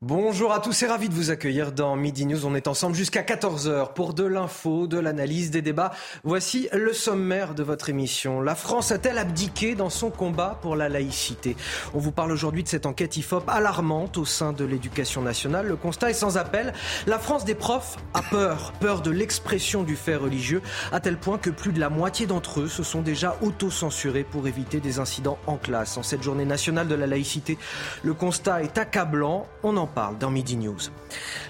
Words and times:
Bonjour 0.00 0.52
à 0.52 0.60
tous 0.60 0.84
et 0.84 0.86
ravi 0.86 1.08
de 1.08 1.14
vous 1.14 1.32
accueillir 1.32 1.72
dans 1.72 1.96
Midi 1.96 2.24
News. 2.24 2.46
On 2.46 2.54
est 2.54 2.68
ensemble 2.68 2.94
jusqu'à 2.94 3.22
14h 3.22 3.94
pour 3.94 4.14
de 4.14 4.22
l'info, 4.22 4.86
de 4.86 4.96
l'analyse, 4.96 5.50
des 5.50 5.60
débats. 5.60 5.90
Voici 6.22 6.68
le 6.72 6.92
sommaire 6.92 7.52
de 7.52 7.64
votre 7.64 7.90
émission. 7.90 8.40
La 8.40 8.54
France 8.54 8.92
a-t-elle 8.92 9.18
abdiqué 9.18 9.74
dans 9.74 9.90
son 9.90 10.10
combat 10.10 10.56
pour 10.62 10.76
la 10.76 10.88
laïcité? 10.88 11.56
On 11.94 11.98
vous 11.98 12.12
parle 12.12 12.30
aujourd'hui 12.30 12.62
de 12.62 12.68
cette 12.68 12.86
enquête 12.86 13.16
IFOP 13.16 13.42
alarmante 13.48 14.18
au 14.18 14.24
sein 14.24 14.52
de 14.52 14.64
l'éducation 14.64 15.20
nationale. 15.20 15.66
Le 15.66 15.74
constat 15.74 16.10
est 16.10 16.14
sans 16.14 16.38
appel. 16.38 16.74
La 17.08 17.18
France 17.18 17.44
des 17.44 17.56
profs 17.56 17.96
a 18.14 18.22
peur, 18.22 18.74
peur 18.78 19.02
de 19.02 19.10
l'expression 19.10 19.82
du 19.82 19.96
fait 19.96 20.14
religieux, 20.14 20.62
à 20.92 21.00
tel 21.00 21.18
point 21.18 21.38
que 21.38 21.50
plus 21.50 21.72
de 21.72 21.80
la 21.80 21.90
moitié 21.90 22.28
d'entre 22.28 22.60
eux 22.60 22.68
se 22.68 22.84
sont 22.84 23.02
déjà 23.02 23.36
auto-censurés 23.42 24.22
pour 24.22 24.46
éviter 24.46 24.78
des 24.78 25.00
incidents 25.00 25.38
en 25.48 25.56
classe. 25.56 25.96
En 25.96 26.04
cette 26.04 26.22
journée 26.22 26.44
nationale 26.44 26.86
de 26.86 26.94
la 26.94 27.08
laïcité, 27.08 27.58
le 28.04 28.14
constat 28.14 28.62
est 28.62 28.78
accablant. 28.78 29.48
Parle 29.88 30.18
dans 30.18 30.30
Midi 30.30 30.56
News. 30.56 30.78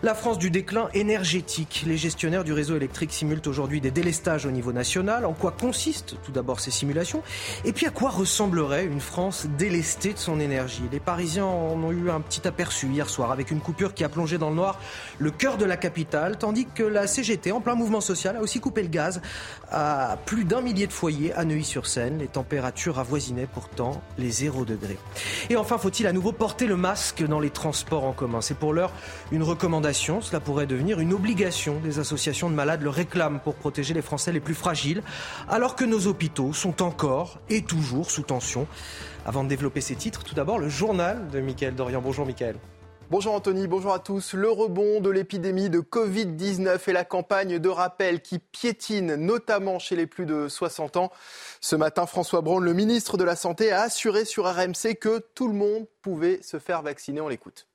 La 0.03 0.15
France 0.15 0.39
du 0.39 0.51
déclin 0.51 0.89
énergétique. 0.95 1.85
Les 1.87 1.97
gestionnaires 1.97 2.45
du 2.45 2.53
réseau 2.53 2.77
électrique 2.77 3.13
simulent 3.13 3.43
aujourd'hui 3.47 3.81
des 3.81 3.91
délestages 3.91 4.47
au 4.47 4.51
niveau 4.51 4.73
national. 4.73 5.25
En 5.25 5.33
quoi 5.33 5.51
consistent 5.51 6.17
tout 6.23 6.33
d'abord 6.33 6.61
ces 6.61 6.71
simulations? 6.71 7.23
Et 7.65 7.73
puis 7.73 7.87
à 7.87 7.91
quoi 7.91 8.11
ressemblerait 8.11 8.85
une 8.85 9.01
France 9.01 9.47
délestée 9.59 10.13
de 10.13 10.19
son 10.19 10.41
énergie? 10.41 10.85
Les 10.93 11.01
Parisiens 11.01 11.45
en 11.47 11.83
ont 11.83 11.93
eu 11.93 12.11
un 12.11 12.21
petit 12.21 12.47
aperçu 12.47 12.87
hier 12.87 13.09
soir 13.09 13.33
avec 13.33 13.51
une 13.51 13.61
coupure 13.61 13.95
qui 13.95 14.05
a 14.05 14.09
plongé 14.09 14.39
dans 14.39 14.51
le 14.51 14.57
noir 14.57 14.79
le 15.19 15.31
cœur 15.31 15.57
de 15.57 15.65
la 15.65 15.77
capitale, 15.77 16.39
tandis 16.39 16.67
que 16.67 16.83
la 16.83 17.07
CGT, 17.07 17.53
en 17.53 17.61
plein 17.61 17.75
mouvement 17.75 18.01
social, 18.01 18.37
a 18.37 18.41
aussi 18.41 18.61
coupé 18.61 18.83
le 18.83 18.89
gaz 18.89 19.21
à 19.71 20.19
plus 20.27 20.45
d'un 20.45 20.61
millier 20.61 20.87
de 20.87 20.93
foyers 20.93 21.33
à 21.33 21.45
Neuilly-sur-Seine. 21.45 22.19
Les 22.19 22.29
températures 22.29 22.99
avoisinaient 22.99 23.49
pourtant 23.53 24.01
les 24.19 24.31
0 24.31 24.65
degrés. 24.65 24.99
Et 25.51 25.57
enfin, 25.57 25.79
faut-il 25.79 26.07
à 26.07 26.13
nouveau 26.13 26.33
porter 26.33 26.67
le 26.67 26.77
masque 26.77 27.25
dans 27.27 27.41
les 27.41 27.51
transports 27.51 28.05
en 28.05 28.13
commun? 28.13 28.28
C'est 28.41 28.57
pour 28.57 28.73
l'heure 28.73 28.93
une 29.33 29.43
recommandation. 29.43 30.21
Cela 30.21 30.41
pourrait 30.41 30.67
devenir 30.67 31.01
une 31.01 31.13
obligation. 31.13 31.81
Des 31.81 31.99
associations 31.99 32.51
de 32.51 32.55
malades 32.55 32.83
le 32.83 32.91
réclament 32.91 33.41
pour 33.41 33.55
protéger 33.55 33.95
les 33.95 34.03
Français 34.03 34.33
les 34.33 34.41
plus 34.41 34.55
fragiles, 34.55 35.03
alors 35.49 35.77
que 35.77 35.85
nos 35.85 36.07
hôpitaux 36.07 36.53
sont 36.53 36.83
encore 36.83 37.39
et 37.49 37.63
toujours 37.63 38.11
sous 38.11 38.23
tension. 38.23 38.67
Avant 39.27 39.45
de 39.45 39.49
développer 39.49 39.81
ces 39.81 39.97
titres, 39.97 40.25
tout 40.25 40.35
d'abord 40.35 40.59
le 40.59 40.69
journal 40.69 41.29
de 41.29 41.41
Mickaël 41.41 41.75
Dorian. 41.75 42.01
Bonjour 42.01 42.27
Mickaël. 42.27 42.57
Bonjour 43.11 43.33
Anthony, 43.33 43.67
bonjour 43.67 43.95
à 43.95 44.01
tous. 44.01 44.35
Le 44.35 44.51
rebond 44.51 45.01
de 45.01 45.09
l'épidémie 45.09 45.71
de 45.71 45.81
Covid-19 45.81 46.91
et 46.91 46.93
la 46.93 47.07
campagne 47.07 47.59
de 47.59 47.69
rappel 47.71 48.21
qui 48.21 48.39
piétine 48.39 49.15
notamment 49.15 49.79
chez 49.79 49.97
les 49.97 50.07
plus 50.07 50.27
de 50.27 50.47
60 50.47 50.99
ans. 50.99 51.11
Ce 51.63 51.75
matin, 51.75 52.05
François 52.05 52.43
Braun, 52.43 52.61
le 52.61 52.75
ministre 52.75 53.17
de 53.17 53.25
la 53.25 53.35
Santé, 53.35 53.73
a 53.73 53.81
assuré 53.81 54.27
sur 54.27 54.45
RMC 54.45 54.97
que 55.01 55.25
tout 55.35 55.49
le 55.49 55.55
monde 55.55 55.87
pouvait 56.03 56.41
se 56.43 56.59
faire 56.59 56.83
vacciner. 56.83 57.23
On 57.23 57.29
l'écoute. 57.29 57.67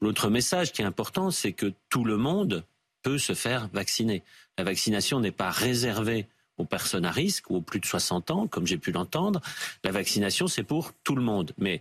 L'autre 0.00 0.30
message 0.30 0.72
qui 0.72 0.82
est 0.82 0.84
important, 0.84 1.30
c'est 1.30 1.52
que 1.52 1.72
tout 1.88 2.04
le 2.04 2.16
monde 2.16 2.64
peut 3.02 3.18
se 3.18 3.34
faire 3.34 3.68
vacciner. 3.72 4.22
La 4.56 4.64
vaccination 4.64 5.20
n'est 5.20 5.32
pas 5.32 5.50
réservée 5.50 6.26
aux 6.56 6.64
personnes 6.64 7.04
à 7.04 7.10
risque 7.10 7.50
ou 7.50 7.56
aux 7.56 7.60
plus 7.60 7.80
de 7.80 7.86
60 7.86 8.30
ans, 8.30 8.46
comme 8.46 8.66
j'ai 8.66 8.78
pu 8.78 8.92
l'entendre. 8.92 9.40
La 9.84 9.92
vaccination, 9.92 10.46
c'est 10.46 10.64
pour 10.64 10.92
tout 11.04 11.16
le 11.16 11.22
monde. 11.22 11.52
Mais 11.58 11.80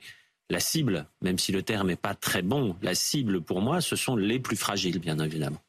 la 0.50 0.59
cible, 0.59 1.07
même 1.22 1.38
si 1.38 1.51
le 1.51 1.63
terme 1.63 1.88
n'est 1.88 1.95
pas 1.95 2.16
très 2.16 2.41
bon, 2.41 2.75
la 2.81 2.95
cible 2.95 3.41
pour 3.41 3.61
moi, 3.61 3.81
ce 3.81 3.95
sont 3.95 4.16
les 4.16 4.39
plus 4.39 4.56
fragiles, 4.56 5.00
bien 5.00 5.19
évidemment. 5.19 5.61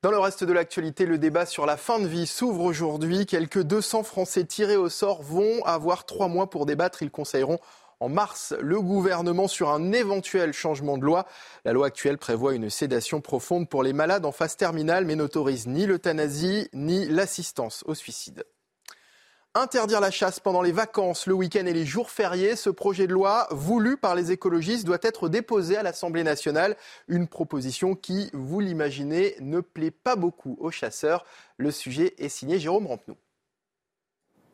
Dans 0.00 0.12
le 0.12 0.18
reste 0.18 0.44
de 0.44 0.52
l'actualité, 0.52 1.06
le 1.06 1.18
débat 1.18 1.44
sur 1.44 1.66
la 1.66 1.76
fin 1.76 1.98
de 1.98 2.06
vie 2.06 2.28
s'ouvre 2.28 2.62
aujourd'hui. 2.62 3.26
Quelques 3.26 3.62
200 3.62 4.04
Français 4.04 4.44
tirés 4.44 4.76
au 4.76 4.88
sort 4.88 5.22
vont 5.22 5.64
avoir 5.64 6.06
trois 6.06 6.28
mois 6.28 6.48
pour 6.48 6.66
débattre. 6.66 7.02
Ils 7.02 7.10
conseilleront 7.10 7.58
en 8.00 8.08
mars 8.08 8.54
le 8.60 8.80
gouvernement 8.80 9.48
sur 9.48 9.70
un 9.70 9.92
éventuel 9.92 10.52
changement 10.52 10.98
de 10.98 11.04
loi. 11.04 11.26
La 11.64 11.72
loi 11.72 11.86
actuelle 11.86 12.18
prévoit 12.18 12.54
une 12.54 12.70
sédation 12.70 13.20
profonde 13.20 13.68
pour 13.68 13.82
les 13.82 13.92
malades 13.92 14.24
en 14.24 14.32
phase 14.32 14.56
terminale, 14.56 15.04
mais 15.04 15.16
n'autorise 15.16 15.66
ni 15.66 15.86
l'euthanasie 15.86 16.68
ni 16.72 17.06
l'assistance 17.06 17.84
au 17.86 17.94
suicide. 17.94 18.44
Interdire 19.54 20.00
la 20.00 20.10
chasse 20.10 20.38
pendant 20.38 20.62
les 20.62 20.72
vacances, 20.72 21.26
le 21.26 21.32
week-end 21.34 21.66
et 21.66 21.72
les 21.72 21.86
jours 21.86 22.10
fériés, 22.10 22.54
ce 22.54 22.70
projet 22.70 23.06
de 23.06 23.12
loi 23.12 23.48
voulu 23.50 23.96
par 23.96 24.14
les 24.14 24.30
écologistes 24.30 24.86
doit 24.86 24.98
être 25.02 25.28
déposé 25.28 25.76
à 25.76 25.82
l'Assemblée 25.82 26.22
nationale. 26.22 26.76
Une 27.08 27.26
proposition 27.26 27.96
qui, 27.96 28.30
vous 28.34 28.60
l'imaginez, 28.60 29.34
ne 29.40 29.60
plaît 29.60 29.90
pas 29.90 30.16
beaucoup 30.16 30.56
aux 30.60 30.70
chasseurs. 30.70 31.24
Le 31.56 31.72
sujet 31.72 32.14
est 32.18 32.28
signé 32.28 32.60
Jérôme 32.60 32.86
Rampenou. 32.86 33.16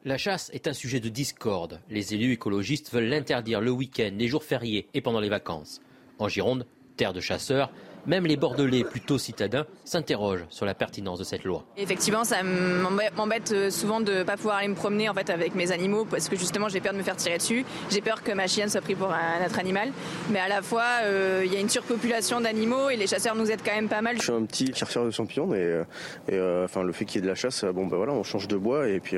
La 0.07 0.19
chasse 0.19 0.51
est 0.53 0.69
un 0.69 0.75
sujet 0.75 1.01
de 1.01 1.09
discorde. 1.09 1.81
Les 1.89 2.13
élus 2.13 2.33
écologistes 2.33 2.93
veulent 2.93 3.09
l'interdire 3.09 3.63
le 3.63 3.71
week-end, 3.71 4.11
les 4.19 4.29
jours 4.29 4.45
fériés 4.45 4.87
et 4.93 5.01
pendant 5.01 5.19
les 5.19 5.31
vacances. 5.31 5.81
En 6.19 6.29
Gironde, 6.29 6.67
terre 6.99 7.15
de 7.15 7.21
chasseurs, 7.21 7.73
même 8.07 8.27
les 8.27 8.37
Bordelais 8.37 8.85
plutôt 8.85 9.19
citadins 9.19 9.67
s'interrogent 9.85 10.45
sur 10.51 10.67
la 10.67 10.75
pertinence 10.75 11.19
de 11.19 11.25
cette 11.25 11.45
loi. 11.45 11.65
Effectivement, 11.77 12.25
ça 12.25 12.43
m'embête 12.43 13.53
euh, 13.53 13.71
souvent 13.71 14.01
de 14.01 14.13
ne 14.13 14.23
pas 14.23 14.37
pouvoir 14.37 14.57
aller 14.57 14.69
me 14.69 14.75
promener 14.75 15.09
en 15.09 15.15
fait 15.15 15.31
avec 15.31 15.55
mes 15.55 15.73
animaux 15.73 16.05
parce 16.05 16.29
que 16.29 16.37
justement 16.37 16.69
j'ai 16.69 16.81
peur 16.81 16.93
de 16.93 16.99
me 16.99 17.03
faire 17.03 17.17
tirer 17.17 17.39
dessus. 17.39 17.65
J'ai 17.91 18.01
peur 18.01 18.23
que 18.23 18.33
ma 18.33 18.47
chienne 18.47 18.69
soit 18.69 18.81
prise 18.81 18.97
pour 18.97 19.13
un 19.13 19.45
autre 19.45 19.59
animal. 19.59 19.93
Mais 20.31 20.41
à 20.41 20.49
la 20.49 20.63
fois, 20.63 20.85
euh, 21.03 21.43
il 21.45 21.53
y 21.53 21.57
a 21.57 21.61
une 21.61 21.69
surpopulation 21.69 22.41
d'animaux 22.41 22.91
et 22.91 22.97
les 22.97 23.07
chasseurs 23.07 23.35
nous 23.35 23.51
aident 23.51 23.63
quand 23.65 23.75
même 23.75 23.89
pas 23.89 24.03
mal. 24.03 24.17
Je 24.17 24.23
suis 24.23 24.33
un 24.33 24.45
petit 24.45 24.73
chercheur 24.75 25.05
de 25.05 25.11
champignons 25.11 25.55
et, 25.55 25.83
euh, 26.33 26.65
enfin, 26.65 26.83
le 26.83 26.93
fait 26.93 27.05
qu'il 27.05 27.17
y 27.17 27.19
ait 27.19 27.23
de 27.23 27.29
la 27.29 27.35
chasse, 27.35 27.65
bon 27.65 27.87
ben 27.87 27.97
voilà, 27.97 28.13
on 28.13 28.23
change 28.23 28.49
de 28.49 28.57
bois 28.57 28.89
et 28.89 29.01
puis, 29.01 29.17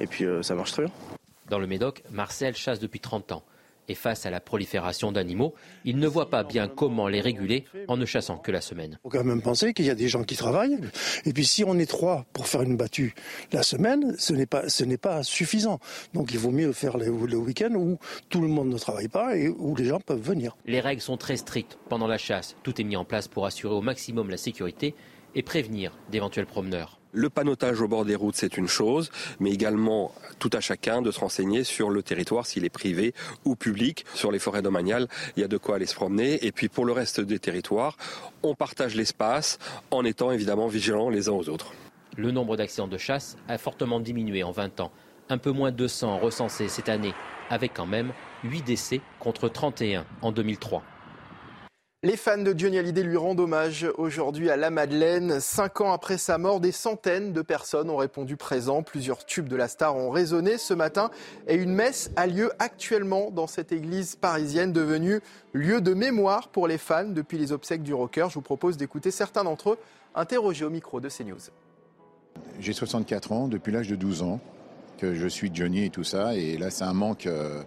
et 0.00 0.06
puis 0.06 0.24
ça 0.42 0.54
marche 0.54 0.72
très 0.72 0.84
bien. 0.84 0.92
Dans 1.48 1.58
le 1.58 1.66
Médoc, 1.66 2.02
Marcel 2.10 2.54
chasse 2.56 2.80
depuis 2.80 3.00
30 3.00 3.32
ans. 3.32 3.42
Et 3.88 3.94
face 3.94 4.26
à 4.26 4.30
la 4.30 4.40
prolifération 4.40 5.12
d'animaux, 5.12 5.54
il 5.84 5.98
ne 5.98 6.06
voit 6.06 6.30
pas 6.30 6.44
bien 6.44 6.68
comment 6.68 7.08
les 7.08 7.20
réguler 7.20 7.64
en 7.88 7.96
ne 7.96 8.06
chassant 8.06 8.38
que 8.38 8.52
la 8.52 8.60
semaine. 8.60 8.92
Il 8.92 9.02
faut 9.02 9.08
quand 9.08 9.24
même 9.24 9.42
penser 9.42 9.74
qu'il 9.74 9.86
y 9.86 9.90
a 9.90 9.94
des 9.94 10.08
gens 10.08 10.22
qui 10.22 10.36
travaillent. 10.36 10.78
Et 11.24 11.32
puis 11.32 11.44
si 11.44 11.64
on 11.64 11.78
est 11.78 11.86
trois 11.86 12.24
pour 12.32 12.46
faire 12.46 12.62
une 12.62 12.76
battue 12.76 13.14
la 13.52 13.62
semaine, 13.62 14.14
ce 14.18 14.32
n'est 14.32 14.46
pas, 14.46 14.68
ce 14.68 14.84
n'est 14.84 14.98
pas 14.98 15.22
suffisant. 15.22 15.80
Donc 16.14 16.32
il 16.32 16.38
vaut 16.38 16.52
mieux 16.52 16.72
faire 16.72 16.96
le, 16.96 17.06
le 17.06 17.36
week-end 17.36 17.74
où 17.74 17.98
tout 18.28 18.40
le 18.40 18.48
monde 18.48 18.68
ne 18.68 18.78
travaille 18.78 19.08
pas 19.08 19.36
et 19.36 19.48
où 19.48 19.74
les 19.74 19.86
gens 19.86 20.00
peuvent 20.00 20.20
venir. 20.20 20.56
Les 20.64 20.80
règles 20.80 21.02
sont 21.02 21.16
très 21.16 21.36
strictes 21.36 21.78
pendant 21.88 22.06
la 22.06 22.18
chasse. 22.18 22.56
Tout 22.62 22.80
est 22.80 22.84
mis 22.84 22.96
en 22.96 23.04
place 23.04 23.28
pour 23.28 23.46
assurer 23.46 23.74
au 23.74 23.82
maximum 23.82 24.30
la 24.30 24.36
sécurité 24.36 24.94
et 25.34 25.42
prévenir 25.42 25.98
d'éventuels 26.10 26.46
promeneurs. 26.46 27.01
Le 27.14 27.28
panotage 27.28 27.82
au 27.82 27.88
bord 27.88 28.06
des 28.06 28.14
routes, 28.14 28.36
c'est 28.36 28.56
une 28.56 28.68
chose, 28.68 29.10
mais 29.38 29.50
également 29.50 30.14
tout 30.38 30.48
à 30.54 30.60
chacun 30.60 31.02
de 31.02 31.10
se 31.10 31.20
renseigner 31.20 31.62
sur 31.62 31.90
le 31.90 32.02
territoire, 32.02 32.46
s'il 32.46 32.64
est 32.64 32.70
privé 32.70 33.12
ou 33.44 33.54
public. 33.54 34.06
Sur 34.14 34.32
les 34.32 34.38
forêts 34.38 34.62
domaniales, 34.62 35.08
il 35.36 35.42
y 35.42 35.44
a 35.44 35.48
de 35.48 35.58
quoi 35.58 35.76
aller 35.76 35.84
se 35.84 35.94
promener. 35.94 36.42
Et 36.46 36.52
puis 36.52 36.70
pour 36.70 36.86
le 36.86 36.92
reste 36.92 37.20
des 37.20 37.38
territoires, 37.38 37.98
on 38.42 38.54
partage 38.54 38.94
l'espace 38.94 39.58
en 39.90 40.06
étant 40.06 40.30
évidemment 40.30 40.68
vigilants 40.68 41.10
les 41.10 41.28
uns 41.28 41.32
aux 41.32 41.50
autres. 41.50 41.74
Le 42.16 42.30
nombre 42.30 42.56
d'accidents 42.56 42.88
de 42.88 42.96
chasse 42.96 43.36
a 43.46 43.58
fortement 43.58 44.00
diminué 44.00 44.42
en 44.42 44.50
20 44.50 44.80
ans. 44.80 44.90
Un 45.28 45.36
peu 45.36 45.50
moins 45.50 45.70
de 45.70 45.76
200 45.76 46.18
recensés 46.18 46.68
cette 46.68 46.88
année, 46.88 47.12
avec 47.50 47.74
quand 47.74 47.86
même 47.86 48.14
8 48.44 48.62
décès 48.62 49.02
contre 49.20 49.50
31 49.50 50.06
en 50.22 50.32
2003. 50.32 50.82
Les 52.04 52.16
fans 52.16 52.38
de 52.38 52.52
Johnny 52.58 52.80
Hallyday 52.80 53.04
lui 53.04 53.16
rendent 53.16 53.38
hommage 53.38 53.86
aujourd'hui 53.96 54.50
à 54.50 54.56
la 54.56 54.70
Madeleine. 54.70 55.38
Cinq 55.38 55.80
ans 55.80 55.92
après 55.92 56.18
sa 56.18 56.36
mort, 56.36 56.58
des 56.58 56.72
centaines 56.72 57.32
de 57.32 57.42
personnes 57.42 57.88
ont 57.90 57.96
répondu 57.96 58.36
présent. 58.36 58.82
Plusieurs 58.82 59.24
tubes 59.24 59.46
de 59.46 59.54
la 59.54 59.68
star 59.68 59.94
ont 59.94 60.10
résonné 60.10 60.58
ce 60.58 60.74
matin 60.74 61.12
et 61.46 61.54
une 61.54 61.72
messe 61.72 62.10
a 62.16 62.26
lieu 62.26 62.50
actuellement 62.58 63.30
dans 63.30 63.46
cette 63.46 63.70
église 63.70 64.16
parisienne 64.16 64.72
devenue 64.72 65.20
lieu 65.52 65.80
de 65.80 65.94
mémoire 65.94 66.48
pour 66.48 66.66
les 66.66 66.76
fans 66.76 67.04
depuis 67.04 67.38
les 67.38 67.52
obsèques 67.52 67.84
du 67.84 67.94
rocker. 67.94 68.26
Je 68.30 68.34
vous 68.34 68.42
propose 68.42 68.76
d'écouter 68.76 69.12
certains 69.12 69.44
d'entre 69.44 69.70
eux 69.70 69.78
interrogés 70.16 70.64
au 70.64 70.70
micro 70.70 71.00
de 71.00 71.08
CNews. 71.08 71.52
J'ai 72.58 72.72
64 72.72 73.30
ans, 73.30 73.46
depuis 73.46 73.70
l'âge 73.70 73.86
de 73.86 73.94
12 73.94 74.22
ans 74.22 74.40
que 74.98 75.14
je 75.14 75.28
suis 75.28 75.52
Johnny 75.54 75.84
et 75.84 75.90
tout 75.90 76.02
ça. 76.02 76.34
Et 76.34 76.58
là, 76.58 76.70
c'est 76.70 76.82
un 76.82 76.94
manque 76.94 77.26
euh, 77.26 77.62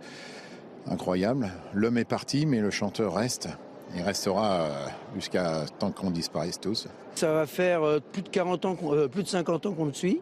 incroyable. 0.87 1.51
L'homme 1.73 1.97
est 1.97 2.03
parti, 2.03 2.45
mais 2.45 2.59
le 2.59 2.69
chanteur 2.69 3.13
reste. 3.13 3.47
Il 3.95 4.01
restera 4.01 4.61
euh, 4.61 4.87
jusqu'à 5.15 5.65
tant 5.79 5.89
qu'on 5.91 6.11
disparaisse 6.11 6.59
tous. 6.59 6.87
Ça 7.15 7.31
va 7.31 7.45
faire 7.47 7.83
euh, 7.83 7.99
plus 7.99 8.21
de 8.21 8.29
40 8.29 8.65
ans, 8.65 8.77
euh, 8.83 9.07
plus 9.07 9.23
de 9.23 9.27
50 9.27 9.65
ans 9.65 9.73
qu'on 9.73 9.85
le 9.85 9.93
suit. 9.93 10.21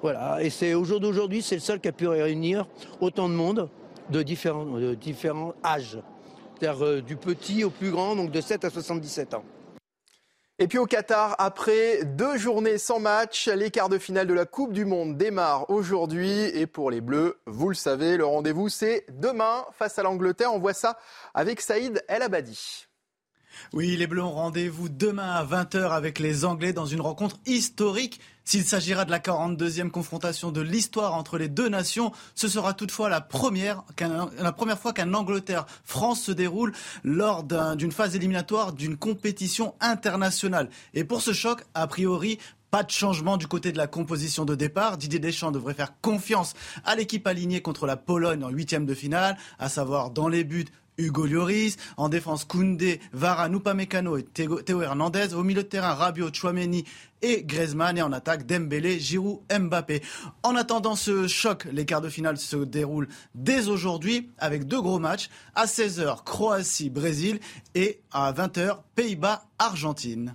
Voilà. 0.00 0.42
Et 0.42 0.48
c'est 0.48 0.72
au 0.72 0.84
jour 0.84 0.98
d'aujourd'hui, 0.98 1.42
c'est 1.42 1.54
le 1.54 1.60
seul 1.60 1.78
qui 1.78 1.88
a 1.88 1.92
pu 1.92 2.08
réunir 2.08 2.66
autant 3.00 3.28
de 3.28 3.34
monde 3.34 3.68
de 4.08 4.22
différents, 4.22 4.64
de 4.64 4.94
différents 4.94 5.52
âges. 5.64 5.98
C'est-à-dire 6.58 7.02
du 7.02 7.16
petit 7.16 7.64
au 7.64 7.70
plus 7.70 7.90
grand, 7.90 8.16
donc 8.16 8.30
de 8.30 8.40
7 8.40 8.64
à 8.64 8.70
77 8.70 9.34
ans. 9.34 9.44
Et 10.58 10.68
puis 10.68 10.78
au 10.78 10.86
Qatar, 10.86 11.34
après 11.38 12.04
deux 12.04 12.36
journées 12.38 12.78
sans 12.78 13.00
match, 13.00 13.48
les 13.48 13.70
quarts 13.70 13.88
de 13.88 13.98
finale 13.98 14.26
de 14.26 14.34
la 14.34 14.44
Coupe 14.44 14.72
du 14.72 14.84
Monde 14.84 15.16
démarrent 15.16 15.68
aujourd'hui. 15.70 16.44
Et 16.54 16.66
pour 16.66 16.90
les 16.90 17.00
Bleus, 17.00 17.40
vous 17.46 17.68
le 17.68 17.74
savez, 17.74 18.16
le 18.16 18.24
rendez-vous 18.24 18.68
c'est 18.68 19.04
demain 19.10 19.64
face 19.72 19.98
à 19.98 20.02
l'Angleterre. 20.02 20.54
On 20.54 20.58
voit 20.58 20.74
ça 20.74 20.98
avec 21.34 21.60
Saïd 21.60 22.02
El 22.08 22.22
Abadi. 22.22 22.86
Oui, 23.72 23.96
les 23.96 24.06
Bleus 24.06 24.22
ont 24.22 24.32
rendez-vous 24.32 24.88
demain 24.88 25.30
à 25.30 25.44
20h 25.44 25.90
avec 25.90 26.18
les 26.18 26.44
Anglais 26.44 26.72
dans 26.72 26.86
une 26.86 27.00
rencontre 27.00 27.38
historique. 27.46 28.20
S'il 28.44 28.64
s'agira 28.64 29.04
de 29.04 29.10
la 29.10 29.20
42e 29.20 29.90
confrontation 29.90 30.50
de 30.50 30.60
l'histoire 30.60 31.14
entre 31.14 31.38
les 31.38 31.48
deux 31.48 31.68
nations, 31.68 32.12
ce 32.34 32.48
sera 32.48 32.74
toutefois 32.74 33.08
la 33.08 33.20
première, 33.20 33.84
la 34.38 34.52
première 34.52 34.78
fois 34.78 34.92
qu'un 34.92 35.14
Angleterre-France 35.14 36.22
se 36.22 36.32
déroule 36.32 36.72
lors 37.04 37.44
d'une 37.44 37.92
phase 37.92 38.16
éliminatoire 38.16 38.72
d'une 38.72 38.96
compétition 38.96 39.74
internationale. 39.80 40.70
Et 40.94 41.04
pour 41.04 41.22
ce 41.22 41.32
choc, 41.32 41.64
a 41.74 41.86
priori, 41.86 42.38
pas 42.72 42.82
de 42.82 42.90
changement 42.90 43.36
du 43.36 43.46
côté 43.46 43.70
de 43.70 43.76
la 43.76 43.86
composition 43.86 44.46
de 44.46 44.54
départ. 44.54 44.96
Didier 44.96 45.18
Deschamps 45.18 45.52
devrait 45.52 45.74
faire 45.74 45.92
confiance 46.00 46.54
à 46.86 46.96
l'équipe 46.96 47.26
alignée 47.26 47.60
contre 47.60 47.86
la 47.86 47.98
Pologne 47.98 48.42
en 48.42 48.48
huitième 48.48 48.86
de 48.86 48.94
finale, 48.94 49.36
à 49.58 49.68
savoir 49.68 50.10
dans 50.10 50.26
les 50.26 50.42
buts 50.42 50.64
Hugo 51.02 51.26
Lloris, 51.26 51.76
en 51.96 52.08
défense 52.08 52.44
Koundé, 52.44 53.00
Varane, 53.12 53.54
Upamecano 53.54 54.16
et 54.16 54.24
Théo 54.24 54.82
Hernandez, 54.82 55.34
au 55.34 55.42
milieu 55.42 55.62
de 55.62 55.68
terrain 55.68 55.94
Rabiot, 55.94 56.32
Chouameni 56.32 56.84
et 57.22 57.44
Griezmann 57.44 57.96
et 57.96 58.02
en 58.02 58.12
attaque 58.12 58.46
Dembélé, 58.46 58.98
Giroud, 58.98 59.40
Mbappé. 59.50 60.02
En 60.42 60.56
attendant 60.56 60.96
ce 60.96 61.26
choc, 61.26 61.66
les 61.72 61.84
quarts 61.84 62.00
de 62.00 62.08
finale 62.08 62.36
se 62.36 62.56
déroulent 62.56 63.08
dès 63.34 63.68
aujourd'hui 63.68 64.30
avec 64.38 64.66
deux 64.66 64.80
gros 64.80 64.98
matchs 64.98 65.30
à 65.54 65.66
16h 65.66 66.24
Croatie, 66.24 66.90
Brésil 66.90 67.40
et 67.74 68.00
à 68.10 68.32
20h 68.32 68.78
Pays-Bas, 68.94 69.44
Argentine. 69.58 70.34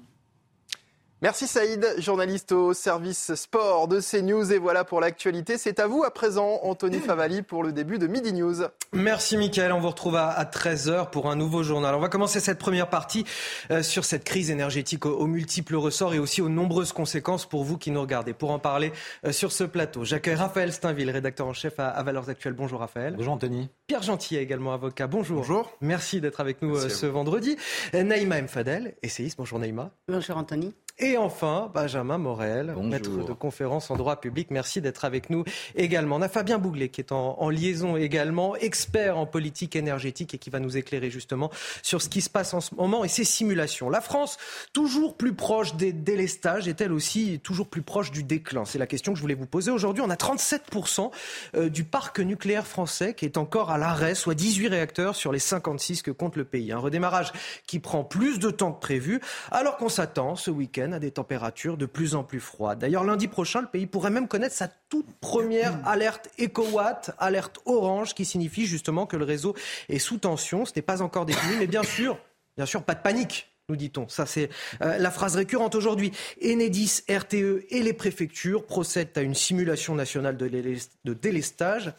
Merci 1.23 1.47
Saïd, 1.47 1.83
journaliste 1.97 2.51
au 2.51 2.75
service 2.75 3.33
sport 3.33 3.87
de 3.87 3.99
CNews. 3.99 4.53
Et 4.53 4.59
voilà 4.59 4.83
pour 4.83 5.01
l'actualité. 5.01 5.57
C'est 5.57 5.79
à 5.79 5.87
vous 5.87 6.03
à 6.03 6.11
présent, 6.13 6.59
Anthony 6.61 6.99
Favali, 6.99 7.41
pour 7.41 7.63
le 7.63 7.71
début 7.71 7.97
de 7.97 8.05
Midi 8.05 8.33
News. 8.33 8.57
Merci 8.93 9.35
Mickaël. 9.35 9.71
On 9.71 9.79
vous 9.79 9.89
retrouve 9.89 10.15
à 10.15 10.43
13h 10.43 11.09
pour 11.09 11.31
un 11.31 11.35
nouveau 11.35 11.63
journal. 11.63 11.95
On 11.95 11.99
va 11.99 12.09
commencer 12.09 12.39
cette 12.39 12.59
première 12.59 12.91
partie 12.91 13.25
euh, 13.71 13.81
sur 13.81 14.05
cette 14.05 14.25
crise 14.25 14.51
énergétique 14.51 15.07
aux, 15.07 15.25
multiples 15.25 15.75
ressorts 15.75 16.13
et 16.13 16.19
aussi 16.19 16.43
aux 16.43 16.49
nombreuses 16.49 16.91
conséquences 16.91 17.47
pour 17.47 17.63
vous 17.63 17.79
qui 17.79 17.89
nous 17.89 18.01
regardez. 18.01 18.33
Pour 18.33 18.51
en 18.51 18.59
parler 18.59 18.93
euh, 19.25 19.31
sur 19.31 19.51
ce 19.51 19.63
plateau, 19.63 20.05
j'accueille 20.05 20.35
Raphaël 20.35 20.71
Steinville, 20.71 21.09
rédacteur 21.09 21.47
en 21.47 21.53
chef 21.53 21.79
à, 21.79 22.03
Valeurs 22.03 22.29
Actuelles. 22.29 22.53
Bonjour 22.53 22.79
Raphaël. 22.79 23.15
Bonjour 23.17 23.33
Anthony. 23.33 23.69
Pierre 23.87 24.03
Gentil, 24.03 24.37
également 24.37 24.71
avocat. 24.71 25.07
Bonjour. 25.07 25.37
Bonjour. 25.37 25.71
Merci 25.81 26.21
d'être 26.21 26.41
avec 26.41 26.61
nous 26.61 26.77
euh, 26.77 26.89
ce 26.89 27.07
vendredi. 27.07 27.57
Naïma 27.93 28.39
Mfadel, 28.39 28.93
essayiste. 29.01 29.39
Bonjour 29.39 29.57
Naïma. 29.57 29.89
Bonjour 30.07 30.37
Anthony. 30.37 30.75
Et 30.99 31.15
enfin, 31.15 31.69
Benjamin 31.75 32.17
Morel, 32.17 32.73
maître 32.81 33.23
de 33.23 33.33
conférence 33.33 33.91
en 33.91 33.97
droit 33.97 34.19
public. 34.19 34.47
Merci 34.49 34.81
d'être 34.81 35.05
avec 35.05 35.29
nous 35.29 35.43
également. 35.75 36.15
On 36.15 36.23
a 36.23 36.27
Fabien 36.27 36.57
Bouglet 36.57 36.89
qui 36.89 37.01
est 37.01 37.11
en, 37.11 37.49
liaison 37.51 37.97
également, 37.97 38.55
expert 38.55 39.15
en 39.15 39.27
politique 39.27 39.75
énergétique 39.75 40.33
et 40.33 40.39
qui 40.39 40.49
va 40.49 40.59
nous 40.59 40.75
éclairer 40.75 41.11
justement 41.11 41.51
sur 41.83 42.01
ce 42.01 42.09
qui 42.09 42.21
se 42.21 42.31
passe 42.31 42.55
en 42.55 42.61
ce 42.61 42.73
moment 42.73 43.05
et 43.05 43.09
ses 43.09 43.25
simulations. 43.25 43.91
La 43.91 44.01
France, 44.01 44.37
toujours 44.73 45.15
plus 45.15 45.35
proche 45.35 45.75
des 45.75 45.93
délestages, 45.93 46.67
est-elle 46.67 46.91
aussi 46.91 47.39
toujours 47.43 47.67
plus 47.67 47.83
proche 47.83 48.09
du 48.09 48.23
déclin? 48.23 48.65
C'est 48.65 48.79
la 48.79 48.87
question 48.87 49.13
que 49.13 49.17
je 49.17 49.21
voulais 49.21 49.35
vous 49.35 49.45
poser 49.45 49.69
aujourd'hui. 49.69 50.01
On 50.03 50.09
a 50.09 50.15
37% 50.15 51.11
euh, 51.53 51.69
du 51.69 51.83
parc 51.83 52.19
nucléaire 52.19 52.65
français 52.65 53.13
qui 53.13 53.25
est 53.25 53.37
encore 53.37 53.69
à 53.69 53.77
l'arrêt, 53.77 54.15
soit 54.15 54.33
18 54.33 54.69
réacteurs 54.69 55.15
sur 55.15 55.31
les 55.31 55.37
56 55.37 56.01
que 56.01 56.09
compte 56.09 56.35
le 56.37 56.43
pays. 56.43 56.71
Un 56.71 56.79
redémarrage 56.79 57.33
qui 57.67 57.77
prend 57.77 58.03
plus 58.03 58.39
de 58.39 58.49
temps 58.49 58.71
que 58.71 58.79
prévu, 58.79 59.21
alors 59.51 59.77
qu'on 59.77 59.89
s'attend 59.89 60.35
ce 60.35 60.49
week-end 60.49 60.86
à 60.93 60.99
des 60.99 61.11
températures 61.11 61.77
de 61.77 61.85
plus 61.85 62.15
en 62.15 62.23
plus 62.23 62.39
froides. 62.39 62.79
D'ailleurs, 62.79 63.03
lundi 63.03 63.27
prochain, 63.27 63.61
le 63.61 63.67
pays 63.67 63.87
pourrait 63.87 64.09
même 64.09 64.27
connaître 64.27 64.55
sa 64.55 64.67
toute 64.67 65.11
première 65.19 65.79
alerte 65.87 66.29
EcoWatt, 66.39 67.15
alerte 67.19 67.59
orange, 67.65 68.13
qui 68.13 68.25
signifie 68.25 68.65
justement 68.65 69.05
que 69.05 69.17
le 69.17 69.25
réseau 69.25 69.55
est 69.89 69.99
sous 69.99 70.17
tension. 70.17 70.65
Ce 70.65 70.73
n'est 70.75 70.81
pas 70.81 71.01
encore 71.01 71.25
défini, 71.25 71.55
mais 71.59 71.67
bien 71.67 71.83
sûr, 71.83 72.17
bien 72.55 72.65
sûr, 72.65 72.83
pas 72.83 72.95
de 72.95 73.01
panique 73.01 73.49
nous 73.69 73.75
dit-on. 73.75 74.07
Ça, 74.07 74.25
c'est 74.25 74.49
euh, 74.81 74.97
la 74.97 75.11
phrase 75.11 75.35
récurrente 75.35 75.75
aujourd'hui. 75.75 76.13
Enedis, 76.41 77.03
RTE 77.09 77.65
et 77.69 77.83
les 77.83 77.91
préfectures 77.91 78.65
procèdent 78.65 79.17
à 79.17 79.21
une 79.21 79.35
simulation 79.35 79.93
nationale 79.93 80.37
de, 80.37 80.47
de 80.47 81.13
délestage. 81.13 81.91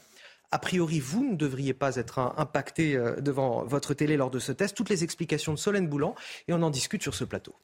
A 0.51 0.59
priori, 0.59 0.99
vous 0.99 1.31
ne 1.31 1.37
devriez 1.37 1.75
pas 1.75 1.97
être 1.97 2.21
impacté 2.39 2.97
euh, 2.97 3.17
devant 3.21 3.65
votre 3.65 3.93
télé 3.93 4.17
lors 4.17 4.31
de 4.31 4.39
ce 4.39 4.51
test. 4.51 4.75
Toutes 4.75 4.89
les 4.89 5.05
explications 5.05 5.53
de 5.53 5.59
Solène 5.59 5.89
Boulan 5.89 6.15
et 6.49 6.55
on 6.55 6.63
en 6.63 6.71
discute 6.71 7.03
sur 7.03 7.15
ce 7.15 7.25
plateau. 7.25 7.55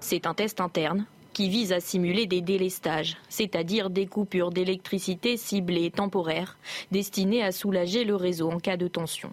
C'est 0.00 0.26
un 0.26 0.34
test 0.34 0.60
interne 0.60 1.06
qui 1.32 1.48
vise 1.48 1.72
à 1.72 1.80
simuler 1.80 2.26
des 2.26 2.40
délestages, 2.40 3.16
c'est-à-dire 3.28 3.90
des 3.90 4.06
coupures 4.06 4.50
d'électricité 4.50 5.36
ciblées 5.36 5.90
temporaires, 5.90 6.58
destinées 6.90 7.42
à 7.42 7.52
soulager 7.52 8.04
le 8.04 8.16
réseau 8.16 8.50
en 8.50 8.58
cas 8.58 8.76
de 8.76 8.88
tension. 8.88 9.32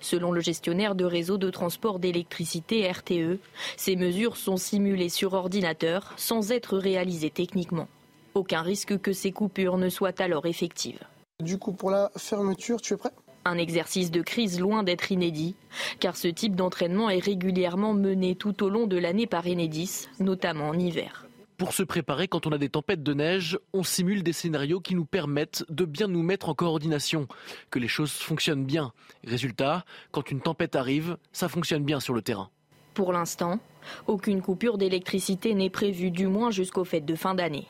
Selon 0.00 0.32
le 0.32 0.40
gestionnaire 0.40 0.94
de 0.94 1.04
réseau 1.04 1.38
de 1.38 1.50
transport 1.50 1.98
d'électricité 1.98 2.90
RTE, 2.90 3.38
ces 3.76 3.96
mesures 3.96 4.36
sont 4.36 4.56
simulées 4.56 5.08
sur 5.08 5.34
ordinateur 5.34 6.12
sans 6.16 6.52
être 6.52 6.76
réalisées 6.76 7.30
techniquement. 7.30 7.88
Aucun 8.34 8.62
risque 8.62 8.98
que 8.98 9.12
ces 9.12 9.32
coupures 9.32 9.78
ne 9.78 9.88
soient 9.88 10.20
alors 10.20 10.46
effectives. 10.46 11.00
Du 11.40 11.58
coup, 11.58 11.72
pour 11.72 11.90
la 11.90 12.10
fermeture, 12.16 12.80
tu 12.80 12.94
es 12.94 12.96
prêt? 12.96 13.12
Un 13.48 13.58
exercice 13.58 14.10
de 14.10 14.22
crise 14.22 14.60
loin 14.60 14.82
d'être 14.82 15.10
inédit, 15.10 15.56
car 16.00 16.16
ce 16.16 16.28
type 16.28 16.54
d'entraînement 16.54 17.10
est 17.10 17.24
régulièrement 17.24 17.94
mené 17.94 18.34
tout 18.34 18.62
au 18.62 18.68
long 18.68 18.86
de 18.86 18.96
l'année 18.96 19.26
par 19.26 19.46
Enedis, 19.46 20.08
notamment 20.20 20.68
en 20.68 20.78
hiver. 20.78 21.26
Pour 21.58 21.72
se 21.72 21.82
préparer 21.82 22.28
quand 22.28 22.46
on 22.46 22.52
a 22.52 22.58
des 22.58 22.68
tempêtes 22.68 23.02
de 23.02 23.14
neige, 23.14 23.58
on 23.72 23.82
simule 23.82 24.22
des 24.22 24.32
scénarios 24.32 24.78
qui 24.78 24.94
nous 24.94 25.04
permettent 25.04 25.64
de 25.68 25.84
bien 25.84 26.06
nous 26.06 26.22
mettre 26.22 26.48
en 26.48 26.54
coordination, 26.54 27.26
que 27.70 27.80
les 27.80 27.88
choses 27.88 28.12
fonctionnent 28.12 28.64
bien. 28.64 28.92
Résultat, 29.24 29.84
quand 30.12 30.30
une 30.30 30.40
tempête 30.40 30.76
arrive, 30.76 31.16
ça 31.32 31.48
fonctionne 31.48 31.82
bien 31.82 31.98
sur 31.98 32.14
le 32.14 32.22
terrain. 32.22 32.50
Pour 32.94 33.12
l'instant, 33.12 33.58
aucune 34.06 34.40
coupure 34.40 34.78
d'électricité 34.78 35.54
n'est 35.54 35.68
prévue, 35.68 36.12
du 36.12 36.28
moins 36.28 36.52
jusqu'aux 36.52 36.84
fêtes 36.84 37.04
de 37.06 37.16
fin 37.16 37.34
d'année. 37.34 37.66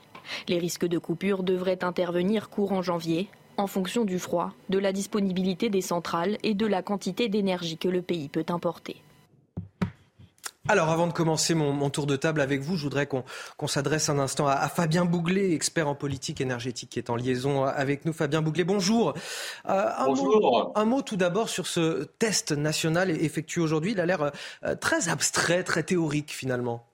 Les 0.49 0.59
risques 0.59 0.87
de 0.87 0.99
coupure 0.99 1.43
devraient 1.43 1.83
intervenir 1.83 2.51
courant 2.51 2.83
janvier, 2.83 3.31
en 3.59 3.67
fonction 3.67 4.05
du 4.05 4.19
froid, 4.19 4.53
de 4.71 4.79
la 4.79 4.93
disponibilité 4.93 5.69
des 5.69 5.83
centrales 5.83 6.39
et 6.43 6.55
de 6.55 6.67
la 6.67 6.83
quantité 6.83 7.29
d'énergie 7.29 7.77
que 7.77 7.89
le 7.89 8.03
pays 8.03 8.29
peut 8.29 8.47
importer. 8.49 9.03
Alors, 10.71 10.91
avant 10.91 11.07
de 11.07 11.15
commencer 11.15 11.55
mon, 11.55 11.89
tour 11.89 12.07
de 12.07 12.15
table 12.15 12.43
avec 12.43 12.61
vous, 12.61 12.77
je 12.77 12.83
voudrais 12.83 13.07
qu'on 13.07 13.67
s'adresse 13.67 14.11
un 14.11 14.19
instant 14.19 14.47
à, 14.47 14.69
Fabien 14.69 15.07
Bouglet, 15.07 15.55
expert 15.55 15.89
en 15.89 15.95
politique 15.95 16.43
énergétique, 16.43 16.91
qui 16.91 16.99
est 16.99 17.09
en 17.09 17.17
liaison 17.17 17.65
avec 17.65 18.05
nous. 18.05 18.13
Fabien 18.13 18.43
Bouglet, 18.43 18.65
bonjour. 18.65 19.15
Euh, 19.67 19.89
un 19.97 20.05
bonjour. 20.05 20.41
Mot, 20.41 20.73
un 20.75 20.85
mot 20.85 21.01
tout 21.01 21.17
d'abord 21.17 21.49
sur 21.49 21.67
ce 21.67 22.05
test 22.19 22.53
national 22.53 23.11
effectué 23.11 23.63
aujourd'hui. 23.63 23.93
Il 23.93 24.01
a 24.01 24.05
l'air 24.05 24.31
euh, 24.63 24.75
très 24.75 25.09
abstrait, 25.09 25.65
très 25.65 25.85
théorique 25.85 26.33
finalement. 26.33 26.88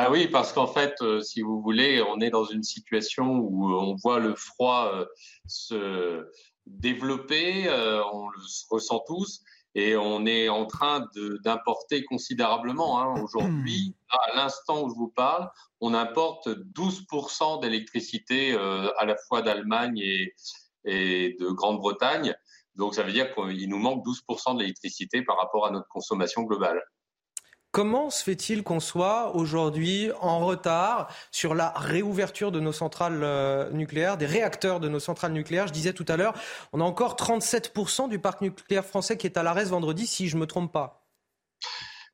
Ah 0.00 0.12
oui, 0.12 0.28
parce 0.28 0.52
qu'en 0.52 0.68
fait, 0.68 0.94
euh, 1.02 1.20
si 1.20 1.42
vous 1.42 1.60
voulez, 1.60 2.00
on 2.00 2.20
est 2.20 2.30
dans 2.30 2.44
une 2.44 2.62
situation 2.62 3.38
où 3.38 3.68
on 3.74 3.96
voit 3.96 4.20
le 4.20 4.36
froid 4.36 4.92
euh, 4.94 5.04
se 5.48 6.24
développer, 6.66 7.66
euh, 7.66 8.04
on 8.12 8.28
le 8.28 8.38
ressent 8.70 9.02
tous, 9.08 9.42
et 9.74 9.96
on 9.96 10.24
est 10.24 10.48
en 10.48 10.66
train 10.66 11.04
d'importer 11.42 12.04
considérablement. 12.04 13.00
Hein. 13.00 13.20
Aujourd'hui, 13.24 13.96
à 14.08 14.36
l'instant 14.36 14.84
où 14.84 14.88
je 14.88 14.94
vous 14.94 15.08
parle, 15.08 15.50
on 15.80 15.94
importe 15.94 16.46
12% 16.46 17.60
d'électricité 17.60 18.54
à 18.54 19.04
la 19.04 19.16
fois 19.26 19.42
d'Allemagne 19.42 19.98
et, 19.98 20.32
et 20.84 21.36
de 21.40 21.48
Grande-Bretagne. 21.48 22.36
Donc 22.76 22.94
ça 22.94 23.02
veut 23.02 23.12
dire 23.12 23.34
qu'il 23.34 23.68
nous 23.68 23.78
manque 23.78 24.04
12% 24.06 24.58
d'électricité 24.58 25.22
par 25.22 25.38
rapport 25.38 25.66
à 25.66 25.72
notre 25.72 25.88
consommation 25.88 26.42
globale. 26.42 26.80
Comment 27.78 28.10
se 28.10 28.24
fait-il 28.24 28.64
qu'on 28.64 28.80
soit 28.80 29.36
aujourd'hui 29.36 30.10
en 30.20 30.40
retard 30.40 31.14
sur 31.30 31.54
la 31.54 31.70
réouverture 31.70 32.50
de 32.50 32.58
nos 32.58 32.72
centrales 32.72 33.22
euh, 33.22 33.70
nucléaires, 33.70 34.16
des 34.16 34.26
réacteurs 34.26 34.80
de 34.80 34.88
nos 34.88 34.98
centrales 34.98 35.30
nucléaires? 35.30 35.68
Je 35.68 35.72
disais 35.72 35.92
tout 35.92 36.04
à 36.08 36.16
l'heure, 36.16 36.34
on 36.72 36.80
a 36.80 36.82
encore 36.82 37.14
37% 37.14 38.08
du 38.08 38.18
parc 38.18 38.40
nucléaire 38.40 38.84
français 38.84 39.16
qui 39.16 39.28
est 39.28 39.36
à 39.36 39.44
l'arrêt 39.44 39.66
vendredi, 39.66 40.08
si 40.08 40.26
je 40.26 40.34
ne 40.34 40.40
me 40.40 40.46
trompe 40.48 40.72
pas. 40.72 41.06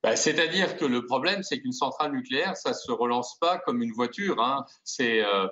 Bah, 0.03 0.17
c'est-à-dire 0.17 0.77
que 0.77 0.85
le 0.85 1.07
problème, 1.07 1.43
c'est 1.43 1.59
qu'une 1.63 1.73
centrale 1.73 2.13
nucléaire, 2.13 2.59
ça 2.59 2.69
ne 2.69 2.75
se 2.75 2.93
relance 2.93 3.39
pas 3.41 3.57
comme 3.57 3.81
une 3.81 3.93
voiture. 3.93 4.43
Hein. 4.43 4.67
C'est 4.85 5.25
euh, 5.25 5.47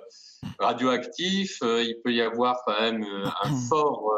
radioactif, 0.59 1.57
euh, 1.63 1.81
il 1.81 1.99
peut 2.03 2.13
y 2.13 2.21
avoir 2.21 2.61
quand 2.67 2.79
même 2.79 3.03
un 3.41 3.55
fort 3.67 4.13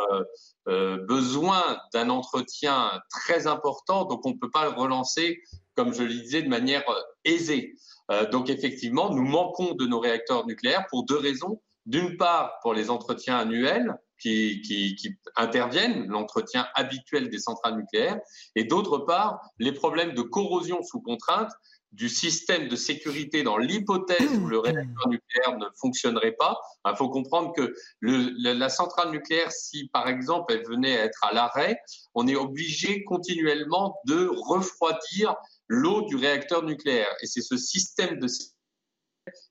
besoin 1.07 1.79
d'un 1.93 2.09
entretien 2.09 2.91
très 3.09 3.47
important, 3.47 4.03
donc 4.03 4.25
on 4.25 4.31
ne 4.31 4.37
peut 4.37 4.49
pas 4.49 4.65
le 4.65 4.71
relancer 4.71 5.39
comme 5.75 5.93
je 5.93 6.03
le 6.03 6.13
disais, 6.13 6.41
de 6.41 6.49
manière 6.49 6.87
euh, 6.89 7.01
aisée. 7.23 7.75
Euh, 8.11 8.29
donc 8.29 8.49
effectivement, 8.49 9.13
nous 9.13 9.23
manquons 9.23 9.73
de 9.73 9.85
nos 9.85 9.99
réacteurs 9.99 10.45
nucléaires 10.45 10.85
pour 10.89 11.05
deux 11.05 11.17
raisons. 11.17 11.61
D'une 11.85 12.17
part, 12.17 12.59
pour 12.61 12.73
les 12.73 12.89
entretiens 12.89 13.37
annuels, 13.37 13.95
qui, 14.19 14.61
qui, 14.61 14.95
qui 14.95 15.09
interviennent, 15.35 16.07
l'entretien 16.07 16.67
habituel 16.73 17.29
des 17.29 17.37
centrales 17.37 17.75
nucléaires, 17.75 18.19
et 18.55 18.63
d'autre 18.63 18.99
part, 18.99 19.39
les 19.59 19.71
problèmes 19.71 20.13
de 20.13 20.21
corrosion 20.21 20.81
sous 20.83 21.01
contrainte 21.01 21.51
du 21.95 22.09
système 22.09 22.67
de 22.67 22.75
sécurité 22.75 23.43
dans 23.43 23.57
l'hypothèse 23.57 24.37
où 24.37 24.47
le 24.47 24.59
réacteur 24.59 25.07
nucléaire 25.07 25.57
ne 25.57 25.65
fonctionnerait 25.79 26.33
pas. 26.33 26.59
Il 26.85 26.95
faut 26.97 27.09
comprendre 27.09 27.53
que 27.55 27.73
le, 27.99 28.33
la 28.53 28.69
centrale 28.69 29.11
nucléaire, 29.11 29.51
si 29.51 29.87
par 29.93 30.09
exemple 30.09 30.53
elle 30.53 30.65
venait 30.67 30.97
à 30.97 31.05
être 31.05 31.23
à 31.23 31.33
l'arrêt, 31.33 31.79
on 32.13 32.27
est 32.27 32.35
obligé 32.35 33.03
continuellement 33.05 33.97
de 34.05 34.29
refroidir 34.29 35.35
l'eau 35.67 36.01
du 36.03 36.15
réacteur 36.15 36.63
nucléaire. 36.63 37.13
Et 37.21 37.27
c'est 37.27 37.41
ce 37.41 37.57
système 37.57 38.19
de 38.19 38.27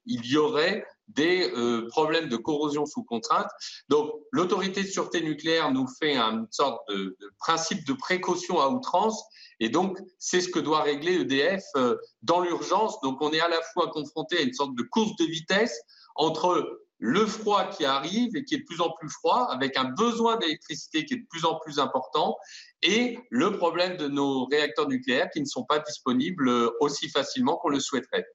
il 0.07 0.25
y 0.27 0.37
aurait 0.37 0.87
des 1.09 1.51
euh, 1.51 1.87
problèmes 1.89 2.29
de 2.29 2.37
corrosion 2.37 2.87
sous 2.87 3.03
contrainte. 3.03 3.49
Donc, 3.89 4.13
l'autorité 4.31 4.83
de 4.83 4.89
sûreté 4.89 5.21
nucléaire 5.21 5.73
nous 5.73 5.87
fait 6.01 6.17
une 6.17 6.47
sorte 6.51 6.81
de, 6.89 7.17
principe 7.39 7.85
de 7.87 7.93
précaution 7.93 8.61
à 8.61 8.69
outrance, 8.69 9.23
et 9.61 9.69
donc 9.69 9.99
c'est 10.19 10.41
ce 10.41 10.49
que 10.49 10.59
doit 10.59 10.83
régler 10.83 11.21
EDF 11.21 11.63
euh, 11.77 11.97
dans 12.23 12.41
l'urgence. 12.41 13.01
Donc, 13.01 13.21
on 13.21 13.33
est 13.33 13.41
à 13.41 13.49
la 13.49 13.61
fois 13.73 13.89
confronté 13.89 14.39
à 14.39 14.43
une 14.43 14.55
sorte 14.55 14.75
de 14.77 14.83
course 14.83 15.17
de 15.17 15.25
vitesse 15.25 15.79
entre 16.15 16.84
le 17.07 17.27
froid 17.27 17.69
qui 17.69 17.85
arrive 17.85 18.35
et 18.35 18.45
qui 18.45 18.55
est 18.55 18.61
de 18.61 18.65
plus 18.65 18.81
en 18.81 18.91
plus 18.91 19.11
froid, 19.11 19.47
avec 19.51 19.77
un 19.77 19.85
besoin 19.85 20.39
d'électricité 20.39 21.05
qui 21.05 21.13
est 21.13 21.19
de 21.19 21.27
plus 21.29 21.45
en 21.45 21.59
plus 21.59 21.79
important, 21.79 22.39
et 22.83 23.19
le 23.29 23.59
problème 23.59 23.99
de 23.99 24.09
nos 24.09 24.47
réacteurs 24.47 24.89
nucléaires 24.89 25.29
qui 25.31 25.43
ne 25.43 25.45
sont 25.45 25.65
pas 25.65 25.81
disponibles 25.81 26.49
euh, 26.49 26.71
aussi 26.81 27.11
facilement 27.11 27.59
qu'on 27.59 27.69
le 27.69 27.79
souhaiterait. 27.79 28.27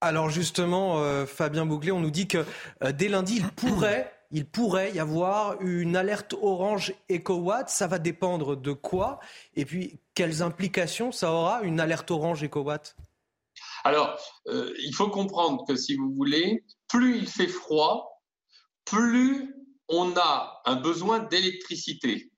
Alors 0.00 0.30
justement, 0.30 1.02
euh, 1.02 1.26
Fabien 1.26 1.66
Bouclé, 1.66 1.90
on 1.90 1.98
nous 1.98 2.12
dit 2.12 2.28
que 2.28 2.44
euh, 2.84 2.92
dès 2.92 3.08
lundi, 3.08 3.38
il 3.38 3.48
pourrait, 3.48 4.12
il 4.30 4.46
pourrait 4.46 4.92
y 4.92 5.00
avoir 5.00 5.60
une 5.60 5.96
alerte 5.96 6.34
orange 6.40 6.94
EcoWatt. 7.10 7.70
Ça 7.70 7.88
va 7.88 7.98
dépendre 7.98 8.56
de 8.56 8.72
quoi? 8.72 9.18
Et 9.56 9.64
puis, 9.64 9.98
quelles 10.14 10.42
implications 10.42 11.10
ça 11.10 11.32
aura, 11.32 11.62
une 11.62 11.80
alerte 11.80 12.12
orange 12.12 12.44
EcoWatt? 12.44 12.94
Alors, 13.84 14.16
euh, 14.46 14.72
il 14.84 14.94
faut 14.94 15.08
comprendre 15.08 15.64
que 15.66 15.74
si 15.74 15.96
vous 15.96 16.12
voulez, 16.14 16.64
plus 16.88 17.18
il 17.18 17.28
fait 17.28 17.48
froid, 17.48 18.11
plus 18.84 19.54
on 19.88 20.16
a 20.16 20.62
un 20.64 20.76
besoin 20.76 21.20
d'électricité. 21.20 22.30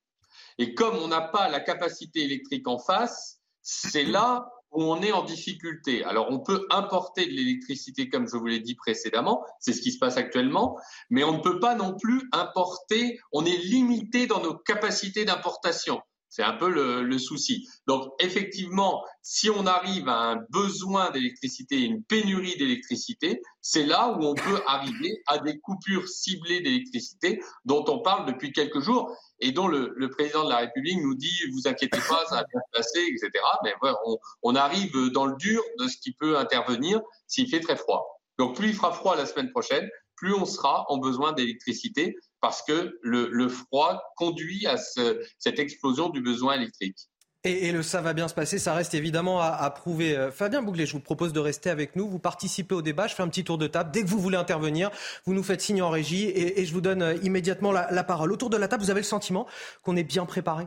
Et 0.59 0.75
comme 0.75 0.97
on 0.97 1.09
n'a 1.09 1.21
pas 1.21 1.49
la 1.49 1.61
capacité 1.61 2.23
électrique 2.23 2.69
en 2.69 2.79
face, 2.79 3.41
c'est 3.63 4.05
là 4.05 4.49
où 4.73 4.83
on 4.83 5.01
est 5.03 5.13
en 5.13 5.23
difficulté. 5.23 6.05
Alors, 6.05 6.27
on 6.31 6.41
peut 6.41 6.67
importer 6.71 7.27
de 7.27 7.31
l'électricité, 7.31 8.09
comme 8.09 8.29
je 8.29 8.37
vous 8.37 8.47
l'ai 8.47 8.61
dit 8.61 8.75
précédemment, 8.75 9.45
c'est 9.61 9.73
ce 9.73 9.81
qui 9.81 9.93
se 9.93 9.99
passe 9.99 10.17
actuellement, 10.17 10.77
mais 11.11 11.23
on 11.23 11.39
ne 11.39 11.43
peut 11.43 11.61
pas 11.61 11.77
non 11.77 11.97
plus 11.97 12.29
importer, 12.33 13.21
on 13.33 13.45
est 13.45 13.57
limité 13.57 14.27
dans 14.27 14.43
nos 14.43 14.57
capacités 14.57 15.25
d'importation. 15.25 16.03
C'est 16.35 16.43
un 16.43 16.55
peu 16.55 16.69
le, 16.69 17.05
le, 17.05 17.17
souci. 17.17 17.69
Donc, 17.87 18.13
effectivement, 18.19 19.05
si 19.23 19.51
on 19.51 19.67
arrive 19.67 20.09
à 20.09 20.33
un 20.33 20.45
besoin 20.51 21.13
d'électricité, 21.13 21.79
une 21.83 22.03
pénurie 22.03 22.57
d'électricité, 22.57 23.41
c'est 23.61 23.87
là 23.87 24.09
où 24.09 24.25
on 24.25 24.35
peut 24.35 24.61
arriver 24.67 25.23
à 25.29 25.39
des 25.39 25.61
coupures 25.61 26.09
ciblées 26.09 26.61
d'électricité 26.61 27.41
dont 27.67 27.85
on 27.87 28.01
parle 28.01 28.27
depuis 28.27 28.51
quelques 28.51 28.81
jours 28.81 29.17
et 29.39 29.53
dont 29.53 29.69
le, 29.69 29.93
le, 29.95 30.11
président 30.11 30.43
de 30.43 30.51
la 30.51 30.57
République 30.57 30.99
nous 31.05 31.15
dit 31.15 31.31
vous 31.53 31.69
inquiétez 31.69 32.01
pas, 32.01 32.25
ça 32.29 32.35
va 32.35 32.45
bien 32.53 32.61
se 32.67 32.79
passer, 32.79 33.07
etc. 33.07 33.31
Mais 33.63 33.73
voilà, 33.81 33.97
on, 34.05 34.19
on, 34.43 34.57
arrive 34.57 34.91
dans 35.13 35.27
le 35.27 35.37
dur 35.37 35.63
de 35.79 35.87
ce 35.87 35.99
qui 35.99 36.15
peut 36.15 36.37
intervenir 36.37 37.01
s'il 37.29 37.49
fait 37.49 37.61
très 37.61 37.77
froid. 37.77 38.21
Donc 38.41 38.57
plus 38.57 38.71
il 38.71 38.75
fera 38.75 38.91
froid 38.91 39.15
la 39.15 39.27
semaine 39.27 39.53
prochaine, 39.53 39.89
plus 40.17 40.35
on 40.35 40.47
sera 40.47 40.85
en 40.89 40.99
besoin 40.99 41.33
d'électricité 41.33 42.17
parce 42.45 42.61
que 42.61 42.99
le, 43.01 43.31
le, 43.33 43.49
froid 43.49 44.03
conduit 44.17 44.67
à 44.67 44.77
ce, 44.77 45.19
cette 45.39 45.59
explosion 45.59 46.11
du 46.11 46.21
besoin 46.21 46.57
électrique. 46.57 46.99
Et, 47.43 47.69
et, 47.69 47.73
le 47.73 47.83
ça 47.83 48.03
va 48.03 48.13
bien 48.13 48.29
se 48.29 48.35
passer, 48.35 48.59
ça 48.59 48.75
reste 48.75 48.93
évidemment 48.93 49.41
à, 49.41 49.47
à 49.47 49.71
prouver. 49.71 50.15
Euh, 50.15 50.31
Fabien 50.31 50.61
Bouglet, 50.61 50.85
je 50.85 50.93
vous 50.93 51.01
propose 51.01 51.33
de 51.33 51.41
rester 51.41 51.71
avec 51.71 51.97
nous. 51.97 52.07
Vous 52.07 52.19
participez 52.19 52.75
au 52.75 52.83
débat. 52.83 53.07
Je 53.07 53.15
fais 53.15 53.23
un 53.23 53.29
petit 53.29 53.45
tour 53.45 53.57
de 53.57 53.67
table. 53.67 53.91
Dès 53.93 54.03
que 54.03 54.09
vous 54.09 54.19
voulez 54.19 54.37
intervenir, 54.37 54.91
vous 55.25 55.33
nous 55.33 55.43
faites 55.43 55.63
signe 55.63 55.81
en 55.81 55.89
régie 55.89 56.25
et, 56.25 56.61
et 56.61 56.67
je 56.67 56.75
vous 56.75 56.83
donne 56.83 57.01
euh, 57.01 57.17
immédiatement 57.23 57.73
la, 57.73 57.91
la, 57.91 58.05
parole. 58.05 58.31
Autour 58.31 58.51
de 58.51 58.59
la 58.59 58.69
table, 58.69 58.83
vous 58.83 58.91
avez 58.91 59.01
le 59.01 59.05
sentiment 59.07 59.47
qu'on 59.83 59.97
est 59.97 60.05
bien 60.05 60.27
préparé? 60.27 60.67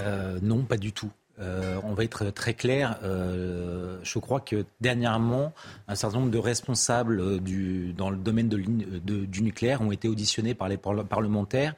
Euh, 0.00 0.40
Non, 0.42 0.64
pas 0.64 0.78
du 0.78 0.92
tout. 0.92 1.12
Euh, 1.40 1.80
on 1.84 1.94
va 1.94 2.04
être 2.04 2.30
très 2.30 2.54
clair. 2.54 2.98
Euh, 3.02 3.98
je 4.02 4.18
crois 4.18 4.40
que 4.40 4.64
dernièrement, 4.80 5.52
un 5.86 5.94
certain 5.94 6.18
nombre 6.18 6.30
de 6.30 6.38
responsables 6.38 7.40
du, 7.40 7.92
dans 7.92 8.10
le 8.10 8.16
domaine 8.16 8.48
du 8.48 9.42
nucléaire 9.42 9.80
ont 9.80 9.92
été 9.92 10.08
auditionnés 10.08 10.54
par 10.54 10.68
les 10.68 10.76
parlementaires 10.76 11.74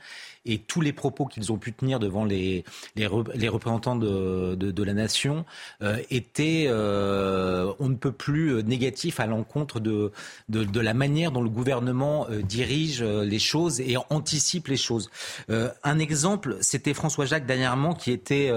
et 0.47 0.59
tous 0.59 0.81
les 0.81 0.93
propos 0.93 1.27
qu'ils 1.27 1.53
ont 1.53 1.59
pu 1.59 1.73
tenir 1.73 1.99
devant 1.99 2.25
les, 2.25 2.65
les, 2.97 3.07
représentants 3.07 3.97
de, 3.97 4.55
de, 4.55 4.71
de, 4.71 4.83
la 4.83 4.95
nation 4.95 5.45
euh, 5.83 5.99
étaient, 6.11 6.67
euh, 6.69 7.73
on 7.79 7.89
ne 7.89 7.95
peut 7.95 8.13
plus 8.13 8.63
négatifs 8.65 9.21
à 9.21 9.27
l'encontre 9.27 9.81
de, 9.81 10.13
de, 10.49 10.81
la 10.81 10.95
manière 10.95 11.31
dont 11.31 11.43
le 11.43 11.51
gouvernement 11.51 12.27
euh, 12.31 12.41
dirige 12.43 13.03
les 13.03 13.39
choses 13.39 13.81
et 13.81 13.97
anticipe 14.09 14.69
les 14.69 14.77
choses. 14.77 15.11
Euh, 15.51 15.69
un 15.85 15.99
exemple, 15.99 16.57
c'était 16.61 16.95
François 16.95 17.27
Jacques 17.27 17.47
dernièrement 17.47 17.95
qui 17.95 18.11
était 18.11 18.51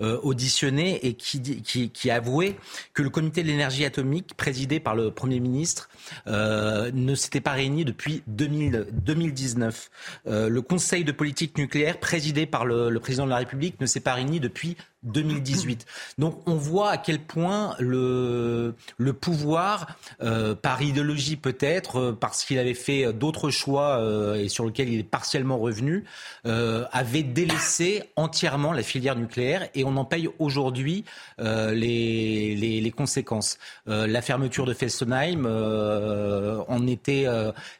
auditionné 0.00 1.06
et 1.06 1.14
qui, 1.14 1.62
qui, 1.62 2.10
avouait 2.10 2.56
que 2.94 3.02
le 3.02 3.10
comité 3.10 3.42
de 3.42 3.48
l'énergie 3.48 3.84
atomique, 3.84 4.34
présidé 4.36 4.80
par 4.80 4.94
le 4.94 5.10
Premier 5.10 5.40
ministre, 5.40 5.88
ne 6.26 7.14
s'était 7.14 7.40
pas 7.40 7.52
réuni 7.52 7.84
depuis 7.84 8.22
2000, 8.26 8.86
2019. 8.92 9.90
le 10.26 10.60
Conseil 10.60 11.04
de 11.04 11.12
politique 11.26 11.58
nucléaire 11.58 11.98
présidée 11.98 12.46
par 12.46 12.64
le, 12.64 12.88
le 12.88 13.00
président 13.00 13.24
de 13.24 13.30
la 13.30 13.38
République 13.38 13.80
ne 13.80 13.86
s'est 13.86 13.98
pas 13.98 14.14
réunie 14.14 14.38
depuis 14.38 14.76
2018. 15.06 15.86
Donc 16.18 16.40
on 16.46 16.54
voit 16.54 16.90
à 16.90 16.98
quel 16.98 17.20
point 17.20 17.74
le, 17.78 18.74
le 18.98 19.12
pouvoir, 19.12 19.96
euh, 20.22 20.54
par 20.54 20.82
idéologie 20.82 21.36
peut-être, 21.36 21.96
euh, 21.96 22.12
parce 22.12 22.44
qu'il 22.44 22.58
avait 22.58 22.74
fait 22.74 23.12
d'autres 23.12 23.50
choix 23.50 23.98
euh, 23.98 24.34
et 24.34 24.48
sur 24.48 24.64
lequel 24.64 24.88
il 24.88 25.00
est 25.00 25.04
partiellement 25.04 25.58
revenu, 25.58 26.04
euh, 26.46 26.84
avait 26.92 27.22
délaissé 27.22 28.04
entièrement 28.16 28.72
la 28.72 28.82
filière 28.82 29.16
nucléaire 29.16 29.68
et 29.74 29.84
on 29.84 29.96
en 29.96 30.04
paye 30.04 30.28
aujourd'hui 30.38 31.04
euh, 31.40 31.72
les, 31.72 32.54
les, 32.54 32.80
les, 32.80 32.90
conséquences. 32.90 33.58
la 33.86 34.22
fermeture 34.22 34.64
de 34.64 34.72
Fessenheim 34.72 35.46
en 35.46 36.86
était 36.86 37.26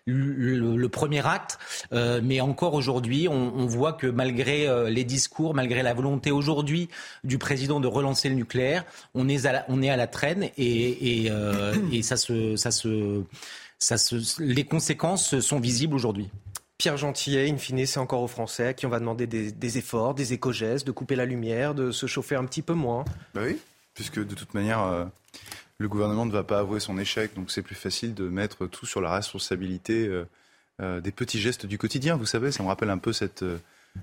le, 0.05 0.77
le, 0.77 0.89
premier 0.89 1.27
acte, 1.27 1.59
mais 1.93 2.41
encore 2.41 2.75
aujourd'hui, 2.75 3.29
on, 3.29 3.53
on, 3.57 3.67
voit 3.67 3.95
que 3.95 4.07
malgré 4.07 4.91
les 4.91 5.05
discours, 5.05 5.55
malgré 5.55 5.83
la 5.83 5.95
volonté 5.95 6.31
aujourd'hui 6.31 6.89
du 7.27 7.39
président 7.39 7.81
de 7.81 7.87
relancer 7.87 8.29
le 8.29 8.35
nucléaire. 8.35 8.85
On 9.15 9.29
est 9.29 9.47
à 9.47 9.53
la, 9.53 9.65
on 9.69 9.83
est 9.83 9.91
à 9.91 9.97
la 9.97 10.07
traîne 10.07 10.45
et, 10.57 11.25
et, 11.25 11.31
euh, 11.31 11.75
et 11.93 12.03
ça 12.03 12.17
se, 12.17 12.57
ça 12.57 12.71
se, 12.71 13.23
ça 13.79 13.99
se, 13.99 14.43
les 14.43 14.65
conséquences 14.65 15.41
sont 15.41 15.61
visibles 15.61 15.95
aujourd'hui. 15.95 16.31
Pierre 16.79 16.97
Gentillet, 16.97 17.51
in 17.51 17.57
fine, 17.57 17.87
c'est 17.87 18.01
encore 18.01 18.23
aux 18.23 18.29
Français 18.29 18.75
qui 18.75 18.85
on 18.87 18.91
va 18.91 19.01
demander 19.01 19.27
des, 19.27 19.51
des 19.51 19.79
efforts, 19.79 20.15
des 20.15 20.35
éco-gestes, 20.35 20.87
de 20.87 20.93
couper 20.93 21.17
la 21.17 21.25
lumière, 21.25 21.75
de 21.75 21.91
se 21.91 22.07
chauffer 22.07 22.37
un 22.37 22.45
petit 22.45 22.63
peu 22.63 22.75
moins. 22.75 23.05
Bah 23.35 23.43
oui, 23.45 23.59
puisque 23.95 24.19
de 24.19 24.35
toute 24.35 24.53
manière, 24.53 24.83
euh, 24.83 25.05
le 25.79 25.89
gouvernement 25.89 26.27
ne 26.27 26.33
va 26.33 26.45
pas 26.45 26.59
avouer 26.59 26.81
son 26.81 26.99
échec, 26.99 27.35
donc 27.35 27.51
c'est 27.51 27.63
plus 27.63 27.75
facile 27.75 28.15
de 28.15 28.29
mettre 28.29 28.67
tout 28.67 28.85
sur 28.85 29.01
la 29.01 29.11
responsabilité 29.13 30.07
euh, 30.07 30.27
euh 30.83 31.01
des 31.01 31.13
petits 31.13 31.41
gestes 31.41 31.65
du 31.65 31.79
quotidien. 31.79 32.17
Vous 32.17 32.27
savez, 32.27 32.53
ça 32.53 32.63
me 32.63 32.69
rappelle 32.69 32.91
un 32.91 32.99
peu 32.99 33.15
cette 33.15 33.43
euh, 33.43 33.59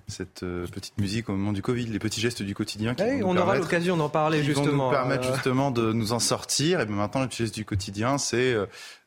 cette 0.08 0.44
euh, 0.44 0.66
petite 0.68 0.98
musique 0.98 1.30
au 1.30 1.34
moment 1.34 1.54
du 1.54 1.62
Covid, 1.62 1.86
les 1.86 2.00
petits 2.00 2.22
gestes 2.22 2.44
du 2.44 2.56
quotidien. 2.56 2.96
Qui 2.96 3.04
hey, 3.04 3.24
on 3.24 3.36
aura 3.36 3.56
l'occasion 3.56 3.98
d'en 3.98 4.10
parler 4.10 4.44
justement. 4.44 4.86
Vont 4.86 4.86
nous 4.86 4.92
permettre 4.92 5.30
euh... 5.30 5.34
justement 5.34 5.72
de 5.72 5.94
nous 5.94 6.14
en 6.14 6.20
sortir. 6.20 6.80
Et 6.80 6.86
bien 6.86 6.96
maintenant, 6.96 7.22
les 7.22 7.28
petits 7.28 7.44
gestes 7.44 7.56
du 7.56 7.66
quotidien, 7.66 8.18
c'est 8.18 8.56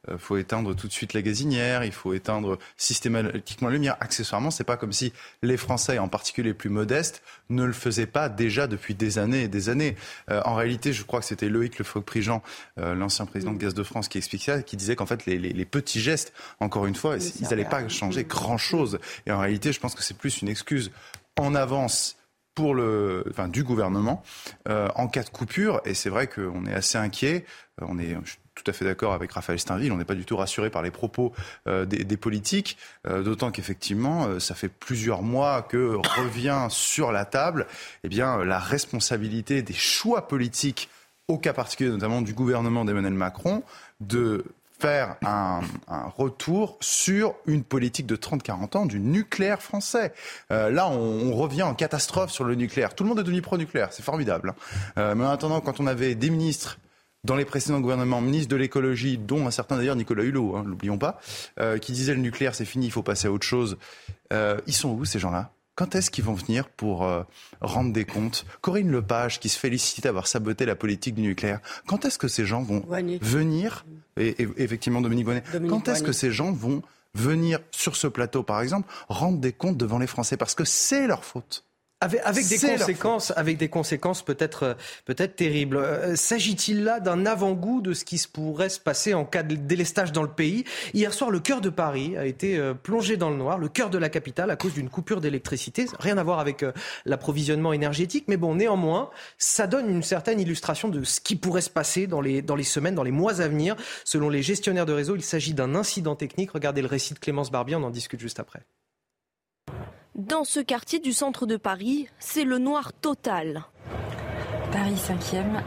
euh, 0.08 0.18
faut 0.18 0.36
éteindre 0.36 0.74
tout 0.74 0.86
de 0.86 0.92
suite 0.92 1.12
la 1.12 1.22
gazinière, 1.22 1.84
il 1.84 1.92
faut 1.92 2.14
éteindre 2.14 2.58
systématiquement 2.76 3.68
la 3.68 3.74
lumière. 3.74 3.96
Accessoirement, 4.00 4.50
c'est 4.50 4.64
pas 4.64 4.76
comme 4.76 4.92
si 4.92 5.12
les 5.42 5.56
Français, 5.56 5.98
en 5.98 6.08
particulier 6.08 6.48
les 6.48 6.54
plus 6.54 6.70
modestes, 6.70 7.22
ne 7.50 7.64
le 7.64 7.72
faisaient 7.72 8.06
pas 8.06 8.28
déjà 8.28 8.66
depuis 8.66 8.94
des 8.94 9.18
années 9.18 9.42
et 9.42 9.48
des 9.48 9.68
années. 9.68 9.96
Euh, 10.30 10.40
en 10.44 10.54
réalité, 10.54 10.92
je 10.92 11.04
crois 11.04 11.20
que 11.20 11.26
c'était 11.26 11.48
Loïc 11.48 11.78
Lefauque-Prigent, 11.78 12.42
euh, 12.78 12.94
l'ancien 12.94 13.26
président 13.26 13.52
de 13.52 13.58
Gaz 13.58 13.74
de 13.74 13.82
France, 13.82 14.08
qui 14.08 14.18
expliquait 14.18 14.52
ça, 14.52 14.62
qui 14.62 14.76
disait 14.76 14.96
qu'en 14.96 15.06
fait, 15.06 15.26
les, 15.26 15.38
les, 15.38 15.52
les, 15.52 15.64
petits 15.64 16.00
gestes, 16.00 16.32
encore 16.60 16.86
une 16.86 16.94
fois, 16.94 17.16
ils 17.16 17.48
n'allaient 17.48 17.64
pas 17.64 17.86
changer 17.88 18.24
grand-chose. 18.24 18.98
Et 19.26 19.32
en 19.32 19.38
réalité, 19.38 19.72
je 19.72 19.80
pense 19.80 19.94
que 19.94 20.02
c'est 20.02 20.16
plus 20.16 20.42
une 20.42 20.48
excuse 20.48 20.90
en 21.38 21.54
avance 21.54 22.16
pour 22.56 22.74
le, 22.74 23.24
enfin, 23.30 23.46
du 23.46 23.62
gouvernement 23.62 24.22
euh, 24.68 24.88
en 24.96 25.06
cas 25.06 25.22
de 25.22 25.28
coupure. 25.28 25.80
Et 25.84 25.94
c'est 25.94 26.08
vrai 26.08 26.26
qu'on 26.26 26.66
est 26.66 26.72
assez 26.72 26.98
inquiet. 26.98 27.44
On 27.80 27.98
est, 27.98 28.16
je 28.24 28.36
tout 28.66 28.70
à 28.70 28.74
fait 28.74 28.84
d'accord 28.84 29.12
avec 29.12 29.30
Raphaël 29.30 29.60
Steinville. 29.60 29.92
On 29.92 29.96
n'est 29.96 30.04
pas 30.04 30.16
du 30.16 30.24
tout 30.24 30.36
rassuré 30.36 30.70
par 30.70 30.82
les 30.82 30.90
propos 30.90 31.32
euh, 31.68 31.84
des, 31.84 32.16
politiques, 32.16 32.76
euh, 33.06 33.22
d'autant 33.22 33.52
qu'effectivement, 33.52 34.26
euh, 34.26 34.40
ça 34.40 34.56
fait 34.56 34.68
plusieurs 34.68 35.22
mois 35.22 35.62
que 35.62 35.94
revient 36.18 36.66
sur 36.68 37.12
la 37.12 37.24
table, 37.24 37.68
eh 38.02 38.08
bien, 38.08 38.44
la 38.44 38.58
responsabilité 38.58 39.62
des 39.62 39.72
choix 39.72 40.26
politiques 40.26 40.88
au 41.28 41.38
cas 41.38 41.52
particulier, 41.52 41.90
notamment 41.90 42.22
du 42.22 42.34
gouvernement 42.34 42.84
d'Emmanuel 42.84 43.12
Macron, 43.12 43.62
de 44.00 44.44
faire 44.80 45.16
un, 45.24 45.60
retour 46.16 46.76
sur 46.80 47.34
une 47.46 47.62
politique 47.62 48.06
de 48.06 48.16
30-40 48.16 48.76
ans 48.76 48.86
du 48.86 49.00
nucléaire 49.00 49.62
français. 49.62 50.12
Là, 50.50 50.88
on, 50.88 51.34
revient 51.34 51.62
en 51.62 51.74
catastrophe 51.74 52.30
sur 52.30 52.44
le 52.44 52.54
nucléaire. 52.54 52.94
Tout 52.94 53.04
le 53.04 53.08
monde 53.08 53.18
est 53.20 53.24
devenu 53.24 53.40
pro-nucléaire, 53.40 53.92
c'est 53.92 54.02
formidable. 54.02 54.54
Hein. 54.96 55.14
Mais 55.14 55.24
en 55.24 55.30
attendant, 55.30 55.60
quand 55.62 55.80
on 55.80 55.86
avait 55.86 56.14
des 56.14 56.28
ministres 56.28 56.78
dans 57.26 57.36
les 57.36 57.44
précédents 57.44 57.80
gouvernements, 57.80 58.20
ministres 58.20 58.48
de 58.48 58.56
l'écologie, 58.56 59.18
dont 59.18 59.46
un 59.46 59.50
certain 59.50 59.76
d'ailleurs 59.76 59.96
Nicolas 59.96 60.24
Hulot, 60.24 60.56
hein, 60.56 60.64
n'oublions 60.66 60.98
pas, 60.98 61.20
euh, 61.60 61.78
qui 61.78 61.92
disaient 61.92 62.14
le 62.14 62.20
nucléaire 62.20 62.54
c'est 62.54 62.64
fini, 62.64 62.86
il 62.86 62.92
faut 62.92 63.02
passer 63.02 63.28
à 63.28 63.32
autre 63.32 63.46
chose. 63.46 63.76
ils 64.32 64.74
sont 64.74 64.90
où 64.90 65.04
ces 65.04 65.18
gens-là? 65.18 65.50
Quand 65.76 65.94
est-ce 65.94 66.10
qu'ils 66.10 66.24
vont 66.24 66.32
venir 66.32 66.70
pour 66.70 67.04
euh, 67.04 67.22
rendre 67.60 67.92
des 67.92 68.06
comptes? 68.06 68.46
Corinne 68.62 68.90
Lepage, 68.90 69.38
qui 69.38 69.50
se 69.50 69.58
félicite 69.58 70.04
d'avoir 70.04 70.26
saboté 70.26 70.64
la 70.64 70.74
politique 70.74 71.14
du 71.14 71.20
nucléaire, 71.20 71.60
quand 71.86 72.06
est-ce 72.06 72.18
que 72.18 72.28
ces 72.28 72.46
gens 72.46 72.62
vont 72.62 72.82
venir 73.20 73.84
et, 74.16 74.34
Effectivement, 74.56 75.02
Dominique 75.02 75.26
Bonnet. 75.26 75.42
quand 75.68 75.86
est-ce 75.88 76.02
que 76.02 76.12
ces 76.12 76.32
gens 76.32 76.50
vont 76.50 76.82
venir 77.14 77.58
sur 77.72 77.94
ce 77.94 78.06
plateau, 78.06 78.42
par 78.42 78.62
exemple, 78.62 78.88
rendre 79.08 79.38
des 79.38 79.52
comptes 79.52 79.76
devant 79.76 79.98
les 79.98 80.06
Français? 80.06 80.38
Parce 80.38 80.54
que 80.54 80.64
c'est 80.64 81.06
leur 81.06 81.24
faute. 81.24 81.64
Avec, 82.02 82.46
des 82.46 82.58
conséquences, 82.58 83.32
avec 83.36 83.56
des 83.56 83.70
conséquences 83.70 84.22
peut-être 84.22 84.62
euh, 84.64 84.74
peut-être 85.06 85.34
terribles. 85.34 85.78
Euh, 85.78 86.14
s'agit-il 86.14 86.84
là 86.84 87.00
d'un 87.00 87.24
avant-goût 87.24 87.80
de 87.80 87.94
ce 87.94 88.04
qui 88.04 88.18
se 88.18 88.28
pourrait 88.28 88.68
se 88.68 88.78
passer 88.78 89.14
en 89.14 89.24
cas 89.24 89.42
de 89.42 89.54
délestage 89.54 90.12
dans 90.12 90.22
le 90.22 90.28
pays? 90.28 90.64
Hier 90.92 91.14
soir, 91.14 91.30
le 91.30 91.40
cœur 91.40 91.62
de 91.62 91.70
Paris 91.70 92.14
a 92.18 92.26
été 92.26 92.58
euh, 92.58 92.74
plongé 92.74 93.16
dans 93.16 93.30
le 93.30 93.36
noir, 93.36 93.56
le 93.56 93.70
cœur 93.70 93.88
de 93.88 93.96
la 93.96 94.10
capitale, 94.10 94.50
à 94.50 94.56
cause 94.56 94.74
d'une 94.74 94.90
coupure 94.90 95.22
d'électricité. 95.22 95.86
Rien 95.98 96.18
à 96.18 96.22
voir 96.22 96.38
avec 96.38 96.66
l'approvisionnement 97.06 97.72
énergétique, 97.72 98.26
mais 98.28 98.36
bon, 98.36 98.56
néanmoins, 98.56 99.08
ça 99.38 99.66
donne 99.66 99.88
une 99.88 100.02
certaine 100.02 100.38
illustration 100.38 100.90
de 100.90 101.02
ce 101.02 101.18
qui 101.18 101.34
pourrait 101.34 101.62
se 101.62 101.70
passer 101.70 102.06
dans 102.06 102.20
les 102.20 102.42
dans 102.42 102.56
les 102.56 102.64
semaines, 102.64 102.94
dans 102.94 103.04
les 103.04 103.10
mois 103.10 103.40
à 103.40 103.48
venir. 103.48 103.74
Selon 104.04 104.28
les 104.28 104.42
gestionnaires 104.42 104.84
de 104.84 104.92
réseau, 104.92 105.16
il 105.16 105.22
s'agit 105.22 105.54
d'un 105.54 105.74
incident 105.74 106.14
technique. 106.14 106.50
Regardez 106.50 106.82
le 106.82 106.88
récit 106.88 107.14
de 107.14 107.18
Clémence 107.18 107.50
Barbier, 107.50 107.76
on 107.76 107.84
en 107.84 107.90
discute 107.90 108.20
juste 108.20 108.38
après. 108.38 108.60
Dans 110.16 110.44
ce 110.44 110.60
quartier 110.60 110.98
du 110.98 111.12
centre 111.12 111.44
de 111.44 111.58
Paris, 111.58 112.08
c'est 112.18 112.44
le 112.44 112.56
noir 112.56 112.94
total. 112.94 113.66
Paris 114.72 114.94
5e, 114.94 115.62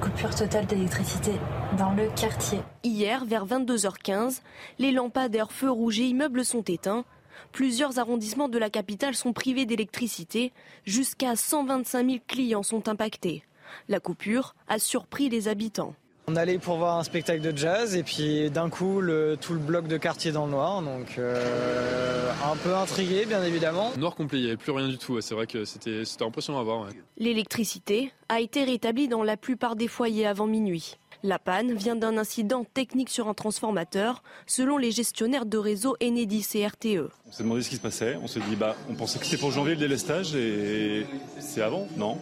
coupure 0.00 0.34
totale 0.34 0.64
d'électricité 0.64 1.32
dans 1.76 1.92
le 1.92 2.08
quartier. 2.18 2.60
Hier, 2.82 3.26
vers 3.26 3.46
22h15, 3.46 4.40
les 4.78 4.90
lampadaires, 4.90 5.52
feux 5.52 5.70
rouges 5.70 6.00
et 6.00 6.06
immeubles 6.06 6.46
sont 6.46 6.62
éteints. 6.62 7.04
Plusieurs 7.52 7.98
arrondissements 7.98 8.48
de 8.48 8.56
la 8.56 8.70
capitale 8.70 9.14
sont 9.14 9.34
privés 9.34 9.66
d'électricité. 9.66 10.54
Jusqu'à 10.86 11.36
125 11.36 12.06
000 12.06 12.18
clients 12.26 12.62
sont 12.62 12.88
impactés. 12.88 13.44
La 13.88 14.00
coupure 14.00 14.54
a 14.68 14.78
surpris 14.78 15.28
les 15.28 15.46
habitants. 15.46 15.94
On 16.30 16.36
allait 16.36 16.58
pour 16.58 16.76
voir 16.76 16.98
un 16.98 17.04
spectacle 17.04 17.40
de 17.40 17.56
jazz 17.56 17.96
et 17.96 18.02
puis 18.02 18.50
d'un 18.50 18.68
coup 18.68 19.00
tout 19.40 19.54
le 19.54 19.58
bloc 19.58 19.88
de 19.88 19.96
quartier 19.96 20.30
dans 20.30 20.44
le 20.44 20.50
noir, 20.50 20.82
donc 20.82 21.16
euh, 21.16 22.30
un 22.44 22.54
peu 22.56 22.74
intrigué 22.74 23.24
bien 23.24 23.42
évidemment. 23.42 23.92
Noir 23.96 24.14
complet, 24.14 24.38
il 24.38 24.42
n'y 24.42 24.48
avait 24.48 24.58
plus 24.58 24.72
rien 24.72 24.88
du 24.88 24.98
tout, 24.98 25.18
c'est 25.22 25.34
vrai 25.34 25.46
que 25.46 25.64
c'était 25.64 26.02
impressionnant 26.20 26.60
à 26.60 26.64
voir. 26.64 26.86
L'électricité 27.16 28.12
a 28.28 28.40
été 28.40 28.64
rétablie 28.64 29.08
dans 29.08 29.22
la 29.22 29.38
plupart 29.38 29.74
des 29.74 29.88
foyers 29.88 30.26
avant 30.26 30.46
minuit. 30.46 30.98
La 31.24 31.40
panne 31.40 31.74
vient 31.74 31.96
d'un 31.96 32.16
incident 32.16 32.62
technique 32.62 33.10
sur 33.10 33.26
un 33.26 33.34
transformateur, 33.34 34.22
selon 34.46 34.76
les 34.76 34.92
gestionnaires 34.92 35.46
de 35.46 35.58
réseau 35.58 35.96
Enedis 36.00 36.46
et 36.54 36.64
RTE. 36.64 37.10
On 37.26 37.32
s'est 37.32 37.42
demandé 37.42 37.62
ce 37.62 37.68
qui 37.68 37.74
se 37.74 37.80
passait, 37.80 38.16
on 38.22 38.28
s'est 38.28 38.38
dit 38.48 38.54
bah 38.54 38.76
on 38.88 38.94
pensait 38.94 39.18
que 39.18 39.24
c'était 39.24 39.36
pour 39.36 39.50
janvier 39.50 39.74
le 39.74 39.80
délestage 39.80 40.36
et 40.36 41.06
c'est 41.40 41.60
avant, 41.60 41.88
non? 41.96 42.18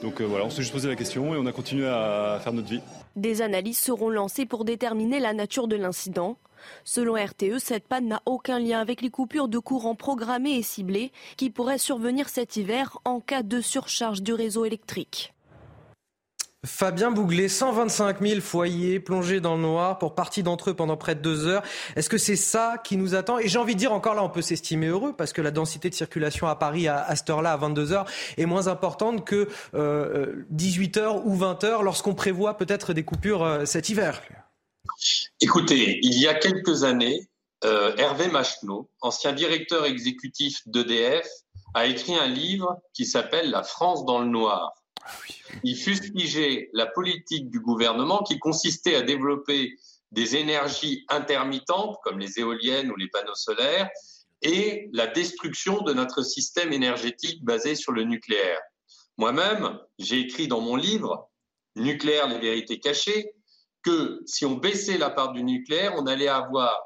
Donc 0.00 0.22
euh, 0.22 0.24
voilà, 0.24 0.46
on 0.46 0.50
s'est 0.50 0.62
juste 0.62 0.72
posé 0.72 0.88
la 0.88 0.96
question 0.96 1.34
et 1.34 1.36
on 1.36 1.44
a 1.44 1.52
continué 1.52 1.86
à 1.86 2.40
faire 2.42 2.54
notre 2.54 2.70
vie. 2.70 2.80
Des 3.16 3.42
analyses 3.42 3.78
seront 3.78 4.08
lancées 4.08 4.46
pour 4.46 4.64
déterminer 4.64 5.20
la 5.20 5.34
nature 5.34 5.68
de 5.68 5.76
l'incident. 5.76 6.38
Selon 6.84 7.14
RTE, 7.22 7.58
cette 7.58 7.86
panne 7.86 8.08
n'a 8.08 8.22
aucun 8.24 8.58
lien 8.58 8.80
avec 8.80 9.02
les 9.02 9.10
coupures 9.10 9.48
de 9.48 9.58
courant 9.58 9.94
programmées 9.94 10.56
et 10.56 10.62
ciblées 10.62 11.12
qui 11.36 11.50
pourraient 11.50 11.76
survenir 11.76 12.30
cet 12.30 12.56
hiver 12.56 12.98
en 13.04 13.20
cas 13.20 13.42
de 13.42 13.60
surcharge 13.60 14.22
du 14.22 14.32
réseau 14.32 14.64
électrique. 14.64 15.34
Fabien 16.64 17.10
Bouglet, 17.10 17.48
125 17.48 18.20
000 18.20 18.40
foyers 18.40 19.00
plongés 19.00 19.40
dans 19.40 19.56
le 19.56 19.62
noir 19.62 19.98
pour 19.98 20.14
partie 20.14 20.44
d'entre 20.44 20.70
eux 20.70 20.74
pendant 20.74 20.96
près 20.96 21.16
de 21.16 21.20
deux 21.20 21.48
heures. 21.48 21.64
Est-ce 21.96 22.08
que 22.08 22.18
c'est 22.18 22.36
ça 22.36 22.80
qui 22.84 22.96
nous 22.96 23.16
attend? 23.16 23.40
Et 23.40 23.48
j'ai 23.48 23.58
envie 23.58 23.74
de 23.74 23.80
dire 23.80 23.92
encore 23.92 24.14
là, 24.14 24.22
on 24.22 24.28
peut 24.28 24.42
s'estimer 24.42 24.86
heureux 24.86 25.12
parce 25.12 25.32
que 25.32 25.42
la 25.42 25.50
densité 25.50 25.90
de 25.90 25.94
circulation 25.94 26.46
à 26.46 26.54
Paris 26.54 26.86
à, 26.86 27.16
cette 27.16 27.28
heure-là, 27.30 27.54
à 27.54 27.56
22 27.56 27.92
heures, 27.92 28.06
est 28.36 28.46
moins 28.46 28.68
importante 28.68 29.24
que 29.24 29.48
18 30.50 30.96
euh, 30.96 31.00
heures 31.00 31.26
ou 31.26 31.34
20 31.34 31.64
heures 31.64 31.82
lorsqu'on 31.82 32.14
prévoit 32.14 32.56
peut-être 32.56 32.92
des 32.92 33.02
coupures 33.02 33.42
euh, 33.42 33.64
cet 33.64 33.88
hiver. 33.88 34.22
Écoutez, 35.40 35.98
il 36.04 36.16
y 36.20 36.28
a 36.28 36.34
quelques 36.34 36.84
années, 36.84 37.28
euh, 37.64 37.92
Hervé 37.96 38.28
Macheneau, 38.28 38.88
ancien 39.00 39.32
directeur 39.32 39.84
exécutif 39.84 40.60
d'EDF, 40.66 41.26
a 41.74 41.86
écrit 41.86 42.14
un 42.14 42.28
livre 42.28 42.78
qui 42.94 43.04
s'appelle 43.04 43.50
La 43.50 43.64
France 43.64 44.04
dans 44.04 44.20
le 44.20 44.26
noir. 44.26 44.81
Il 45.64 45.76
fustigeait 45.76 46.70
la 46.72 46.86
politique 46.86 47.50
du 47.50 47.60
gouvernement 47.60 48.22
qui 48.22 48.38
consistait 48.38 48.96
à 48.96 49.02
développer 49.02 49.76
des 50.10 50.36
énergies 50.36 51.04
intermittentes 51.08 51.96
comme 52.02 52.18
les 52.18 52.38
éoliennes 52.38 52.90
ou 52.90 52.96
les 52.96 53.08
panneaux 53.08 53.34
solaires 53.34 53.88
et 54.42 54.88
la 54.92 55.06
destruction 55.06 55.82
de 55.82 55.92
notre 55.92 56.22
système 56.22 56.72
énergétique 56.72 57.44
basé 57.44 57.74
sur 57.74 57.92
le 57.92 58.04
nucléaire. 58.04 58.60
Moi-même, 59.16 59.78
j'ai 59.98 60.20
écrit 60.20 60.48
dans 60.48 60.60
mon 60.60 60.76
livre 60.76 61.28
Nucléaire, 61.74 62.28
les 62.28 62.38
vérités 62.38 62.80
cachées, 62.80 63.32
que 63.82 64.20
si 64.26 64.44
on 64.44 64.56
baissait 64.56 64.98
la 64.98 65.10
part 65.10 65.32
du 65.32 65.42
nucléaire, 65.42 65.94
on 65.96 66.06
allait 66.06 66.28
avoir 66.28 66.78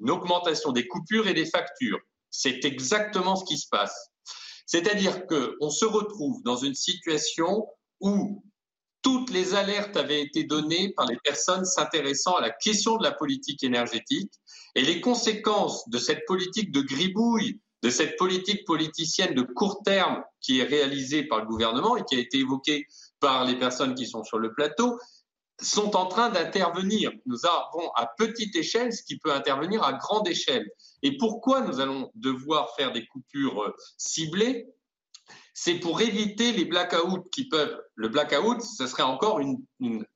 une 0.00 0.10
augmentation 0.10 0.72
des 0.72 0.86
coupures 0.86 1.28
et 1.28 1.34
des 1.34 1.46
factures. 1.46 1.98
C'est 2.30 2.64
exactement 2.64 3.36
ce 3.36 3.44
qui 3.44 3.58
se 3.58 3.68
passe. 3.68 4.09
C'est-à-dire 4.70 5.26
qu'on 5.26 5.68
se 5.68 5.84
retrouve 5.84 6.44
dans 6.44 6.54
une 6.54 6.76
situation 6.76 7.66
où 8.00 8.44
toutes 9.02 9.30
les 9.30 9.54
alertes 9.54 9.96
avaient 9.96 10.22
été 10.22 10.44
données 10.44 10.92
par 10.96 11.06
les 11.06 11.16
personnes 11.24 11.64
s'intéressant 11.64 12.36
à 12.36 12.40
la 12.40 12.50
question 12.50 12.96
de 12.96 13.02
la 13.02 13.10
politique 13.10 13.64
énergétique 13.64 14.32
et 14.76 14.82
les 14.82 15.00
conséquences 15.00 15.88
de 15.88 15.98
cette 15.98 16.24
politique 16.24 16.70
de 16.70 16.82
gribouille, 16.82 17.60
de 17.82 17.90
cette 17.90 18.16
politique 18.16 18.64
politicienne 18.64 19.34
de 19.34 19.42
court 19.42 19.82
terme 19.84 20.22
qui 20.40 20.60
est 20.60 20.64
réalisée 20.64 21.24
par 21.24 21.40
le 21.40 21.46
gouvernement 21.46 21.96
et 21.96 22.04
qui 22.04 22.14
a 22.14 22.20
été 22.20 22.38
évoquée 22.38 22.86
par 23.18 23.44
les 23.46 23.58
personnes 23.58 23.96
qui 23.96 24.06
sont 24.06 24.22
sur 24.22 24.38
le 24.38 24.54
plateau, 24.54 25.00
sont 25.62 25.96
en 25.96 26.06
train 26.06 26.30
d'intervenir. 26.30 27.10
Nous 27.26 27.46
avons 27.46 27.90
à 27.94 28.06
petite 28.06 28.54
échelle 28.56 28.92
ce 28.92 29.02
qui 29.02 29.18
peut 29.18 29.32
intervenir 29.32 29.82
à 29.82 29.92
grande 29.92 30.28
échelle. 30.28 30.68
Et 31.02 31.16
pourquoi 31.16 31.60
nous 31.62 31.80
allons 31.80 32.10
devoir 32.14 32.74
faire 32.76 32.92
des 32.92 33.06
coupures 33.06 33.62
euh, 33.62 33.74
ciblées? 33.96 34.68
C'est 35.54 35.74
pour 35.74 36.00
éviter 36.00 36.52
les 36.52 36.64
blackouts 36.64 37.28
qui 37.32 37.48
peuvent. 37.48 37.78
Le 37.94 38.08
blackout, 38.08 38.62
ce 38.62 38.86
serait 38.86 39.02
encore 39.02 39.40
une, 39.40 39.58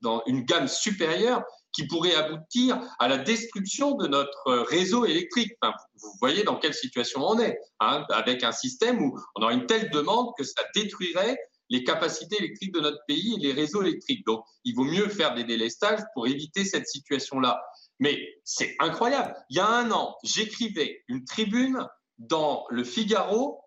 dans 0.01 0.23
une 0.27 0.45
gamme 0.45 0.69
supérieure 0.69 1.43
qui 1.73 1.87
pourrait 1.87 2.15
aboutir 2.15 2.81
à 2.99 3.09
la 3.09 3.19
destruction 3.19 3.97
de 3.97 4.07
notre 4.07 4.65
réseau 4.71 5.05
électrique. 5.05 5.53
vous 5.63 6.13
voyez 6.21 6.45
dans 6.45 6.57
quelle 6.57 6.73
situation 6.73 7.21
on 7.23 7.39
est, 7.41 7.59
hein, 7.81 8.05
avec 8.11 8.45
un 8.45 8.53
système 8.53 9.03
où 9.03 9.19
on 9.35 9.47
a 9.47 9.53
une 9.53 9.67
telle 9.67 9.91
demande 9.91 10.31
que 10.39 10.45
ça 10.45 10.63
détruirait 10.75 11.37
les 11.75 11.83
capacités 11.83 12.37
électriques 12.39 12.73
de 12.73 12.81
notre 12.81 13.05
pays 13.09 13.35
et 13.35 13.39
les 13.39 13.53
réseaux 13.53 13.83
électriques. 13.83 14.25
Donc, 14.27 14.45
il 14.65 14.77
vaut 14.77 14.85
mieux 14.85 15.09
faire 15.09 15.35
des 15.35 15.43
délestages 15.43 16.01
pour 16.15 16.29
éviter 16.29 16.65
cette 16.65 16.87
situation-là. 16.87 17.61
Mais 17.99 18.17
c'est 18.45 18.77
incroyable. 18.79 19.35
Il 19.51 19.57
y 19.57 19.61
a 19.61 19.67
un 19.67 19.91
an, 19.91 20.17
j'écrivais 20.23 21.03
une 21.09 21.25
tribune 21.25 21.85
dans 22.19 22.65
le 22.71 22.85
Figaro. 22.85 23.61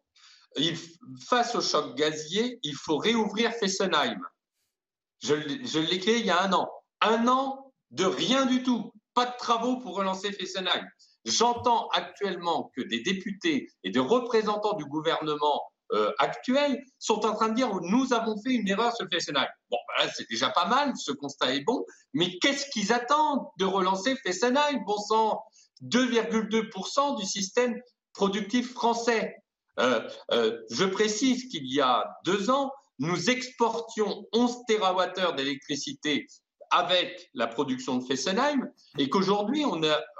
face 1.27 1.53
au 1.55 1.61
choc 1.61 1.95
gazier, 1.97 2.59
il 2.63 2.75
faut 2.75 2.97
réouvrir 2.97 3.51
Fessenheim. 3.51 4.19
Je, 5.21 5.35
je 5.35 5.97
créé 5.97 6.19
il 6.19 6.25
y 6.25 6.29
a 6.29 6.41
un 6.41 6.53
an. 6.53 6.69
Un 7.01 7.27
an 7.27 7.73
de 7.91 8.05
rien 8.05 8.45
du 8.45 8.63
tout. 8.63 8.93
Pas 9.15 9.25
de 9.25 9.35
travaux 9.37 9.79
pour 9.81 9.95
relancer 9.95 10.31
Fessenheim. 10.31 10.85
J'entends 11.25 11.89
actuellement 11.89 12.71
que 12.73 12.81
des 12.81 13.01
députés 13.01 13.67
et 13.83 13.89
des 13.89 13.99
représentants 13.99 14.77
du 14.77 14.85
gouvernement 14.85 15.61
euh, 15.93 16.11
actuels 16.19 16.83
sont 16.99 17.25
en 17.25 17.33
train 17.33 17.49
de 17.49 17.55
dire 17.55 17.69
nous 17.81 18.13
avons 18.13 18.35
fait 18.41 18.51
une 18.51 18.67
erreur 18.67 18.95
sur 18.95 19.07
Fessenheim. 19.11 19.47
Bon, 19.69 19.77
ben 19.97 20.09
c'est 20.15 20.29
déjà 20.29 20.49
pas 20.49 20.65
mal, 20.65 20.93
ce 20.97 21.11
constat 21.11 21.55
est 21.55 21.61
bon, 21.61 21.85
mais 22.13 22.37
qu'est-ce 22.39 22.69
qu'ils 22.69 22.91
attendent 22.91 23.45
de 23.57 23.65
relancer 23.65 24.15
Fessenheim? 24.17 24.83
Bon 24.85 24.97
sang, 24.97 25.41
2,2% 25.83 27.19
du 27.19 27.25
système 27.25 27.79
productif 28.13 28.73
français. 28.73 29.35
Euh, 29.79 30.01
euh, 30.31 30.59
je 30.71 30.85
précise 30.85 31.47
qu'il 31.49 31.71
y 31.71 31.79
a 31.79 32.05
deux 32.25 32.49
ans, 32.49 32.71
nous 32.99 33.29
exportions 33.29 34.25
11 34.33 34.57
TWh 34.67 35.35
d'électricité 35.35 36.25
avec 36.71 37.29
la 37.33 37.47
production 37.47 37.97
de 37.97 38.03
Fessenheim 38.03 38.69
et 38.97 39.09
qu'aujourd'hui, 39.09 39.63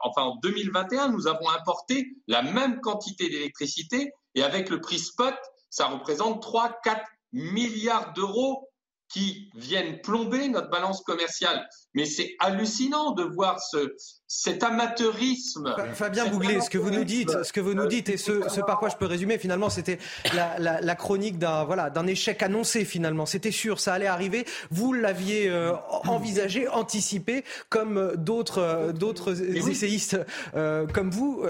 enfin 0.04 0.22
en 0.22 0.36
2021, 0.38 1.10
nous 1.10 1.28
avons 1.28 1.50
importé 1.50 2.16
la 2.28 2.42
même 2.42 2.80
quantité 2.80 3.30
d'électricité 3.30 4.14
et 4.36 4.44
avec 4.44 4.70
le 4.70 4.80
prix 4.80 5.00
spot, 5.00 5.36
ça 5.70 5.88
représente 5.88 6.44
3-4 6.44 7.04
milliards 7.34 8.14
d'euros 8.14 8.70
qui 9.10 9.50
viennent 9.56 10.02
plomber 10.02 10.50
notre 10.50 10.70
balance 10.70 11.02
commerciale. 11.02 11.68
Mais 11.94 12.06
c'est 12.06 12.36
hallucinant 12.40 13.12
de 13.12 13.24
voir 13.24 13.60
ce, 13.60 13.96
cet 14.28 14.62
amateurisme. 14.63 15.74
Fabien 15.94 16.26
Bouglé, 16.28 16.60
ce 16.60 16.70
que 16.70 16.78
vous 16.78 16.92
nous 16.92 17.06
dites, 17.06 17.44
ce 17.44 17.54
que 17.54 17.62
vous 17.62 17.74
nous 17.74 17.88
dites 17.88 18.10
et 18.10 18.18
ce, 18.18 18.50
ce 18.50 18.60
par 18.60 18.78
quoi 18.78 18.90
je 18.90 18.98
peux 18.98 19.06
résumer, 19.06 19.38
finalement, 19.38 19.70
c'était 19.70 20.00
la, 20.36 20.60
la, 20.60 20.82
la, 20.82 20.96
chronique 20.96 21.40
d'un 21.40 21.63
voilà 21.63 21.90
d'un 21.90 22.06
échec 22.08 22.44
annoncé. 22.44 22.84
Finalement, 22.84 23.26
c'était 23.26 23.52
sûr, 23.52 23.80
ça 23.80 23.94
allait 23.94 24.08
arriver. 24.08 24.46
Vous 24.70 24.92
l'aviez 24.92 25.50
euh, 25.50 25.74
envisagé, 26.06 26.68
anticipé, 26.68 27.46
comme 27.70 27.98
euh, 27.98 28.16
d'autres 28.18 28.62
euh, 28.62 28.92
d'autres 28.92 29.42
essayistes 29.42 30.18
euh, 30.56 30.86
comme 30.88 31.10
vous, 31.10 31.44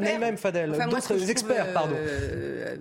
même 0.00 0.36
Fadel, 0.36 0.72
enfin, 0.72 0.88
d'autres 0.88 1.30
experts, 1.30 1.72
pardon. 1.72 1.96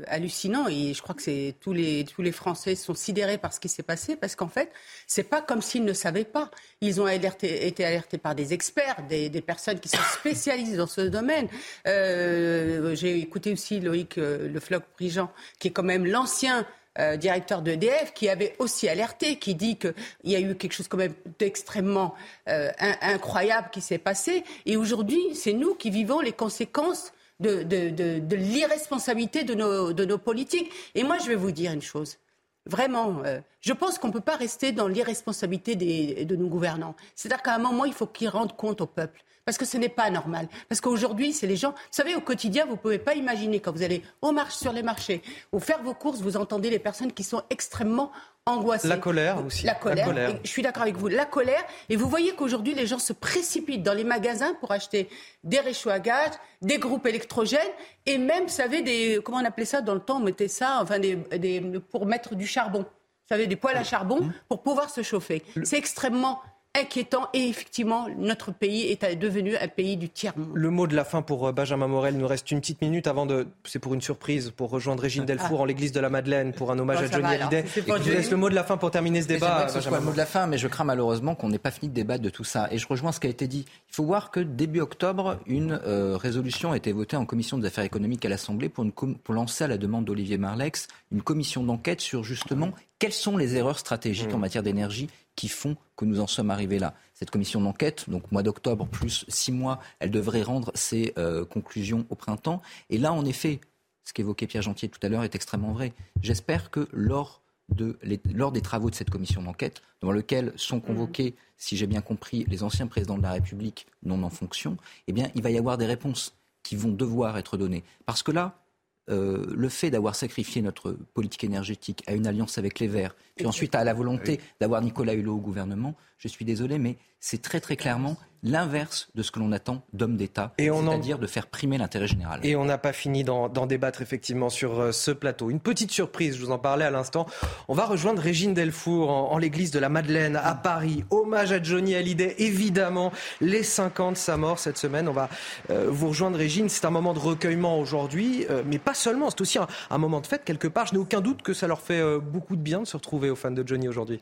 hallucinant 0.07 0.67
et 0.67 0.93
je 0.93 1.01
crois 1.01 1.15
que 1.15 1.21
c'est 1.21 1.55
tous 1.61 1.73
les 1.73 2.03
tous 2.03 2.21
les 2.21 2.33
Français 2.33 2.75
sont 2.75 2.95
sidérés 2.95 3.37
par 3.37 3.53
ce 3.53 3.59
qui 3.59 3.69
s'est 3.69 3.83
passé 3.83 4.17
parce 4.17 4.35
qu'en 4.35 4.49
fait, 4.49 4.71
c'est 5.07 5.23
pas 5.23 5.41
comme 5.41 5.61
s'ils 5.61 5.85
ne 5.85 5.93
savaient 5.93 6.25
pas. 6.25 6.51
Ils 6.81 7.01
ont 7.01 7.05
alerté, 7.05 7.65
été 7.65 7.85
alertés 7.85 8.17
par 8.17 8.35
des 8.35 8.53
experts, 8.53 8.97
des, 9.09 9.29
des, 9.29 9.36
personnes 9.41 9.79
qui 9.79 9.89
sont 9.89 9.97
spécialisées 10.19 10.77
dans 10.77 10.87
ce 10.87 11.01
domaine. 11.01 11.47
Euh, 11.87 12.95
J'ai 12.95 13.19
écouté 13.19 13.53
aussi 13.53 13.79
Loïc 13.79 14.17
euh, 14.17 14.47
Le 14.47 14.59
Floch 14.59 14.83
Prigent, 14.95 15.31
qui 15.59 15.69
est 15.69 15.71
quand 15.71 15.83
même 15.83 16.05
l'ancien 16.05 16.65
euh, 16.99 17.15
directeur 17.15 17.61
d'EDF, 17.61 18.11
qui 18.15 18.27
avait 18.27 18.55
aussi 18.57 18.89
alerté, 18.89 19.37
qui 19.37 19.53
dit 19.53 19.77
qu'il 19.77 19.93
y 20.23 20.35
a 20.35 20.39
eu 20.39 20.55
quelque 20.55 20.73
chose 20.73 20.87
quand 20.87 20.97
même 20.97 21.13
d'extrêmement 21.37 22.15
euh, 22.49 22.71
incroyable 22.79 23.69
qui 23.71 23.81
s'est 23.81 23.99
passé. 23.99 24.43
Et 24.65 24.77
aujourd'hui, 24.77 25.21
c'est 25.35 25.53
nous 25.53 25.75
qui 25.75 25.91
vivons 25.91 26.21
les 26.21 26.31
conséquences 26.31 27.13
de, 27.39 28.35
l'irresponsabilité 28.35 29.43
de 29.43 29.53
nos, 29.53 29.93
de 29.93 30.05
nos 30.05 30.17
politiques. 30.17 30.71
Et 30.95 31.03
moi, 31.03 31.19
je 31.19 31.27
vais 31.27 31.35
vous 31.35 31.51
dire 31.51 31.71
une 31.71 31.83
chose. 31.83 32.17
Vraiment, 32.65 33.21
euh, 33.25 33.41
je 33.61 33.73
pense 33.73 33.99
qu'on 33.99 34.07
ne 34.07 34.13
peut 34.13 34.19
pas 34.19 34.35
rester 34.35 34.71
dans 34.71 34.87
l'irresponsabilité 34.87 35.75
de 35.75 36.35
nos 36.35 36.47
gouvernants. 36.47 36.95
C'est-à-dire 37.13 37.43
qu'à 37.43 37.53
un 37.53 37.59
moment, 37.59 37.85
il 37.85 37.93
faut 37.93 38.07
qu'ils 38.07 38.29
rendent 38.29 38.55
compte 38.55 38.81
au 38.81 38.87
peuple. 38.87 39.23
Parce 39.47 39.57
que 39.57 39.63
ce 39.63 39.77
n'est 39.77 39.87
pas 39.87 40.09
normal. 40.09 40.49
Parce 40.67 40.81
qu'aujourd'hui, 40.81 41.31
c'est 41.31 41.47
les 41.47 41.55
gens. 41.55 41.71
Vous 41.71 41.77
savez, 41.91 42.15
au 42.15 42.19
quotidien, 42.19 42.65
vous 42.65 42.73
ne 42.73 42.77
pouvez 42.77 42.99
pas 42.99 43.15
imaginer 43.15 43.61
quand 43.61 43.71
vous 43.71 43.81
allez 43.81 44.01
au 44.21 44.33
marché, 44.33 44.57
sur 44.57 44.73
les 44.73 44.83
marchés 44.83 45.21
ou 45.53 45.59
faire 45.59 45.81
vos 45.81 45.93
courses, 45.93 46.19
vous 46.19 46.35
entendez 46.35 46.69
les 46.69 46.79
personnes 46.79 47.13
qui 47.13 47.23
sont 47.23 47.41
extrêmement 47.49 48.11
angoissées. 48.45 48.89
La 48.89 48.97
colère 48.97 49.41
aussi. 49.45 49.65
La 49.65 49.73
colère. 49.73 50.05
La 50.05 50.13
colère. 50.13 50.39
je 50.43 50.49
suis 50.49 50.61
d'accord 50.61 50.83
avec 50.83 50.97
vous. 50.97 51.07
La 51.07 51.23
colère. 51.23 51.63
Et 51.87 51.95
vous 51.95 52.09
voyez 52.09 52.33
qu'aujourd'hui, 52.33 52.73
les 52.73 52.87
gens 52.87 52.99
se 52.99 53.13
précipitent 53.13 53.83
dans 53.83 53.93
les 53.93 54.03
magasins 54.03 54.53
pour 54.55 54.73
acheter 54.73 55.07
des 55.45 55.61
réchauds 55.61 55.91
à 55.91 55.99
gaz, 55.99 56.31
des 56.61 56.77
groupes 56.77 57.05
électrogènes 57.05 57.61
et 58.05 58.17
même, 58.17 58.43
vous 58.43 58.49
savez, 58.49 58.81
des. 58.81 59.21
Comment 59.23 59.37
on 59.37 59.45
appelait 59.45 59.63
ça 59.63 59.79
dans 59.79 59.93
le 59.93 60.01
temps 60.01 60.17
On 60.17 60.25
mettait 60.25 60.49
ça, 60.49 60.79
enfin, 60.81 60.99
des, 60.99 61.15
des 61.15 61.61
pour 61.89 62.05
mettre 62.05 62.35
du 62.35 62.45
charbon. 62.45 62.79
Vous 62.79 63.29
savez, 63.29 63.47
des 63.47 63.55
poêles 63.55 63.77
à 63.77 63.85
charbon 63.85 64.29
pour 64.49 64.61
pouvoir 64.61 64.89
se 64.89 65.03
chauffer. 65.03 65.41
C'est 65.63 65.77
extrêmement 65.77 66.41
inquiétant 66.75 67.27
et 67.33 67.47
effectivement 67.47 68.07
notre 68.17 68.51
pays 68.51 68.91
est 68.91 69.15
devenu 69.15 69.55
un 69.57 69.67
pays 69.67 69.97
du 69.97 70.09
tiers-monde. 70.09 70.51
Le 70.53 70.69
mot 70.69 70.87
de 70.87 70.95
la 70.95 71.03
fin 71.03 71.21
pour 71.21 71.47
euh, 71.47 71.51
Benjamin 71.51 71.87
Morel, 71.87 72.15
il 72.15 72.19
nous 72.19 72.27
reste 72.27 72.51
une 72.51 72.59
petite 72.59 72.81
minute 72.81 73.07
avant 73.07 73.25
de, 73.25 73.47
c'est 73.63 73.79
pour 73.79 73.93
une 73.93 74.01
surprise, 74.01 74.51
pour 74.55 74.69
rejoindre 74.69 75.01
Régine 75.01 75.23
ah. 75.23 75.27
Delfour 75.27 75.61
en 75.61 75.65
l'église 75.65 75.91
de 75.91 75.99
la 75.99 76.09
Madeleine 76.09 76.53
pour 76.53 76.71
un 76.71 76.79
hommage 76.79 76.97
Oh, 77.01 77.05
à 77.05 77.11
Johnny 77.11 77.35
Hallyday. 77.35 77.65
Je 77.75 77.81
vous 77.81 78.09
laisse 78.09 78.31
le 78.31 78.37
mot 78.37 78.49
de 78.49 78.55
la 78.55 78.63
fin 78.63 78.77
pour 78.77 78.91
terminer 78.91 79.21
ce 79.21 79.27
débat. 79.27 79.65
Que 79.65 79.71
ce 79.71 79.81
soit 79.81 79.99
le 79.99 80.05
mot 80.05 80.11
de 80.11 80.17
la 80.17 80.25
fin, 80.25 80.47
mais 80.47 80.57
je 80.57 80.67
crains 80.67 80.83
malheureusement 80.83 81.35
qu'on 81.35 81.49
n'ait 81.49 81.59
pas 81.59 81.71
fini 81.71 81.89
de 81.89 81.93
débattre 81.93 82.23
de 82.23 82.29
tout 82.29 82.43
ça. 82.43 82.67
Et 82.71 82.77
je 82.77 82.87
rejoins 82.87 83.11
ce 83.11 83.19
qui 83.19 83.27
a 83.27 83.29
été 83.29 83.47
dit. 83.47 83.65
Il 83.89 83.95
faut 83.95 84.03
voir 84.03 84.31
que 84.31 84.39
début 84.39 84.79
octobre, 84.79 85.39
une 85.45 85.79
euh, 85.85 86.17
résolution 86.17 86.71
a 86.71 86.77
été 86.77 86.91
votée 86.91 87.17
en 87.17 87.25
commission 87.25 87.57
des 87.57 87.67
affaires 87.67 87.83
économiques 87.83 88.25
à 88.25 88.29
l'Assemblée 88.29 88.69
pour, 88.69 88.85
pour 88.91 89.33
lancer 89.33 89.63
à 89.63 89.67
la 89.67 89.77
demande 89.77 90.05
d'Olivier 90.05 90.37
Marlex 90.37 90.87
une 91.11 91.21
commission 91.21 91.63
d'enquête 91.63 92.01
sur 92.01 92.23
justement 92.23 92.71
quelles 92.99 93.13
sont 93.13 93.37
les 93.37 93.55
erreurs 93.55 93.79
stratégiques 93.79 94.31
mmh. 94.31 94.35
en 94.35 94.39
matière 94.39 94.63
d'énergie 94.63 95.07
qui 95.37 95.47
font 95.47 95.77
que 95.95 96.03
nous 96.03 96.19
en 96.19 96.27
sommes 96.27 96.51
arrivés 96.51 96.79
là. 96.79 96.93
Cette 97.13 97.31
commission 97.31 97.61
d'enquête, 97.61 98.09
donc 98.09 98.29
mois 98.33 98.43
d'octobre 98.43 98.85
plus 98.85 99.23
six 99.29 99.53
mois, 99.53 99.79
elle 99.99 100.11
devrait 100.11 100.41
rendre 100.41 100.71
ses 100.75 101.13
euh, 101.17 101.45
conclusions 101.45 102.05
au 102.09 102.15
printemps. 102.15 102.61
Et 102.89 102.97
là, 102.97 103.13
en 103.13 103.23
effet, 103.23 103.61
ce 104.03 104.11
qu'évoquait 104.11 104.47
Pierre 104.47 104.63
Gentier 104.63 104.89
tout 104.89 104.99
à 105.01 105.09
l'heure 105.09 105.23
est 105.23 105.35
extrêmement 105.35 105.71
vrai. 105.71 105.93
J'espère 106.21 106.71
que 106.71 106.87
lors, 106.91 107.41
de, 107.69 107.97
les, 108.01 108.19
lors 108.33 108.51
des 108.51 108.61
travaux 108.61 108.89
de 108.89 108.95
cette 108.95 109.09
commission 109.09 109.41
d'enquête, 109.41 109.81
dans 110.01 110.11
lequel 110.11 110.53
sont 110.55 110.79
convoqués, 110.79 111.31
mmh. 111.31 111.53
si 111.57 111.77
j'ai 111.77 111.87
bien 111.87 112.01
compris, 112.01 112.45
les 112.47 112.63
anciens 112.63 112.87
présidents 112.87 113.17
de 113.17 113.23
la 113.23 113.31
République 113.31 113.85
non 114.03 114.23
en 114.23 114.29
fonction, 114.29 114.75
eh 115.07 115.13
bien, 115.13 115.29
il 115.35 115.43
va 115.43 115.51
y 115.51 115.57
avoir 115.57 115.77
des 115.77 115.85
réponses 115.85 116.33
qui 116.63 116.75
vont 116.75 116.91
devoir 116.91 117.37
être 117.37 117.57
données. 117.57 117.83
Parce 118.05 118.23
que 118.23 118.31
là, 118.31 118.59
euh, 119.09 119.45
le 119.55 119.69
fait 119.69 119.89
d'avoir 119.89 120.15
sacrifié 120.15 120.61
notre 120.61 120.91
politique 121.13 121.43
énergétique 121.43 122.03
à 122.07 122.13
une 122.13 122.27
alliance 122.27 122.57
avec 122.57 122.79
les 122.79 122.87
Verts, 122.87 123.15
puis 123.35 123.45
ensuite 123.45 123.75
à 123.75 123.83
la 123.83 123.93
volonté 123.93 124.33
oui. 124.33 124.39
d'avoir 124.59 124.81
Nicolas 124.81 125.13
Hulot 125.13 125.35
au 125.35 125.39
gouvernement, 125.39 125.95
je 126.17 126.27
suis 126.27 126.45
désolé, 126.45 126.77
mais 126.77 126.97
c'est 127.19 127.41
très 127.41 127.59
très 127.59 127.75
clairement 127.75 128.17
l'inverse 128.43 129.09
de 129.15 129.23
ce 129.23 129.31
que 129.31 129.39
l'on 129.39 129.51
attend 129.51 129.83
d'hommes 129.93 130.17
d'État, 130.17 130.53
c'est-à-dire 130.57 131.17
en... 131.17 131.19
de 131.19 131.27
faire 131.27 131.47
primer 131.47 131.77
l'intérêt 131.77 132.07
général. 132.07 132.39
Et 132.43 132.55
on 132.55 132.65
n'a 132.65 132.77
pas 132.77 132.93
fini 132.93 133.23
d'en 133.23 133.65
débattre 133.65 134.01
effectivement 134.01 134.49
sur 134.49 134.79
euh, 134.79 134.91
ce 134.91 135.11
plateau. 135.11 135.49
Une 135.49 135.59
petite 135.59 135.91
surprise, 135.91 136.37
je 136.37 136.45
vous 136.45 136.51
en 136.51 136.59
parlais 136.59 136.85
à 136.85 136.91
l'instant. 136.91 137.25
On 137.67 137.73
va 137.73 137.85
rejoindre 137.85 138.21
Régine 138.21 138.53
Delfour 138.53 139.09
en, 139.09 139.31
en 139.31 139.37
l'église 139.37 139.71
de 139.71 139.79
la 139.79 139.89
Madeleine 139.89 140.35
à 140.35 140.55
Paris. 140.55 141.03
Hommage 141.09 141.51
à 141.51 141.61
Johnny 141.61 141.95
Hallyday, 141.95 142.35
évidemment. 142.39 143.11
Les 143.41 143.63
50 143.63 143.97
de 144.13 144.17
sa 144.17 144.37
mort 144.37 144.59
cette 144.59 144.77
semaine. 144.77 145.07
On 145.07 145.13
va 145.13 145.29
euh, 145.69 145.87
vous 145.89 146.09
rejoindre, 146.09 146.37
Régine. 146.37 146.69
C'est 146.69 146.85
un 146.85 146.89
moment 146.89 147.13
de 147.13 147.19
recueillement 147.19 147.79
aujourd'hui, 147.79 148.45
euh, 148.49 148.63
mais 148.65 148.79
pas 148.79 148.93
seulement. 148.93 149.29
C'est 149.29 149.41
aussi 149.41 149.57
un, 149.57 149.67
un, 149.89 149.97
moment 149.97 150.21
de 150.21 150.27
fête 150.27 150.43
quelque 150.43 150.67
part. 150.67 150.87
Je 150.87 150.93
n'ai 150.93 150.99
aucun 150.99 151.21
doute 151.21 151.41
que 151.41 151.53
ça 151.53 151.67
leur 151.67 151.81
fait 151.81 151.99
euh, 151.99 152.19
beaucoup 152.19 152.55
de 152.55 152.61
bien 152.61 152.81
de 152.81 152.85
se 152.85 152.97
retrouver 152.97 153.29
aux 153.29 153.35
fans 153.35 153.51
de 153.51 153.67
Johnny 153.67 153.87
aujourd'hui. 153.87 154.21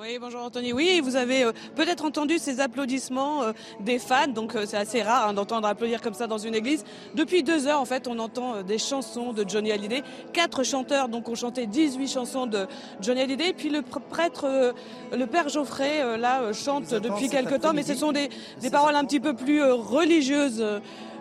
Oui, 0.00 0.16
bonjour 0.18 0.40
Anthony. 0.40 0.72
Oui, 0.72 1.02
vous 1.04 1.16
avez 1.16 1.44
euh, 1.44 1.52
peut-être 1.76 2.06
entendu 2.06 2.38
ces 2.38 2.60
applaudissements 2.60 3.42
euh, 3.42 3.52
des 3.80 3.98
fans, 3.98 4.28
donc 4.28 4.56
euh, 4.56 4.64
c'est 4.64 4.78
assez 4.78 5.02
rare 5.02 5.28
hein, 5.28 5.34
d'entendre 5.34 5.68
applaudir 5.68 6.00
comme 6.00 6.14
ça 6.14 6.26
dans 6.26 6.38
une 6.38 6.54
église. 6.54 6.84
Depuis 7.14 7.42
deux 7.42 7.66
heures, 7.66 7.82
en 7.82 7.84
fait, 7.84 8.08
on 8.08 8.18
entend 8.18 8.62
des 8.62 8.78
chansons 8.78 9.34
de 9.34 9.44
Johnny 9.46 9.72
Hallyday. 9.72 10.02
Quatre 10.32 10.64
chanteurs 10.64 11.10
donc 11.10 11.28
ont 11.28 11.34
chanté 11.34 11.66
18 11.66 12.08
chansons 12.08 12.46
de 12.46 12.66
Johnny 13.02 13.20
Hallyday. 13.20 13.52
Puis 13.52 13.68
le 13.68 13.82
prêtre, 13.82 14.72
le 15.12 15.26
père 15.26 15.50
Geoffrey, 15.50 16.16
là, 16.16 16.50
chante 16.54 16.94
depuis 16.94 17.28
quelque 17.28 17.56
temps, 17.56 17.74
mais 17.74 17.82
ce 17.82 17.94
sont 17.94 18.12
des, 18.12 18.30
des, 18.62 18.70
paroles 18.70 18.96
un 18.96 19.04
petit 19.04 19.20
peu 19.20 19.34
plus 19.34 19.62
religieuses. 19.62 20.64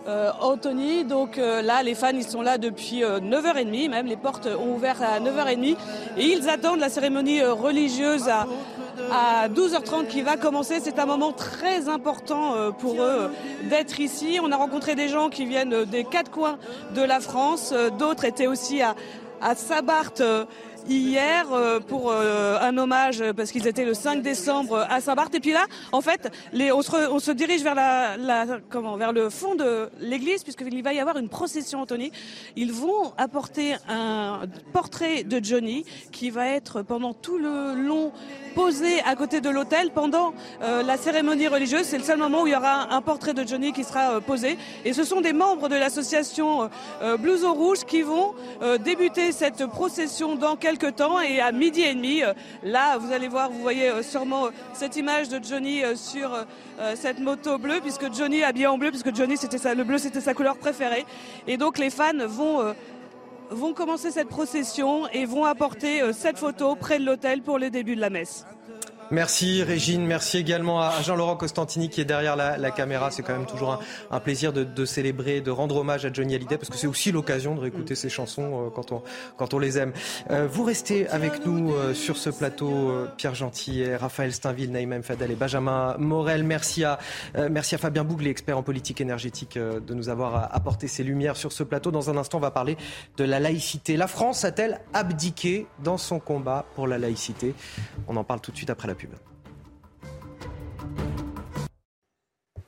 Euh, 0.07 0.31
Anthony. 0.41 1.03
Donc 1.03 1.37
euh, 1.37 1.61
là, 1.61 1.83
les 1.83 1.93
fans, 1.93 2.11
ils 2.13 2.23
sont 2.27 2.41
là 2.41 2.57
depuis 2.57 3.03
euh, 3.03 3.19
9h30, 3.19 3.89
même 3.89 4.05
les 4.07 4.15
portes 4.15 4.47
ont 4.47 4.73
ouvert 4.73 5.01
à 5.03 5.19
9h30 5.19 5.75
et 6.17 6.25
ils 6.25 6.49
attendent 6.49 6.79
la 6.79 6.89
cérémonie 6.89 7.41
euh, 7.41 7.53
religieuse 7.53 8.27
à, 8.29 8.47
à 9.11 9.49
12h30 9.49 10.07
qui 10.07 10.21
va 10.21 10.37
commencer. 10.37 10.79
C'est 10.81 10.99
un 10.99 11.05
moment 11.05 11.31
très 11.33 11.89
important 11.89 12.55
euh, 12.55 12.71
pour 12.71 13.01
eux 13.01 13.29
d'être 13.69 13.99
ici. 13.99 14.39
On 14.41 14.51
a 14.51 14.55
rencontré 14.55 14.95
des 14.95 15.09
gens 15.09 15.29
qui 15.29 15.45
viennent 15.45 15.83
des 15.85 16.05
quatre 16.05 16.31
coins 16.31 16.57
de 16.95 17.01
la 17.01 17.19
France. 17.19 17.73
D'autres 17.99 18.25
étaient 18.25 18.47
aussi 18.47 18.81
à, 18.81 18.95
à 19.41 19.53
Saint-Barth 19.55 20.23
hier 20.89 21.51
euh, 21.51 21.79
pour 21.79 22.11
euh, 22.11 22.57
un 22.61 22.77
hommage 22.77 23.23
parce 23.35 23.51
qu'ils 23.51 23.67
étaient 23.67 23.85
le 23.85 23.93
5 23.93 24.21
décembre 24.21 24.85
à 24.89 25.01
Saint-Barth. 25.01 25.33
Et 25.35 25.39
puis 25.39 25.53
là, 25.53 25.65
en 25.91 26.01
fait, 26.01 26.31
les, 26.53 26.71
on, 26.71 26.81
se 26.81 27.09
on, 27.09 27.19
se 27.19 27.31
dirige 27.31 27.63
vers, 27.63 27.75
la, 27.75 28.17
la, 28.17 28.45
comment, 28.69 28.97
vers 28.97 29.13
le 29.13 29.29
fond 29.29 29.55
de 29.55 29.89
l'église 29.99 30.43
puisqu'il 30.43 30.83
va 30.83 30.93
y 30.93 30.99
avoir 30.99 31.17
une 31.17 31.29
procession, 31.29 31.81
Anthony. 31.81 32.11
Ils 32.55 32.73
vont 32.73 33.13
apporter 33.17 33.75
un 33.87 34.41
portrait 34.73 35.23
de 35.23 35.43
Johnny 35.43 35.85
qui 36.11 36.29
va 36.29 36.47
être 36.47 36.81
pendant 36.81 37.13
tout 37.13 37.37
le 37.37 37.73
long 37.75 38.11
posé 38.49 39.01
à 39.01 39.15
côté 39.15 39.41
de 39.41 39.49
l'hôtel 39.49 39.91
pendant 39.91 40.33
euh, 40.61 40.83
la 40.83 40.97
cérémonie 40.97 41.47
religieuse. 41.47 41.83
C'est 41.83 41.97
le 41.97 42.03
seul 42.03 42.17
moment 42.17 42.43
où 42.43 42.47
il 42.47 42.53
y 42.53 42.55
aura 42.55 42.93
un 42.93 43.01
portrait 43.01 43.33
de 43.33 43.47
Johnny 43.47 43.71
qui 43.71 43.83
sera 43.83 44.15
euh, 44.15 44.19
posé. 44.19 44.57
Et 44.85 44.93
ce 44.93 45.03
sont 45.03 45.21
des 45.21 45.33
membres 45.33 45.69
de 45.69 45.75
l'association 45.75 46.69
euh, 47.01 47.17
Blouson 47.17 47.53
Rouge 47.53 47.85
qui 47.85 48.01
vont 48.01 48.33
débuter 48.83 49.31
cette 49.31 49.65
procession 49.67 50.35
dans 50.35 50.55
quelques 50.55 50.95
temps. 50.95 51.21
Et 51.21 51.39
à 51.39 51.51
midi 51.51 51.81
et 51.81 51.93
demi, 51.93 52.21
là, 52.63 52.97
vous 52.97 53.11
allez 53.11 53.27
voir, 53.27 53.49
vous 53.49 53.61
voyez 53.61 53.91
sûrement 54.03 54.47
cette 54.73 54.95
image 54.95 55.29
de 55.29 55.39
Johnny 55.43 55.81
sur 55.95 56.31
cette 56.95 57.19
moto 57.19 57.57
bleue, 57.57 57.79
puisque 57.81 58.13
Johnny 58.13 58.43
habillé 58.43 58.67
en 58.67 58.77
bleu, 58.77 58.89
puisque 58.89 59.15
Johnny, 59.15 59.37
c'était 59.37 59.75
le 59.75 59.83
bleu, 59.83 59.97
c'était 59.97 60.21
sa 60.21 60.33
couleur 60.33 60.57
préférée. 60.57 61.05
Et 61.47 61.57
donc 61.57 61.77
les 61.77 61.89
fans 61.89 62.25
vont 62.27 62.73
vont 63.49 63.73
commencer 63.73 64.11
cette 64.11 64.29
procession 64.29 65.07
et 65.09 65.25
vont 65.25 65.45
apporter 65.45 66.01
euh, 66.01 66.13
cette 66.13 66.37
photo 66.37 66.75
près 66.75 66.99
de 66.99 67.05
l'hôtel 67.05 67.41
pour 67.41 67.59
le 67.59 67.69
début 67.69 67.95
de 67.95 68.01
la 68.01 68.09
messe. 68.09 68.45
Merci 69.11 69.63
Régine, 69.63 70.05
merci 70.05 70.37
également 70.37 70.81
à 70.81 71.01
Jean-Laurent 71.01 71.35
Costantini 71.35 71.89
qui 71.89 71.99
est 71.99 72.05
derrière 72.05 72.35
la, 72.35 72.69
caméra. 72.69 73.09
C'est 73.09 73.23
quand 73.23 73.33
même 73.33 73.47
toujours 73.47 73.79
un, 74.11 74.19
plaisir 74.19 74.53
de, 74.53 74.85
célébrer, 74.85 75.41
de 75.41 75.49
rendre 75.49 75.77
hommage 75.77 76.05
à 76.05 76.13
Johnny 76.13 76.35
Hallyday 76.35 76.59
parce 76.59 76.69
que 76.69 76.77
c'est 76.77 76.85
aussi 76.85 77.11
l'occasion 77.11 77.55
de 77.55 77.59
réécouter 77.59 77.95
ses 77.95 78.09
chansons 78.09 78.67
euh, 78.67 78.69
quand, 78.69 78.91
on, 78.91 79.01
quand 79.35 79.55
on 79.55 79.59
les 79.59 79.79
aime. 79.79 79.93
Euh, 80.29 80.47
vous 80.47 80.63
restez 80.63 81.07
avec 81.09 81.43
nous 81.43 81.73
euh, 81.73 81.95
sur 81.95 82.17
ce 82.17 82.29
plateau, 82.29 82.93
Pierre 83.17 83.33
Gentil, 83.33 83.95
Raphaël 83.95 84.31
Steinville, 84.31 84.71
Naïm 84.71 85.01
Fadel 85.01 85.31
et 85.31 85.35
Benjamin 85.35 85.95
Morel. 85.97 86.43
Merci 86.43 86.83
à, 86.83 86.99
merci 87.49 87.73
à 87.73 87.79
Fabien 87.79 88.03
Bouglé, 88.03 88.29
expert 88.29 88.59
en 88.59 88.63
politique 88.63 89.01
énergétique, 89.01 89.57
de 89.57 89.93
nous 89.95 90.09
avoir 90.09 90.55
apporté 90.55 90.87
ses 90.87 91.03
lumières 91.03 91.35
sur 91.35 91.51
ce 91.51 91.63
plateau. 91.63 91.89
Dans 91.89 92.11
un 92.11 92.17
instant, 92.17 92.37
on 92.37 92.41
va 92.41 92.51
parler 92.51 92.77
de 93.17 93.23
la 93.23 93.39
laïcité. 93.39 93.97
La 93.97 94.07
France 94.07 94.45
a-t-elle 94.45 94.81
abdiqué 94.93 95.65
dans 95.83 95.97
son 95.97 96.19
combat 96.19 96.65
pour 96.75 96.87
la 96.87 96.99
laïcité? 96.99 97.55
On 98.07 98.15
en 98.15 98.23
parle 98.23 98.41
tout 98.41 98.51
de 98.51 98.57
suite 98.57 98.69
après 98.69 98.87
la 98.87 98.98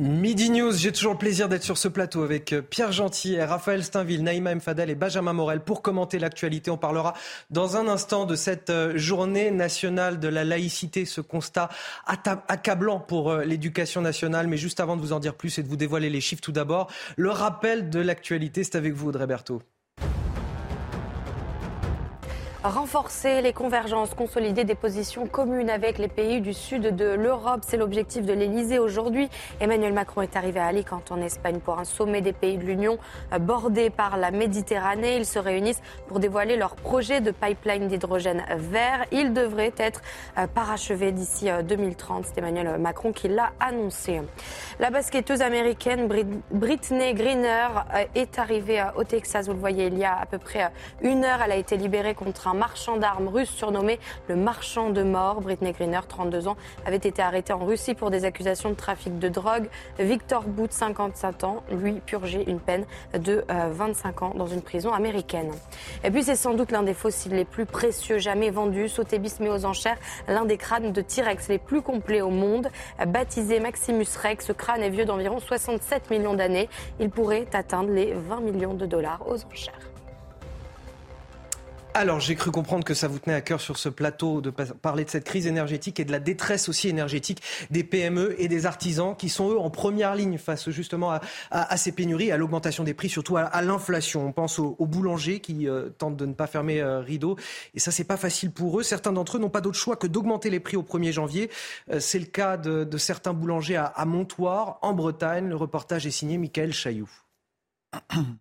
Midi 0.01 0.49
News, 0.49 0.71
j'ai 0.71 0.91
toujours 0.91 1.11
le 1.11 1.19
plaisir 1.19 1.47
d'être 1.47 1.61
sur 1.61 1.77
ce 1.77 1.87
plateau 1.87 2.23
avec 2.23 2.53
euh, 2.53 2.63
Pierre 2.63 2.91
Gentil, 2.91 3.39
Raphaël 3.39 3.83
Steinville, 3.83 4.23
Naïma 4.23 4.55
Mfadel 4.55 4.89
et 4.89 4.95
Benjamin 4.95 5.33
Morel 5.33 5.59
pour 5.59 5.83
commenter 5.83 6.17
l'actualité. 6.17 6.71
On 6.71 6.77
parlera 6.77 7.13
dans 7.51 7.77
un 7.77 7.87
instant 7.87 8.25
de 8.25 8.33
cette 8.33 8.71
euh, 8.71 8.97
journée 8.97 9.51
nationale 9.51 10.19
de 10.19 10.27
la 10.27 10.43
laïcité, 10.43 11.05
ce 11.05 11.21
constat 11.21 11.69
accablant 12.07 12.99
pour 12.99 13.29
euh, 13.29 13.43
l'éducation 13.43 14.01
nationale. 14.01 14.47
Mais 14.47 14.57
juste 14.57 14.79
avant 14.79 14.95
de 14.95 15.01
vous 15.01 15.13
en 15.13 15.19
dire 15.19 15.35
plus 15.35 15.59
et 15.59 15.63
de 15.63 15.67
vous 15.67 15.77
dévoiler 15.77 16.09
les 16.09 16.19
chiffres 16.19 16.41
tout 16.41 16.51
d'abord, 16.51 16.89
le 17.15 17.29
rappel 17.29 17.91
de 17.91 17.99
l'actualité, 17.99 18.63
c'est 18.63 18.77
avec 18.77 18.93
vous 18.93 19.09
Audrey 19.09 19.27
Berthaud. 19.27 19.61
Renforcer 22.63 23.41
les 23.41 23.53
convergences, 23.53 24.13
consolider 24.13 24.63
des 24.63 24.75
positions 24.75 25.25
communes 25.25 25.69
avec 25.69 25.97
les 25.97 26.07
pays 26.07 26.41
du 26.41 26.53
sud 26.53 26.95
de 26.95 27.05
l'Europe. 27.05 27.61
C'est 27.65 27.77
l'objectif 27.77 28.23
de 28.23 28.33
l'Elysée 28.33 28.77
aujourd'hui. 28.77 29.29
Emmanuel 29.59 29.93
Macron 29.93 30.21
est 30.21 30.35
arrivé 30.35 30.59
à 30.59 30.67
Alicante 30.67 31.11
en 31.11 31.19
Espagne 31.21 31.59
pour 31.59 31.79
un 31.79 31.85
sommet 31.85 32.21
des 32.21 32.33
pays 32.33 32.57
de 32.57 32.63
l'Union 32.63 32.99
euh, 33.33 33.39
bordé 33.39 33.89
par 33.89 34.17
la 34.17 34.29
Méditerranée. 34.29 35.17
Ils 35.17 35.25
se 35.25 35.39
réunissent 35.39 35.81
pour 36.07 36.19
dévoiler 36.19 36.55
leur 36.55 36.75
projet 36.75 37.19
de 37.19 37.31
pipeline 37.31 37.87
d'hydrogène 37.87 38.43
vert. 38.55 39.05
Il 39.11 39.33
devrait 39.33 39.73
être 39.77 40.01
euh, 40.37 40.45
parachevé 40.45 41.11
d'ici 41.11 41.49
2030. 41.67 42.25
Euh, 42.25 42.27
C'est 42.27 42.37
Emmanuel 42.37 42.77
Macron 42.77 43.11
qui 43.11 43.27
l'a 43.27 43.51
annoncé. 43.59 44.21
La 44.79 44.91
basketteuse 44.91 45.41
américaine 45.41 46.07
Britney 46.51 47.13
Greener 47.13 47.67
est 48.13 48.37
arrivée 48.37 48.83
au 48.95 49.03
Texas. 49.03 49.47
Vous 49.47 49.53
le 49.53 49.59
voyez, 49.59 49.87
il 49.87 49.97
y 49.97 50.05
a 50.05 50.19
à 50.19 50.25
peu 50.25 50.37
près 50.37 50.71
une 51.01 51.23
heure. 51.25 51.41
Elle 51.43 51.51
a 51.51 51.55
été 51.55 51.77
libérée 51.77 52.13
contre 52.13 52.47
un 52.47 52.50
un 52.51 52.53
marchand 52.53 52.97
d'armes 52.97 53.29
russe 53.29 53.49
surnommé 53.49 53.99
le 54.27 54.35
marchand 54.35 54.89
de 54.89 55.03
mort. 55.03 55.41
Britney 55.41 55.71
Greener, 55.71 56.01
32 56.07 56.47
ans, 56.49 56.57
avait 56.85 56.97
été 56.97 57.21
arrêté 57.21 57.53
en 57.53 57.65
Russie 57.65 57.95
pour 57.95 58.11
des 58.11 58.25
accusations 58.25 58.69
de 58.69 58.75
trafic 58.75 59.19
de 59.19 59.29
drogue. 59.29 59.69
Victor 59.99 60.43
Bout, 60.43 60.71
55 60.71 61.43
ans, 61.45 61.63
lui 61.71 61.93
purgeait 62.05 62.43
une 62.43 62.59
peine 62.59 62.85
de 63.13 63.45
25 63.47 64.21
euh, 64.21 64.25
ans 64.25 64.33
dans 64.35 64.47
une 64.47 64.61
prison 64.61 64.91
américaine. 64.91 65.51
Et 66.03 66.11
puis 66.11 66.23
c'est 66.23 66.35
sans 66.35 66.53
doute 66.53 66.71
l'un 66.71 66.83
des 66.83 66.93
fossiles 66.93 67.35
les 67.35 67.45
plus 67.45 67.65
précieux 67.65 68.17
jamais 68.17 68.49
vendus. 68.49 68.89
Sotheby's 68.89 69.39
met 69.39 69.49
aux 69.49 69.65
enchères 69.65 69.97
l'un 70.27 70.43
des 70.43 70.57
crânes 70.57 70.91
de 70.91 71.01
T-Rex 71.01 71.47
les 71.47 71.59
plus 71.59 71.81
complets 71.81 72.21
au 72.21 72.29
monde. 72.29 72.67
Baptisé 73.07 73.59
Maximus 73.61 74.07
Rex, 74.21 74.47
ce 74.47 74.51
crâne 74.51 74.81
est 74.81 74.89
vieux 74.89 75.05
d'environ 75.05 75.39
67 75.39 76.09
millions 76.09 76.33
d'années. 76.33 76.67
Il 76.99 77.09
pourrait 77.09 77.47
atteindre 77.53 77.91
les 77.91 78.13
20 78.13 78.41
millions 78.41 78.73
de 78.73 78.85
dollars 78.85 79.21
aux 79.25 79.37
enchères. 79.45 79.90
Alors, 81.93 82.21
j'ai 82.21 82.35
cru 82.35 82.51
comprendre 82.51 82.85
que 82.85 82.93
ça 82.93 83.09
vous 83.09 83.19
tenait 83.19 83.35
à 83.35 83.41
cœur 83.41 83.59
sur 83.59 83.77
ce 83.77 83.89
plateau 83.89 84.39
de 84.39 84.49
parler 84.49 85.03
de 85.03 85.09
cette 85.09 85.25
crise 85.25 85.45
énergétique 85.45 85.99
et 85.99 86.05
de 86.05 86.11
la 86.11 86.21
détresse 86.21 86.69
aussi 86.69 86.87
énergétique 86.87 87.41
des 87.69 87.83
PME 87.83 88.33
et 88.39 88.47
des 88.47 88.65
artisans 88.65 89.13
qui 89.15 89.27
sont 89.27 89.49
eux 89.49 89.59
en 89.59 89.69
première 89.69 90.15
ligne 90.15 90.37
face 90.37 90.69
justement 90.69 91.19
à, 91.51 91.77
ces 91.77 91.91
pénuries, 91.91 92.31
à 92.31 92.37
l'augmentation 92.37 92.85
des 92.85 92.93
prix, 92.93 93.09
surtout 93.09 93.35
à, 93.35 93.61
l'inflation. 93.61 94.25
On 94.25 94.31
pense 94.31 94.57
aux, 94.57 94.75
boulangers 94.85 95.41
qui 95.41 95.67
euh, 95.67 95.89
tentent 95.89 96.15
de 96.15 96.25
ne 96.25 96.33
pas 96.33 96.47
fermer 96.47 96.79
euh, 96.79 97.01
rideau 97.01 97.37
et 97.73 97.79
ça 97.79 97.91
c'est 97.91 98.05
pas 98.05 98.17
facile 98.17 98.51
pour 98.51 98.79
eux. 98.79 98.83
Certains 98.83 99.11
d'entre 99.11 99.35
eux 99.37 99.39
n'ont 99.39 99.49
pas 99.49 99.61
d'autre 99.61 99.77
choix 99.77 99.97
que 99.97 100.07
d'augmenter 100.07 100.49
les 100.49 100.61
prix 100.61 100.77
au 100.77 100.83
1er 100.83 101.11
janvier. 101.11 101.49
Euh, 101.91 101.99
c'est 101.99 102.19
le 102.19 102.25
cas 102.25 102.55
de, 102.55 102.85
de, 102.85 102.97
certains 102.97 103.33
boulangers 103.33 103.75
à, 103.75 104.05
Montoire, 104.05 104.79
en 104.81 104.93
Bretagne. 104.93 105.49
Le 105.49 105.55
reportage 105.57 106.07
est 106.07 106.11
signé 106.11 106.37
Michael 106.37 106.71
Chailloux. 106.71 107.11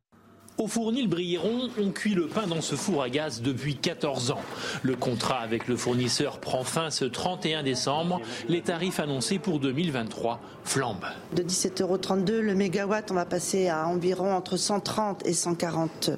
Au 0.61 0.67
fournil 0.67 1.09
Brilleron, 1.09 1.71
on 1.81 1.89
cuit 1.89 2.13
le 2.13 2.27
pain 2.27 2.47
dans 2.47 2.61
ce 2.61 2.75
four 2.75 3.03
à 3.03 3.09
gaz 3.09 3.41
depuis 3.41 3.77
14 3.77 4.31
ans. 4.31 4.43
Le 4.83 4.95
contrat 4.95 5.39
avec 5.39 5.69
le 5.69 5.77
fournisseur 5.77 6.39
prend 6.39 6.65
fin 6.65 6.91
ce 6.91 7.07
31 7.07 7.63
décembre. 7.63 8.21
Les 8.47 8.61
tarifs 8.61 9.01
annoncés 9.01 9.39
pour 9.39 9.59
2023 9.59 10.39
flambent. 10.65 11.07
De 11.35 11.43
17,32 11.43 11.83
euros 11.83 12.43
le 12.43 12.55
mégawatt, 12.55 13.11
on 13.11 13.15
va 13.15 13.25
passer 13.25 13.69
à 13.69 13.87
environ 13.87 14.35
entre 14.35 14.59
130 14.59 15.27
et 15.27 15.33
140 15.33 16.11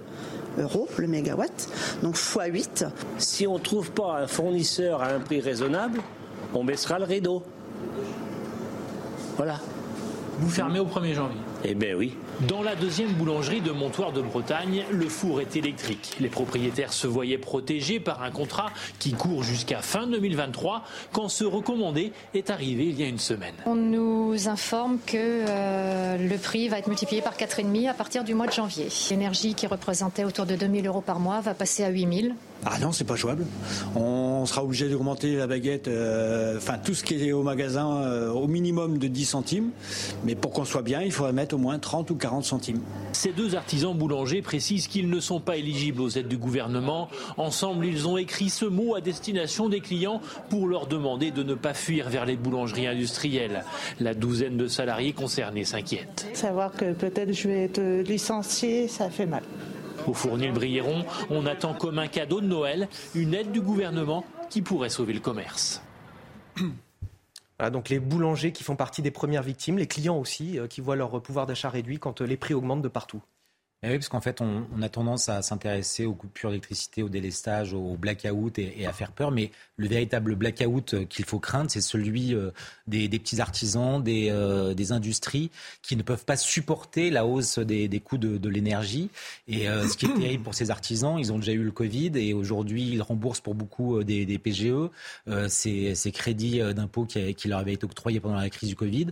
euros 0.59 0.88
le 0.98 1.07
mégawatt, 1.07 1.68
donc 2.02 2.16
x8. 2.16 2.88
Si 3.18 3.46
on 3.46 3.59
ne 3.59 3.62
trouve 3.62 3.92
pas 3.92 4.22
un 4.22 4.26
fournisseur 4.26 5.02
à 5.02 5.11
un 5.11 5.20
prix 5.20 5.40
raisonnable, 5.40 6.00
on 6.52 6.64
baissera 6.64 6.98
le 6.98 7.05
rideau. 7.05 7.44
Voilà. 9.37 9.61
Vous 10.40 10.50
fermez 10.50 10.81
au 10.81 10.87
1er 10.87 11.14
janvier 11.14 11.38
Eh 11.62 11.76
bien 11.76 11.94
oui. 11.94 12.16
Dans 12.48 12.62
la 12.62 12.74
deuxième 12.74 13.12
boulangerie 13.12 13.61
de 13.61 13.70
Montoire 13.70 14.11
de 14.11 14.20
Bretagne, 14.20 14.85
le 14.90 15.09
four 15.09 15.40
est 15.40 15.55
électrique. 15.55 16.16
Les 16.18 16.28
propriétaires 16.28 16.92
se 16.92 17.07
voyaient 17.07 17.38
protégés 17.38 18.00
par 18.00 18.22
un 18.22 18.33
contrat 18.33 18.70
qui 18.98 19.12
court 19.12 19.44
jusqu'à 19.44 19.81
fin 19.81 20.09
2023 20.09 20.83
quand 21.12 21.28
ce 21.28 21.44
recommandé 21.44 22.12
est 22.35 22.50
arrivé 22.50 22.87
il 22.87 22.98
y 22.98 23.05
a 23.05 23.07
une 23.07 23.20
semaine. 23.20 23.55
On 23.66 23.76
nous 23.76 24.48
informe 24.48 24.98
que 25.07 25.16
euh, 25.16 26.16
le 26.16 26.37
prix 26.37 26.68
va 26.68 26.78
être 26.78 26.88
multiplié 26.88 27.22
par 27.22 27.37
4,5 27.37 27.88
à 27.88 27.94
partir 27.94 28.24
du 28.24 28.35
mois 28.35 28.48
de 28.48 28.52
janvier. 28.52 28.88
L'énergie 29.11 29.55
qui 29.55 29.68
représentait 29.68 30.24
autour 30.24 30.46
de 30.46 30.57
2000 30.57 30.87
euros 30.87 31.00
par 31.00 31.20
mois 31.20 31.40
va 31.42 31.55
passer 31.55 31.85
à 31.85 31.90
8000. 31.90 32.35
Ah 32.64 32.78
non, 32.81 32.92
c'est 32.92 33.05
pas 33.05 33.16
jouable. 33.16 33.44
On 33.96 34.46
sera 34.46 34.62
obligé 34.62 34.88
d'augmenter 34.88 35.35
la 35.35 35.48
baguette, 35.48 35.88
euh, 35.88 36.57
enfin 36.59 36.78
tout 36.78 36.94
ce 36.94 37.02
qui 37.02 37.28
est 37.28 37.33
au 37.33 37.42
magasin, 37.42 38.02
euh, 38.02 38.31
au 38.31 38.46
minimum 38.46 38.98
de 38.98 39.09
10 39.09 39.24
centimes. 39.24 39.70
Mais 40.24 40.37
pour 40.37 40.52
qu'on 40.52 40.64
soit 40.64 40.83
bien, 40.83 41.02
il 41.02 41.11
faudrait 41.11 41.33
mettre 41.33 41.57
au 41.57 41.59
moins 41.59 41.81
30 41.81 42.11
ou 42.12 42.14
40 42.14 42.31
centimes. 42.40 42.80
Ces 43.12 43.32
deux 43.32 43.54
artisans 43.54 43.94
boulangers 43.94 44.40
précisent 44.40 44.86
qu'ils 44.86 45.10
ne 45.10 45.20
sont 45.20 45.40
pas 45.40 45.56
éligibles 45.56 46.00
aux 46.00 46.08
aides 46.08 46.28
du 46.28 46.38
gouvernement. 46.38 47.08
Ensemble, 47.36 47.84
ils 47.84 48.08
ont 48.08 48.16
écrit 48.16 48.48
ce 48.48 48.64
mot 48.64 48.94
à 48.94 49.00
destination 49.02 49.68
des 49.68 49.80
clients 49.80 50.20
pour 50.48 50.66
leur 50.66 50.86
demander 50.86 51.30
de 51.30 51.42
ne 51.42 51.54
pas 51.54 51.74
fuir 51.74 52.08
vers 52.08 52.24
les 52.24 52.36
boulangeries 52.36 52.86
industrielles. 52.86 53.64
La 54.00 54.14
douzaine 54.14 54.56
de 54.56 54.68
salariés 54.68 55.12
concernés 55.12 55.64
s'inquiètent. 55.64 56.28
Savoir 56.32 56.72
que 56.72 56.92
peut-être 56.92 57.32
je 57.32 57.48
vais 57.48 57.64
être 57.64 58.02
licencié, 58.02 58.88
ça 58.88 59.10
fait 59.10 59.26
mal. 59.26 59.42
Au 60.06 60.14
fournil 60.14 60.52
Brilleron, 60.52 61.04
on 61.30 61.46
attend 61.46 61.74
comme 61.74 61.98
un 61.98 62.08
cadeau 62.08 62.40
de 62.40 62.46
Noël 62.46 62.88
une 63.14 63.34
aide 63.34 63.52
du 63.52 63.60
gouvernement 63.60 64.24
qui 64.50 64.62
pourrait 64.62 64.88
sauver 64.88 65.12
le 65.12 65.20
commerce. 65.20 65.82
Donc 67.70 67.88
les 67.88 67.98
boulangers 67.98 68.53
qui 68.53 68.64
font 68.64 68.77
partie 68.77 69.03
des 69.03 69.11
premières 69.11 69.42
victimes, 69.42 69.79
les 69.79 69.87
clients 69.87 70.18
aussi, 70.18 70.59
euh, 70.59 70.66
qui 70.66 70.81
voient 70.81 70.96
leur 70.96 71.22
pouvoir 71.22 71.46
d'achat 71.46 71.70
réduit 71.70 71.98
quand 71.98 72.20
euh, 72.20 72.25
les 72.25 72.37
prix 72.37 72.55
augmentent 72.55 72.83
de 72.83 72.88
partout. 72.88 73.22
Eh 73.84 73.88
oui, 73.88 73.94
parce 73.94 74.08
qu'en 74.08 74.20
fait, 74.20 74.40
on, 74.40 74.80
a 74.80 74.88
tendance 74.88 75.28
à 75.28 75.42
s'intéresser 75.42 76.06
aux 76.06 76.14
coupures 76.14 76.50
d'électricité, 76.50 77.02
au 77.02 77.08
délestage, 77.08 77.74
au 77.74 77.96
blackout 77.96 78.56
et, 78.58 78.80
et, 78.80 78.86
à 78.86 78.92
faire 78.92 79.10
peur. 79.10 79.32
Mais 79.32 79.50
le 79.82 79.88
véritable 79.88 80.36
blackout 80.36 80.94
euh, 80.94 81.04
qu'il 81.04 81.24
faut 81.24 81.40
craindre, 81.40 81.70
c'est 81.70 81.80
celui 81.80 82.34
euh, 82.34 82.50
des, 82.86 83.08
petits 83.08 83.40
artisans, 83.40 84.02
des, 84.02 84.28
euh, 84.30 84.74
des, 84.74 84.92
industries 84.92 85.50
qui 85.82 85.96
ne 85.96 86.02
peuvent 86.02 86.24
pas 86.24 86.36
supporter 86.36 87.10
la 87.10 87.26
hausse 87.26 87.58
des, 87.58 87.88
coûts 88.00 88.18
de, 88.18 88.48
l'énergie. 88.48 89.10
Et 89.48 89.66
ce 89.66 89.96
qui 89.96 90.06
est 90.06 90.14
terrible 90.14 90.44
pour 90.44 90.54
ces 90.54 90.70
artisans, 90.70 91.18
ils 91.18 91.32
ont 91.32 91.38
déjà 91.38 91.52
eu 91.52 91.62
le 91.62 91.70
Covid 91.70 92.12
et 92.16 92.34
aujourd'hui, 92.34 92.82
ils 92.84 93.02
remboursent 93.02 93.40
pour 93.40 93.54
beaucoup 93.54 94.04
des, 94.04 94.38
PGE, 94.38 94.90
ces, 95.48 96.12
crédits 96.12 96.60
d'impôt 96.74 97.06
qui, 97.06 97.48
leur 97.48 97.60
avaient 97.60 97.72
été 97.72 97.84
octroyés 97.84 98.20
pendant 98.20 98.36
la 98.36 98.50
crise 98.50 98.68
du 98.68 98.76
Covid. 98.76 99.08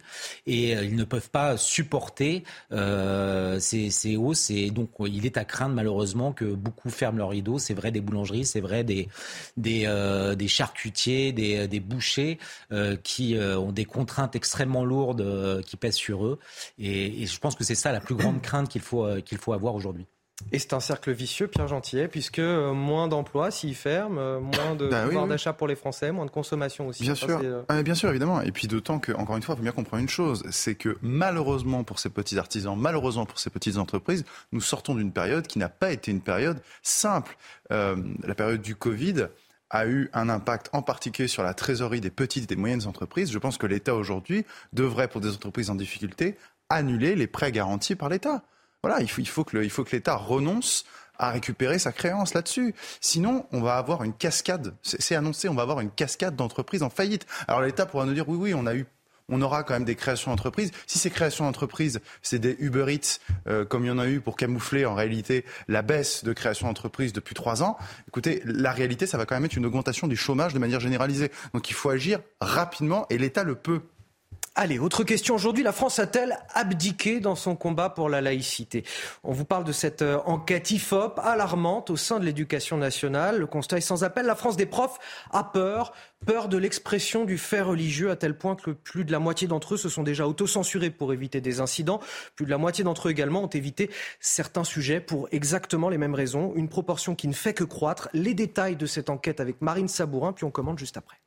Et 0.46 0.72
ils 0.72 0.96
ne 0.96 1.04
peuvent 1.04 1.30
pas 1.30 1.56
supporter 1.56 2.44
ces, 2.70 4.16
hausses. 4.16 4.50
Et 4.50 4.59
donc, 4.68 4.90
il 5.00 5.24
est 5.24 5.38
à 5.38 5.44
craindre 5.44 5.74
malheureusement 5.74 6.32
que 6.32 6.44
beaucoup 6.44 6.90
ferment 6.90 7.18
leurs 7.18 7.30
rideaux. 7.30 7.58
C'est 7.58 7.74
vrai 7.74 7.90
des 7.90 8.00
boulangeries, 8.00 8.44
c'est 8.44 8.60
vrai 8.60 8.84
des, 8.84 9.08
des, 9.56 9.86
euh, 9.86 10.36
charcutiers, 10.46 11.32
des, 11.32 11.66
des 11.68 11.80
bouchers 11.80 12.38
euh, 12.72 12.96
qui 12.96 13.36
euh, 13.36 13.58
ont 13.58 13.72
des 13.72 13.86
contraintes 13.86 14.36
extrêmement 14.36 14.84
lourdes 14.84 15.62
qui 15.64 15.76
pèsent 15.76 15.94
sur 15.94 16.26
eux. 16.26 16.38
Et, 16.78 17.22
et 17.22 17.26
je 17.26 17.38
pense 17.38 17.54
que 17.54 17.64
c'est 17.64 17.74
ça 17.74 17.92
la 17.92 18.00
plus 18.00 18.14
grande 18.14 18.42
crainte 18.42 18.68
qu'il 18.68 18.82
faut, 18.82 19.06
qu'il 19.22 19.38
faut 19.38 19.52
avoir 19.52 19.74
aujourd'hui. 19.74 20.06
Et 20.52 20.58
c'est 20.58 20.72
un 20.72 20.80
cercle 20.80 21.12
vicieux, 21.12 21.46
Pierre 21.46 21.68
Gentillet, 21.68 22.08
puisque 22.08 22.38
euh, 22.38 22.72
moins 22.72 23.08
d'emplois 23.08 23.50
s'ils 23.50 23.74
ferment, 23.74 24.18
euh, 24.18 24.40
moins 24.40 24.74
de 24.74 24.88
bah 24.88 25.04
pouvoir 25.04 25.26
d'achat 25.26 25.52
pour 25.52 25.68
les 25.68 25.76
Français, 25.76 26.12
moins 26.12 26.26
de 26.26 26.30
consommation 26.30 26.88
aussi. 26.88 27.02
Bien 27.02 27.14
sûr, 27.14 27.40
euh, 27.42 27.62
ah, 27.68 27.82
bien 27.82 27.94
sûr, 27.94 28.08
évidemment. 28.10 28.40
Et 28.40 28.52
puis 28.52 28.66
d'autant 28.66 28.98
que, 28.98 29.12
encore 29.12 29.36
une 29.36 29.42
fois, 29.42 29.54
il 29.54 29.58
faut 29.58 29.62
bien 29.62 29.72
comprendre 29.72 30.02
une 30.02 30.08
chose, 30.08 30.42
c'est 30.50 30.74
que 30.74 30.96
malheureusement 31.02 31.84
pour 31.84 31.98
ces 31.98 32.10
petits 32.10 32.38
artisans, 32.38 32.76
malheureusement 32.78 33.26
pour 33.26 33.38
ces 33.38 33.50
petites 33.50 33.76
entreprises, 33.76 34.24
nous 34.52 34.60
sortons 34.60 34.94
d'une 34.94 35.12
période 35.12 35.46
qui 35.46 35.58
n'a 35.58 35.68
pas 35.68 35.92
été 35.92 36.10
une 36.10 36.20
période 36.20 36.60
simple. 36.82 37.36
la 37.70 38.34
période 38.34 38.62
du 38.62 38.74
Covid 38.74 39.26
a 39.70 39.86
eu 39.86 40.10
un 40.12 40.28
impact 40.28 40.68
en 40.72 40.82
particulier 40.82 41.28
sur 41.28 41.42
la 41.42 41.54
trésorerie 41.54 42.00
des 42.00 42.10
petites 42.10 42.44
et 42.44 42.46
des 42.46 42.56
moyennes 42.56 42.86
entreprises, 42.86 43.30
je 43.30 43.38
pense 43.38 43.56
que 43.56 43.66
l'État 43.66 43.94
aujourd'hui 43.94 44.44
devrait, 44.72 45.08
pour 45.08 45.20
des 45.20 45.30
entreprises 45.30 45.70
en 45.70 45.76
difficulté, 45.76 46.36
annuler 46.68 47.14
les 47.14 47.26
prêts 47.26 47.52
garantis 47.52 47.94
par 47.94 48.08
l'État. 48.08 48.42
Voilà, 48.82 49.00
il 49.00 49.10
faut, 49.10 49.22
faut 49.24 49.44
que 49.44 49.92
l'État 49.92 50.16
renonce 50.16 50.84
à 51.18 51.30
récupérer 51.30 51.78
sa 51.78 51.92
créance 51.92 52.34
là-dessus. 52.34 52.74
Sinon, 53.00 53.46
on 53.52 53.60
va 53.60 53.76
avoir 53.76 54.04
une 54.04 54.14
cascade, 54.14 54.74
c'est 54.82 55.14
annoncé, 55.14 55.48
on 55.48 55.54
va 55.54 55.62
avoir 55.62 55.80
une 55.80 55.90
cascade 55.90 56.34
d'entreprises 56.34 56.82
en 56.82 56.90
faillite. 56.90 57.26
Alors 57.46 57.60
l'État 57.60 57.84
pourra 57.84 58.06
nous 58.06 58.14
dire 58.14 58.28
oui, 58.28 58.38
oui, 58.38 58.54
on 58.54 58.66
a 58.66 58.74
eu 58.74 58.86
on 59.30 59.40
aura 59.42 59.62
quand 59.62 59.74
même 59.74 59.84
des 59.84 59.94
créations 59.94 60.30
d'entreprises. 60.30 60.72
Si 60.86 60.98
ces 60.98 61.10
créations 61.10 61.44
d'entreprises, 61.44 62.00
c'est 62.20 62.38
des 62.38 62.56
Uber 62.58 62.92
Eats, 62.92 63.20
euh, 63.46 63.64
comme 63.64 63.84
il 63.84 63.88
y 63.88 63.90
en 63.90 63.98
a 63.98 64.08
eu 64.08 64.20
pour 64.20 64.36
camoufler 64.36 64.84
en 64.84 64.94
réalité 64.94 65.44
la 65.68 65.82
baisse 65.82 66.24
de 66.24 66.32
création 66.32 66.66
d'entreprises 66.66 67.12
depuis 67.12 67.34
trois 67.34 67.62
ans, 67.62 67.78
écoutez, 68.08 68.42
la 68.44 68.72
réalité, 68.72 69.06
ça 69.06 69.18
va 69.18 69.26
quand 69.26 69.36
même 69.36 69.44
être 69.44 69.56
une 69.56 69.66
augmentation 69.66 70.08
du 70.08 70.16
chômage 70.16 70.52
de 70.52 70.58
manière 70.58 70.80
généralisée. 70.80 71.30
Donc 71.54 71.70
il 71.70 71.74
faut 71.74 71.90
agir 71.90 72.20
rapidement 72.40 73.06
et 73.08 73.18
l'État 73.18 73.44
le 73.44 73.54
peut. 73.54 73.82
Allez, 74.56 74.80
autre 74.80 75.04
question 75.04 75.36
aujourd'hui. 75.36 75.62
La 75.62 75.70
France 75.70 76.00
a-t-elle 76.00 76.36
abdiqué 76.54 77.20
dans 77.20 77.36
son 77.36 77.54
combat 77.54 77.88
pour 77.88 78.08
la 78.08 78.20
laïcité? 78.20 78.84
On 79.22 79.32
vous 79.32 79.44
parle 79.44 79.62
de 79.62 79.70
cette 79.70 80.02
euh, 80.02 80.18
enquête 80.26 80.72
IFOP 80.72 81.20
alarmante 81.20 81.88
au 81.88 81.96
sein 81.96 82.18
de 82.18 82.24
l'éducation 82.24 82.76
nationale. 82.76 83.38
Le 83.38 83.46
constat 83.46 83.78
est 83.78 83.80
sans 83.80 84.02
appel. 84.02 84.26
La 84.26 84.34
France 84.34 84.56
des 84.56 84.66
profs 84.66 84.98
a 85.30 85.44
peur, 85.44 85.92
peur 86.26 86.48
de 86.48 86.58
l'expression 86.58 87.24
du 87.24 87.38
fait 87.38 87.60
religieux 87.60 88.10
à 88.10 88.16
tel 88.16 88.36
point 88.36 88.56
que 88.56 88.72
plus 88.72 89.04
de 89.04 89.12
la 89.12 89.20
moitié 89.20 89.46
d'entre 89.46 89.74
eux 89.74 89.78
se 89.78 89.88
sont 89.88 90.02
déjà 90.02 90.26
autocensurés 90.26 90.90
pour 90.90 91.12
éviter 91.12 91.40
des 91.40 91.60
incidents. 91.60 92.00
Plus 92.34 92.44
de 92.44 92.50
la 92.50 92.58
moitié 92.58 92.82
d'entre 92.82 93.06
eux 93.06 93.12
également 93.12 93.44
ont 93.44 93.46
évité 93.46 93.88
certains 94.18 94.64
sujets 94.64 94.98
pour 94.98 95.28
exactement 95.30 95.88
les 95.88 95.98
mêmes 95.98 96.16
raisons. 96.16 96.54
Une 96.56 96.68
proportion 96.68 97.14
qui 97.14 97.28
ne 97.28 97.34
fait 97.34 97.54
que 97.54 97.64
croître. 97.64 98.08
Les 98.14 98.34
détails 98.34 98.74
de 98.74 98.86
cette 98.86 99.10
enquête 99.10 99.38
avec 99.38 99.62
Marine 99.62 99.88
Sabourin, 99.88 100.32
puis 100.32 100.44
on 100.44 100.50
commande 100.50 100.78
juste 100.78 100.96
après. 100.96 101.18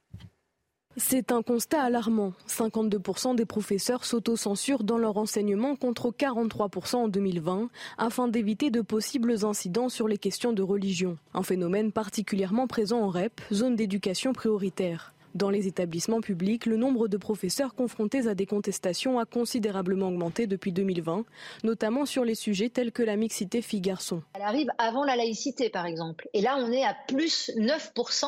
C'est 0.96 1.32
un 1.32 1.42
constat 1.42 1.82
alarmant. 1.82 2.34
52% 2.48 3.36
des 3.36 3.46
professeurs 3.46 4.06
s'autocensurent 4.06 4.84
dans 4.84 5.00
leur 5.00 5.18
enseignement 5.18 5.76
contre 5.76 6.12
43% 6.12 6.96
en 6.96 7.08
2020 7.08 7.70
afin 7.98 8.28
d'éviter 8.28 8.70
de 8.70 8.82
possibles 8.82 9.44
incidents 9.44 9.90
sur 9.90 10.08
les 10.08 10.20
questions 10.20 10.54
de 10.54 10.62
religion. 10.62 11.18
Un 11.34 11.42
phénomène 11.42 11.92
particulièrement 11.92 12.68
présent 12.68 13.02
en 13.02 13.10
REP, 13.10 13.42
zone 13.52 13.76
d'éducation 13.76 14.34
prioritaire. 14.34 15.14
Dans 15.34 15.50
les 15.50 15.66
établissements 15.66 16.22
publics, 16.22 16.68
le 16.68 16.78
nombre 16.78 17.08
de 17.08 17.18
professeurs 17.18 17.74
confrontés 17.74 18.28
à 18.28 18.36
des 18.36 18.46
contestations 18.46 19.18
a 19.18 19.26
considérablement 19.26 20.10
augmenté 20.10 20.46
depuis 20.46 20.72
2020, 20.72 21.26
notamment 21.64 22.06
sur 22.06 22.24
les 22.24 22.36
sujets 22.36 22.70
tels 22.70 22.92
que 22.92 23.02
la 23.02 23.16
mixité 23.16 23.64
filles-garçons. 23.64 24.22
Elle 24.36 24.44
arrive 24.44 24.70
avant 24.78 25.04
la 25.04 25.16
laïcité, 25.16 25.72
par 25.72 25.88
exemple. 25.88 26.30
Et 26.34 26.42
là, 26.42 26.56
on 26.60 26.72
est 26.72 26.86
à 26.86 26.96
plus 27.08 27.50
9% 27.58 28.26
euh, 28.26 28.28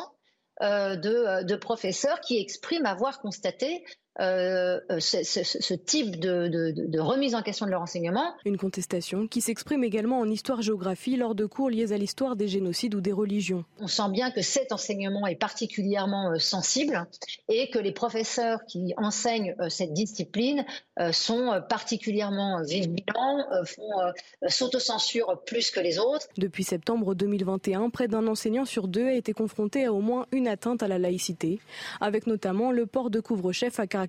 de, 0.62 1.44
de, 1.44 1.56
professeurs 1.56 2.22
qui 2.22 2.38
expriment 2.38 2.86
avoir 2.86 3.20
constaté 3.20 3.84
euh, 4.22 4.80
euh, 4.92 5.00
ce, 5.00 5.24
ce, 5.24 5.44
ce, 5.44 5.74
type 5.74 6.22
de, 6.22 6.48
de, 6.48 6.72
de, 6.72 7.00
remise 7.00 7.36
en 7.36 7.42
question 7.42 7.66
de 7.66 7.72
leur 7.72 7.82
enseignement. 7.82 8.34
Une 8.46 8.58
contestation 8.58 9.28
qui 9.28 9.42
s'exprime 9.42 9.84
également 9.84 10.20
en 10.20 10.30
histoire-géographie 10.30 11.18
lors 11.18 11.36
de 11.36 11.46
cours 11.46 11.70
liés 11.70 11.92
à 11.92 11.98
l'histoire 11.98 12.38
des 12.38 12.48
génocides 12.48 12.96
ou 12.96 13.02
des 13.02 13.12
religions. 13.12 13.66
On 13.80 13.88
sent 13.88 14.10
bien 14.12 14.32
que 14.32 14.42
cet 14.42 14.72
enseignement 14.72 15.28
est 15.28 15.36
particulièrement 15.36 16.32
euh, 16.32 16.40
sensible 16.40 17.06
et 17.50 17.70
que 17.70 17.80
les 17.80 17.92
professeurs 17.92 18.66
qui 18.66 18.94
enseignent 18.96 19.54
cette 19.70 19.94
discipline 19.94 20.66
sont 21.12 21.62
particulièrement 21.70 22.62
vigilants, 22.64 23.46
font 23.66 23.90
s'autocensurent 24.48 25.42
plus 25.46 25.72
que 25.72 25.80
les 25.80 26.00
autres. 26.00 26.28
Depuis 26.38 26.64
septembre 26.64 27.16
2021, 27.16 27.90
près 27.90 28.08
d'un 28.08 28.28
enseignant 28.28 28.66
sur 28.66 28.88
deux 28.88 29.08
a 29.08 29.14
été 29.14 29.34
confronté 29.34 29.86
à 29.86 29.94
au 29.94 30.00
moins 30.00 30.26
une 30.32 30.48
atteinte 30.48 30.84
à 30.84 30.88
la 30.88 31.00
laïcité, 31.00 31.60
avec 32.00 32.28
notamment 32.28 32.72
le 32.72 32.86
port 32.86 33.10
de 33.10 33.20
couvre-chef 33.20 33.80
à 33.80 33.88
caractère 33.88 34.05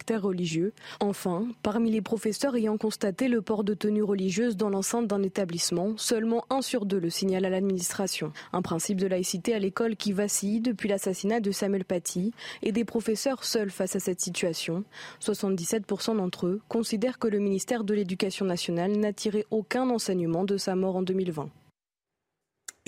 Enfin, 1.00 1.46
parmi 1.62 1.90
les 1.90 2.00
professeurs 2.00 2.56
ayant 2.56 2.76
constaté 2.76 3.28
le 3.28 3.42
port 3.42 3.64
de 3.64 3.74
tenue 3.74 4.02
religieuse 4.02 4.56
dans 4.56 4.70
l'enceinte 4.70 5.06
d'un 5.06 5.22
établissement, 5.22 5.94
seulement 5.96 6.44
un 6.50 6.62
sur 6.62 6.86
deux 6.86 6.98
le 6.98 7.10
signale 7.10 7.44
à 7.44 7.50
l'administration. 7.50 8.32
Un 8.52 8.62
principe 8.62 9.00
de 9.00 9.06
laïcité 9.06 9.54
à 9.54 9.58
l'école 9.58 9.96
qui 9.96 10.12
vacille 10.12 10.60
depuis 10.60 10.88
l'assassinat 10.88 11.40
de 11.40 11.50
Samuel 11.50 11.84
Paty 11.84 12.32
et 12.62 12.72
des 12.72 12.84
professeurs 12.84 13.44
seuls 13.44 13.70
face 13.70 13.96
à 13.96 14.00
cette 14.00 14.20
situation. 14.20 14.84
77% 15.20 16.16
d'entre 16.16 16.46
eux 16.46 16.60
considèrent 16.68 17.18
que 17.18 17.28
le 17.28 17.38
ministère 17.38 17.84
de 17.84 17.94
l'Éducation 17.94 18.46
nationale 18.46 18.92
n'a 18.92 19.12
tiré 19.12 19.46
aucun 19.50 19.88
enseignement 19.90 20.44
de 20.44 20.56
sa 20.56 20.74
mort 20.74 20.96
en 20.96 21.02
2020. 21.02 21.48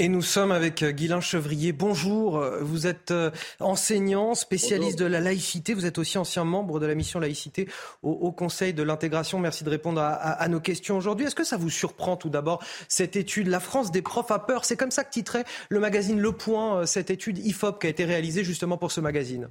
Et 0.01 0.09
nous 0.09 0.23
sommes 0.23 0.53
avec 0.53 0.85
euh, 0.85 0.93
Guylain 0.93 1.21
Chevrier. 1.21 1.73
Bonjour, 1.73 2.39
euh, 2.39 2.61
vous 2.63 2.87
êtes 2.87 3.11
euh, 3.11 3.33
enseignant, 3.59 4.37
spécialiste 4.37 4.97
de 4.97 5.05
la 5.05 5.19
laïcité. 5.19 5.75
Vous 5.75 5.87
êtes 5.87 5.99
aussi 5.99 6.19
ancien 6.19 6.45
membre 6.45 6.79
de 6.79 6.87
la 6.87 6.95
mission 6.95 7.19
laïcité 7.19 7.69
au, 8.05 8.31
Conseil 8.31 8.73
de 8.73 8.85
l'intégration. 8.85 9.41
Merci 9.41 9.65
de 9.65 9.71
répondre 9.71 10.01
à, 10.01 10.49
nos 10.49 10.61
questions 10.61 10.97
aujourd'hui. 10.97 11.27
Est-ce 11.27 11.35
que 11.35 11.43
ça 11.43 11.57
vous 11.57 11.71
surprend 11.71 12.17
tout 12.17 12.29
d'abord 12.29 12.63
cette 12.87 13.17
étude? 13.17 13.49
La 13.49 13.59
France 13.59 13.91
des 13.91 14.01
profs 14.01 14.31
a 14.31 14.39
peur. 14.39 14.65
C'est 14.65 14.77
comme 14.77 14.93
ça 14.93 15.03
que 15.03 15.11
titrait 15.11 15.45
le 15.69 15.81
magazine 15.81 16.21
Le 16.21 16.31
Point, 16.31 16.87
cette 16.87 17.11
étude 17.11 17.39
IFOP 17.39 17.81
qui 17.81 17.89
a 17.89 17.91
été 17.91 18.05
réalisée 18.05 18.45
justement 18.45 18.77
pour 18.77 18.93
ce 18.93 19.01
magazine. 19.01 19.49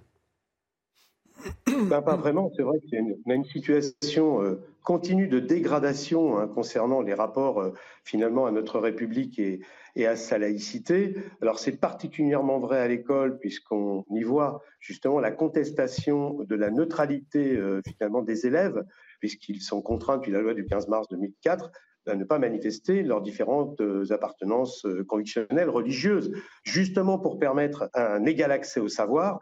Ben, 1.68 2.02
pas 2.02 2.16
vraiment. 2.16 2.50
C'est 2.56 2.64
vrai 2.64 2.80
y 2.90 2.96
a 2.96 3.34
une, 3.34 3.46
situation 3.46 4.58
continue 4.88 5.28
de 5.28 5.42
dégradation 5.42 6.38
hein, 6.38 6.48
concernant 6.48 7.02
les 7.02 7.14
rapports 7.14 7.74
finalement 8.06 8.46
à 8.46 8.52
notre 8.52 8.80
République 8.80 9.38
et, 9.38 9.60
à 10.08 10.16
sa 10.16 10.38
laïcité. 10.38 11.14
Alors 11.42 11.60
c'est 11.60 11.76
particulièrement 11.76 12.60
vrai 12.60 12.80
à 12.80 12.88
l'école 12.88 13.38
puisqu'on 13.38 14.06
y 14.12 14.24
voit 14.24 14.62
justement 14.80 15.20
la 15.20 15.32
contestation 15.32 16.42
de 16.42 16.56
la 16.56 16.72
neutralité 16.72 17.58
euh, 17.58 17.82
finalement 17.86 18.22
des 18.22 18.48
élèves 18.48 18.82
puisqu'ils 19.20 19.62
sont 19.62 19.82
contraints 19.82 20.16
depuis 20.16 20.32
la 20.32 20.40
loi 20.40 20.54
du 20.54 20.66
15 20.66 20.88
mars 20.88 21.10
2004 21.10 21.70
à 22.06 22.16
ne 22.16 22.24
pas 22.24 22.40
manifester 22.40 23.04
leurs 23.04 23.22
différentes 23.22 23.82
euh, 23.82 24.10
appartenances 24.14 24.86
euh, 24.86 25.04
convictionnelles 25.04 25.70
religieuses, 25.70 26.32
justement 26.64 27.20
pour 27.20 27.40
permettre 27.40 27.90
un 27.94 28.24
égal 28.24 28.54
accès 28.54 28.80
au 28.80 28.88
savoir 28.88 29.42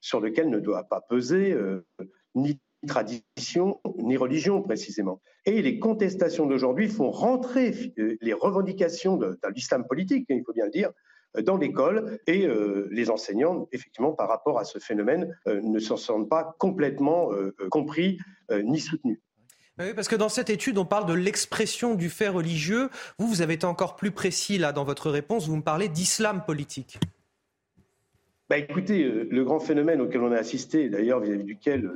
sur 0.00 0.20
lequel 0.20 0.48
ne 0.48 0.60
doit 0.60 0.84
pas 0.84 1.02
peser 1.02 1.54
ni 2.34 2.58
tradition 2.86 3.80
ni 3.98 4.16
religion 4.16 4.62
précisément. 4.62 5.20
Et 5.44 5.62
les 5.62 5.78
contestations 5.78 6.46
d'aujourd'hui 6.46 6.88
font 6.88 7.10
rentrer 7.10 7.92
euh, 7.98 8.16
les 8.20 8.32
revendications 8.32 9.16
de, 9.16 9.38
l'islam 9.54 9.86
politique, 9.86 10.26
il 10.28 10.42
faut 10.44 10.52
bien 10.52 10.66
le 10.66 10.70
dire, 10.70 10.90
euh, 11.36 11.42
dans 11.42 11.56
l'école 11.56 12.18
et 12.26 12.46
euh, 12.46 12.88
les 12.90 13.10
enseignants, 13.10 13.68
effectivement, 13.72 14.12
par 14.12 14.28
rapport 14.28 14.58
à 14.58 14.64
ce 14.64 14.78
phénomène, 14.78 15.36
ne 15.46 15.78
s'en 15.78 15.96
sentent 15.96 16.28
pas 16.28 16.54
complètement 16.58 17.30
compris 17.70 18.18
ni 18.50 18.80
soutenus. 18.80 19.18
Oui, 19.78 19.94
parce 19.94 20.08
que 20.08 20.16
dans 20.16 20.28
cette 20.28 20.50
étude, 20.50 20.76
on 20.76 20.84
parle 20.84 21.06
de 21.06 21.14
l'expression 21.14 21.94
du 21.94 22.08
fait 22.08 22.28
religieux. 22.28 22.90
Vous, 23.18 23.28
vous 23.28 23.42
avez 23.42 23.54
été 23.54 23.64
encore 23.64 23.94
plus 23.94 24.10
précis 24.10 24.58
là 24.58 24.72
dans 24.72 24.84
votre 24.84 25.10
réponse. 25.10 25.46
Vous 25.46 25.56
me 25.56 25.62
parlez 25.62 25.88
d'islam 25.88 26.42
politique. 26.44 26.98
Bah, 28.50 28.58
écoutez, 28.58 29.04
le 29.04 29.44
grand 29.44 29.60
phénomène 29.60 30.00
auquel 30.00 30.22
on 30.22 30.32
a 30.32 30.38
assisté, 30.38 30.88
d'ailleurs 30.88 31.20
vis-à-vis 31.20 31.44
duquel 31.44 31.90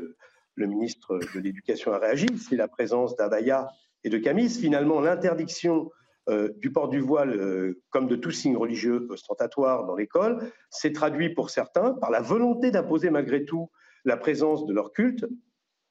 le 0.55 0.67
ministre 0.67 1.19
de 1.35 1.41
l'Éducation 1.41 1.93
a 1.93 1.99
réagi, 1.99 2.27
c'est 2.38 2.57
la 2.57 2.69
présence 2.69 3.17
d'Abaya 3.17 3.69
et 4.05 4.11
de 4.11 4.19
Camis. 4.19 4.51
Finalement, 4.51 5.01
l'interdiction 5.01 5.91
euh, 6.29 6.51
du 6.59 6.71
port 6.71 6.88
du 6.88 7.01
voile 7.01 7.35
euh, 7.35 7.83
comme 7.91 8.07
de 8.07 8.17
tout 8.17 8.31
signe 8.31 8.57
religieux 8.57 9.09
ostentatoire 9.11 9.87
dans 9.87 9.97
l'école 9.97 10.53
s'est 10.71 10.93
traduit 10.93 11.35
pour 11.35 11.51
certains 11.51 11.95
par 11.95 12.11
la 12.11 12.21
volonté 12.21 12.71
d'imposer 12.71 13.11
malgré 13.11 13.45
tout 13.45 13.71
la 14.05 14.17
présence 14.17 14.65
de 14.67 14.73
leur 14.73 14.93
culte 14.93 15.27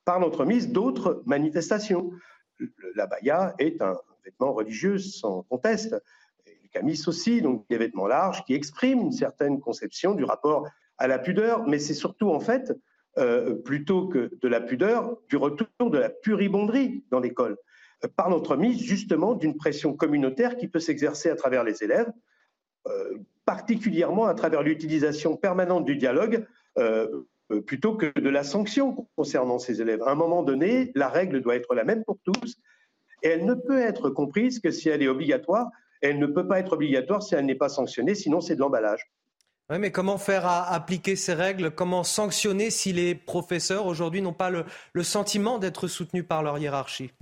par 0.05 0.19
l'entremise 0.19 0.69
d'autres 0.69 1.21
manifestations. 1.25 2.11
L'abaya 2.95 3.55
est 3.59 3.81
un 3.81 3.97
vêtement 4.23 4.53
religieux 4.53 4.99
sans 4.99 5.43
conteste. 5.43 6.01
le 6.45 6.69
camis 6.71 7.01
aussi, 7.07 7.41
donc 7.41 7.67
des 7.69 7.77
vêtements 7.77 8.07
larges 8.07 8.45
qui 8.45 8.53
expriment 8.53 9.01
une 9.01 9.11
certaine 9.11 9.59
conception 9.59 10.13
du 10.13 10.23
rapport 10.23 10.67
à 10.97 11.07
la 11.07 11.19
pudeur, 11.19 11.67
mais 11.67 11.79
c'est 11.79 11.93
surtout 11.93 12.29
en 12.29 12.39
fait 12.39 12.71
euh, 13.17 13.55
plutôt 13.55 14.07
que 14.07 14.31
de 14.41 14.47
la 14.47 14.61
pudeur, 14.61 15.17
du 15.27 15.35
retour 15.35 15.67
de 15.79 15.97
la 15.97 16.09
puribonderie 16.09 17.03
dans 17.11 17.19
l'école, 17.19 17.57
euh, 18.05 18.07
par 18.15 18.29
l'entremise 18.29 18.81
justement 18.81 19.33
d'une 19.33 19.57
pression 19.57 19.93
communautaire 19.93 20.55
qui 20.55 20.69
peut 20.69 20.79
s'exercer 20.79 21.29
à 21.29 21.35
travers 21.35 21.65
les 21.65 21.83
élèves, 21.83 22.09
euh, 22.87 23.17
particulièrement 23.45 24.27
à 24.27 24.33
travers 24.33 24.63
l'utilisation 24.63 25.35
permanente 25.35 25.85
du 25.85 25.97
dialogue 25.97 26.45
plutôt 27.65 27.95
que 27.95 28.17
de 28.17 28.29
la 28.29 28.45
sanction 28.45 29.09
concernant 29.17 29.59
ces 29.59 29.81
élèves. 29.81 30.01
À 30.03 30.11
un 30.11 30.15
moment 30.15 30.41
donné, 30.41 30.93
la 30.95 31.09
règle 31.09 31.41
doit 31.41 31.57
être 31.57 31.75
la 31.75 31.83
même 31.83 32.05
pour 32.05 32.17
tous 32.23 32.55
et 33.23 33.27
elle 33.27 33.45
ne 33.45 33.53
peut 33.53 33.79
être 33.79 34.09
comprise 34.09 34.59
que 34.59 34.71
si 34.71 34.87
elle 34.87 35.03
est 35.03 35.09
obligatoire. 35.09 35.69
Elle 36.01 36.17
ne 36.17 36.27
peut 36.27 36.47
pas 36.47 36.59
être 36.59 36.73
obligatoire 36.73 37.21
si 37.21 37.35
elle 37.35 37.45
n'est 37.45 37.55
pas 37.55 37.67
sanctionnée, 37.67 38.15
sinon 38.15 38.39
c'est 38.39 38.55
de 38.55 38.61
l'emballage. 38.61 39.11
Oui, 39.71 39.79
mais 39.79 39.91
comment 39.91 40.17
faire 40.17 40.45
appliquer 40.45 41.15
ces 41.15 41.33
règles? 41.33 41.71
Comment 41.71 42.03
sanctionner 42.03 42.69
si 42.71 42.91
les 42.91 43.15
professeurs 43.15 43.85
aujourd'hui 43.85 44.21
n'ont 44.21 44.33
pas 44.33 44.49
le, 44.49 44.65
sentiment 45.03 45.59
d'être 45.59 45.87
soutenus 45.87 46.25
par 46.27 46.43
leur 46.43 46.57
hiérarchie? 46.57 47.13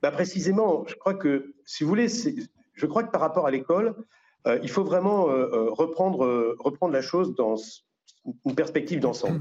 Bah 0.00 0.12
Précisément, 0.12 0.84
je 0.86 0.94
crois 0.94 1.14
que, 1.14 1.54
si 1.64 1.82
vous 1.82 1.88
voulez, 1.88 2.06
je 2.08 2.86
crois 2.86 3.02
que 3.02 3.10
par 3.10 3.20
rapport 3.20 3.48
à 3.48 3.50
l'école, 3.50 3.96
il 4.62 4.70
faut 4.70 4.84
vraiment 4.84 5.24
reprendre, 5.24 6.54
reprendre 6.60 6.92
la 6.92 7.02
chose 7.02 7.34
dans 7.34 7.56
une 8.46 8.54
perspective 8.54 9.00
d'ensemble. 9.00 9.40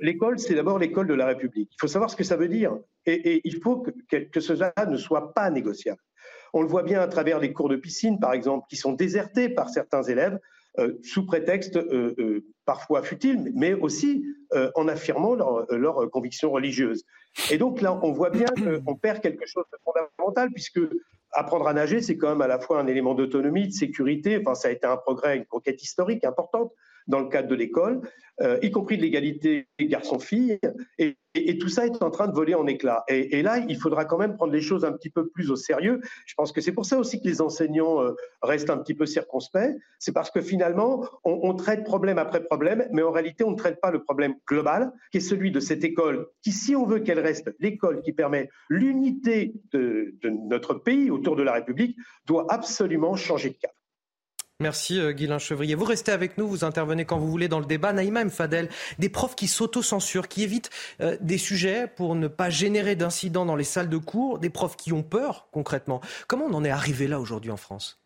l'école, 0.00 0.40
c'est 0.40 0.56
d'abord 0.56 0.80
l'école 0.80 1.06
de 1.06 1.14
la 1.14 1.26
République. 1.26 1.70
Il 1.74 1.80
faut 1.80 1.86
savoir 1.86 2.10
ce 2.10 2.16
que 2.16 2.24
ça 2.24 2.34
veut 2.34 2.48
dire. 2.48 2.76
Et, 3.06 3.40
il 3.44 3.60
faut 3.62 3.84
que, 4.08 4.16
que 4.16 4.40
cela 4.40 4.72
ne 4.88 4.96
soit 4.96 5.32
pas 5.32 5.48
négociable. 5.48 6.00
On 6.52 6.62
le 6.62 6.68
voit 6.68 6.82
bien 6.82 7.00
à 7.00 7.08
travers 7.08 7.38
les 7.38 7.52
cours 7.52 7.68
de 7.68 7.76
piscine, 7.76 8.18
par 8.18 8.32
exemple, 8.32 8.66
qui 8.68 8.76
sont 8.76 8.92
désertés 8.92 9.48
par 9.48 9.68
certains 9.68 10.02
élèves 10.02 10.38
euh, 10.78 10.98
sous 11.02 11.26
prétexte 11.26 11.76
euh, 11.76 12.14
euh, 12.18 12.44
parfois 12.64 13.02
futile, 13.02 13.52
mais 13.54 13.74
aussi 13.74 14.24
en 14.74 14.88
affirmant 14.88 15.36
leurs 15.70 16.10
convictions 16.10 16.50
religieuses. 16.50 17.04
Et 17.52 17.58
donc 17.58 17.80
là, 17.80 18.00
on 18.02 18.10
voit 18.10 18.30
bien 18.30 18.46
qu'on 18.84 18.96
perd 18.96 19.20
quelque 19.20 19.46
chose 19.46 19.62
de 19.72 19.78
fondamental, 19.84 20.50
puisque 20.52 20.80
apprendre 21.30 21.68
à 21.68 21.72
nager, 21.72 22.02
c'est 22.02 22.16
quand 22.16 22.30
même 22.30 22.40
à 22.40 22.48
la 22.48 22.58
fois 22.58 22.80
un 22.80 22.88
élément 22.88 23.14
d'autonomie, 23.14 23.68
de 23.68 23.72
sécurité. 23.72 24.40
Enfin, 24.40 24.56
ça 24.56 24.66
a 24.66 24.70
été 24.72 24.88
un 24.88 24.96
progrès, 24.96 25.36
une 25.36 25.44
conquête 25.44 25.80
historique 25.80 26.24
importante 26.24 26.72
dans 27.10 27.20
le 27.20 27.28
cadre 27.28 27.48
de 27.48 27.54
l'école, 27.54 28.00
euh, 28.40 28.58
y 28.62 28.70
compris 28.70 28.96
de 28.96 29.02
l'égalité 29.02 29.66
garçons-filles. 29.78 30.58
Et, 30.98 31.16
tout 31.58 31.68
ça 31.68 31.86
est 31.86 32.02
en 32.02 32.10
train 32.10 32.26
de 32.26 32.32
voler 32.32 32.54
en 32.54 32.66
éclats. 32.66 33.04
Et, 33.06 33.42
là, 33.42 33.58
il 33.68 33.76
faudra 33.76 34.04
quand 34.04 34.18
même 34.18 34.34
prendre 34.36 34.52
les 34.52 34.62
choses 34.62 34.84
un 34.84 34.92
petit 34.92 35.10
peu 35.10 35.28
plus 35.28 35.50
au 35.50 35.56
sérieux. 35.56 36.00
Je 36.26 36.34
pense 36.34 36.50
que 36.50 36.60
c'est 36.60 36.72
pour 36.72 36.86
ça 36.86 36.98
aussi 36.98 37.20
que 37.20 37.28
les 37.28 37.40
enseignants 37.40 38.02
euh, 38.02 38.16
restent 38.42 38.70
un 38.70 38.78
petit 38.78 38.94
peu 38.94 39.06
circonspects. 39.06 39.76
C'est 39.98 40.12
parce 40.12 40.30
que 40.30 40.40
finalement, 40.40 41.04
on, 41.24 41.54
traite 41.54 41.84
problème 41.84 42.18
après 42.18 42.42
problème, 42.42 42.88
mais 42.92 43.02
en 43.02 43.10
réalité, 43.10 43.44
on 43.44 43.50
ne 43.50 43.56
traite 43.56 43.80
pas 43.80 43.90
le 43.90 44.02
problème 44.02 44.34
global, 44.48 44.90
qui 45.12 45.18
est 45.18 45.20
celui 45.20 45.50
de 45.50 45.60
cette 45.60 45.84
école, 45.84 46.26
qui, 46.42 46.52
si 46.52 46.74
on 46.74 46.86
veut 46.86 47.00
qu'elle 47.00 47.20
reste 47.20 47.54
l'école 47.60 48.00
qui 48.02 48.12
permet 48.12 48.48
l'unité 48.68 49.52
de, 49.72 50.14
de 50.22 50.30
notre 50.30 50.74
pays 50.74 51.10
autour 51.10 51.36
de 51.36 51.42
la 51.42 51.52
République, 51.52 51.96
doit 52.26 52.46
absolument 52.48 53.14
changer 53.14 53.50
de 53.50 53.56
cap. 53.56 53.72
Merci 54.60 55.00
euh, 55.00 55.12
Guylain 55.12 55.38
Chevrier. 55.38 55.74
Vous 55.74 55.86
restez 55.86 56.12
avec 56.12 56.36
nous, 56.36 56.46
vous 56.46 56.64
intervenez 56.64 57.06
quand 57.06 57.18
vous 57.18 57.30
voulez 57.30 57.48
dans 57.48 57.60
le 57.60 57.64
débat. 57.64 57.94
Naïma 57.94 58.28
Fadel, 58.28 58.68
des 58.98 59.08
profs 59.08 59.34
qui 59.34 59.48
s'auto-censurent, 59.48 60.28
qui 60.28 60.42
évitent 60.42 60.68
euh, 61.00 61.16
des 61.22 61.38
sujets 61.38 61.86
pour 61.86 62.14
ne 62.14 62.28
pas 62.28 62.50
générer 62.50 62.94
d'incidents 62.94 63.46
dans 63.46 63.56
les 63.56 63.64
salles 63.64 63.88
de 63.88 63.96
cours, 63.96 64.38
des 64.38 64.50
profs 64.50 64.76
qui 64.76 64.92
ont 64.92 65.02
peur 65.02 65.48
concrètement. 65.50 66.02
Comment 66.28 66.44
on 66.44 66.54
en 66.54 66.62
est 66.62 66.70
arrivé 66.70 67.08
là 67.08 67.18
aujourd'hui 67.18 67.50
en 67.50 67.56
France? 67.56 67.98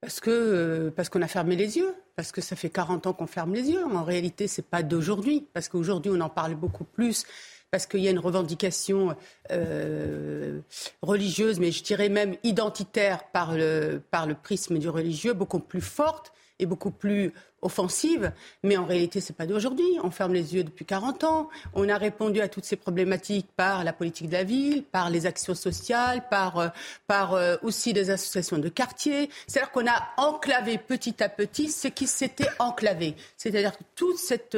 Parce 0.00 0.20
que 0.20 0.30
euh, 0.30 0.90
parce 0.94 1.08
qu'on 1.08 1.22
a 1.22 1.26
fermé 1.26 1.56
les 1.56 1.76
yeux, 1.76 1.92
parce 2.14 2.30
que 2.30 2.40
ça 2.40 2.54
fait 2.54 2.70
40 2.70 3.08
ans 3.08 3.12
qu'on 3.12 3.26
ferme 3.26 3.54
les 3.54 3.68
yeux. 3.68 3.84
En 3.84 4.04
réalité, 4.04 4.46
c'est 4.46 4.66
pas 4.66 4.84
d'aujourd'hui, 4.84 5.48
parce 5.52 5.68
qu'aujourd'hui 5.68 6.12
on 6.14 6.20
en 6.20 6.28
parle 6.28 6.54
beaucoup 6.54 6.84
plus 6.84 7.24
parce 7.70 7.86
qu'il 7.86 8.00
y 8.00 8.08
a 8.08 8.10
une 8.10 8.18
revendication 8.18 9.16
euh, 9.50 10.60
religieuse, 11.02 11.58
mais 11.58 11.72
je 11.72 11.82
dirais 11.82 12.08
même 12.08 12.36
identitaire 12.42 13.24
par 13.32 13.54
le, 13.54 14.02
par 14.10 14.26
le 14.26 14.34
prisme 14.34 14.78
du 14.78 14.88
religieux, 14.88 15.32
beaucoup 15.32 15.60
plus 15.60 15.80
forte 15.80 16.32
et 16.58 16.66
beaucoup 16.66 16.90
plus 16.90 17.32
offensive, 17.62 18.32
mais 18.62 18.76
en 18.76 18.86
réalité, 18.86 19.20
ce 19.20 19.32
n'est 19.32 19.36
pas 19.36 19.46
d'aujourd'hui. 19.46 19.84
On 20.02 20.10
ferme 20.10 20.32
les 20.32 20.54
yeux 20.54 20.64
depuis 20.64 20.84
40 20.84 21.24
ans. 21.24 21.48
On 21.74 21.88
a 21.88 21.96
répondu 21.98 22.40
à 22.40 22.48
toutes 22.48 22.64
ces 22.64 22.76
problématiques 22.76 23.48
par 23.56 23.84
la 23.84 23.92
politique 23.92 24.28
de 24.28 24.34
la 24.34 24.44
ville, 24.44 24.82
par 24.84 25.10
les 25.10 25.26
actions 25.26 25.54
sociales, 25.54 26.26
par, 26.30 26.58
euh, 26.58 26.68
par 27.06 27.34
euh, 27.34 27.56
aussi 27.62 27.92
des 27.92 28.10
associations 28.10 28.58
de 28.58 28.68
quartier. 28.68 29.28
C'est-à-dire 29.46 29.72
qu'on 29.72 29.86
a 29.86 30.08
enclavé 30.16 30.78
petit 30.78 31.22
à 31.22 31.28
petit 31.28 31.70
ce 31.70 31.88
qui 31.88 32.06
s'était 32.06 32.48
enclavé. 32.58 33.16
C'est-à-dire 33.36 33.76
que 33.76 33.84
toute 33.94 34.18
cette 34.18 34.56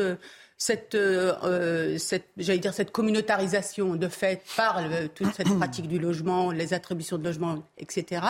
cette, 0.59 0.97
euh, 0.97 1.35
euh, 1.45 1.99
cette 1.99 2.27
j'allais 2.37 2.59
dire, 2.59 2.75
cette 2.75 2.91
communautarisation 2.91 3.95
de 3.95 4.09
fait 4.09 4.43
par 4.57 4.83
toute 5.15 5.33
cette 5.35 5.49
pratique 5.59 5.89
du 5.89 5.99
logement, 5.99 6.51
les 6.51 6.75
attributions 6.75 7.17
de 7.17 7.25
logement, 7.25 7.63
etc. 7.79 8.23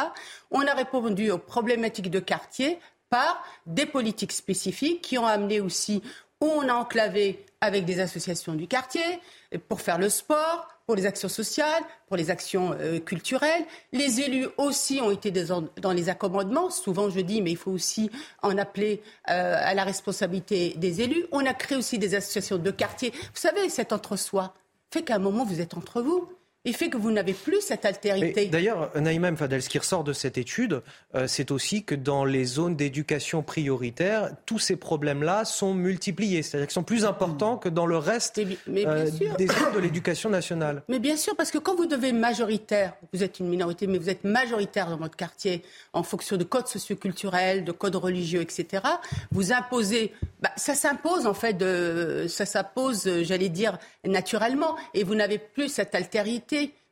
On 0.51 0.61
a 0.67 0.75
répondu 0.75 1.31
aux 1.31 1.39
problématiques 1.39 2.11
de 2.11 2.21
quartier 2.21 2.79
par 3.09 3.43
des 3.67 3.87
politiques 3.87 4.33
spécifiques 4.33 5.01
qui 5.01 5.19
ont 5.19 5.27
amené 5.27 5.61
aussi 5.61 6.03
où 6.41 6.47
on 6.47 6.69
a 6.69 6.75
enclavé 6.75 7.45
avec 7.61 7.87
des 7.87 7.99
associations 7.99 8.55
du 8.55 8.69
quartier 8.69 9.21
pour 9.69 9.81
faire 9.81 9.99
le 9.99 10.11
sport, 10.11 10.69
pour 10.89 10.97
les 10.97 11.05
actions 11.05 11.29
sociales, 11.29 11.83
pour 12.07 12.17
les 12.17 12.31
actions 12.31 12.75
euh, 12.81 12.99
culturelles. 12.99 13.67
Les 13.93 14.23
élus 14.23 14.49
aussi 14.57 15.03
ont 15.03 15.11
été 15.11 15.31
dans 15.31 15.93
les 15.93 16.09
accommodements. 16.09 16.71
Souvent, 16.71 17.11
je 17.11 17.21
dis, 17.21 17.43
mais 17.43 17.51
il 17.51 17.59
faut 17.59 17.71
aussi 17.71 18.11
en 18.41 18.57
appeler 18.57 19.03
euh, 19.29 19.55
à 19.59 19.75
la 19.75 19.85
responsabilité 19.85 20.73
des 20.79 21.03
élus. 21.03 21.27
On 21.31 21.45
a 21.45 21.53
créé 21.53 21.77
aussi 21.77 21.99
des 21.99 22.15
associations 22.15 22.57
de 22.57 22.71
quartier. 22.71 23.11
Vous 23.11 23.19
savez, 23.35 23.69
cet 23.69 23.93
entre-soi 23.93 24.55
fait 24.91 25.03
qu'à 25.03 25.17
un 25.17 25.19
moment, 25.19 25.45
vous 25.45 25.61
êtes 25.61 25.75
entre 25.75 26.01
vous 26.01 26.27
il 26.65 26.75
fait 26.75 26.89
que 26.89 26.97
vous 26.97 27.13
n'avez 27.13 27.35
plus 27.35 27.61
cette 27.61 27.85
altérité. 27.85 28.47
D'ailleurs, 28.47 28.91
Naïma 28.97 29.35
Fadel, 29.37 29.63
ce 29.63 29.69
qui 29.69 29.79
ressort 29.79 30.03
de 30.03 30.13
cette 30.13 30.39
étude, 30.39 30.83
euh, 31.15 31.27
c'est 31.29 31.53
aussi 31.53 31.85
que 31.85 31.95
dans 31.95 32.25
les 32.25 32.45
zones 32.45 32.75
d'éducation 32.75 33.43
prioritaire, 33.43 34.31
tous 34.45 34.59
ces 34.59 34.77
problèmes-là 34.77 35.45
sont 35.45 35.73
multipliés, 35.73 36.43
c'est-à-dire 36.43 36.67
qu'ils 36.67 36.75
sont 36.75 36.83
plus 36.83 37.05
importants 37.05 37.59
que 37.59 37.69
dans 37.69 37.87
le 37.87 37.97
reste 37.97 38.39
euh, 38.39 39.11
des 39.39 39.47
zones 39.47 39.73
de 39.75 39.79
l'éducation 39.79 40.31
nationale. 40.31 40.83
Mais 40.89 40.99
bien 40.99 41.17
sûr, 41.17 41.37
parce 41.37 41.53
que 41.53 41.59
quand 41.59 41.77
vous 41.77 41.87
devez 41.87 42.13
majoritaire, 42.13 42.95
vous 43.13 43.23
êtes 43.23 43.39
une 43.39 43.49
minorité, 43.49 43.87
mais 43.87 43.99
vous 43.99 44.11
êtes 44.11 44.25
majoritaire 44.25 44.91
dans 44.91 44.97
votre 44.97 45.17
quartier 45.17 45.63
en 45.93 46.03
fonction 46.03 46.37
de 46.37 46.45
codes 46.45 46.67
socioculturels, 46.67 47.65
de 47.65 47.73
codes 47.73 47.97
religieux, 47.97 48.41
etc., 48.41 48.83
vous 49.31 49.53
imposez, 49.53 50.13
bah, 50.41 50.51
ça 50.57 50.75
s'impose 50.75 51.27
en 51.27 51.35
fait, 51.35 51.55
de, 51.55 52.27
ça 52.29 52.47
s'impose, 52.47 53.09
j'allais 53.23 53.49
dire, 53.49 53.79
naturellement, 54.05 54.77
et 54.95 55.05
vous 55.05 55.15
n'avez 55.15 55.39
plus 55.39 55.69
cette 55.69 55.95
altérité 55.95 56.48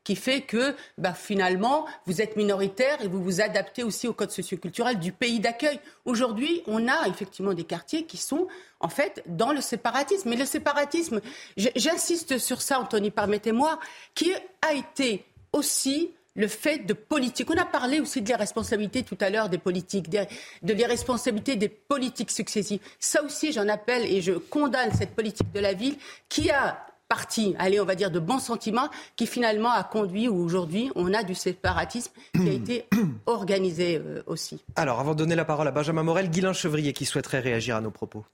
qui 0.06 0.14
fait 0.14 0.42
que 0.42 0.76
bah, 0.98 1.14
finalement, 1.14 1.84
vous 2.06 2.22
êtes 2.22 2.36
minoritaire 2.36 3.02
et 3.02 3.08
vous 3.08 3.20
vous 3.20 3.40
adaptez 3.40 3.82
aussi 3.82 4.06
au 4.06 4.12
code 4.12 4.30
socioculturel 4.30 5.00
du 5.00 5.10
pays 5.10 5.40
d'accueil. 5.40 5.80
Aujourd'hui, 6.04 6.62
on 6.68 6.86
a 6.86 7.08
effectivement 7.08 7.54
des 7.54 7.64
quartiers 7.64 8.06
qui 8.06 8.16
sont 8.16 8.46
en 8.78 8.88
fait 8.88 9.24
dans 9.26 9.52
le 9.52 9.60
séparatisme. 9.60 10.30
Mais 10.30 10.36
le 10.36 10.44
séparatisme, 10.44 11.20
j'insiste 11.56 12.38
sur 12.38 12.62
ça, 12.62 12.78
Anthony, 12.78 13.10
permettez-moi, 13.10 13.80
qui 14.14 14.32
a 14.62 14.74
été 14.74 15.24
aussi 15.52 16.12
le 16.36 16.46
fait 16.46 16.86
de 16.86 16.92
politique. 16.92 17.50
On 17.50 17.56
a 17.56 17.64
parlé 17.64 17.98
aussi 17.98 18.22
de 18.22 18.28
l'irresponsabilité 18.28 19.02
tout 19.02 19.18
à 19.20 19.28
l'heure 19.28 19.48
des 19.48 19.58
politiques, 19.58 20.08
de 20.08 20.72
l'irresponsabilité 20.72 21.56
des 21.56 21.68
politiques 21.68 22.30
successives. 22.30 22.80
Ça 23.00 23.24
aussi, 23.24 23.52
j'en 23.52 23.66
appelle 23.68 24.04
et 24.04 24.20
je 24.20 24.32
condamne 24.32 24.92
cette 24.92 25.16
politique 25.16 25.50
de 25.52 25.58
la 25.58 25.72
ville 25.72 25.96
qui 26.28 26.50
a 26.50 26.86
partie, 27.08 27.54
allez, 27.58 27.80
on 27.80 27.84
va 27.84 27.94
dire, 27.94 28.10
de 28.10 28.18
bons 28.18 28.38
sentiments 28.38 28.88
qui 29.16 29.26
finalement 29.26 29.70
a 29.70 29.84
conduit 29.84 30.28
où 30.28 30.36
aujourd'hui 30.36 30.90
on 30.94 31.12
a 31.14 31.22
du 31.22 31.34
séparatisme 31.34 32.12
qui 32.34 32.48
a 32.48 32.52
été 32.52 32.86
organisé 33.26 33.98
euh, 33.98 34.22
aussi. 34.26 34.62
Alors, 34.76 35.00
avant 35.00 35.12
de 35.12 35.18
donner 35.18 35.36
la 35.36 35.44
parole 35.44 35.68
à 35.68 35.72
Benjamin 35.72 36.02
Morel, 36.02 36.30
Guilain 36.30 36.52
Chevrier 36.52 36.92
qui 36.92 37.04
souhaiterait 37.04 37.40
réagir 37.40 37.76
à 37.76 37.80
nos 37.80 37.90
propos. 37.90 38.24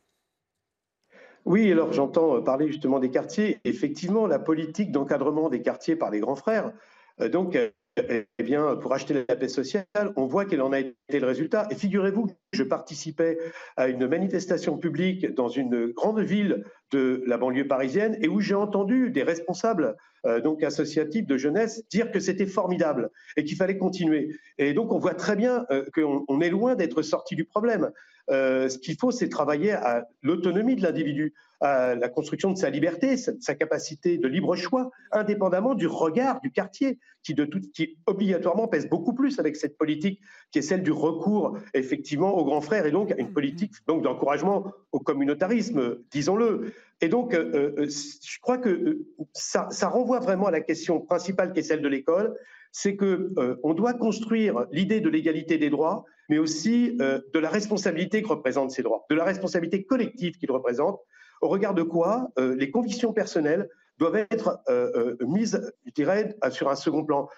Oui, 1.44 1.70
alors 1.72 1.92
j'entends 1.92 2.40
parler 2.40 2.68
justement 2.68 2.98
des 3.00 3.10
quartiers. 3.10 3.58
Effectivement, 3.64 4.26
la 4.26 4.38
politique 4.38 4.92
d'encadrement 4.92 5.48
des 5.48 5.60
quartiers 5.60 5.96
par 5.96 6.10
les 6.10 6.20
grands 6.20 6.36
frères, 6.36 6.72
euh, 7.20 7.28
donc 7.28 7.56
euh, 7.56 7.70
eh 7.96 8.42
bien, 8.42 8.76
pour 8.76 8.94
acheter 8.94 9.24
la 9.28 9.36
paix 9.36 9.48
sociale, 9.48 9.86
on 10.16 10.26
voit 10.26 10.44
quel 10.46 10.62
en 10.62 10.72
a 10.72 10.80
été 10.80 11.20
le 11.20 11.26
résultat. 11.26 11.68
Et 11.70 11.74
figurez-vous 11.74 12.28
je 12.52 12.62
participais 12.62 13.38
à 13.76 13.88
une 13.88 14.06
manifestation 14.06 14.76
publique 14.76 15.34
dans 15.34 15.48
une 15.48 15.86
grande 15.88 16.20
ville 16.20 16.64
de 16.90 17.22
la 17.26 17.38
banlieue 17.38 17.66
parisienne 17.66 18.18
et 18.20 18.28
où 18.28 18.40
j'ai 18.40 18.54
entendu 18.54 19.10
des 19.10 19.22
responsables 19.22 19.96
euh, 20.26 20.40
donc 20.40 20.62
associatifs 20.62 21.26
de 21.26 21.36
jeunesse 21.36 21.82
dire 21.90 22.12
que 22.12 22.20
c'était 22.20 22.46
formidable 22.46 23.10
et 23.36 23.44
qu'il 23.44 23.56
fallait 23.56 23.78
continuer. 23.78 24.36
Et 24.58 24.74
donc 24.74 24.92
on 24.92 24.98
voit 24.98 25.14
très 25.14 25.34
bien 25.34 25.66
euh, 25.70 25.84
qu'on 25.94 26.40
est 26.40 26.50
loin 26.50 26.74
d'être 26.74 27.02
sorti 27.02 27.34
du 27.34 27.44
problème. 27.44 27.90
Euh, 28.30 28.68
ce 28.68 28.78
qu'il 28.78 28.96
faut, 28.96 29.10
c'est 29.10 29.28
travailler 29.28 29.72
à 29.72 30.06
l'autonomie 30.22 30.76
de 30.76 30.82
l'individu, 30.82 31.34
à 31.60 31.94
la 31.94 32.08
construction 32.08 32.52
de 32.52 32.58
sa 32.58 32.70
liberté, 32.70 33.16
sa, 33.16 33.54
capacité 33.54 34.18
de 34.18 34.28
libre 34.28 34.56
choix, 34.56 34.90
indépendamment 35.10 35.74
du 35.74 35.86
regard 35.86 36.40
du 36.40 36.50
quartier, 36.50 36.98
qui, 37.22 37.34
de 37.34 37.44
tout, 37.44 37.60
qui 37.74 37.96
obligatoirement 38.06 38.68
pèse 38.68 38.88
beaucoup 38.88 39.12
plus 39.12 39.38
avec 39.38 39.56
cette 39.56 39.76
politique 39.76 40.20
qui 40.50 40.58
est 40.58 40.62
celle 40.62 40.82
du 40.82 40.90
recours 40.92 41.56
effectivement 41.74 42.36
aux 42.36 42.44
grands 42.44 42.60
frères 42.60 42.86
et 42.86 42.90
donc 42.90 43.14
une 43.16 43.32
politique 43.32 43.72
donc 43.86 44.02
d'encouragement 44.02 44.72
au 44.90 44.98
communautarisme, 44.98 45.98
disons-le. 46.10 46.72
Et 47.00 47.08
donc, 47.08 47.34
euh, 47.34 47.74
euh, 47.78 47.86
je 47.88 48.38
crois 48.40 48.58
que 48.58 49.02
ça, 49.32 49.68
ça 49.70 49.88
renvoie 49.88 50.20
vraiment 50.20 50.46
à 50.46 50.50
la 50.50 50.60
question 50.60 51.00
principale 51.00 51.52
qui 51.52 51.60
est 51.60 51.64
celle 51.64 51.82
de 51.82 51.88
l'école, 51.88 52.36
c'est 52.70 52.96
que 52.96 53.34
on 53.62 53.74
doit 53.74 53.92
construire 53.92 54.64
l'idée 54.72 55.00
de 55.00 55.10
l'égalité 55.10 55.58
des 55.58 55.68
droits 55.68 56.06
mais 56.32 56.38
aussi 56.38 56.96
euh, 57.02 57.20
de 57.34 57.38
la 57.38 57.50
responsabilité 57.50 58.22
que 58.22 58.28
représentent 58.28 58.70
ces 58.70 58.82
droits, 58.82 59.04
de 59.10 59.14
la 59.14 59.24
responsabilité 59.24 59.84
collective 59.84 60.38
qu'ils 60.38 60.50
représentent, 60.50 60.98
au 61.42 61.48
regard 61.48 61.74
de 61.74 61.82
quoi 61.82 62.30
euh, 62.38 62.56
les 62.56 62.70
convictions 62.70 63.12
personnelles 63.12 63.68
doivent 63.98 64.16
être 64.30 64.62
euh, 64.70 65.14
mises, 65.20 65.70
je 65.84 65.92
dirais, 65.92 66.34
sur 66.50 66.70
un 66.70 66.74
second 66.74 67.04
plan. 67.04 67.28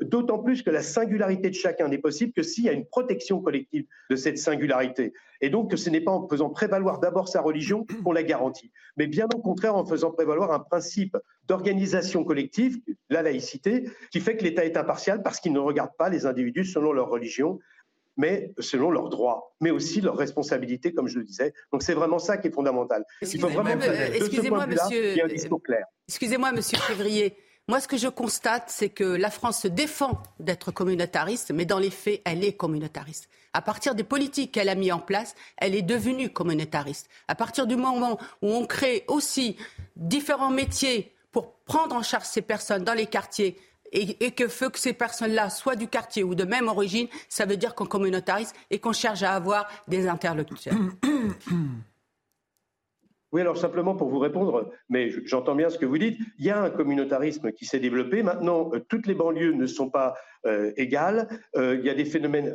D'autant 0.00 0.38
plus 0.38 0.62
que 0.62 0.70
la 0.70 0.82
singularité 0.82 1.50
de 1.50 1.54
chacun 1.54 1.88
n'est 1.88 1.98
possible 1.98 2.32
que 2.32 2.42
s'il 2.42 2.64
y 2.64 2.70
a 2.70 2.72
une 2.72 2.86
protection 2.86 3.42
collective 3.42 3.84
de 4.08 4.16
cette 4.16 4.38
singularité. 4.38 5.12
Et 5.42 5.50
donc 5.50 5.70
que 5.70 5.76
ce 5.76 5.90
n'est 5.90 6.00
pas 6.00 6.10
en 6.10 6.26
faisant 6.26 6.48
prévaloir 6.48 6.98
d'abord 6.98 7.28
sa 7.28 7.42
religion 7.42 7.86
qu'on 8.02 8.12
la 8.12 8.22
garantit, 8.22 8.72
mais 8.96 9.06
bien 9.06 9.28
au 9.32 9.38
contraire 9.38 9.76
en 9.76 9.84
faisant 9.84 10.10
prévaloir 10.10 10.50
un 10.50 10.58
principe 10.58 11.16
d'organisation 11.46 12.24
collective, 12.24 12.78
la 13.10 13.22
laïcité, 13.22 13.84
qui 14.10 14.20
fait 14.20 14.36
que 14.38 14.44
l'État 14.44 14.64
est 14.64 14.78
impartial 14.78 15.22
parce 15.22 15.38
qu'il 15.38 15.52
ne 15.52 15.60
regarde 15.60 15.90
pas 15.98 16.08
les 16.08 16.24
individus 16.24 16.64
selon 16.64 16.92
leur 16.92 17.10
religion, 17.10 17.60
mais 18.18 18.52
selon 18.58 18.90
leurs 18.90 19.08
droits, 19.08 19.54
mais 19.60 19.70
aussi 19.70 20.02
leurs 20.02 20.16
responsabilités, 20.16 20.92
comme 20.92 21.08
je 21.08 21.18
le 21.18 21.24
disais. 21.24 21.54
Donc 21.72 21.82
c'est 21.82 21.94
vraiment 21.94 22.18
ça 22.18 22.36
qui 22.36 22.48
est 22.48 22.50
fondamental. 22.50 23.04
Il 23.22 23.40
faut 23.40 23.48
vraiment 23.48 23.70
excusez-moi, 24.12 24.66
monsieur, 24.66 25.14
Excusez-moi, 26.08 26.52
monsieur 26.52 26.78
Février. 26.78 27.36
Moi, 27.68 27.80
ce 27.80 27.88
que 27.88 27.98
je 27.98 28.08
constate, 28.08 28.64
c'est 28.68 28.88
que 28.88 29.04
la 29.04 29.30
France 29.30 29.60
se 29.60 29.68
défend 29.68 30.22
d'être 30.40 30.72
communautariste, 30.72 31.52
mais 31.52 31.66
dans 31.66 31.78
les 31.78 31.90
faits, 31.90 32.22
elle 32.24 32.42
est 32.42 32.54
communautariste. 32.54 33.28
À 33.52 33.60
partir 33.60 33.94
des 33.94 34.04
politiques 34.04 34.52
qu'elle 34.52 34.70
a 34.70 34.74
mis 34.74 34.90
en 34.90 34.98
place, 34.98 35.34
elle 35.58 35.74
est 35.74 35.82
devenue 35.82 36.30
communautariste. 36.30 37.10
À 37.28 37.34
partir 37.34 37.66
du 37.66 37.76
moment 37.76 38.18
où 38.40 38.48
on 38.48 38.64
crée 38.66 39.04
aussi 39.06 39.56
différents 39.96 40.50
métiers 40.50 41.12
pour 41.30 41.58
prendre 41.66 41.94
en 41.94 42.02
charge 42.02 42.24
ces 42.24 42.40
personnes 42.40 42.84
dans 42.84 42.94
les 42.94 43.06
quartiers, 43.06 43.58
et, 43.92 44.30
que, 44.32 44.68
que 44.68 44.78
ces 44.78 44.92
personnes-là 44.92 45.50
soient 45.50 45.76
du 45.76 45.88
quartier 45.88 46.22
ou 46.22 46.34
de 46.34 46.44
même 46.44 46.68
origine, 46.68 47.08
ça 47.28 47.46
veut 47.46 47.56
dire 47.56 47.74
qu'on 47.74 47.86
communautarise 47.86 48.52
et 48.70 48.78
qu'on 48.78 48.92
cherche 48.92 49.22
à 49.22 49.34
avoir 49.34 49.68
des 49.88 50.08
interlocuteurs. 50.08 50.74
Oui, 53.30 53.42
alors 53.42 53.58
simplement 53.58 53.94
pour 53.94 54.08
vous 54.08 54.18
répondre, 54.18 54.70
mais 54.88 55.10
j'entends 55.26 55.54
bien 55.54 55.68
ce 55.68 55.76
que 55.76 55.84
vous 55.84 55.98
dites, 55.98 56.18
il 56.38 56.46
y 56.46 56.50
a 56.50 56.62
un 56.62 56.70
communautarisme 56.70 57.52
qui 57.52 57.66
s'est 57.66 57.78
développé. 57.78 58.22
Maintenant, 58.22 58.70
euh, 58.72 58.80
toutes 58.88 59.06
les 59.06 59.14
banlieues 59.14 59.52
ne 59.52 59.66
sont 59.66 59.90
pas 59.90 60.14
euh, 60.46 60.72
égales. 60.76 61.28
Euh, 61.54 61.76
il 61.78 61.84
y 61.84 61.90
a 61.90 61.94
des 61.94 62.06
phénomènes 62.06 62.54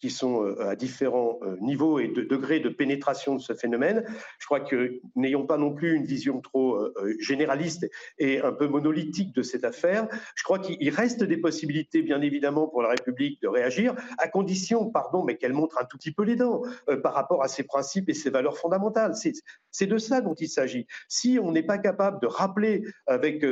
qui 0.00 0.10
sont 0.10 0.44
euh, 0.44 0.68
à 0.68 0.76
différents 0.76 1.38
euh, 1.42 1.56
niveaux 1.60 1.98
et 1.98 2.08
de 2.08 2.22
degrés 2.22 2.60
de 2.60 2.68
pénétration 2.68 3.34
de 3.34 3.40
ce 3.40 3.54
phénomène. 3.54 4.04
Je 4.38 4.46
crois 4.46 4.60
que 4.60 5.00
n'ayons 5.16 5.46
pas 5.46 5.58
non 5.58 5.72
plus 5.72 5.94
une 5.94 6.04
vision 6.04 6.40
trop 6.40 6.76
euh, 6.76 7.16
généraliste 7.20 7.88
et 8.18 8.40
un 8.40 8.52
peu 8.52 8.68
monolithique 8.68 9.34
de 9.34 9.42
cette 9.42 9.64
affaire. 9.64 10.08
Je 10.34 10.42
crois 10.44 10.58
qu'il 10.58 10.90
reste 10.90 11.24
des 11.24 11.36
possibilités, 11.36 12.02
bien 12.02 12.20
évidemment, 12.20 12.68
pour 12.68 12.82
la 12.82 12.90
République 12.90 13.40
de 13.42 13.48
réagir, 13.48 13.94
à 14.18 14.28
condition, 14.28 14.90
pardon, 14.90 15.24
mais 15.24 15.36
qu'elle 15.36 15.52
montre 15.52 15.78
un 15.80 15.84
tout 15.84 15.98
petit 15.98 16.12
peu 16.12 16.22
les 16.22 16.36
dents 16.36 16.62
par 17.02 17.14
rapport 17.14 17.42
à 17.42 17.48
ses 17.48 17.62
principes 17.62 18.08
et 18.08 18.14
ses 18.14 18.30
valeurs 18.30 18.58
fondamentales. 18.58 19.14
C'est 19.70 19.86
de 19.86 19.98
ça 19.98 20.20
dont 20.20 20.34
il 20.34 20.48
s'agit. 20.48 20.86
Si 21.08 21.38
on 21.42 21.52
n'est 21.52 21.62
pas 21.62 21.78
capable 21.78 22.20
de 22.20 22.26
rappeler 22.26 22.82
avec 23.06 23.44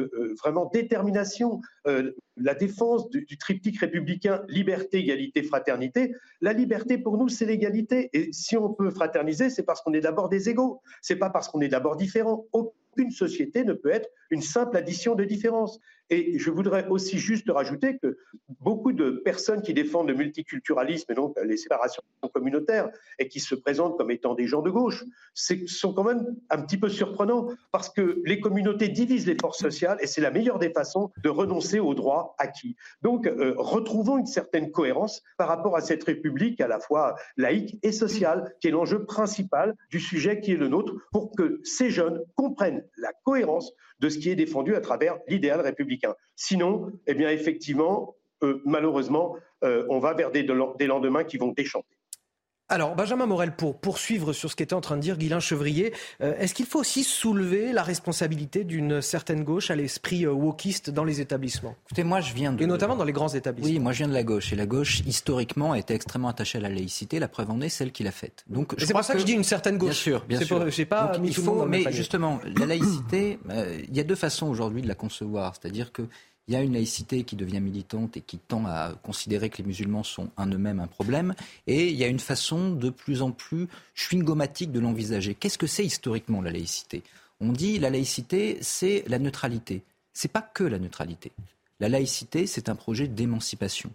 vraiment 0.42 0.66
détermination 0.72 1.61
la 2.37 2.55
défense 2.55 3.09
du, 3.11 3.26
triptyque 3.39 3.78
républicain 3.78 4.45
liberté, 4.49 4.99
égalité, 4.99 5.43
fraternité, 5.43 6.14
la 6.41 6.53
liberté 6.53 6.99
pour 6.99 7.18
nous, 7.18 7.28
c'est 7.28 7.47
l'égalité. 7.47 8.11
Et 8.12 8.32
si 8.32 8.57
on 8.57 8.72
peut 8.72 8.91
fraterniser, 8.91 9.51
c'est 9.51 9.62
parce 9.62 9.80
qu'on 9.82 9.95
est 9.95 10.01
d'abord 10.01 10.28
des 10.28 10.49
égaux. 10.49 10.80
C'est 11.01 11.16
pas 11.16 11.30
parce 11.30 11.49
qu'on 11.49 11.61
est 11.61 11.68
d'abord 11.68 11.97
différents. 11.97 12.47
Aucune 12.53 13.11
société 13.11 13.64
ne 13.64 13.72
peut 13.72 13.91
être 13.91 14.09
une 14.31 14.43
simple 14.43 14.77
addition 14.77 15.14
de 15.14 15.24
différences. 15.24 15.79
Et 16.09 16.39
je 16.39 16.51
voudrais 16.51 16.87
aussi 16.87 17.18
juste 17.18 17.51
rajouter 17.51 17.99
que 17.99 18.16
beaucoup 18.61 18.93
de 18.93 19.11
personnes 19.24 19.61
qui 19.61 19.74
défendent 19.74 20.09
le 20.09 20.14
multiculturalisme 20.14 21.11
et 21.11 21.14
donc 21.14 21.37
les 21.45 21.57
séparations 21.57 22.03
communautaires 22.33 22.91
et 23.18 23.29
qui 23.29 23.41
se 23.41 23.55
présentent 23.55 23.99
comme 23.99 24.11
étant 24.11 24.35
des 24.35 24.47
gens 24.47 24.62
de 24.62 24.70
gauche 24.70 25.05
sont 25.35 25.93
quand 25.93 26.05
même 26.05 26.37
un 26.51 26.62
petit 26.62 26.79
peu 26.79 26.89
surprenants 26.89 27.49
parce 27.72 27.89
que 27.89 28.20
les 28.24 28.41
communautés 28.41 28.89
divisent 28.89 29.27
les 29.27 29.37
forces 29.41 29.59
sociales 29.59 29.99
et 30.01 30.07
c'est 30.07 30.20
la 30.20 30.31
meilleure 30.31 30.61
des 30.61 30.70
façons 30.70 31.11
de 31.22 31.29
renoncer 31.29 31.81
aux 31.81 31.95
droits 31.95 32.37
acquis. 32.39 32.77
Donc 33.03 33.27
euh, 33.27 33.55
retrouvons 33.57 34.18
une 34.18 34.27
certaine 34.27 34.70
cohérence 34.70 35.22
par 35.39 35.49
rapport 35.49 35.77
à 35.77 35.81
cette 35.81 36.05
République 36.05 36.61
à 36.61 36.68
la 36.68 36.79
fois 36.79 37.16
laïque 37.37 37.79
et 37.83 37.93
sociale 37.93 38.55
qui 38.61 38.68
est 38.68 38.72
l'enjeu 38.72 39.05
principal 39.05 39.74
du 39.91 39.99
sujet 39.99 40.41
qui 40.41 40.53
est 40.53 40.57
le 40.57 40.68
nôtre 40.68 40.95
pour 41.11 41.35
que 41.35 41.61
ces 41.64 41.91
jeunes 41.91 42.22
comprennent 42.37 42.85
la 42.97 43.12
cohérence 43.24 43.72
de 44.01 44.09
qui 44.19 44.31
est 44.31 44.37
défendu 44.37 44.75
à 44.75 44.81
travers 44.81 45.19
l'idéal 45.29 45.61
républicain. 45.61 46.14
Sinon, 46.35 46.93
eh 47.07 47.14
bien, 47.14 47.31
effectivement, 47.31 48.17
euh, 48.43 48.61
malheureusement, 48.64 49.37
euh, 49.64 49.87
on 49.89 49.99
va 49.99 50.14
vers 50.14 50.31
des, 50.31 50.43
des 50.43 50.87
lendemains 50.87 51.25
qui 51.25 51.39
vont 51.39 51.53
déchanter. 51.53 51.95
Alors, 52.69 52.97
Benjamin 52.97 53.27
Morel, 53.27 53.55
pour 53.55 53.79
poursuivre 53.79 54.33
sur 54.33 54.51
ce 54.51 54.57
qu'était 54.57 54.75
en 54.75 54.81
train 54.81 54.97
de 54.97 55.01
dire 55.01 55.19
Guilain 55.19 55.39
Chevrier, 55.39 55.93
euh, 56.21 56.35
est-ce 56.39 56.53
qu'il 56.53 56.67
faut 56.67 56.81
aussi 56.81 57.05
soulever 57.05 57.73
la 57.73 57.85
responsabilité 57.85 58.64
d'une 58.64 59.01
certaine 59.01 59.45
gauche 59.45 59.71
à 59.71 59.77
l'esprit 59.77 60.27
wokiste 60.27 60.91
dans 60.91 61.05
les 61.05 61.21
établissements? 61.21 61.77
Écoutez, 61.87 62.03
moi 62.03 62.21
je 62.21 62.35
viens 62.35 62.53
de... 62.53 62.61
Et 62.61 62.67
notamment 62.67 62.97
dans 62.97 63.05
les 63.05 63.12
grands 63.12 63.29
établissements. 63.29 63.73
Oui, 63.73 63.79
moi 63.79 63.93
je 63.93 63.99
viens 63.99 64.09
de 64.09 64.14
la 64.14 64.25
gauche. 64.25 64.53
Et 64.53 64.57
la 64.57 64.67
gauche, 64.67 65.01
historiquement, 65.07 65.73
a 65.73 65.79
été 65.79 65.95
extrêmement 65.95 66.27
attachée 66.27 66.59
à 66.59 66.61
la 66.61 66.69
laïcité. 66.69 67.21
La 67.21 67.29
preuve 67.29 67.53
en 67.53 67.61
est 67.61 67.69
celle 67.69 67.93
qui 67.93 68.03
l'a 68.03 68.11
faite. 68.11 68.45
Donc, 68.49 68.75
c'est 68.79 68.93
pour 68.93 69.05
ça 69.05 69.12
que... 69.12 69.21
je 69.21 69.25
dis 69.25 69.35
une 69.35 69.45
certaine 69.45 69.79
gauche. 69.79 69.91
Bien 69.91 69.95
sûr, 69.95 70.25
bien 70.25 70.41
sûr. 70.41 70.69
J'ai 70.69 70.87
pas 70.87 71.17
mis 71.19 71.29
il 71.29 71.35
faut, 71.35 71.67
Mais 71.67 71.85
justement, 71.93 72.41
la 72.59 72.67
laïcité, 72.67 73.39
il 73.89 73.97
y 73.97 74.01
a 74.01 74.05
deux 74.05 74.17
façons 74.17 74.49
aujourd'hui 74.49 74.83
de 74.83 74.89
la 74.89 74.97
concevoir. 74.97 75.55
C'est-à-dire 75.55 75.93
que 75.93 76.03
il 76.49 76.55
y 76.55 76.57
a 76.57 76.62
une 76.62 76.74
laïcité 76.74 77.24
qui 77.24 77.34
devient 77.34 77.61
militante 77.61 78.16
et 78.16 78.20
qui 78.20 78.38
tend 78.38 78.66
à 78.66 78.94
considérer 79.03 79.51
que 79.51 79.59
les 79.59 79.64
musulmans 79.64 80.05
sont 80.05 80.30
en 80.36 80.47
eux-mêmes 80.47 80.78
un 80.78 80.86
problème. 80.86 81.34
Et 81.66 81.88
il 81.88 81.97
y 81.97 82.05
a 82.05 82.09
une 82.09 82.20
façon 82.20 82.70
de 82.70 82.88
plus 82.90 83.20
en 83.20 83.32
plus 83.32 83.66
chewingomatique 83.94 84.70
de 84.70 84.78
l'envisager. 84.78 85.34
Qu'est-ce 85.34 85.59
que 85.59 85.66
c'est 85.66 85.84
historiquement 85.84 86.40
la 86.40 86.53
laïcité? 86.53 87.03
On 87.40 87.53
dit 87.53 87.78
la 87.78 87.90
laïcité, 87.90 88.59
c'est 88.61 89.03
la 89.09 89.18
neutralité. 89.18 89.82
C'est 90.12 90.30
pas 90.30 90.42
que 90.42 90.62
la 90.62 90.78
neutralité. 90.78 91.32
La 91.80 91.88
laïcité, 91.88 92.47
c'est 92.47 92.68
un 92.68 92.76
projet 92.76 93.09
d'émancipation. 93.09 93.90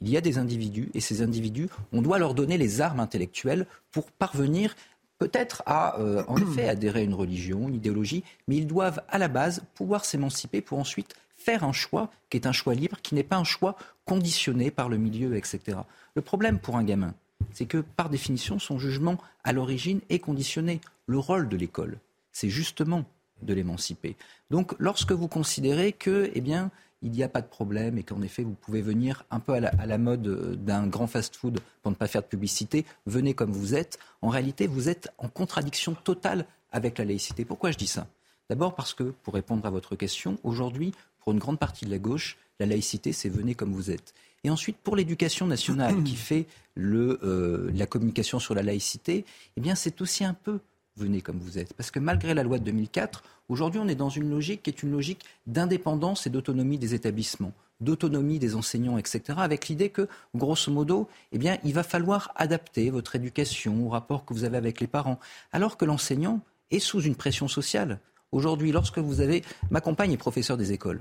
Il 0.00 0.08
y 0.08 0.16
a 0.16 0.22
des 0.22 0.38
individus 0.38 0.88
et 0.94 1.00
ces 1.00 1.20
individus, 1.20 1.68
on 1.92 2.00
doit 2.00 2.18
leur 2.18 2.34
donner 2.34 2.56
les 2.56 2.80
armes 2.80 3.00
intellectuelles 3.00 3.66
pour 3.92 4.10
parvenir 4.10 4.74
peut-être 5.18 5.62
à, 5.66 6.00
euh, 6.00 6.24
en 6.28 6.38
effet, 6.38 6.66
adhérer 6.66 7.00
à 7.00 7.04
une 7.04 7.14
religion, 7.14 7.68
une 7.68 7.74
idéologie, 7.74 8.24
mais 8.48 8.56
ils 8.56 8.66
doivent 8.66 9.02
à 9.10 9.18
la 9.18 9.28
base 9.28 9.62
pouvoir 9.74 10.06
s'émanciper 10.06 10.62
pour 10.62 10.78
ensuite 10.78 11.14
faire 11.40 11.64
un 11.64 11.72
choix 11.72 12.10
qui 12.28 12.36
est 12.36 12.46
un 12.46 12.52
choix 12.52 12.74
libre, 12.74 12.98
qui 13.02 13.14
n'est 13.14 13.22
pas 13.22 13.36
un 13.36 13.44
choix 13.44 13.76
conditionné 14.04 14.70
par 14.70 14.88
le 14.88 14.98
milieu, 14.98 15.36
etc. 15.36 15.78
Le 16.14 16.22
problème 16.22 16.58
pour 16.58 16.76
un 16.76 16.84
gamin, 16.84 17.14
c'est 17.52 17.66
que 17.66 17.78
par 17.78 18.10
définition, 18.10 18.58
son 18.58 18.78
jugement 18.78 19.16
à 19.42 19.52
l'origine 19.52 20.00
est 20.10 20.18
conditionné. 20.18 20.80
Le 21.06 21.18
rôle 21.18 21.48
de 21.48 21.56
l'école, 21.56 21.98
c'est 22.32 22.50
justement 22.50 23.04
de 23.42 23.54
l'émanciper. 23.54 24.16
Donc, 24.50 24.74
lorsque 24.78 25.12
vous 25.12 25.28
considérez 25.28 25.92
que, 25.92 26.30
eh 26.34 26.40
bien, 26.42 26.70
il 27.02 27.10
n'y 27.10 27.22
a 27.22 27.28
pas 27.28 27.40
de 27.40 27.46
problème 27.46 27.96
et 27.96 28.02
qu'en 28.02 28.20
effet, 28.20 28.42
vous 28.42 28.54
pouvez 28.54 28.82
venir 28.82 29.24
un 29.30 29.40
peu 29.40 29.54
à 29.54 29.60
la, 29.60 29.68
à 29.78 29.86
la 29.86 29.96
mode 29.96 30.26
euh, 30.26 30.54
d'un 30.56 30.86
grand 30.86 31.06
fast-food 31.06 31.58
pour 31.82 31.90
ne 31.90 31.96
pas 31.96 32.06
faire 32.06 32.20
de 32.20 32.26
publicité, 32.26 32.84
venez 33.06 33.32
comme 33.32 33.52
vous 33.52 33.74
êtes. 33.74 33.98
En 34.20 34.28
réalité, 34.28 34.66
vous 34.66 34.90
êtes 34.90 35.08
en 35.16 35.28
contradiction 35.28 35.94
totale 35.94 36.44
avec 36.70 36.98
la 36.98 37.06
laïcité. 37.06 37.46
Pourquoi 37.46 37.70
je 37.70 37.78
dis 37.78 37.86
ça? 37.86 38.06
D'abord 38.50 38.74
parce 38.74 38.94
que, 38.94 39.04
pour 39.04 39.34
répondre 39.34 39.64
à 39.64 39.70
votre 39.70 39.94
question, 39.94 40.36
aujourd'hui, 40.42 40.92
pour 41.20 41.32
une 41.32 41.38
grande 41.38 41.60
partie 41.60 41.84
de 41.84 41.90
la 41.90 41.98
gauche, 41.98 42.36
la 42.58 42.66
laïcité, 42.66 43.12
c'est 43.12 43.28
venez 43.28 43.54
comme 43.54 43.72
vous 43.72 43.92
êtes. 43.92 44.12
Et 44.42 44.50
ensuite, 44.50 44.76
pour 44.76 44.96
l'éducation 44.96 45.46
nationale 45.46 46.02
qui 46.02 46.16
fait 46.16 46.46
le, 46.74 47.20
euh, 47.22 47.70
la 47.72 47.86
communication 47.86 48.40
sur 48.40 48.56
la 48.56 48.64
laïcité, 48.64 49.24
eh 49.56 49.60
bien, 49.60 49.76
c'est 49.76 50.00
aussi 50.00 50.24
un 50.24 50.34
peu 50.34 50.58
venez 50.96 51.20
comme 51.20 51.38
vous 51.38 51.58
êtes. 51.58 51.74
Parce 51.74 51.92
que 51.92 52.00
malgré 52.00 52.34
la 52.34 52.42
loi 52.42 52.58
de 52.58 52.64
2004, 52.64 53.22
aujourd'hui, 53.48 53.80
on 53.80 53.86
est 53.86 53.94
dans 53.94 54.08
une 54.08 54.28
logique 54.28 54.64
qui 54.64 54.70
est 54.70 54.82
une 54.82 54.90
logique 54.90 55.24
d'indépendance 55.46 56.26
et 56.26 56.30
d'autonomie 56.30 56.76
des 56.76 56.94
établissements, 56.94 57.52
d'autonomie 57.80 58.40
des 58.40 58.56
enseignants, 58.56 58.98
etc., 58.98 59.38
avec 59.38 59.68
l'idée 59.68 59.90
que, 59.90 60.08
grosso 60.34 60.72
modo, 60.72 61.08
eh 61.30 61.38
bien, 61.38 61.56
il 61.62 61.72
va 61.72 61.84
falloir 61.84 62.32
adapter 62.34 62.90
votre 62.90 63.14
éducation 63.14 63.86
au 63.86 63.90
rapport 63.90 64.24
que 64.24 64.34
vous 64.34 64.42
avez 64.42 64.56
avec 64.56 64.80
les 64.80 64.88
parents, 64.88 65.20
alors 65.52 65.76
que 65.76 65.84
l'enseignant 65.84 66.40
est 66.72 66.80
sous 66.80 67.00
une 67.00 67.14
pression 67.14 67.46
sociale. 67.46 68.00
Aujourd'hui, 68.32 68.72
lorsque 68.72 68.98
vous 68.98 69.20
avez... 69.20 69.42
Ma 69.70 69.80
compagne 69.80 70.12
est 70.12 70.16
professeure 70.16 70.56
des 70.56 70.72
écoles. 70.72 71.00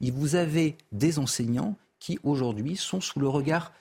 Vous 0.00 0.34
avez 0.34 0.76
des 0.92 1.18
enseignants 1.18 1.76
qui, 1.98 2.18
aujourd'hui, 2.24 2.76
sont 2.76 3.00
sous 3.00 3.20
le 3.20 3.28
regard 3.28 3.72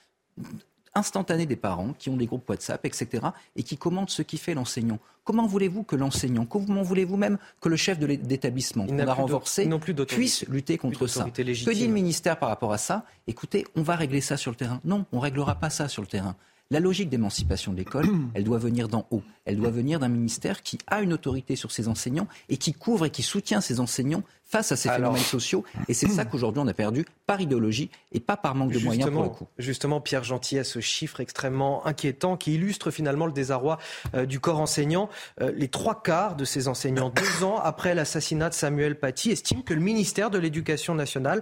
instantané 0.96 1.46
des 1.46 1.56
parents, 1.56 1.94
qui 1.98 2.10
ont 2.10 2.18
des 2.18 2.26
groupes 2.26 2.48
WhatsApp, 2.50 2.86
etc., 2.86 3.28
et 3.56 3.64
qui 3.64 3.78
commandent 3.78 4.10
ce 4.10 4.22
qui 4.22 4.38
fait 4.38 4.54
l'enseignant. 4.54 5.00
Comment 5.24 5.46
voulez-vous 5.46 5.84
que 5.84 5.96
l'enseignant, 5.96 6.46
comment 6.46 6.82
voulez-vous 6.82 7.18
même 7.18 7.38
que 7.62 7.70
le 7.70 7.76
chef 7.76 8.00
d'établissement 8.00 8.88
qu'on 8.88 9.00
a 9.00 9.14
renforcé 9.14 9.70
puisse 10.08 10.48
lutter 10.48 10.78
contre 10.78 11.08
ça 11.08 11.26
Que 11.26 11.74
dit 11.74 11.88
le 11.88 11.94
ministère 11.94 12.40
par 12.40 12.50
rapport 12.50 12.74
à 12.74 12.78
ça? 12.78 13.06
Écoutez, 13.28 13.66
on 13.76 13.84
va 13.84 13.96
régler 13.96 14.22
ça 14.22 14.38
sur 14.38 14.52
le 14.52 14.58
terrain. 14.58 14.82
Non, 14.84 15.06
on 15.12 15.18
ne 15.18 15.22
réglera 15.22 15.56
pas 15.56 15.70
ça 15.70 15.88
sur 15.88 16.02
le 16.02 16.08
terrain. 16.08 16.36
La 16.72 16.80
logique 16.80 17.10
d'émancipation 17.10 17.72
de 17.72 17.78
l'école, 17.78 18.06
elle 18.36 18.44
doit 18.44 18.60
venir 18.60 18.88
d'en 18.88 19.08
haut. 19.10 19.24
Elle 19.46 19.58
doit 19.58 19.72
venir 19.72 20.00
d'un 20.00 20.08
ministère 20.08 20.62
qui 20.62 20.78
a 20.86 21.02
une 21.02 21.14
autorité 21.14 21.56
sur 21.56 21.72
ses 21.72 21.88
enseignants 21.88 22.28
et 22.48 22.58
qui 22.58 22.74
couvre 22.74 23.08
et 23.08 23.10
qui 23.10 23.24
soutient 23.24 23.60
ses 23.60 23.80
enseignants 23.80 24.22
face 24.50 24.72
à 24.72 24.76
ces 24.76 24.89
phénomènes 24.89 25.22
sociaux. 25.22 25.64
Et 25.88 25.93
c'est 25.93 26.08
ça 26.08 26.26
qu'aujourd'hui 26.26 26.62
on 26.62 26.68
a 26.68 26.74
perdu 26.74 27.06
par 27.26 27.39
idéologie 27.39 27.91
et 28.12 28.20
pas 28.20 28.36
par 28.36 28.56
manque 28.56 28.72
de 28.72 28.80
moyens 28.80 29.12
pour 29.12 29.24
le 29.24 29.30
coup. 29.30 29.47
Justement, 29.58 30.02
Pierre 30.02 30.24
Gentil 30.24 30.58
a 30.58 30.64
ce 30.64 30.80
chiffre 30.80 31.20
extrêmement 31.20 31.86
inquiétant 31.86 32.36
qui 32.36 32.56
illustre 32.56 32.91
finalement 32.91 33.28
le 33.28 33.32
désarroi 33.32 33.78
euh, 34.16 34.26
du 34.26 34.39
corps 34.39 34.60
enseignant. 34.60 35.10
Euh, 35.41 35.52
les 35.56 35.68
trois 35.68 36.02
quarts 36.02 36.36
de 36.36 36.45
ces 36.45 36.68
enseignants, 36.68 37.10
deux 37.10 37.43
ans 37.43 37.60
après 37.60 37.93
l'assassinat 37.93 38.50
de 38.50 38.56
Samuel 38.56 38.97
Paty, 38.97 39.32
estiment 39.32 39.62
que 39.62 39.74
le 39.74 39.82
ministère 39.82 40.32
de 40.32 40.39
l'Éducation 40.39 40.95
nationale 40.95 41.41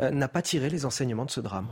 euh, 0.00 0.10
n'a 0.10 0.28
pas 0.28 0.42
tiré 0.42 0.68
les 0.68 0.84
enseignements 0.84 1.24
de 1.24 1.30
ce 1.30 1.40
drame. 1.40 1.68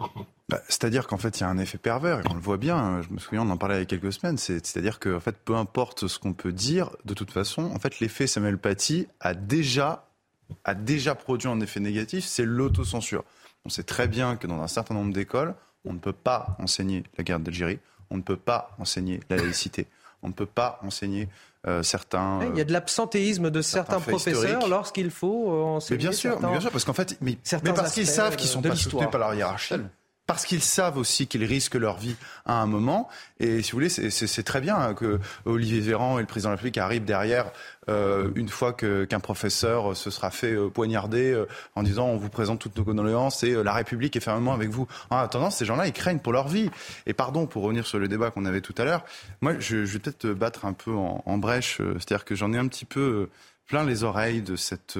Bah, 0.48 0.60
c'est-à-dire 0.68 1.08
qu'en 1.08 1.16
fait, 1.16 1.40
il 1.40 1.42
y 1.42 1.44
a 1.44 1.48
un 1.48 1.58
effet 1.58 1.78
pervers, 1.78 2.20
et 2.20 2.22
on 2.30 2.34
le 2.34 2.40
voit 2.40 2.56
bien. 2.56 3.02
Je 3.02 3.12
me 3.12 3.18
souviens, 3.18 3.42
on 3.42 3.50
en 3.50 3.56
parlait 3.56 3.76
il 3.76 3.80
y 3.80 3.82
a 3.82 3.86
quelques 3.86 4.12
semaines. 4.12 4.38
C'est-à-dire 4.38 5.00
qu'en 5.00 5.18
fait, 5.18 5.36
peu 5.44 5.56
importe 5.56 6.06
ce 6.06 6.20
qu'on 6.20 6.32
peut 6.34 6.52
dire, 6.52 6.90
de 7.04 7.14
toute 7.14 7.32
façon, 7.32 7.72
en 7.74 7.78
fait, 7.80 7.98
l'effet 7.98 8.28
Samuel 8.28 8.58
Paty 8.58 9.08
a 9.20 9.34
déjà 9.34 10.05
a 10.64 10.74
déjà 10.74 11.14
produit 11.14 11.48
un 11.48 11.60
effet 11.60 11.80
négatif, 11.80 12.24
c'est 12.24 12.44
l'autocensure. 12.44 13.24
On 13.64 13.68
sait 13.68 13.82
très 13.82 14.08
bien 14.08 14.36
que 14.36 14.46
dans 14.46 14.60
un 14.60 14.68
certain 14.68 14.94
nombre 14.94 15.12
d'écoles, 15.12 15.54
On 15.88 15.92
ne 15.92 15.98
peut 16.00 16.12
pas 16.12 16.56
enseigner 16.58 17.04
la 17.16 17.22
guerre 17.22 17.38
d'Algérie, 17.38 17.78
on 18.10 18.16
ne 18.16 18.22
peut 18.22 18.36
pas 18.36 18.74
enseigner 18.80 19.20
la 19.30 19.36
laïcité, 19.36 19.86
on 20.22 20.28
ne 20.28 20.32
peut 20.32 20.46
pas 20.46 20.80
enseigner 20.82 21.28
euh, 21.68 21.84
certains. 21.84 22.40
Il 22.52 22.58
y 22.58 22.60
a 22.60 22.64
de 22.64 22.72
l'absentéisme 22.72 23.50
de 23.50 23.62
certains, 23.62 24.00
professeurs 24.00 24.66
lorsqu'il 24.68 25.12
faut 25.12 25.52
enseigner. 25.52 25.98
Mais 25.98 26.02
bien 26.02 26.12
sûr, 26.12 26.40
bien 26.40 26.60
sûr, 26.60 26.72
parce 26.72 26.84
qu'en 26.84 26.92
fait, 26.92 27.16
mais, 27.20 27.38
mais 27.62 27.72
parce 27.72 27.92
qu'ils 27.92 28.08
savent 28.08 28.34
qu'ils 28.34 28.48
sont 28.48 28.62
pas 28.62 28.74
soutenus 28.74 29.10
par 29.10 29.20
leur 29.20 29.34
hiérarchie 29.34 29.74
parce 30.26 30.44
qu'ils 30.44 30.62
savent 30.62 30.98
aussi 30.98 31.26
qu'ils 31.26 31.44
risquent 31.44 31.76
leur 31.76 31.98
vie 31.98 32.16
à 32.44 32.60
un 32.60 32.66
moment. 32.66 33.08
Et 33.38 33.62
si 33.62 33.70
vous 33.70 33.76
voulez, 33.76 33.88
c'est 33.88 34.42
très 34.42 34.60
bien 34.60 34.94
que 34.94 35.20
Olivier 35.44 35.80
Véran 35.80 36.18
et 36.18 36.22
le 36.22 36.26
président 36.26 36.50
de 36.50 36.52
la 36.52 36.56
République 36.56 36.78
arrivent 36.78 37.04
derrière 37.04 37.52
euh, 37.88 38.30
une 38.34 38.48
fois 38.48 38.72
qu'un 38.72 39.20
professeur 39.20 39.96
se 39.96 40.10
sera 40.10 40.32
fait 40.32 40.52
euh, 40.52 40.68
poignarder 40.68 41.32
euh, 41.32 41.46
en 41.76 41.84
disant 41.84 42.08
on 42.08 42.16
vous 42.16 42.28
présente 42.28 42.58
toutes 42.58 42.76
nos 42.76 42.82
condoléances 42.82 43.44
et 43.44 43.62
la 43.62 43.72
République 43.72 44.16
est 44.16 44.20
fermement 44.20 44.52
avec 44.52 44.70
vous. 44.70 44.88
En 45.10 45.18
attendant, 45.18 45.50
ces 45.50 45.64
gens-là, 45.64 45.86
ils 45.86 45.92
craignent 45.92 46.18
pour 46.18 46.32
leur 46.32 46.48
vie. 46.48 46.70
Et 47.06 47.12
pardon, 47.12 47.46
pour 47.46 47.62
revenir 47.62 47.86
sur 47.86 48.00
le 48.00 48.08
débat 48.08 48.32
qu'on 48.32 48.44
avait 48.44 48.60
tout 48.60 48.74
à 48.78 48.84
l'heure, 48.84 49.04
moi, 49.40 49.54
je, 49.60 49.84
je, 49.84 49.92
vais 49.92 49.98
peut-être 50.00 50.26
battre 50.28 50.64
un 50.64 50.72
peu 50.72 50.92
en, 50.92 51.22
en 51.24 51.38
brèche. 51.38 51.76
C'est-à-dire 51.76 52.24
que 52.24 52.34
j'en 52.34 52.52
ai 52.52 52.58
un 52.58 52.66
petit 52.66 52.84
peu 52.84 53.28
plein 53.66 53.84
les 53.84 54.02
oreilles 54.02 54.42
de 54.42 54.56
cette 54.56 54.98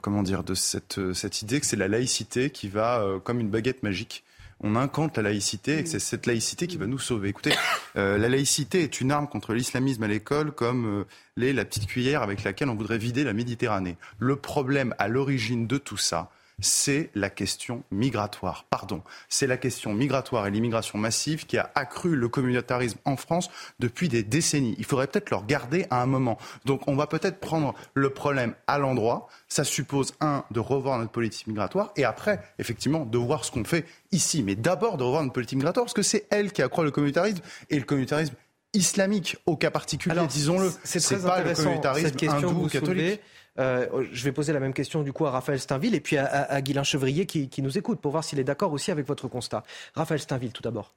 comment 0.00 0.22
dire, 0.22 0.44
de 0.44 0.54
cette, 0.54 0.98
euh, 0.98 1.14
cette 1.14 1.42
idée 1.42 1.60
que 1.60 1.66
c'est 1.66 1.76
la 1.76 1.88
laïcité 1.88 2.50
qui 2.50 2.68
va, 2.68 3.00
euh, 3.00 3.18
comme 3.18 3.40
une 3.40 3.48
baguette 3.48 3.82
magique, 3.82 4.24
on 4.60 4.74
incante 4.74 5.16
la 5.16 5.22
laïcité 5.22 5.78
et 5.78 5.84
que 5.84 5.88
c'est 5.88 6.00
cette 6.00 6.26
laïcité 6.26 6.66
qui 6.66 6.76
va 6.76 6.86
nous 6.86 6.98
sauver. 6.98 7.28
Écoutez, 7.28 7.54
euh, 7.96 8.18
la 8.18 8.28
laïcité 8.28 8.82
est 8.82 9.00
une 9.00 9.12
arme 9.12 9.28
contre 9.28 9.54
l'islamisme 9.54 10.02
à 10.02 10.08
l'école 10.08 10.50
comme 10.50 11.04
l'est 11.36 11.52
la 11.52 11.64
petite 11.64 11.86
cuillère 11.86 12.22
avec 12.22 12.42
laquelle 12.42 12.68
on 12.68 12.74
voudrait 12.74 12.98
vider 12.98 13.22
la 13.22 13.32
Méditerranée. 13.32 13.96
Le 14.18 14.34
problème 14.34 14.94
à 14.98 15.06
l'origine 15.06 15.68
de 15.68 15.78
tout 15.78 15.96
ça, 15.96 16.30
c'est 16.60 17.10
la 17.14 17.30
question 17.30 17.82
migratoire. 17.90 18.64
Pardon, 18.70 19.02
c'est 19.28 19.46
la 19.46 19.56
question 19.56 19.94
migratoire 19.94 20.46
et 20.46 20.50
l'immigration 20.50 20.98
massive 20.98 21.46
qui 21.46 21.56
a 21.56 21.70
accru 21.74 22.16
le 22.16 22.28
communautarisme 22.28 22.98
en 23.04 23.16
France 23.16 23.50
depuis 23.78 24.08
des 24.08 24.22
décennies. 24.22 24.74
Il 24.78 24.84
faudrait 24.84 25.06
peut-être 25.06 25.30
le 25.30 25.36
regarder 25.36 25.86
à 25.90 26.02
un 26.02 26.06
moment. 26.06 26.38
Donc 26.64 26.88
on 26.88 26.96
va 26.96 27.06
peut-être 27.06 27.38
prendre 27.38 27.74
le 27.94 28.10
problème 28.10 28.54
à 28.66 28.78
l'endroit. 28.78 29.28
Ça 29.48 29.64
suppose, 29.64 30.14
un, 30.20 30.44
de 30.50 30.60
revoir 30.60 30.98
notre 30.98 31.12
politique 31.12 31.46
migratoire 31.46 31.92
et 31.96 32.04
après, 32.04 32.40
effectivement, 32.58 33.04
de 33.04 33.18
voir 33.18 33.44
ce 33.44 33.52
qu'on 33.52 33.64
fait 33.64 33.86
ici. 34.10 34.42
Mais 34.42 34.56
d'abord 34.56 34.96
de 34.96 35.04
revoir 35.04 35.22
notre 35.22 35.34
politique 35.34 35.58
migratoire 35.58 35.86
parce 35.86 35.94
que 35.94 36.02
c'est 36.02 36.26
elle 36.30 36.52
qui 36.52 36.62
accroît 36.62 36.84
le 36.84 36.90
communautarisme 36.90 37.40
et 37.70 37.78
le 37.78 37.84
communautarisme 37.84 38.34
islamique 38.74 39.36
au 39.46 39.56
cas 39.56 39.70
particulier, 39.70 40.20
disons-le. 40.28 40.72
C'est 40.84 41.22
pas 41.22 41.42
le 41.42 41.54
communautarisme 41.54 42.06
cette 42.06 42.16
question 42.16 42.48
hindou 42.50 42.68
catholique. 42.68 43.20
Euh, 43.58 44.06
je 44.12 44.24
vais 44.24 44.32
poser 44.32 44.52
la 44.52 44.60
même 44.60 44.74
question 44.74 45.02
du 45.02 45.12
coup 45.12 45.26
à 45.26 45.30
Raphaël 45.30 45.58
Steinville 45.58 45.94
et 45.94 46.00
puis 46.00 46.16
à, 46.16 46.26
à, 46.26 46.60
Guylain 46.62 46.84
Chevrier 46.84 47.26
qui, 47.26 47.62
nous 47.62 47.76
écoute 47.76 48.00
pour 48.00 48.12
voir 48.12 48.24
s'il 48.24 48.38
est 48.38 48.44
d'accord 48.44 48.72
aussi 48.72 48.90
avec 48.90 49.06
votre 49.06 49.28
constat. 49.28 49.64
Raphaël 49.94 50.20
Steinville 50.20 50.52
tout 50.52 50.62
d'abord. 50.62 50.94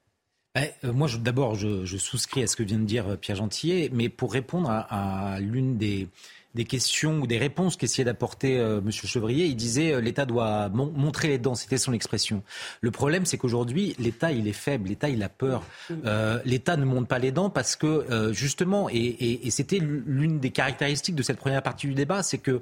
Euh, 0.58 0.68
moi, 0.92 1.08
d'abord, 1.20 1.56
je, 1.56 1.98
souscris 1.98 2.44
à 2.44 2.48
ce 2.48 2.56
que 2.58 2.64
vient 2.64 2.78
de 2.78 2.84
dire 2.84 3.08
euh, 3.08 3.16
Pierre 3.16 3.38
Gentillet, 3.38 3.90
mais 3.94 4.10
pour 4.10 4.34
répondre 4.34 4.70
à 4.70 5.38
l'une 5.40 5.78
des, 5.78 6.10
des 6.56 6.66
questions 6.66 7.20
ou 7.20 7.28
des 7.28 7.38
réponses 7.38 7.78
qu'essayait 7.78 8.04
d'apporter 8.04 8.60
euh, 8.60 8.80
M. 8.80 8.92
Chevrier. 8.92 9.46
Il 9.46 9.56
disait 9.56 9.94
euh, 9.94 10.02
l'État 10.02 10.26
doit 10.26 10.70
montrer 10.70 11.30
les 11.30 11.38
dents, 11.38 11.56
c'était 11.56 11.78
son 11.78 11.94
expression. 11.94 12.44
Le 12.82 12.92
problème, 12.92 13.26
c'est 13.26 13.38
qu'aujourd'hui, 13.38 13.96
l'État, 14.00 14.32
il 14.32 14.48
est 14.48 14.54
faible, 14.54 14.90
l'État, 14.90 15.10
il 15.10 15.24
a 15.24 15.30
peur. 15.30 15.64
Euh, 16.06 16.40
L'État 16.46 16.78
ne 16.78 16.86
monte 16.86 17.08
pas 17.08 17.20
les 17.20 17.32
dents 17.32 17.50
parce 17.50 17.76
que, 17.76 18.32
justement, 18.34 18.90
et, 18.90 19.46
et 19.46 19.52
c'était 19.52 19.80
l'une 19.80 20.40
des 20.40 20.52
caractéristiques 20.52 21.16
de 21.16 21.24
cette 21.24 21.38
première 21.38 21.64
partie 21.64 21.88
du 21.88 21.94
débat, 21.94 22.24
c'est 22.24 22.38
que 22.38 22.62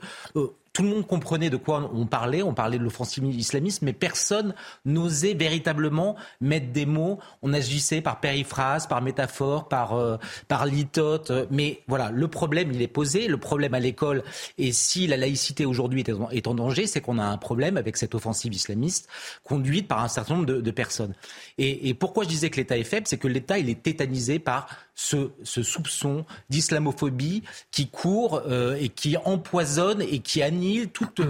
tout 0.73 0.83
le 0.83 0.89
monde 0.89 1.07
comprenait 1.07 1.49
de 1.49 1.57
quoi 1.57 1.89
on 1.93 2.05
parlait, 2.05 2.43
on 2.43 2.53
parlait 2.53 2.77
de 2.77 2.83
l'offensive 2.83 3.25
islamiste, 3.25 3.81
mais 3.81 3.93
personne 3.93 4.53
n'osait 4.85 5.33
véritablement 5.33 6.15
mettre 6.41 6.71
des 6.71 6.85
mots. 6.85 7.19
On 7.41 7.53
agissait 7.53 8.01
par 8.01 8.19
périphrase, 8.19 8.87
par 8.87 9.01
métaphore, 9.01 9.67
par, 9.67 9.93
euh, 9.93 10.17
par 10.47 10.65
litote. 10.65 11.31
Mais 11.51 11.81
voilà, 11.87 12.11
le 12.11 12.27
problème, 12.27 12.71
il 12.71 12.81
est 12.81 12.87
posé. 12.87 13.27
Le 13.27 13.37
problème 13.37 13.73
à 13.73 13.79
l'école, 13.79 14.23
et 14.57 14.71
si 14.71 15.07
la 15.07 15.17
laïcité 15.17 15.65
aujourd'hui 15.65 16.03
est, 16.31 16.47
en 16.47 16.53
danger, 16.53 16.87
c'est 16.87 17.01
qu'on 17.01 17.19
a 17.19 17.25
un 17.25 17.37
problème 17.37 17.77
avec 17.77 17.97
cette 17.97 18.15
offensive 18.15 18.53
islamiste 18.53 19.07
conduite 19.43 19.87
par 19.87 20.03
un 20.03 20.07
certain 20.07 20.35
nombre 20.35 20.45
de, 20.45 20.71
personnes. 20.71 21.13
Et, 21.57 21.89
et 21.89 21.93
pourquoi 21.93 22.23
je 22.23 22.29
disais 22.29 22.49
que 22.49 22.57
l'État 22.57 22.77
est 22.77 22.83
faible, 22.83 23.07
c'est 23.07 23.17
que 23.17 23.27
l'État, 23.27 23.57
il 23.57 23.69
est 23.69 23.81
tétanisé 23.81 24.39
par 24.39 24.67
ce, 24.99 25.63
soupçon 25.63 26.25
d'islamophobie 26.49 27.43
qui 27.71 27.87
court 27.87 28.41
euh, 28.47 28.75
et 28.79 28.89
qui 28.89 29.15
empoisonne 29.17 30.01
et 30.01 30.19
qui 30.19 30.41
annihile 30.41 30.89
toute, 30.89 31.21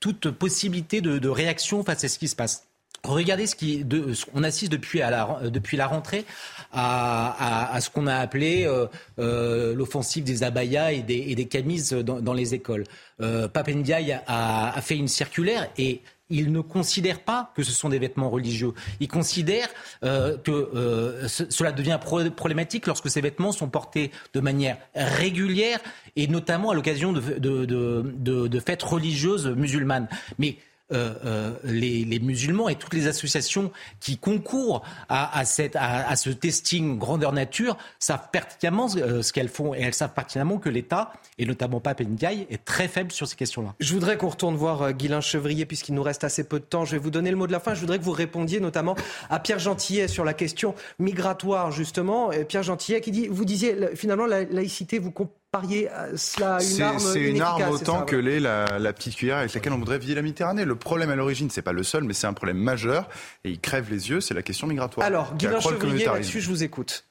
toute 0.00 0.30
possibilité 0.30 1.00
de, 1.00 1.28
réaction 1.28 1.82
face 1.84 2.04
à 2.04 2.08
ce 2.08 2.18
qui 2.18 2.28
se 2.28 2.36
passe. 2.36 2.66
Regardez 3.04 3.46
ce 3.48 3.56
qui, 3.56 3.84
de, 3.84 4.12
on 4.32 4.44
assiste 4.44 4.70
depuis, 4.70 5.00
la, 5.00 5.86
rentrée 5.86 6.24
à, 6.72 7.78
ce 7.80 7.90
qu'on 7.90 8.06
a 8.06 8.16
appelé 8.16 8.64
euh, 8.64 8.86
euh, 9.18 9.74
l'offensive 9.74 10.22
des 10.22 10.44
abayas 10.44 10.92
et 10.92 11.02
des, 11.02 11.34
et 11.36 11.46
camises 11.46 11.92
dans, 11.92 12.32
les 12.32 12.54
écoles. 12.54 12.84
Euh, 13.20 13.48
Papendiaï 13.48 14.20
a, 14.26 14.80
fait 14.82 14.96
une 14.96 15.08
circulaire 15.08 15.68
et 15.78 16.00
il 16.32 16.50
ne 16.50 16.60
considère 16.60 17.20
pas 17.20 17.52
que 17.54 17.62
ce 17.62 17.70
sont 17.70 17.90
des 17.90 17.98
vêtements 17.98 18.30
religieux. 18.30 18.72
Il 19.00 19.08
considère 19.08 19.68
euh, 20.02 20.38
que 20.38 20.50
euh, 20.50 21.28
cela 21.28 21.72
devient 21.72 22.00
problématique 22.02 22.86
lorsque 22.86 23.10
ces 23.10 23.20
vêtements 23.20 23.52
sont 23.52 23.68
portés 23.68 24.10
de 24.32 24.40
manière 24.40 24.78
régulière 24.94 25.78
et 26.16 26.26
notamment 26.26 26.70
à 26.70 26.74
l'occasion 26.74 27.12
de, 27.12 27.20
de, 27.38 28.60
fêtes 28.60 28.82
religieuses 28.82 29.46
musulmanes. 29.48 30.08
Mais 30.38 30.56
euh, 30.92 31.14
euh, 31.24 31.52
les, 31.64 32.18
musulmans 32.20 32.68
et 32.68 32.76
toutes 32.76 32.94
les 32.94 33.06
associations 33.06 33.72
qui 34.00 34.18
concourent 34.18 34.82
à, 35.08 35.44
ce 35.44 36.30
testing 36.30 36.98
grandeur 36.98 37.32
nature 37.32 37.76
savent 37.98 38.28
pertinemment 38.30 38.88
euh, 38.96 39.22
ce 39.22 39.32
qu'elles 39.32 39.48
font 39.48 39.74
et 39.74 39.80
elles 39.80 39.94
savent 39.94 40.12
pertinemment 40.14 40.58
que 40.58 40.68
l'État, 40.68 41.12
et 41.38 41.46
notamment 41.46 41.80
Pape 41.80 42.00
Ndiaye, 42.00 42.46
est 42.50 42.64
très 42.64 42.88
faible 42.88 43.12
sur 43.12 43.26
ces 43.26 43.36
questions-là. 43.36 43.74
Je 43.80 43.92
voudrais 43.92 44.16
qu'on 44.16 44.28
retourne 44.28 44.56
voir 44.56 44.92
Guylain 44.92 45.20
Chevrier 45.20 45.66
puisqu'il 45.66 45.94
nous 45.94 46.02
reste 46.02 46.24
assez 46.24 46.44
peu 46.44 46.60
de 46.60 46.64
temps. 46.64 46.84
Je 46.84 46.92
vais 46.92 46.98
vous 46.98 47.10
donner 47.10 47.30
le 47.30 47.36
mot 47.36 47.46
de 47.46 47.52
la 47.52 47.60
fin. 47.60 47.74
Je 47.74 47.80
voudrais 47.80 47.98
que 47.98 48.04
vous 48.04 48.12
répondiez 48.12 48.60
notamment 48.60 48.94
à 49.30 49.40
Pierre 49.40 49.58
Gentillet 49.58 50.08
sur 50.08 50.24
la 50.24 50.34
question 50.34 50.74
migratoire 50.98 51.72
justement. 51.72 52.30
Pierre 52.48 52.62
Gentillet 52.62 53.00
qui 53.00 53.10
dit, 53.10 53.28
vous 53.28 53.44
disiez 53.44 53.96
finalement 53.96 54.26
la 54.26 54.44
laïcité, 54.44 54.98
vous 54.98 55.10
parier 55.52 55.88
cela 56.16 56.58
une 56.62 56.82
arme 56.82 56.98
C'est 56.98 57.20
une 57.20 57.40
arme 57.42 57.62
autant 57.70 58.02
que 58.02 58.16
l'est 58.16 58.40
la, 58.40 58.92
petite 58.92 59.16
cuillère 59.16 59.36
avec 59.36 59.52
laquelle 59.52 59.74
on 59.74 59.78
voudrait 59.78 59.98
vider 59.98 60.14
la 60.14 60.22
Méditerranée. 60.22 60.64
Le 60.64 60.76
problème 60.76 61.10
à 61.10 61.16
l'origine, 61.16 61.50
c'est 61.50 61.62
pas 61.62 61.72
le 61.72 61.82
seul, 61.82 62.04
mais 62.04 62.14
c'est 62.14 62.26
un 62.26 62.32
problème 62.32 62.56
majeur 62.58 63.08
et 63.44 63.50
il 63.50 63.60
crève 63.60 63.90
les 63.90 64.08
yeux, 64.08 64.20
c'est 64.20 64.34
la 64.34 64.42
question 64.42 64.66
migratoire. 64.66 65.06
Alors, 65.06 65.34
Guillaume 65.34 65.60
Chevrier, 65.60 66.06
là-dessus, 66.06 66.40
je 66.40 66.48
vous 66.48 66.64
écoute. 66.64 67.04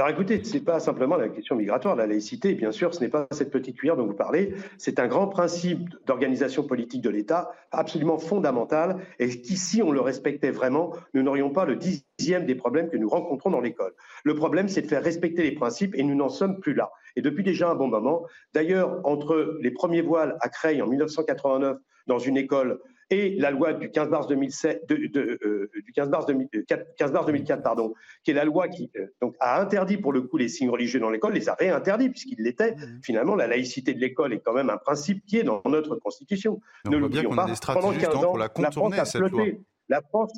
Alors 0.00 0.12
écoutez, 0.12 0.42
ce 0.42 0.54
n'est 0.54 0.64
pas 0.64 0.80
simplement 0.80 1.16
la 1.16 1.28
question 1.28 1.56
migratoire. 1.56 1.94
La 1.94 2.06
laïcité, 2.06 2.54
bien 2.54 2.72
sûr, 2.72 2.94
ce 2.94 3.00
n'est 3.00 3.10
pas 3.10 3.26
cette 3.32 3.50
petite 3.50 3.76
cuillère 3.76 3.98
dont 3.98 4.06
vous 4.06 4.14
parlez. 4.14 4.54
C'est 4.78 4.98
un 4.98 5.06
grand 5.06 5.28
principe 5.28 5.90
d'organisation 6.06 6.62
politique 6.62 7.02
de 7.02 7.10
l'État 7.10 7.50
absolument 7.70 8.16
fondamental 8.16 8.96
et 9.18 9.28
qu'ici 9.28 9.82
on 9.82 9.92
le 9.92 10.00
respectait 10.00 10.52
vraiment, 10.52 10.94
nous 11.12 11.22
n'aurions 11.22 11.50
pas 11.50 11.66
le 11.66 11.76
dixième 11.76 12.46
des 12.46 12.54
problèmes 12.54 12.88
que 12.88 12.96
nous 12.96 13.10
rencontrons 13.10 13.50
dans 13.50 13.60
l'école. 13.60 13.92
Le 14.24 14.34
problème, 14.34 14.68
c'est 14.68 14.80
de 14.80 14.86
faire 14.86 15.02
respecter 15.02 15.42
les 15.42 15.52
principes 15.52 15.94
et 15.94 16.02
nous 16.02 16.14
n'en 16.14 16.30
sommes 16.30 16.60
plus 16.60 16.72
là. 16.72 16.90
Et 17.16 17.20
depuis 17.20 17.44
déjà 17.44 17.68
un 17.68 17.74
bon 17.74 17.88
moment, 17.88 18.24
d'ailleurs, 18.54 19.02
entre 19.04 19.58
les 19.60 19.70
premiers 19.70 20.00
voiles 20.00 20.38
à 20.40 20.48
Creil 20.48 20.80
en 20.80 20.86
1989 20.86 21.76
dans 22.06 22.18
une 22.18 22.38
école 22.38 22.80
et 23.10 23.36
la 23.36 23.50
loi 23.50 23.72
du 23.72 23.90
15 23.90 24.08
mars, 24.08 24.26
2007, 24.28 24.88
de, 24.88 25.38
euh, 25.44 25.70
du 25.84 25.92
15 25.92 26.08
mars, 26.08 26.26
2004, 26.26 26.94
15 26.96 27.12
mars 27.12 27.26
2004, 27.26 27.62
pardon, 27.62 27.92
qui 28.22 28.30
est 28.30 28.34
la 28.34 28.44
loi 28.44 28.68
qui 28.68 28.90
euh, 28.96 29.06
donc, 29.20 29.34
a 29.40 29.60
interdit 29.60 29.96
pour 29.96 30.12
le 30.12 30.22
coup 30.22 30.36
les 30.36 30.48
signes 30.48 30.70
religieux 30.70 31.00
dans 31.00 31.10
l'école, 31.10 31.32
les 31.32 31.48
a 31.48 31.54
réinterdits 31.54 32.10
puisqu'ils 32.10 32.42
l'étaient. 32.42 32.76
Mmh. 32.76 33.00
Finalement, 33.04 33.34
la 33.34 33.48
laïcité 33.48 33.94
de 33.94 34.00
l'école 34.00 34.32
est 34.32 34.40
quand 34.40 34.52
même 34.52 34.70
un 34.70 34.76
principe 34.76 35.24
qui 35.26 35.38
est 35.38 35.42
dans 35.42 35.60
notre 35.66 35.96
Constitution. 35.96 36.60
ne 36.86 36.96
l'oublions 36.96 37.30
pas. 37.30 37.46
Pendant 37.74 37.92
15 37.92 38.14
ans, 38.16 38.36
la, 38.36 38.48
France 38.70 38.98
a 38.98 39.04
flotté, 39.04 39.60
la, 39.88 40.00
France, 40.02 40.32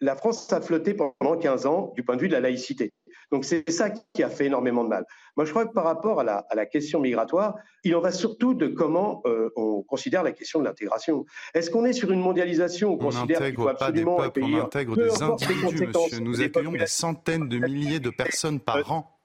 la 0.00 0.16
France 0.16 0.52
a 0.52 0.60
flotté 0.60 0.94
pendant 0.94 1.36
15 1.36 1.66
ans 1.66 1.92
du 1.94 2.02
point 2.02 2.16
de 2.16 2.22
vue 2.22 2.28
de 2.28 2.32
la 2.32 2.40
laïcité. 2.40 2.92
Donc 3.30 3.44
c'est 3.44 3.70
ça 3.70 3.90
qui 3.90 4.22
a 4.22 4.30
fait 4.30 4.46
énormément 4.46 4.84
de 4.84 4.88
mal. 4.88 5.04
Moi, 5.36 5.44
je 5.44 5.50
crois 5.50 5.66
que 5.66 5.72
par 5.72 5.84
rapport 5.84 6.20
à 6.20 6.24
la, 6.24 6.66
question 6.66 7.00
migratoire, 7.00 7.54
il 7.84 7.94
en 7.94 8.00
va 8.00 8.10
surtout 8.10 8.54
de 8.54 8.66
comment 8.66 9.22
euh, 9.26 9.50
on 9.56 9.82
considère 9.82 10.22
la 10.22 10.32
question 10.32 10.60
de 10.60 10.64
l'intégration. 10.64 11.24
Est-ce 11.54 11.70
qu'on 11.70 11.84
est 11.84 11.92
sur 11.92 12.10
une 12.10 12.20
mondialisation 12.20 12.90
où 12.90 12.94
on, 12.94 12.98
considère 12.98 13.40
qu'il 13.40 13.54
faut 13.54 13.68
absolument 13.68 14.16
pas 14.16 14.28
des 14.28 14.40
peuples, 14.40 14.54
on 14.54 14.64
intègre 14.64 14.96
des 14.96 15.22
individus, 15.22 15.86
monsieur. 15.86 16.20
Nous 16.20 16.40
accueillons 16.40 16.72
des 16.72 16.86
centaines 16.86 17.48
de 17.48 17.58
milliers 17.58 18.00
de 18.00 18.10
personnes 18.10 18.60
par 18.60 18.90
an. 18.90 19.18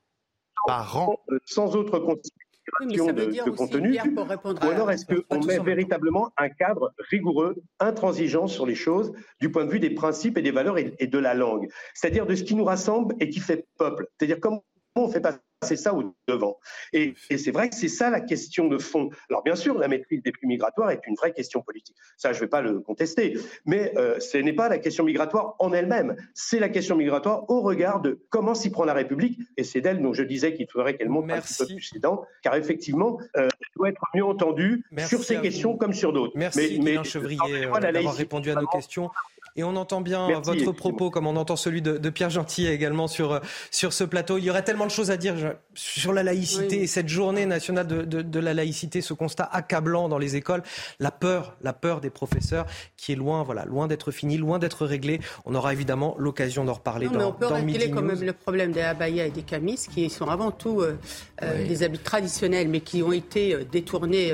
Par 0.68 0.97
an. 0.97 1.18
Sans 1.45 1.76
autre 1.76 1.99
considération 1.99 2.43
de, 2.82 3.49
contenu. 3.49 3.97
Ou 3.99 4.70
alors 4.70 4.91
est-ce 4.91 5.05
qu'on 5.05 5.43
met 5.43 5.59
véritablement 5.59 6.32
un 6.38 6.49
cadre 6.49 6.93
rigoureux, 7.09 7.55
intransigeant 7.80 8.47
sur 8.47 8.66
les 8.66 8.76
choses 8.76 9.14
du 9.39 9.51
point 9.51 9.66
de 9.66 9.72
vue 9.72 9.80
des 9.80 9.91
principes 9.91 10.38
et 10.38 10.41
des 10.41 10.51
valeurs 10.51 10.78
et, 10.78 10.93
et 10.99 11.07
de 11.07 11.18
la 11.18 11.34
langue? 11.34 11.70
C'est-à-dire 11.93 12.26
de 12.26 12.36
ce 12.36 12.43
qui 12.43 12.55
nous 12.55 12.66
rassemble 12.66 13.16
et 13.20 13.30
qui 13.30 13.39
fait 13.39 13.68
peuple. 13.78 14.07
C'est-à-dire 14.18 14.39
comment 14.39 14.64
on 14.95 15.07
fait 15.07 15.22
passer 15.22 15.39
c'est 15.64 15.76
ça 15.76 15.93
au 15.93 16.16
devant. 16.28 16.59
Et, 16.91 17.14
c'est 17.30 17.51
vrai 17.51 17.70
que 17.70 17.76
c'est 17.76 17.88
ça 17.88 18.09
la 18.09 18.22
question 18.22 18.68
de 18.68 18.78
fond. 18.78 19.09
Alors 19.30 19.43
bien 19.43 19.55
sûr, 19.55 19.78
la 19.78 19.88
maîtrise 19.88 20.22
des 20.22 20.32
flux 20.32 20.47
migratoires 20.47 20.91
est 20.91 21.01
une 21.07 21.16
vraie 21.16 21.34
question 21.34 21.61
politique. 21.61 21.95
Ça, 22.18 22.32
je 22.32 22.38
ne 22.38 22.41
vais 22.41 22.49
pas 22.49 22.61
le 22.61 22.80
contester. 22.80 23.38
Mais 23.66 23.93
euh, 23.97 24.20
ce 24.20 24.38
n'est 24.38 24.53
pas 24.53 24.70
la 24.70 24.78
question 24.78 25.03
migratoire 25.03 25.55
en 25.59 25.74
elle-même. 25.74 26.16
C'est 26.34 26.59
la 26.59 26.70
question 26.70 26.95
migratoire 26.95 27.49
au 27.49 27.61
regard 27.61 28.01
de 28.01 28.20
comment 28.30 28.53
s'y 28.53 28.70
prend 28.70 28.86
la 28.86 28.93
République. 28.93 29.39
Et 29.57 29.64
c'est 29.64 29.82
d'elle 29.82 30.01
dont 30.01 30.14
je 30.14 30.24
disais 30.24 30.53
qu'il 30.53 30.68
faudrait 30.70 30.95
qu'elle 30.95 31.09
monte 31.09 31.32
un 31.32 31.41
petit 31.41 31.55
peu 31.57 31.66
plus 31.66 31.93
car 32.41 32.55
effectivement, 32.55 33.20
euh, 33.38 33.47
elle 33.47 33.68
doit 33.76 33.89
être 33.89 34.01
mieux 34.14 34.26
entendue 34.26 34.84
sur 35.07 35.24
ces 35.24 35.39
questions 35.41 35.78
comme 35.78 35.93
sur 35.93 36.14
d'autres. 36.14 36.34
Merci, 36.36 36.80
mais, 36.82 37.03
Chevrier, 37.03 37.66
euh, 37.66 37.91
d'avoir 37.91 38.16
répondu 38.16 38.51
à 38.51 38.55
nos 38.55 38.68
questions. 38.68 39.09
Et 39.56 39.64
on 39.64 39.76
entend 39.76 40.01
bien 40.01 40.28
votre 40.39 40.72
propos, 40.72 41.12
comme 41.12 41.28
on 41.28 41.36
entend 41.36 41.56
celui 41.56 41.84
de, 41.84 42.10
Pierre 42.10 42.32
Gentil 42.32 42.66
également 42.68 43.08
sur, 43.08 43.39
sur 43.70 43.93
ce 43.93 44.04
plateau. 44.04 44.39
Il 44.39 44.43
y 44.43 44.49
aurait 44.49 44.64
tellement 44.64 44.86
de 44.86 44.91
choses 44.91 45.12
à 45.12 45.18
dire 45.18 45.36
sur 45.76 46.12
la 46.12 46.24
laïcité 46.24 46.82
et 46.82 46.88
cette 46.88 47.08
journée 47.08 47.45
nationale 47.45 47.86
de, 47.86 48.04
de, 48.04 48.39
la 48.39 48.56
laïcité, 48.56 49.01
ce 49.01 49.14
constat 49.14 49.47
accablant 49.51 50.10
dans 50.10 50.18
les 50.18 50.36
écoles, 50.36 50.64
la 50.99 51.12
peur, 51.12 51.56
la 51.62 51.74
peur 51.74 52.01
des 52.01 52.10
professeurs 52.10 52.66
qui 52.97 53.12
est 53.12 53.16
loin, 53.16 53.43
voilà, 53.43 53.66
loin 53.66 53.88
d'être 53.88 54.12
finie, 54.12 54.38
loin 54.38 54.58
d'être 54.58 54.88
réglée. 54.88 55.20
On 55.45 55.54
aura 55.54 55.72
évidemment 55.72 56.16
l'occasion 56.18 56.66
d'en 56.66 56.74
reparler 56.74 57.06
non, 57.06 57.12
dans, 57.12 57.20
mais 57.20 57.26
on 57.26 57.34
peut 57.34 57.45
régler 57.45 57.91
quand 57.91 58.01
même 58.01 58.24
le 58.24 58.34
problème 58.34 58.72
des 58.72 58.82
abayas 58.82 59.28
et 59.28 59.32
des 59.32 59.43
camis, 59.43 59.80
qui 59.93 60.10
sont 60.10 60.30
avant 60.30 60.49
tout 60.49 60.82
euh, 60.82 60.97
euh, 61.43 61.68
des 61.68 61.84
habits 61.84 61.99
traditionnels, 61.99 62.70
mais 62.70 62.80
qui 62.80 63.04
ont 63.04 63.12
été 63.12 63.54
euh, 63.54 63.64
détournés 63.72 64.34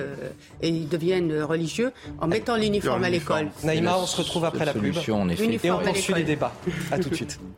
et 0.61 0.70
ils 0.70 0.88
deviennent 0.88 1.41
religieux 1.43 1.91
en 2.20 2.28
mettant 2.28 2.55
l'uniforme 2.55 3.03
à 3.03 3.09
l'école. 3.09 3.49
Naïma, 3.63 3.97
on 3.97 4.05
se 4.05 4.17
retrouve 4.17 4.45
après 4.45 4.65
la 4.65 4.74
pub. 4.74 4.95
Et 5.64 5.72
on 5.72 5.80
poursuit 5.80 6.14
les 6.14 6.24
débats. 6.24 6.53
À 6.91 6.99
tout 6.99 7.10
de 7.10 7.16
suite. 7.16 7.39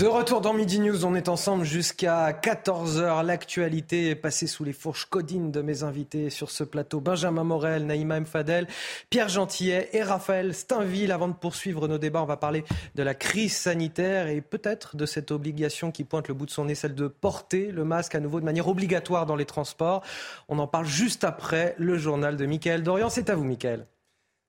De 0.00 0.06
retour 0.06 0.40
dans 0.40 0.54
Midi 0.54 0.80
News, 0.80 1.04
on 1.04 1.14
est 1.14 1.28
ensemble 1.28 1.66
jusqu'à 1.66 2.32
14h. 2.32 3.22
L'actualité 3.22 4.08
est 4.08 4.14
passée 4.14 4.46
sous 4.46 4.64
les 4.64 4.72
fourches 4.72 5.04
codines 5.04 5.52
de 5.52 5.60
mes 5.60 5.82
invités 5.82 6.30
sur 6.30 6.50
ce 6.50 6.64
plateau. 6.64 7.00
Benjamin 7.00 7.44
Morel, 7.44 7.84
Naïma 7.84 8.18
Mfadel, 8.18 8.66
Pierre 9.10 9.28
Gentillet 9.28 9.90
et 9.92 10.02
Raphaël 10.02 10.54
Steinville. 10.54 11.12
Avant 11.12 11.28
de 11.28 11.34
poursuivre 11.34 11.86
nos 11.86 11.98
débats, 11.98 12.22
on 12.22 12.24
va 12.24 12.38
parler 12.38 12.64
de 12.94 13.02
la 13.02 13.12
crise 13.14 13.54
sanitaire 13.54 14.28
et 14.28 14.40
peut-être 14.40 14.96
de 14.96 15.04
cette 15.04 15.32
obligation 15.32 15.90
qui 15.90 16.04
pointe 16.04 16.28
le 16.28 16.34
bout 16.34 16.46
de 16.46 16.50
son 16.50 16.64
nez, 16.64 16.74
celle 16.74 16.94
de 16.94 17.06
porter 17.06 17.70
le 17.70 17.84
masque 17.84 18.14
à 18.14 18.20
nouveau 18.20 18.40
de 18.40 18.46
manière 18.46 18.68
obligatoire 18.68 19.26
dans 19.26 19.36
les 19.36 19.44
transports. 19.44 20.02
On 20.48 20.58
en 20.60 20.66
parle 20.66 20.86
juste 20.86 21.24
après 21.24 21.74
le 21.76 21.98
journal 21.98 22.38
de 22.38 22.46
Mickaël 22.46 22.82
Dorian. 22.82 23.10
C'est 23.10 23.28
à 23.28 23.34
vous, 23.34 23.44
Mickaël. 23.44 23.84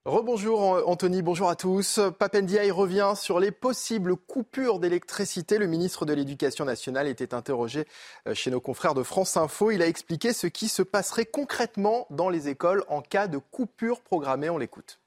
Rebonjour 0.04 0.82
Anthony, 0.88 1.22
bonjour 1.22 1.48
à 1.48 1.54
tous. 1.54 2.00
Papendiaï 2.18 2.72
revient 2.72 3.12
sur 3.14 3.38
les 3.38 3.52
possibles 3.52 4.16
coupures 4.16 4.80
d'électricité. 4.80 5.58
Le 5.58 5.68
ministre 5.68 6.04
de 6.06 6.12
l'Éducation 6.12 6.64
nationale 6.64 7.06
était 7.06 7.34
interrogé 7.34 7.84
euh, 8.26 8.34
chez 8.34 8.50
nos 8.50 8.60
confrères 8.60 8.94
de 8.94 9.04
France 9.04 9.36
Info. 9.36 9.70
Il 9.70 9.80
a 9.80 9.86
expliqué 9.86 10.32
ce 10.32 10.48
qui 10.48 10.66
se 10.66 10.82
passerait 10.82 11.26
concrètement 11.26 12.08
dans 12.10 12.30
les 12.30 12.48
écoles 12.48 12.82
en 12.88 13.00
cas 13.00 13.28
de 13.28 13.38
coupure 13.38 14.00
programmée. 14.00 14.50
On 14.50 14.58
l'écoute. 14.58 14.98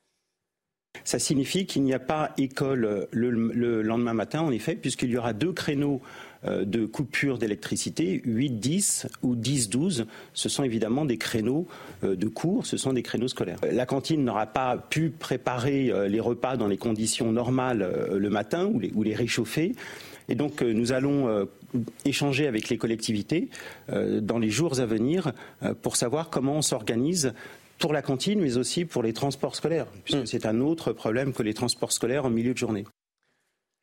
Ça 1.03 1.19
signifie 1.19 1.65
qu'il 1.65 1.83
n'y 1.83 1.93
a 1.93 1.99
pas 1.99 2.31
école 2.37 3.09
le, 3.11 3.29
le 3.31 3.81
lendemain 3.81 4.13
matin, 4.13 4.39
en 4.43 4.51
effet, 4.51 4.75
puisqu'il 4.75 5.09
y 5.09 5.17
aura 5.17 5.33
deux 5.33 5.51
créneaux 5.51 6.01
euh, 6.01 6.34
de 6.43 6.85
coupure 6.85 7.37
d'électricité, 7.37 8.21
8-10 8.25 9.07
ou 9.23 9.35
10-12, 9.35 10.05
ce 10.33 10.49
sont 10.49 10.63
évidemment 10.63 11.05
des 11.05 11.17
créneaux 11.17 11.67
euh, 12.03 12.15
de 12.15 12.27
cours, 12.27 12.65
ce 12.65 12.77
sont 12.77 12.93
des 12.93 13.03
créneaux 13.03 13.27
scolaires. 13.27 13.59
La 13.71 13.85
cantine 13.85 14.23
n'aura 14.23 14.45
pas 14.45 14.77
pu 14.77 15.09
préparer 15.09 15.89
euh, 15.89 16.07
les 16.07 16.19
repas 16.19 16.57
dans 16.57 16.67
les 16.67 16.77
conditions 16.77 17.31
normales 17.31 17.87
le 18.11 18.29
matin 18.29 18.65
ou 18.65 18.79
les, 18.79 18.91
ou 18.93 19.03
les 19.03 19.15
réchauffer. 19.15 19.73
Et 20.27 20.35
donc 20.35 20.61
nous 20.61 20.91
allons 20.91 21.47
échanger 22.03 22.47
avec 22.47 22.69
les 22.69 22.77
collectivités 22.77 23.49
dans 23.87 24.39
les 24.39 24.49
jours 24.49 24.79
à 24.79 24.87
venir 24.87 25.33
pour 25.83 25.95
savoir 25.97 26.31
comment 26.31 26.53
on 26.53 26.61
s'organise 26.63 27.33
pour 27.77 27.93
la 27.93 28.01
cantine, 28.01 28.39
mais 28.39 28.57
aussi 28.57 28.85
pour 28.85 29.03
les 29.03 29.13
transports 29.13 29.55
scolaires, 29.55 29.87
puisque 30.03 30.23
mmh. 30.23 30.25
c'est 30.25 30.45
un 30.45 30.61
autre 30.61 30.93
problème 30.93 31.33
que 31.33 31.43
les 31.43 31.53
transports 31.53 31.91
scolaires 31.91 32.25
en 32.25 32.29
milieu 32.29 32.53
de 32.53 32.57
journée. 32.57 32.85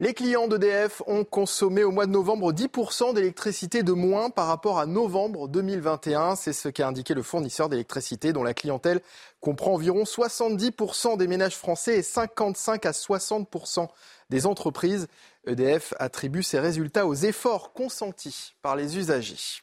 Les 0.03 0.15
clients 0.15 0.49
d'EDF 0.49 1.01
ont 1.07 1.23
consommé 1.23 1.85
au 1.85 1.93
mois 1.93 2.07
de 2.07 2.11
novembre 2.11 2.53
10% 2.53 3.15
d'électricité 3.15 3.85
de 3.85 3.93
moins 3.93 4.31
par 4.31 4.49
rapport 4.49 4.81
à 4.81 4.87
novembre 4.87 5.47
2021. 5.47 6.35
C'est 6.35 6.53
ce 6.53 6.69
qu'a 6.69 6.89
indiqué 6.89 7.15
le 7.15 7.23
fournisseur 7.23 7.69
d'électricité 7.69 8.33
dont 8.33 8.43
la 8.43 8.53
clientèle 8.53 9.01
comprend 9.41 9.75
environ 9.75 10.03
70% 10.03 11.17
des 11.19 11.29
ménages 11.29 11.55
français 11.55 11.99
et 11.99 12.03
55 12.03 12.85
à 12.85 12.91
60% 12.91 13.87
des 14.29 14.45
entreprises. 14.47 15.07
EDF 15.47 15.95
attribue 16.01 16.43
ces 16.43 16.59
résultats 16.59 17.07
aux 17.07 17.15
efforts 17.15 17.73
consentis 17.73 18.57
par 18.61 18.75
les 18.75 18.99
usagers. 18.99 19.63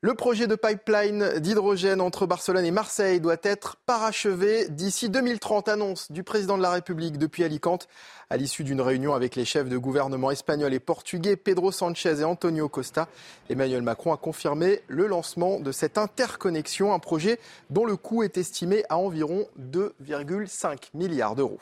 Le 0.00 0.14
projet 0.14 0.46
de 0.46 0.54
pipeline 0.54 1.40
d'hydrogène 1.40 2.00
entre 2.00 2.24
Barcelone 2.24 2.64
et 2.64 2.70
Marseille 2.70 3.20
doit 3.20 3.34
être 3.42 3.74
parachevé 3.84 4.68
d'ici 4.68 5.08
2030, 5.08 5.66
annonce 5.66 6.12
du 6.12 6.22
président 6.22 6.56
de 6.56 6.62
la 6.62 6.70
République 6.70 7.18
depuis 7.18 7.42
Alicante, 7.42 7.88
à 8.30 8.36
l'issue 8.36 8.62
d'une 8.62 8.80
réunion 8.80 9.12
avec 9.12 9.34
les 9.34 9.44
chefs 9.44 9.68
de 9.68 9.76
gouvernement 9.76 10.30
espagnols 10.30 10.72
et 10.72 10.78
portugais, 10.78 11.34
Pedro 11.34 11.72
Sanchez 11.72 12.20
et 12.20 12.24
Antonio 12.24 12.68
Costa. 12.68 13.08
Emmanuel 13.50 13.82
Macron 13.82 14.12
a 14.12 14.16
confirmé 14.16 14.82
le 14.86 15.08
lancement 15.08 15.58
de 15.58 15.72
cette 15.72 15.98
interconnexion, 15.98 16.94
un 16.94 17.00
projet 17.00 17.40
dont 17.68 17.84
le 17.84 17.96
coût 17.96 18.22
est 18.22 18.38
estimé 18.38 18.84
à 18.90 18.98
environ 18.98 19.48
2,5 19.58 20.90
milliards 20.94 21.34
d'euros. 21.34 21.58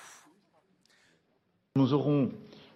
Nous 1.74 1.94
aurons 1.94 2.32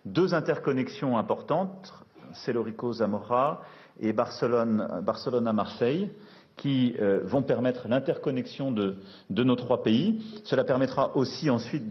deux 0.06 0.32
interconnexions 0.32 1.18
importantes, 1.18 1.92
Celorico 2.32 2.94
Zamora 2.94 3.60
et 4.00 4.12
Barcelone, 4.12 5.46
à 5.46 5.52
Marseille, 5.52 6.10
qui 6.56 6.94
euh, 7.00 7.20
vont 7.24 7.42
permettre 7.42 7.88
l'interconnexion 7.88 8.70
de, 8.72 8.96
nos 9.30 9.56
trois 9.56 9.82
pays. 9.82 10.22
Cela 10.44 10.64
permettra 10.64 11.16
aussi 11.16 11.48
ensuite 11.50 11.84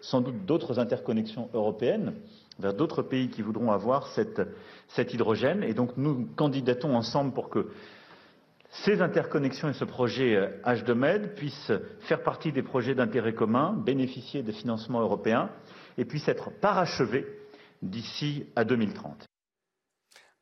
sans 0.00 0.20
doute 0.20 0.44
d'autres 0.46 0.78
interconnexions 0.78 1.48
européennes 1.54 2.14
vers 2.60 2.74
d'autres 2.74 3.02
pays 3.02 3.28
qui 3.28 3.42
voudront 3.42 3.70
avoir 3.70 4.08
cet 4.08 5.14
hydrogène. 5.14 5.62
Et 5.62 5.74
donc 5.74 5.96
nous 5.96 6.26
candidatons 6.36 6.94
ensemble 6.96 7.32
pour 7.32 7.48
que 7.50 7.68
ces 8.70 9.00
interconnexions 9.00 9.68
et 9.68 9.72
ce 9.72 9.84
projet 9.84 10.60
H2Med 10.64 11.22
euh, 11.24 11.34
puissent 11.34 11.72
faire 12.00 12.22
partie 12.22 12.52
des 12.52 12.62
projets 12.62 12.94
d'intérêt 12.94 13.34
commun, 13.34 13.72
bénéficier 13.72 14.42
des 14.42 14.52
financements 14.52 15.00
européens 15.00 15.50
et 15.96 16.04
puissent 16.04 16.28
être 16.28 16.50
parachevés 16.60 17.26
d'ici 17.82 18.46
à 18.56 18.64
2030. 18.64 19.28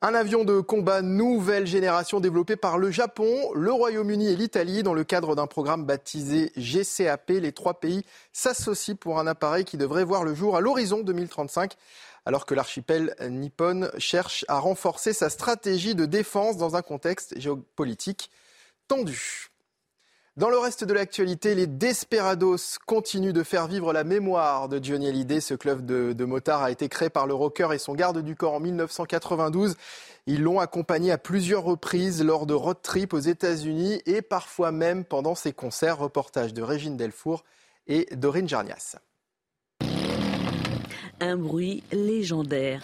Un 0.03 0.13
avion 0.13 0.43
de 0.43 0.59
combat 0.59 1.01
nouvelle 1.01 1.65
génération 1.65 2.19
développé 2.19 2.55
par 2.55 2.77
le 2.77 2.91
Japon, 2.91 3.51
le 3.55 3.71
Royaume-Uni 3.71 4.27
et 4.27 4.35
l'Italie 4.35 4.83
dans 4.83 4.93
le 4.93 5.03
cadre 5.03 5.35
d'un 5.35 5.47
programme 5.47 5.85
baptisé 5.85 6.51
GCAP. 6.55 7.29
Les 7.29 7.51
trois 7.51 7.79
pays 7.79 8.05
s'associent 8.31 8.95
pour 8.95 9.17
un 9.17 9.25
appareil 9.25 9.65
qui 9.65 9.75
devrait 9.75 10.03
voir 10.03 10.23
le 10.23 10.35
jour 10.35 10.55
à 10.55 10.61
l'horizon 10.61 11.01
2035 11.01 11.73
alors 12.25 12.45
que 12.45 12.53
l'archipel 12.53 13.15
nippon 13.27 13.89
cherche 13.97 14.45
à 14.47 14.59
renforcer 14.59 15.13
sa 15.13 15.31
stratégie 15.31 15.95
de 15.95 16.05
défense 16.05 16.57
dans 16.57 16.75
un 16.75 16.83
contexte 16.83 17.39
géopolitique 17.39 18.29
tendu. 18.87 19.46
Dans 20.37 20.51
le 20.51 20.59
reste 20.59 20.83
de 20.83 20.93
l'actualité, 20.93 21.55
les 21.55 21.65
Desperados 21.65 22.77
continuent 22.85 23.33
de 23.33 23.41
faire 23.41 23.65
vivre 23.65 23.91
la 23.91 24.03
mémoire 24.03 24.69
de 24.69 24.79
Johnny 24.79 25.07
Hallyday. 25.07 25.41
Ce 25.41 25.55
club 25.55 25.83
de, 25.83 26.25
motards 26.25 26.61
a 26.61 26.69
été 26.69 26.89
créé 26.89 27.09
par 27.09 27.25
le 27.25 27.33
rocker 27.33 27.73
et 27.73 27.79
son 27.79 27.95
garde 27.95 28.21
du 28.21 28.35
corps 28.35 28.53
en 28.53 28.59
1992. 28.59 29.75
Ils 30.27 30.43
l'ont 30.43 30.59
accompagné 30.59 31.11
à 31.11 31.17
plusieurs 31.17 31.63
reprises 31.63 32.23
lors 32.23 32.45
de 32.45 32.53
road 32.53 32.77
trips 32.83 33.15
aux 33.15 33.19
États-Unis 33.19 33.99
et 34.05 34.21
parfois 34.21 34.71
même 34.71 35.05
pendant 35.05 35.33
ses 35.33 35.53
concerts. 35.53 35.97
Reportage 35.97 36.53
de 36.53 36.61
Régine 36.61 36.97
Delfour 36.97 37.43
et 37.87 38.07
Dorine 38.15 38.47
Jarnias. 38.47 38.97
Un 41.19 41.35
bruit 41.35 41.81
légendaire 41.91 42.83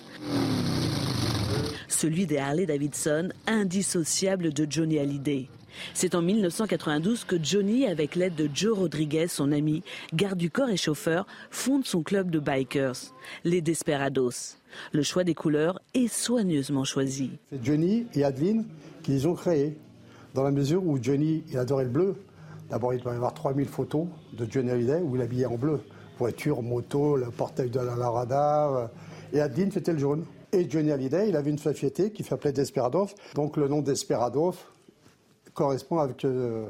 celui 1.87 2.25
des 2.25 2.37
Harley 2.37 2.65
Davidson, 2.65 3.29
indissociable 3.47 4.51
de 4.51 4.67
Johnny 4.69 4.99
Hallyday. 4.99 5.47
C'est 5.93 6.15
en 6.15 6.21
1992 6.21 7.23
que 7.23 7.35
Johnny, 7.41 7.85
avec 7.85 8.15
l'aide 8.15 8.35
de 8.35 8.49
Joe 8.53 8.77
Rodriguez, 8.77 9.27
son 9.27 9.51
ami, 9.51 9.83
garde 10.13 10.37
du 10.37 10.49
corps 10.49 10.69
et 10.69 10.77
chauffeur, 10.77 11.25
fonde 11.51 11.85
son 11.85 12.03
club 12.03 12.29
de 12.29 12.39
bikers, 12.39 13.13
les 13.43 13.61
Desperados. 13.61 14.57
Le 14.91 15.03
choix 15.03 15.23
des 15.23 15.35
couleurs 15.35 15.79
est 15.93 16.07
soigneusement 16.07 16.83
choisi. 16.83 17.31
C'est 17.51 17.63
Johnny 17.63 18.07
et 18.15 18.23
Adeline 18.23 18.65
qui 19.03 19.11
les 19.11 19.25
ont 19.25 19.35
créés, 19.35 19.77
dans 20.33 20.43
la 20.43 20.51
mesure 20.51 20.85
où 20.85 20.97
Johnny, 21.01 21.43
adorait 21.55 21.83
le 21.83 21.89
bleu. 21.89 22.15
D'abord, 22.69 22.93
il 22.93 23.01
doit 23.01 23.13
y 23.13 23.15
avoir 23.15 23.33
3000 23.33 23.67
photos 23.67 24.07
de 24.33 24.47
Johnny 24.49 24.71
Hallyday 24.71 25.01
où 25.01 25.15
il 25.15 25.21
habillait 25.21 25.45
en 25.45 25.57
bleu. 25.57 25.81
Voiture, 26.17 26.61
moto, 26.61 27.17
le 27.17 27.29
portail 27.29 27.69
de 27.69 27.79
la, 27.79 28.09
radar. 28.09 28.89
Et 29.31 29.41
Adeline, 29.41 29.71
c'était 29.71 29.93
le 29.93 29.99
jaune. 29.99 30.25
Et 30.51 30.69
Johnny 30.69 30.91
Hallyday, 30.91 31.29
il 31.29 31.35
avait 31.35 31.49
une 31.49 31.57
société 31.57 32.11
qui 32.11 32.23
s'appelait 32.23 32.51
Desperados. 32.51 33.09
Donc 33.35 33.57
le 33.57 33.67
nom 33.67 33.81
Desperados 33.81 34.55
correspond 35.53 35.99
avec 35.99 36.25
euh, 36.25 36.67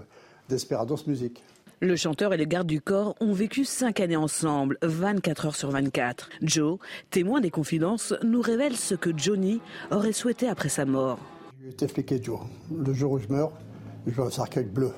Desperados 0.49 1.07
Music. 1.07 1.43
Le 1.81 1.97
chanteur 1.97 2.33
et 2.33 2.37
le 2.37 2.45
garde 2.45 2.67
du 2.67 2.79
corps 2.79 3.13
ont 3.19 3.33
vécu 3.33 3.65
cinq 3.65 3.99
années 3.99 4.15
ensemble, 4.15 4.77
24 4.83 5.47
heures 5.47 5.55
sur 5.55 5.69
24. 5.69 6.29
Joe, 6.41 6.79
témoin 7.09 7.41
des 7.41 7.49
confidences, 7.49 8.13
nous 8.23 8.41
révèle 8.41 8.77
ce 8.77 8.95
que 8.95 9.09
Johnny 9.17 9.59
aurait 9.91 10.13
souhaité 10.13 10.47
après 10.47 10.69
sa 10.69 10.85
mort. 10.85 11.19
Je 11.59 11.67
vais 11.67 11.73
t'expliquer, 11.73 12.23
Joe. 12.23 12.39
Le 12.73 12.93
jour 12.93 13.11
où 13.11 13.19
je 13.19 13.27
meurs, 13.27 13.51
je 14.07 14.13
veux 14.13 14.23
un 14.23 14.31
cercueil 14.31 14.65
bleu, 14.65 14.91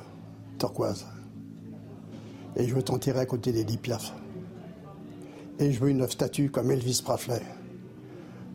turquoise. 0.59 1.07
Et 2.55 2.67
je 2.67 2.75
veux 2.75 2.83
t'enterrer 2.83 3.21
à 3.21 3.25
côté 3.25 3.51
des 3.51 3.65
Piaf. 3.77 4.13
Et 5.57 5.71
je 5.71 5.79
veux 5.79 5.89
une 5.89 6.07
statue 6.07 6.51
comme 6.51 6.69
Elvis 6.69 7.01
Presley. 7.03 7.41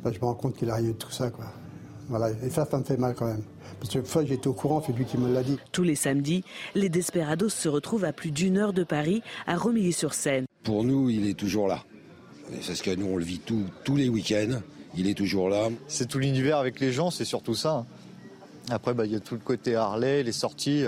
je 0.05 0.11
me 0.11 0.25
rends 0.25 0.35
compte 0.35 0.57
qu'il 0.57 0.71
a 0.71 0.77
rien 0.77 0.91
de 0.91 0.95
tout 0.95 1.11
ça, 1.11 1.31
quoi. 1.31 1.47
Voilà, 2.09 2.31
et 2.31 2.51
ça, 2.51 2.67
ça 2.69 2.79
me 2.79 2.85
fait 2.85 2.97
mal 2.97 3.15
quand 3.15 3.27
même. 3.27 3.43
Parce 3.79 3.93
que 3.93 3.99
une 3.99 4.05
fois, 4.05 4.25
j'étais 4.25 4.49
au 4.49 4.53
courant, 4.53 4.83
c'est 4.85 4.93
lui 4.93 5.05
qui 5.05 5.19
me 5.19 5.33
l'a 5.33 5.43
dit. 5.43 5.59
Tous 5.73 5.83
les 5.83 5.95
samedis, 5.95 6.45
les 6.75 6.89
Desperados 6.89 7.49
se 7.49 7.69
retrouvent 7.69 8.05
à 8.05 8.13
plus 8.13 8.31
d'une 8.31 8.59
heure 8.59 8.73
de 8.73 8.85
Paris, 8.85 9.23
à 9.47 9.57
Romilly-sur-Seine. 9.57 10.47
Pour 10.63 10.85
nous, 10.85 11.11
il 11.11 11.29
est 11.29 11.35
toujours 11.35 11.69
là. 11.69 11.85
C'est 12.63 12.75
ce 12.75 12.83
que 12.83 12.95
nous, 12.95 13.07
on 13.07 13.17
le 13.17 13.25
vit 13.25 13.41
tous 13.41 13.97
les 13.97 14.09
week-ends. 14.09 14.61
Il 14.97 15.09
est 15.09 15.15
toujours 15.15 15.49
là. 15.49 15.69
C'est 15.87 16.09
tout 16.09 16.19
l'univers 16.19 16.59
avec 16.59 16.81
les 16.81 16.93
gens, 16.93 17.11
c'est 17.11 17.25
surtout 17.25 17.55
ça. 17.55 17.87
Après, 18.71 18.93
bah, 18.93 19.07
il 19.07 19.13
y 19.13 19.17
a 19.17 19.21
tout 19.21 19.35
le 19.35 19.41
côté 19.41 19.77
Harley, 19.77 20.23
les 20.23 20.33
sorties. 20.33 20.85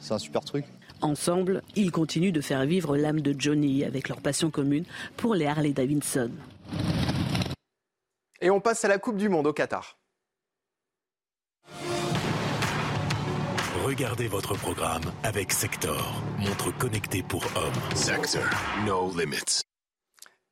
C'est 0.00 0.12
un 0.12 0.18
super 0.18 0.44
truc. 0.44 0.64
Ensemble, 1.00 1.62
ils 1.76 1.92
continuent 1.92 2.32
de 2.32 2.40
faire 2.40 2.66
vivre 2.66 2.96
l'âme 2.96 3.20
de 3.20 3.34
Johnny 3.38 3.84
avec 3.84 4.08
leur 4.08 4.20
passion 4.20 4.50
commune 4.50 4.84
pour 5.16 5.34
les 5.34 5.46
Harley 5.46 5.72
Davidson. 5.72 6.30
Et 8.40 8.50
on 8.50 8.60
passe 8.60 8.84
à 8.84 8.88
la 8.88 8.98
Coupe 8.98 9.16
du 9.16 9.28
Monde 9.28 9.46
au 9.46 9.52
Qatar. 9.52 9.96
Regardez 13.88 14.28
votre 14.28 14.52
programme 14.52 15.00
avec 15.22 15.50
Sector, 15.50 16.22
montre 16.38 16.76
connectée 16.76 17.22
pour 17.22 17.42
hommes. 17.56 17.96
Sector, 17.96 18.42
no 18.84 19.10
limits. 19.18 19.62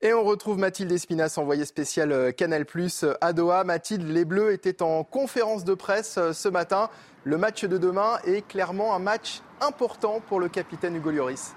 Et 0.01 0.15
on 0.15 0.25
retrouve 0.25 0.57
Mathilde 0.57 0.91
Espinas, 0.91 1.35
envoyée 1.37 1.67
spéciale 1.67 2.13
euh, 2.13 2.33
Canal 2.33 2.65
Plus 2.65 3.03
euh, 3.03 3.13
à 3.21 3.35
Doha. 3.35 3.63
Mathilde, 3.65 4.09
les 4.09 4.25
Bleus 4.25 4.55
étaient 4.55 4.81
en 4.81 5.05
conférence 5.05 5.65
de 5.65 5.75
presse 5.75 6.17
euh, 6.17 6.33
ce 6.33 6.49
matin. 6.49 6.89
Le 7.25 7.37
match 7.37 7.63
de 7.67 7.77
demain 7.77 8.17
est 8.25 8.41
clairement 8.41 8.95
un 8.95 9.01
match 9.01 9.43
important 9.61 10.23
pour 10.27 10.41
le 10.41 10.49
capitaine 10.49 10.97
Hugo 10.97 11.11
Lloris. 11.11 11.55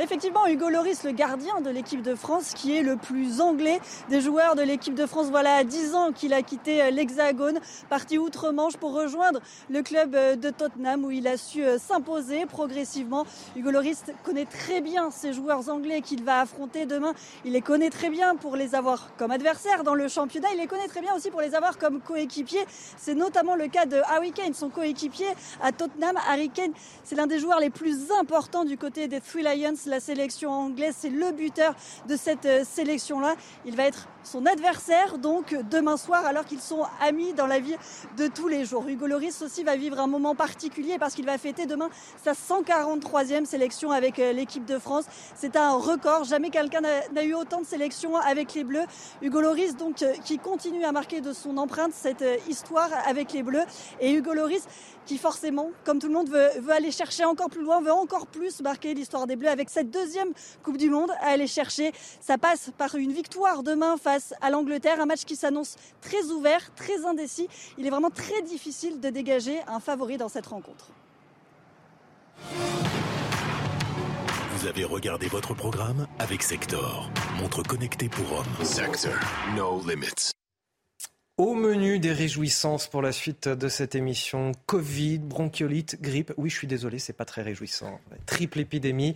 Effectivement, 0.00 0.46
Hugo 0.46 0.68
Loris, 0.68 1.02
le 1.02 1.10
gardien 1.10 1.60
de 1.60 1.70
l'équipe 1.70 2.02
de 2.02 2.14
France, 2.14 2.52
qui 2.54 2.76
est 2.76 2.84
le 2.84 2.96
plus 2.96 3.40
anglais 3.40 3.80
des 4.08 4.20
joueurs 4.20 4.54
de 4.54 4.62
l'équipe 4.62 4.94
de 4.94 5.06
France. 5.06 5.26
Voilà, 5.28 5.56
à 5.56 5.64
10 5.64 5.94
ans 5.96 6.12
qu'il 6.12 6.32
a 6.34 6.42
quitté 6.42 6.80
euh, 6.80 6.90
l'Hexagone, 6.90 7.58
parti 7.90 8.16
outre-Manche 8.16 8.76
pour 8.76 8.92
rejoindre 8.92 9.40
le 9.68 9.82
club 9.82 10.14
euh, 10.14 10.36
de 10.36 10.50
Tottenham 10.50 11.04
où 11.04 11.10
il 11.10 11.26
a 11.26 11.36
su 11.36 11.64
euh, 11.64 11.78
s'imposer 11.78 12.46
progressivement. 12.46 13.26
Hugo 13.56 13.72
Loris 13.72 14.04
connaît 14.22 14.44
très 14.44 14.80
bien 14.80 15.10
ces 15.10 15.32
joueurs 15.32 15.68
anglais 15.68 16.00
qu'il 16.00 16.22
va 16.22 16.42
affronter 16.42 16.86
demain. 16.86 17.12
Il 17.44 17.54
les 17.54 17.60
connaît 17.60 17.90
très 17.90 18.08
bien 18.08 18.36
pour 18.36 18.54
les 18.54 18.76
avoir 18.76 19.10
comme 19.16 19.32
adversaires 19.32 19.82
dans 19.82 19.94
le 19.94 20.06
championnat. 20.06 20.46
Il 20.52 20.60
les 20.60 20.68
connaît 20.68 20.86
très 20.86 21.00
bien 21.00 21.12
aussi 21.16 21.32
pour 21.32 21.40
les 21.40 21.56
avoir 21.56 21.76
comme 21.76 22.00
coéquipiers. 22.00 22.64
C'est 22.98 23.16
notamment 23.16 23.56
le 23.56 23.66
cas 23.66 23.84
de 23.84 24.00
Harry 24.06 24.30
Kane, 24.30 24.54
son 24.54 24.68
coéquipier 24.68 25.26
à 25.60 25.72
Tottenham. 25.72 26.16
Harry 26.28 26.50
Kane, 26.50 26.72
c'est 27.02 27.16
l'un 27.16 27.26
des 27.26 27.40
joueurs 27.40 27.58
les 27.58 27.70
plus 27.70 28.12
importants 28.20 28.64
du 28.64 28.78
côté 28.78 29.08
des 29.08 29.20
Three 29.20 29.42
Lions 29.42 29.87
la 29.88 30.00
sélection 30.00 30.50
anglaise. 30.50 30.94
C'est 30.98 31.10
le 31.10 31.32
buteur 31.32 31.74
de 32.08 32.16
cette 32.16 32.46
euh, 32.46 32.64
sélection-là. 32.64 33.34
Il 33.66 33.76
va 33.76 33.84
être 33.84 34.08
son 34.28 34.44
adversaire 34.44 35.16
donc 35.16 35.56
demain 35.70 35.96
soir 35.96 36.26
alors 36.26 36.44
qu'ils 36.44 36.60
sont 36.60 36.82
amis 37.00 37.32
dans 37.32 37.46
la 37.46 37.60
vie 37.60 37.76
de 38.18 38.26
tous 38.26 38.46
les 38.46 38.66
jours. 38.66 38.86
Hugo 38.86 39.06
Loris 39.06 39.40
aussi 39.40 39.64
va 39.64 39.74
vivre 39.76 39.98
un 39.98 40.06
moment 40.06 40.34
particulier 40.34 40.98
parce 40.98 41.14
qu'il 41.14 41.24
va 41.24 41.38
fêter 41.38 41.64
demain 41.64 41.88
sa 42.22 42.32
143e 42.32 43.46
sélection 43.46 43.90
avec 43.90 44.18
euh, 44.18 44.32
l'équipe 44.32 44.66
de 44.66 44.78
France. 44.78 45.06
C'est 45.34 45.56
un 45.56 45.72
record. 45.72 46.24
Jamais 46.24 46.50
quelqu'un 46.50 46.82
n'a 46.82 47.24
eu 47.24 47.32
autant 47.32 47.62
de 47.62 47.66
sélections 47.66 48.16
avec 48.16 48.52
les 48.52 48.64
Bleus. 48.64 48.84
Hugo 49.22 49.40
Loris 49.40 49.76
donc 49.76 50.02
euh, 50.02 50.12
qui 50.24 50.38
continue 50.38 50.84
à 50.84 50.92
marquer 50.92 51.22
de 51.22 51.32
son 51.32 51.56
empreinte 51.56 51.92
cette 51.94 52.24
histoire 52.48 52.90
avec 53.06 53.32
les 53.32 53.42
Bleus 53.42 53.64
et 54.00 54.12
Hugo 54.12 54.34
Loris 54.34 54.66
qui 55.08 55.16
forcément, 55.16 55.70
comme 55.84 55.98
tout 55.98 56.08
le 56.08 56.12
monde, 56.12 56.28
veut, 56.28 56.50
veut 56.60 56.72
aller 56.72 56.90
chercher 56.90 57.24
encore 57.24 57.48
plus 57.48 57.62
loin, 57.62 57.80
veut 57.80 57.92
encore 57.92 58.26
plus 58.26 58.60
marquer 58.60 58.92
l'histoire 58.92 59.26
des 59.26 59.36
Bleus 59.36 59.48
avec 59.48 59.70
cette 59.70 59.90
deuxième 59.90 60.34
Coupe 60.62 60.76
du 60.76 60.90
Monde 60.90 61.10
à 61.22 61.28
aller 61.28 61.46
chercher. 61.46 61.92
Ça 62.20 62.36
passe 62.36 62.70
par 62.76 62.94
une 62.94 63.12
victoire 63.12 63.62
demain 63.62 63.96
face 63.96 64.17
à 64.40 64.50
l'Angleterre, 64.50 65.00
un 65.00 65.06
match 65.06 65.24
qui 65.24 65.36
s'annonce 65.36 65.76
très 66.00 66.24
ouvert, 66.26 66.74
très 66.74 67.04
indécis. 67.04 67.48
Il 67.78 67.86
est 67.86 67.90
vraiment 67.90 68.10
très 68.10 68.42
difficile 68.42 69.00
de 69.00 69.10
dégager 69.10 69.60
un 69.66 69.80
favori 69.80 70.16
dans 70.16 70.28
cette 70.28 70.46
rencontre. 70.46 70.88
Vous 74.56 74.66
avez 74.66 74.84
regardé 74.84 75.28
votre 75.28 75.54
programme 75.54 76.06
avec 76.18 76.42
Sector, 76.42 77.10
montre 77.40 77.62
connectée 77.62 78.08
pour 78.08 78.32
hommes. 78.32 78.64
Sector, 78.64 79.14
no 79.56 79.80
limits. 79.88 80.32
Au 81.36 81.54
menu 81.54 82.00
des 82.00 82.10
réjouissances 82.10 82.88
pour 82.88 83.00
la 83.00 83.12
suite 83.12 83.46
de 83.46 83.68
cette 83.68 83.94
émission, 83.94 84.50
Covid, 84.66 85.18
bronchiolite, 85.18 86.02
grippe. 86.02 86.32
Oui, 86.36 86.50
je 86.50 86.56
suis 86.56 86.66
désolé, 86.66 86.98
c'est 86.98 87.12
pas 87.12 87.24
très 87.24 87.42
réjouissant. 87.42 88.00
Triple 88.26 88.58
épidémie 88.58 89.14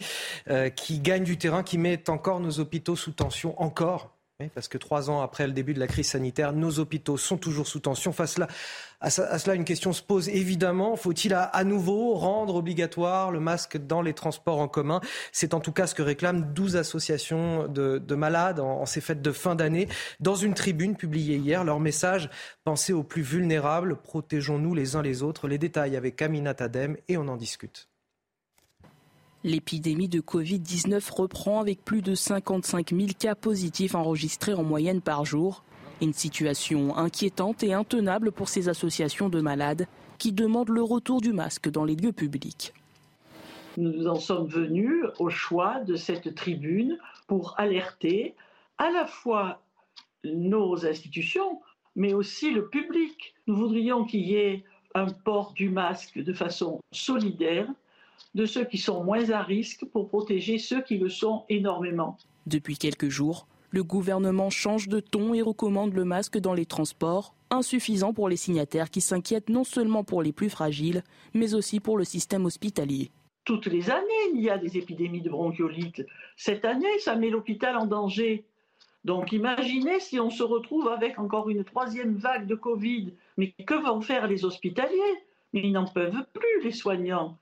euh, 0.49 0.71
qui 0.71 1.01
gagne 1.01 1.25
du 1.25 1.37
terrain, 1.37 1.65
qui 1.65 1.79
met 1.79 2.09
encore 2.09 2.39
nos 2.39 2.61
hôpitaux 2.61 2.95
sous 2.95 3.11
tension, 3.11 3.61
encore 3.61 4.15
parce 4.55 4.68
que 4.68 4.78
trois 4.78 5.11
ans 5.11 5.20
après 5.20 5.47
le 5.47 5.53
début 5.53 5.74
de 5.74 5.80
la 5.80 5.86
crise 5.86 6.09
sanitaire, 6.09 6.53
nos 6.53 6.78
hôpitaux 6.78 7.16
sont 7.16 7.36
toujours 7.36 7.66
sous 7.66 7.80
tension. 7.80 8.12
Face 8.12 8.38
à, 9.01 9.11
cela, 9.11 9.55
une 9.55 9.64
question 9.64 9.93
se 9.93 10.03
pose 10.03 10.28
évidemment. 10.28 10.97
Faut-il 10.97 11.34
à, 11.34 11.64
nouveau 11.64 12.14
rendre 12.14 12.57
obligatoire 12.57 13.30
le 13.30 13.40
masque 13.40 13.76
dans 13.76 14.03
les 14.03 14.14
transports 14.14 14.61
en 14.61 14.68
commun? 14.68 15.01
C'est 15.32 15.55
en 15.55 15.61
tout 15.61 15.72
cas 15.72 15.86
ce 15.86 15.95
que 15.95 16.03
réclament 16.03 16.53
12 16.53 16.76
associations 16.76 17.68
de, 17.68 18.14
malades 18.14 18.61
en, 18.61 18.86
ces 18.86 19.01
fêtes 19.01 19.22
de 19.22 19.32
fin 19.32 19.55
d'année. 19.55 19.88
Dans 20.20 20.36
une 20.36 20.55
tribune 20.55 20.97
publiée 20.97 21.36
hier, 21.36 21.64
leur 21.64 21.80
message 21.80 22.30
pensez 22.64 22.93
aux 22.93 23.03
plus 23.03 23.22
vulnérables, 23.22 23.97
protégeons-nous 23.97 24.74
les 24.74 24.97
uns 24.97 25.03
les 25.03 25.22
autres. 25.22 25.49
Les 25.49 25.59
détails 25.59 25.97
avec 25.97 26.20
Amina 26.22 26.55
Tadem 26.55 26.97
et 27.09 27.16
on 27.16 27.28
en 27.28 27.36
discute. 27.36 27.91
L'épidémie 29.45 30.09
de 30.09 30.20
Covid-19 30.20 31.11
reprend 31.12 31.61
avec 31.61 31.84
plus 31.84 32.01
de 32.01 32.14
55 32.14 32.90
000 32.90 33.09
cas 33.18 33.34
positifs 33.34 33.97
enregistrés 33.97 34.55
en 34.55 34.62
moyenne 34.62 35.01
par 35.01 35.24
jour. 35.24 35.64
Une 36.01 36.12
situation 36.12 36.97
inquiétante 36.97 37.64
et 37.64 37.72
intenable 37.72 38.30
pour 38.30 38.49
ces 38.49 38.68
associations 38.68 39.28
de 39.28 39.40
malades 39.40 39.88
qui 40.18 40.30
demandent 40.32 40.68
le 40.68 40.82
retour 40.82 41.20
du 41.20 41.32
masque 41.32 41.68
dans 41.68 41.84
les 41.84 41.97
lieux 41.97 42.12
publics. 42.12 42.72
Nous 43.76 44.07
en 44.07 44.14
sommes 44.14 44.47
venus 44.47 45.07
au 45.18 45.28
choix 45.28 45.80
de 45.80 45.97
cette 45.97 46.36
tribune 46.36 46.99
pour 47.26 47.59
alerter 47.59 48.36
à 48.78 48.93
la 48.93 49.07
fois 49.07 49.61
nos 50.22 50.86
institutions, 50.86 51.61
mais 51.97 52.14
aussi 52.14 52.53
le 52.53 52.68
public. 52.68 53.34
Nous 53.49 53.57
voudrions 53.57 54.05
qu'il 54.05 54.20
y 54.20 54.36
ait 54.36 54.64
un 54.95 55.07
port 55.07 55.53
du 55.53 55.68
masque 55.68 56.22
de 56.22 56.32
façon 56.32 56.78
solidaire 56.93 57.66
de 58.35 58.47
ceux 58.47 58.64
qui 58.64 58.78
sont 58.78 59.05
moins 59.05 59.30
à 59.30 59.43
risque 59.43 59.85
pour 59.85 60.09
protéger 60.09 60.59
ceux 60.59 60.83
qui 60.83 60.99
le 60.99 61.09
sont 61.09 61.45
énormément. 61.49 62.16
Depuis 62.47 62.76
quelques 62.76 63.09
jours, 63.09 63.47
le 63.70 63.85
gouvernement 63.85 64.51
change 64.51 64.89
de 64.89 65.01
ton 65.01 65.35
et 65.35 65.43
recommande 65.43 65.95
le 65.95 66.05
masque 66.05 66.39
dans 66.39 66.55
les 66.55 66.66
transports, 66.66 67.35
insuffisant 67.51 68.12
pour 68.12 68.28
les 68.28 68.37
signataires 68.37 68.91
qui 68.91 69.01
s'inquiètent 69.01 69.49
non 69.49 69.64
seulement 69.64 70.05
pour 70.05 70.22
les 70.22 70.33
plus 70.33 70.51
fragiles, 70.51 71.03
mais 71.35 71.55
aussi 71.55 71.80
pour 71.80 71.97
le 71.99 72.05
système 72.05 72.45
hospitalier. 72.45 73.11
Toutes 73.45 73.66
les 73.66 73.91
années, 73.91 74.30
il 74.35 74.41
y 74.41 74.51
a 74.51 74.59
des 74.59 74.76
épidémies 74.78 75.20
de 75.20 75.30
bronchiolite. 75.30 76.07
Cette 76.37 76.64
année, 76.64 76.99
ça 77.01 77.16
met 77.16 77.30
l'hôpital 77.30 77.76
en 77.76 77.87
danger. 77.87 78.45
Donc 79.05 79.33
imaginez 79.33 79.99
si 80.01 80.20
on 80.20 80.30
se 80.30 80.45
retrouve 80.45 80.89
avec 80.89 81.18
encore 81.18 81.51
une 81.51 81.64
troisième 81.64 82.14
vague 82.14 82.47
de 82.47 82.55
Covid. 82.55 83.12
Mais 83.37 83.53
que 83.66 83.74
vont 83.74 84.01
faire 84.01 84.28
les 84.28 84.45
hospitaliers? 84.45 85.18
Mais 85.53 85.61
ils 85.64 85.72
n'en 85.72 85.87
peuvent 85.87 86.24
plus, 86.33 86.62
les 86.62 86.72
soignants 86.72 87.37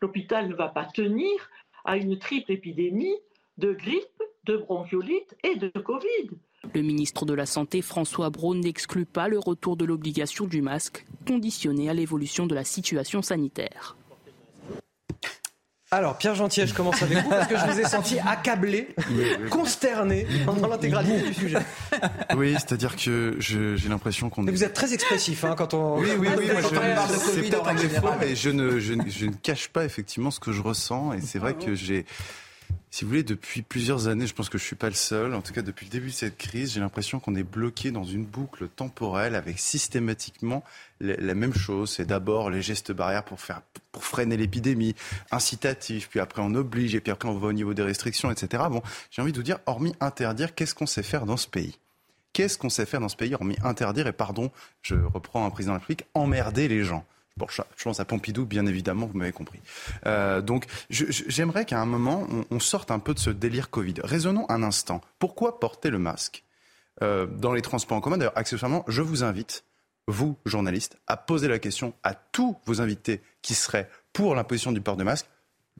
l'hôpital 0.00 0.48
ne 0.48 0.54
va 0.54 0.68
pas 0.68 0.84
tenir 0.84 1.50
à 1.84 1.96
une 1.96 2.18
triple 2.18 2.52
épidémie 2.52 3.16
de 3.58 3.72
grippe, 3.72 4.22
de 4.44 4.56
bronchiolite 4.56 5.36
et 5.44 5.56
de 5.56 5.68
Covid. 5.68 6.30
Le 6.74 6.82
ministre 6.82 7.24
de 7.24 7.34
la 7.34 7.46
Santé, 7.46 7.82
François 7.82 8.30
Braun, 8.30 8.60
n'exclut 8.60 9.06
pas 9.06 9.28
le 9.28 9.38
retour 9.38 9.76
de 9.76 9.84
l'obligation 9.84 10.46
du 10.46 10.62
masque, 10.62 11.06
conditionné 11.26 11.88
à 11.88 11.94
l'évolution 11.94 12.46
de 12.46 12.54
la 12.54 12.64
situation 12.64 13.22
sanitaire. 13.22 13.97
Alors, 15.90 16.18
Pierre 16.18 16.34
Gentier, 16.34 16.66
je 16.66 16.74
commence 16.74 17.02
avec 17.02 17.16
vous 17.16 17.30
parce 17.30 17.46
que 17.46 17.56
je 17.56 17.64
vous 17.64 17.80
ai 17.80 17.84
senti 17.84 18.18
accablé, 18.18 18.88
consterné 19.48 20.26
pendant 20.44 20.68
l'intégralité 20.68 21.28
du 21.28 21.32
sujet. 21.32 21.58
Oui, 22.36 22.52
c'est-à-dire 22.52 22.94
que 22.94 23.36
j'ai 23.38 23.88
l'impression 23.88 24.28
qu'on. 24.28 24.42
Mais 24.42 24.52
vous 24.52 24.64
êtes 24.64 24.74
très 24.74 24.92
expressif 24.92 25.44
hein, 25.44 25.54
quand 25.56 25.72
on. 25.72 25.98
Oui, 25.98 26.10
oui, 26.18 26.28
oui. 26.36 26.46
c'est 27.32 27.40
peut-être 27.40 27.68
un 27.68 27.74
défaut, 27.74 28.08
mais 28.20 28.36
je 28.36 28.50
ne, 28.50 28.78
je, 28.78 28.94
je 29.06 29.26
ne 29.26 29.32
cache 29.32 29.68
pas 29.68 29.84
effectivement 29.84 30.30
ce 30.30 30.40
que 30.40 30.52
je 30.52 30.60
ressens 30.60 31.14
et 31.14 31.22
c'est 31.22 31.38
vrai 31.38 31.54
que 31.54 31.74
j'ai 31.74 32.04
si 32.90 33.04
vous 33.04 33.10
voulez, 33.10 33.22
depuis 33.22 33.62
plusieurs 33.62 34.08
années, 34.08 34.26
je 34.26 34.34
pense 34.34 34.48
que 34.48 34.56
je 34.56 34.64
suis 34.64 34.76
pas 34.76 34.88
le 34.88 34.94
seul, 34.94 35.34
en 35.34 35.42
tout 35.42 35.52
cas 35.52 35.62
depuis 35.62 35.84
le 35.84 35.90
début 35.90 36.08
de 36.08 36.12
cette 36.12 36.38
crise, 36.38 36.72
j'ai 36.72 36.80
l'impression 36.80 37.20
qu'on 37.20 37.34
est 37.34 37.42
bloqué 37.42 37.90
dans 37.90 38.04
une 38.04 38.24
boucle 38.24 38.68
temporelle 38.68 39.34
avec 39.34 39.58
systématiquement 39.58 40.64
la 41.00 41.34
même 41.34 41.54
chose. 41.54 41.90
C'est 41.90 42.06
d'abord 42.06 42.48
les 42.50 42.62
gestes 42.62 42.92
barrières 42.92 43.24
pour 43.24 43.40
freiner 44.04 44.36
l'épidémie, 44.36 44.94
incitatifs, 45.30 46.08
puis 46.08 46.20
après 46.20 46.40
on 46.42 46.54
oblige, 46.54 46.94
et 46.94 47.00
puis 47.00 47.12
après 47.12 47.28
on 47.28 47.38
va 47.38 47.48
au 47.48 47.52
niveau 47.52 47.74
des 47.74 47.82
restrictions, 47.82 48.30
etc. 48.30 48.64
Bon, 48.70 48.82
j'ai 49.10 49.20
envie 49.20 49.32
de 49.32 49.36
vous 49.36 49.42
dire, 49.42 49.58
hormis 49.66 49.94
interdire, 50.00 50.54
qu'est-ce 50.54 50.74
qu'on 50.74 50.86
sait 50.86 51.02
faire 51.02 51.26
dans 51.26 51.36
ce 51.36 51.46
pays? 51.46 51.78
Qu'est-ce 52.32 52.56
qu'on 52.56 52.70
sait 52.70 52.86
faire 52.86 53.00
dans 53.00 53.08
ce 53.08 53.16
pays, 53.16 53.34
hormis 53.34 53.56
interdire, 53.62 54.06
et 54.06 54.12
pardon, 54.12 54.50
je 54.80 54.94
reprends 54.94 55.44
un 55.44 55.50
président 55.50 55.72
de 55.72 55.76
la 55.76 55.80
République, 55.80 56.06
emmerder 56.14 56.68
les 56.68 56.84
gens? 56.84 57.04
Bon, 57.38 57.46
je 57.48 57.84
pense 57.84 58.00
à 58.00 58.04
Pompidou, 58.04 58.44
bien 58.46 58.66
évidemment, 58.66 59.06
vous 59.06 59.16
m'avez 59.16 59.32
compris. 59.32 59.60
Euh, 60.06 60.40
donc, 60.40 60.66
j'aimerais 60.90 61.64
qu'à 61.64 61.80
un 61.80 61.86
moment, 61.86 62.26
on, 62.50 62.58
sorte 62.58 62.90
un 62.90 62.98
peu 62.98 63.14
de 63.14 63.20
ce 63.20 63.30
délire 63.30 63.70
Covid. 63.70 63.94
Raisonnons 64.02 64.44
un 64.48 64.64
instant. 64.64 65.00
Pourquoi 65.20 65.60
porter 65.60 65.90
le 65.90 66.00
masque 66.00 66.42
euh, 67.00 67.26
dans 67.26 67.52
les 67.52 67.62
transports 67.62 67.96
en 67.96 68.00
commun? 68.00 68.18
D'ailleurs, 68.18 68.36
accessoirement, 68.36 68.84
je 68.88 69.02
vous 69.02 69.22
invite, 69.22 69.62
vous, 70.08 70.36
journalistes, 70.46 70.98
à 71.06 71.16
poser 71.16 71.46
la 71.46 71.60
question 71.60 71.94
à 72.02 72.14
tous 72.14 72.56
vos 72.66 72.80
invités 72.80 73.22
qui 73.40 73.54
seraient 73.54 73.88
pour 74.12 74.34
l'imposition 74.34 74.72
du 74.72 74.80
port 74.80 74.96
de 74.96 75.04
masque. 75.04 75.26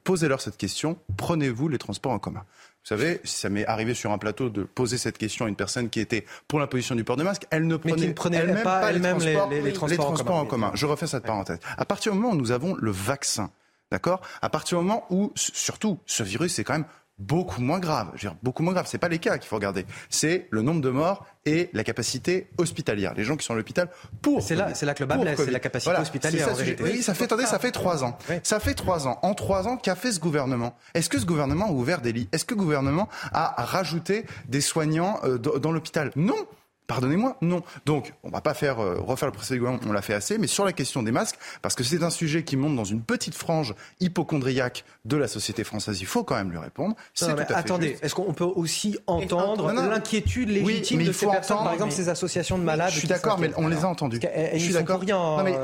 Posez-leur 0.05 0.39
cette 0.39 0.55
question. 0.55 0.97
Prenez-vous 1.17 1.67
les 1.67 1.77
transports 1.77 2.13
en 2.13 2.19
commun? 2.19 2.45
Savez, 2.89 3.21
ça 3.23 3.49
m'est 3.49 3.65
arrivé 3.65 3.93
sur 3.93 4.11
un 4.11 4.17
plateau 4.17 4.49
de 4.49 4.63
poser 4.63 4.97
cette 4.97 5.17
question 5.17 5.45
à 5.45 5.49
une 5.49 5.55
personne 5.55 5.89
qui 5.89 5.99
était 5.99 6.25
pour 6.47 6.59
l'imposition 6.59 6.95
du 6.95 7.03
port 7.03 7.17
de 7.17 7.23
masque. 7.23 7.45
Elle 7.51 7.67
ne 7.67 7.77
prenait, 7.77 8.13
elle-même 8.37 8.63
pas, 8.63 8.91
les, 8.91 8.99
transports, 9.01 9.49
les, 9.49 9.97
transports, 9.97 10.35
en, 10.35 10.45
commun. 10.45 10.71
Je 10.73 10.85
refais 10.85 11.07
cette 11.07 11.23
parenthèse. 11.23 11.59
À 11.77 11.85
partir 11.85 12.11
du 12.11 12.17
moment 12.17 12.33
où 12.33 12.37
nous 12.37 12.51
avons 12.51 12.75
le 12.75 12.91
vaccin, 12.91 13.51
d'accord? 13.91 14.21
À 14.41 14.49
partir 14.49 14.79
du 14.79 14.85
moment 14.85 15.05
où, 15.09 15.31
surtout, 15.35 15.99
ce 16.05 16.23
virus 16.23 16.57
est 16.59 16.63
quand 16.63 16.73
même 16.73 16.85
beaucoup 17.19 17.61
moins 17.61 17.79
grave. 17.79 18.07
Je 18.15 18.27
veux 18.27 18.31
dire, 18.31 18.39
beaucoup 18.41 18.63
moins 18.63 18.73
grave. 18.73 18.87
C'est 18.87 18.97
pas 18.97 19.09
les 19.09 19.19
cas 19.19 19.37
qu'il 19.37 19.47
faut 19.47 19.55
regarder. 19.55 19.85
C'est 20.09 20.47
le 20.49 20.61
nombre 20.61 20.81
de 20.81 20.89
morts 20.89 21.25
et 21.45 21.69
la 21.73 21.83
capacité 21.83 22.49
hospitalière. 22.57 23.13
Les 23.13 23.23
gens 23.23 23.35
qui 23.35 23.45
sont 23.45 23.53
à 23.53 23.57
l'hôpital 23.57 23.89
pour. 24.21 24.41
C'est 24.41 24.55
là, 24.55 24.73
c'est 24.73 24.85
là 24.85 24.93
que 24.93 25.03
le 25.03 25.07
bas 25.07 25.17
blesse. 25.17 25.39
C'est 25.43 25.51
la 25.51 25.59
capacité 25.59 25.91
hospitalière. 25.91 26.55
Ça, 26.55 26.63
oui, 26.81 27.01
ça 27.03 27.13
fait, 27.13 27.25
attendez, 27.25 27.45
ça 27.45 27.59
fait 27.59 27.71
trois 27.71 28.03
ans. 28.03 28.17
Ça 28.43 28.59
fait 28.59 28.73
trois 28.73 29.07
ans. 29.07 29.19
En 29.21 29.33
trois 29.33 29.67
ans, 29.67 29.77
qu'a 29.77 29.95
fait 29.95 30.11
ce 30.11 30.19
gouvernement? 30.19 30.75
Est-ce 30.93 31.09
que 31.09 31.19
ce 31.19 31.25
gouvernement 31.25 31.67
a 31.67 31.71
ouvert 31.71 32.01
des 32.01 32.13
lits? 32.13 32.29
Est-ce 32.31 32.45
que 32.45 32.53
le 32.53 32.59
gouvernement 32.59 33.09
a 33.31 33.63
rajouté 33.63 34.25
des 34.47 34.61
soignants 34.61 35.19
euh, 35.23 35.37
dans 35.37 35.71
l'hôpital? 35.71 36.11
Non. 36.15 36.35
Pardonnez-moi, 36.89 37.37
non. 37.41 37.61
Donc, 37.85 38.13
on 38.23 38.31
va 38.31 38.41
pas 38.41 38.55
faire 38.55 38.79
euh, 38.79 38.95
refaire 38.95 39.27
le 39.27 39.31
procès 39.31 39.53
du 39.53 39.59
gouvernement, 39.59 39.83
on 39.87 39.93
l'a 39.93 40.01
fait 40.01 40.15
assez, 40.15 40.39
mais 40.39 40.47
sur 40.47 40.65
la 40.65 40.73
question 40.73 41.03
des 41.03 41.11
masques, 41.11 41.37
parce 41.61 41.75
que 41.75 41.83
c'est 41.83 42.01
un 42.01 42.09
sujet 42.09 42.43
qui 42.43 42.57
monte 42.57 42.75
dans 42.75 42.83
une 42.83 43.03
petite 43.03 43.35
frange 43.35 43.75
hypochondriaque 43.99 44.83
de 45.05 45.15
la 45.15 45.27
société 45.27 45.63
française, 45.63 46.01
il 46.01 46.07
faut 46.07 46.23
quand 46.23 46.33
même 46.33 46.49
lui 46.49 46.57
répondre. 46.57 46.95
attendez, 47.49 47.99
est-ce 48.01 48.15
qu'on 48.15 48.33
peut 48.33 48.43
aussi 48.43 48.97
entendre 49.05 49.71
l'inquiétude 49.71 50.49
légitime 50.49 51.03
de 51.03 51.11
ces 51.11 51.27
personnes, 51.27 51.57
par 51.57 51.73
exemple 51.73 51.91
ces 51.91 52.09
associations 52.09 52.57
de 52.57 52.63
malades 52.63 52.91
Je 52.91 52.97
suis 52.99 53.07
d'accord, 53.07 53.37
mais 53.37 53.51
on 53.55 53.67
les 53.67 53.85
a 53.85 53.87
entendus. 53.87 54.19
je 54.23 54.57
suis 54.57 54.73
d'accord. 54.73 55.03
mais, 55.43 55.55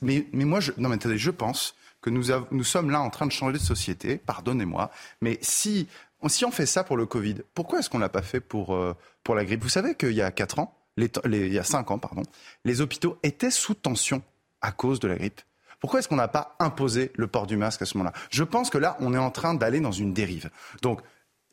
mais, 0.00 0.26
mais, 0.32 0.44
moi, 0.46 0.60
je, 0.60 0.72
non, 0.78 0.88
mais 0.88 0.94
attendez, 0.94 1.18
je 1.18 1.30
pense 1.30 1.74
que 2.00 2.08
nous, 2.08 2.28
nous 2.50 2.64
sommes 2.64 2.90
là 2.90 3.02
en 3.02 3.10
train 3.10 3.26
de 3.26 3.32
changer 3.32 3.58
de 3.58 3.62
société, 3.62 4.16
pardonnez-moi, 4.16 4.90
mais 5.20 5.38
si 5.42 5.88
si 6.28 6.44
on 6.44 6.50
fait 6.50 6.66
ça 6.66 6.84
pour 6.84 6.96
le 6.96 7.06
Covid, 7.06 7.36
pourquoi 7.54 7.78
est-ce 7.78 7.90
qu'on 7.90 7.98
l'a 7.98 8.08
pas 8.08 8.22
fait 8.22 8.40
pour, 8.40 8.74
euh, 8.74 8.94
pour 9.24 9.34
la 9.34 9.44
grippe? 9.44 9.62
Vous 9.62 9.68
savez 9.68 9.94
qu'il 9.94 10.12
y 10.12 10.22
a 10.22 10.30
4 10.30 10.58
ans, 10.58 10.76
il 10.96 11.52
y 11.52 11.58
a 11.58 11.64
5 11.64 11.90
ans, 11.90 11.98
pardon, 11.98 12.22
les 12.64 12.80
hôpitaux 12.80 13.18
étaient 13.22 13.50
sous 13.50 13.74
tension 13.74 14.22
à 14.60 14.72
cause 14.72 15.00
de 15.00 15.08
la 15.08 15.16
grippe. 15.16 15.40
Pourquoi 15.80 16.00
est-ce 16.00 16.08
qu'on 16.08 16.16
n'a 16.16 16.28
pas 16.28 16.56
imposé 16.58 17.10
le 17.14 17.26
port 17.26 17.46
du 17.46 17.56
masque 17.56 17.82
à 17.82 17.86
ce 17.86 17.96
moment-là? 17.96 18.14
Je 18.30 18.44
pense 18.44 18.68
que 18.68 18.76
là, 18.76 18.96
on 19.00 19.14
est 19.14 19.18
en 19.18 19.30
train 19.30 19.54
d'aller 19.54 19.80
dans 19.80 19.92
une 19.92 20.12
dérive. 20.12 20.50
Donc, 20.82 21.00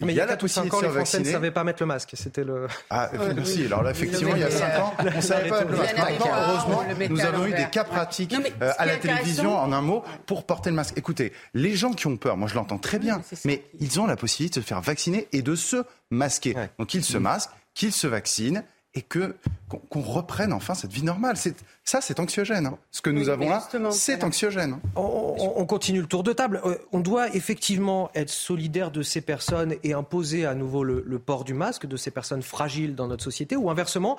mais 0.06 0.14
il 0.14 0.16
y 0.16 0.22
a 0.22 0.28
4 0.28 0.44
ou 0.44 0.48
5 0.48 0.74
ans, 0.74 0.82
les 0.82 0.90
Français 0.90 1.20
ne 1.20 1.26
savaient 1.26 1.52
pas 1.52 1.64
mettre 1.64 1.82
le 1.82 1.88
masque. 1.88 2.12
C'était 2.14 2.44
le. 2.44 2.68
Ah, 2.90 3.10
si. 3.44 3.66
Alors 3.66 3.82
là, 3.82 3.92
effectivement, 3.92 4.36
il 4.36 4.42
y 4.42 4.44
a 4.44 4.52
5 4.52 4.80
ans, 4.80 4.94
on 5.00 5.04
ne 5.04 5.22
savait 5.22 5.50
pas 5.50 5.60
mettre 5.60 5.72
le 5.72 5.78
masque. 5.78 5.98
Maintenant, 5.98 6.28
heureusement, 6.38 6.84
nous 7.10 7.22
avons 7.22 7.46
eu 7.48 7.54
des 7.54 7.68
cas 7.72 7.84
pratiques 7.84 8.36
euh, 8.62 8.72
à 8.78 8.86
la 8.86 8.98
télévision, 8.98 9.58
en 9.58 9.72
un 9.72 9.82
mot, 9.82 10.04
pour 10.26 10.46
porter 10.46 10.70
le 10.70 10.76
masque. 10.76 10.98
Écoutez, 10.98 11.34
les 11.54 11.76
gens 11.76 11.94
qui 11.94 12.08
ont 12.08 12.18
peur, 12.18 12.38
moi 12.38 12.48
je 12.48 12.56
l'entends 12.56 12.78
très 12.78 13.00
bien, 13.00 13.22
mais 13.46 13.64
ils 13.80 14.00
ont 14.00 14.06
la 14.06 14.16
possibilité 14.16 14.60
de 14.60 14.66
se 14.66 14.68
faire 14.68 14.82
vacciner 14.82 15.28
et 15.32 15.42
de 15.42 15.56
se 15.56 15.84
masquer. 16.12 16.56
Donc 16.78 16.94
ils 16.94 17.04
se 17.04 17.18
masquent, 17.18 17.52
qu'ils 17.74 17.94
se 17.94 18.08
vaccinent 18.08 18.64
et 18.94 19.02
que 19.02 19.36
qu'on 19.68 20.02
reprenne 20.02 20.54
enfin 20.54 20.74
cette 20.74 20.94
vie 20.94 21.04
normale. 21.04 21.36
Ça, 21.84 22.00
c'est 22.02 22.20
anxiogène. 22.20 22.68
Hein. 22.68 22.78
Ce 22.92 23.02
que 23.02 23.10
nous 23.10 23.30
avons 23.30 23.50
là, 23.50 23.68
c'est 23.92 24.24
anxiogène. 24.24 24.80
On, 24.96 25.66
continue 25.66 26.02
le 26.02 26.08
tour 26.08 26.24
de 26.24 26.32
table. 26.32 26.62
Euh, 26.66 26.78
on 26.94 27.00
doit 27.00 27.36
effectivement 27.36 28.10
être 28.16 28.30
solidaire 28.30 28.92
de 28.92 29.02
ces 29.02 29.20
personnes 29.20 29.76
et 29.84 29.94
imposer 29.94 30.46
à 30.46 30.56
nouveau 30.56 30.84
le, 30.84 31.20
port 31.20 31.44
du 31.44 31.54
masque 31.54 31.86
de 31.86 31.98
ces 31.98 32.12
personnes 32.12 32.42
fragiles 32.42 32.96
dans 32.96 33.08
notre 33.08 33.24
société. 33.24 33.56
Ou 33.58 33.70
inversement, 33.70 34.18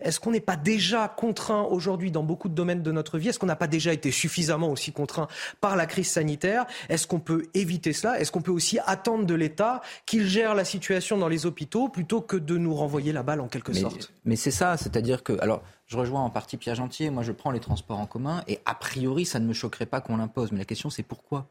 est-ce 0.00 0.20
qu'on 0.20 0.32
n'est 0.32 0.40
pas 0.40 0.56
déjà 0.56 1.08
contraint 1.08 1.62
aujourd'hui 1.62 2.10
dans 2.10 2.22
beaucoup 2.22 2.48
de 2.48 2.54
domaines 2.54 2.82
de 2.82 2.92
notre 2.92 3.18
vie? 3.18 3.28
Est-ce 3.28 3.38
qu'on 3.38 3.46
n'a 3.46 3.56
pas 3.56 3.66
déjà 3.66 3.92
été 3.92 4.10
suffisamment 4.10 4.70
aussi 4.70 4.92
contraint 4.92 5.28
par 5.60 5.76
la 5.76 5.86
crise 5.86 6.08
sanitaire? 6.08 6.66
Est-ce 6.90 7.06
qu'on 7.06 7.20
peut 7.20 7.46
éviter 7.54 7.94
cela? 7.94 8.20
Est-ce 8.20 8.32
qu'on 8.32 8.42
peut 8.42 8.50
aussi 8.50 8.78
attendre 8.86 9.24
de 9.24 9.34
l'État 9.34 9.80
qu'il 10.04 10.26
gère 10.26 10.54
la 10.54 10.64
situation 10.64 11.16
dans 11.16 11.28
les 11.28 11.46
hôpitaux 11.46 11.88
plutôt 11.88 12.20
que 12.20 12.36
de 12.36 12.58
nous 12.58 12.74
renvoyer 12.74 13.12
la 13.12 13.22
balle 13.22 13.40
en 13.40 13.48
quelque 13.48 13.72
sorte? 13.72 14.12
Mais 14.24 14.36
c'est 14.36 14.50
ça, 14.50 14.76
c'est-à-dire 14.90 15.22
que, 15.22 15.38
alors, 15.40 15.62
je 15.86 15.96
rejoins 15.96 16.22
en 16.22 16.30
partie 16.30 16.56
Pierre 16.56 16.74
Gentier. 16.74 17.10
Moi, 17.10 17.22
je 17.22 17.32
prends 17.32 17.50
les 17.50 17.60
transports 17.60 17.98
en 17.98 18.06
commun 18.06 18.42
et 18.48 18.60
a 18.64 18.74
priori, 18.74 19.24
ça 19.24 19.40
ne 19.40 19.46
me 19.46 19.52
choquerait 19.52 19.86
pas 19.86 20.00
qu'on 20.00 20.16
l'impose. 20.16 20.52
Mais 20.52 20.58
la 20.58 20.64
question, 20.64 20.90
c'est 20.90 21.02
pourquoi? 21.02 21.48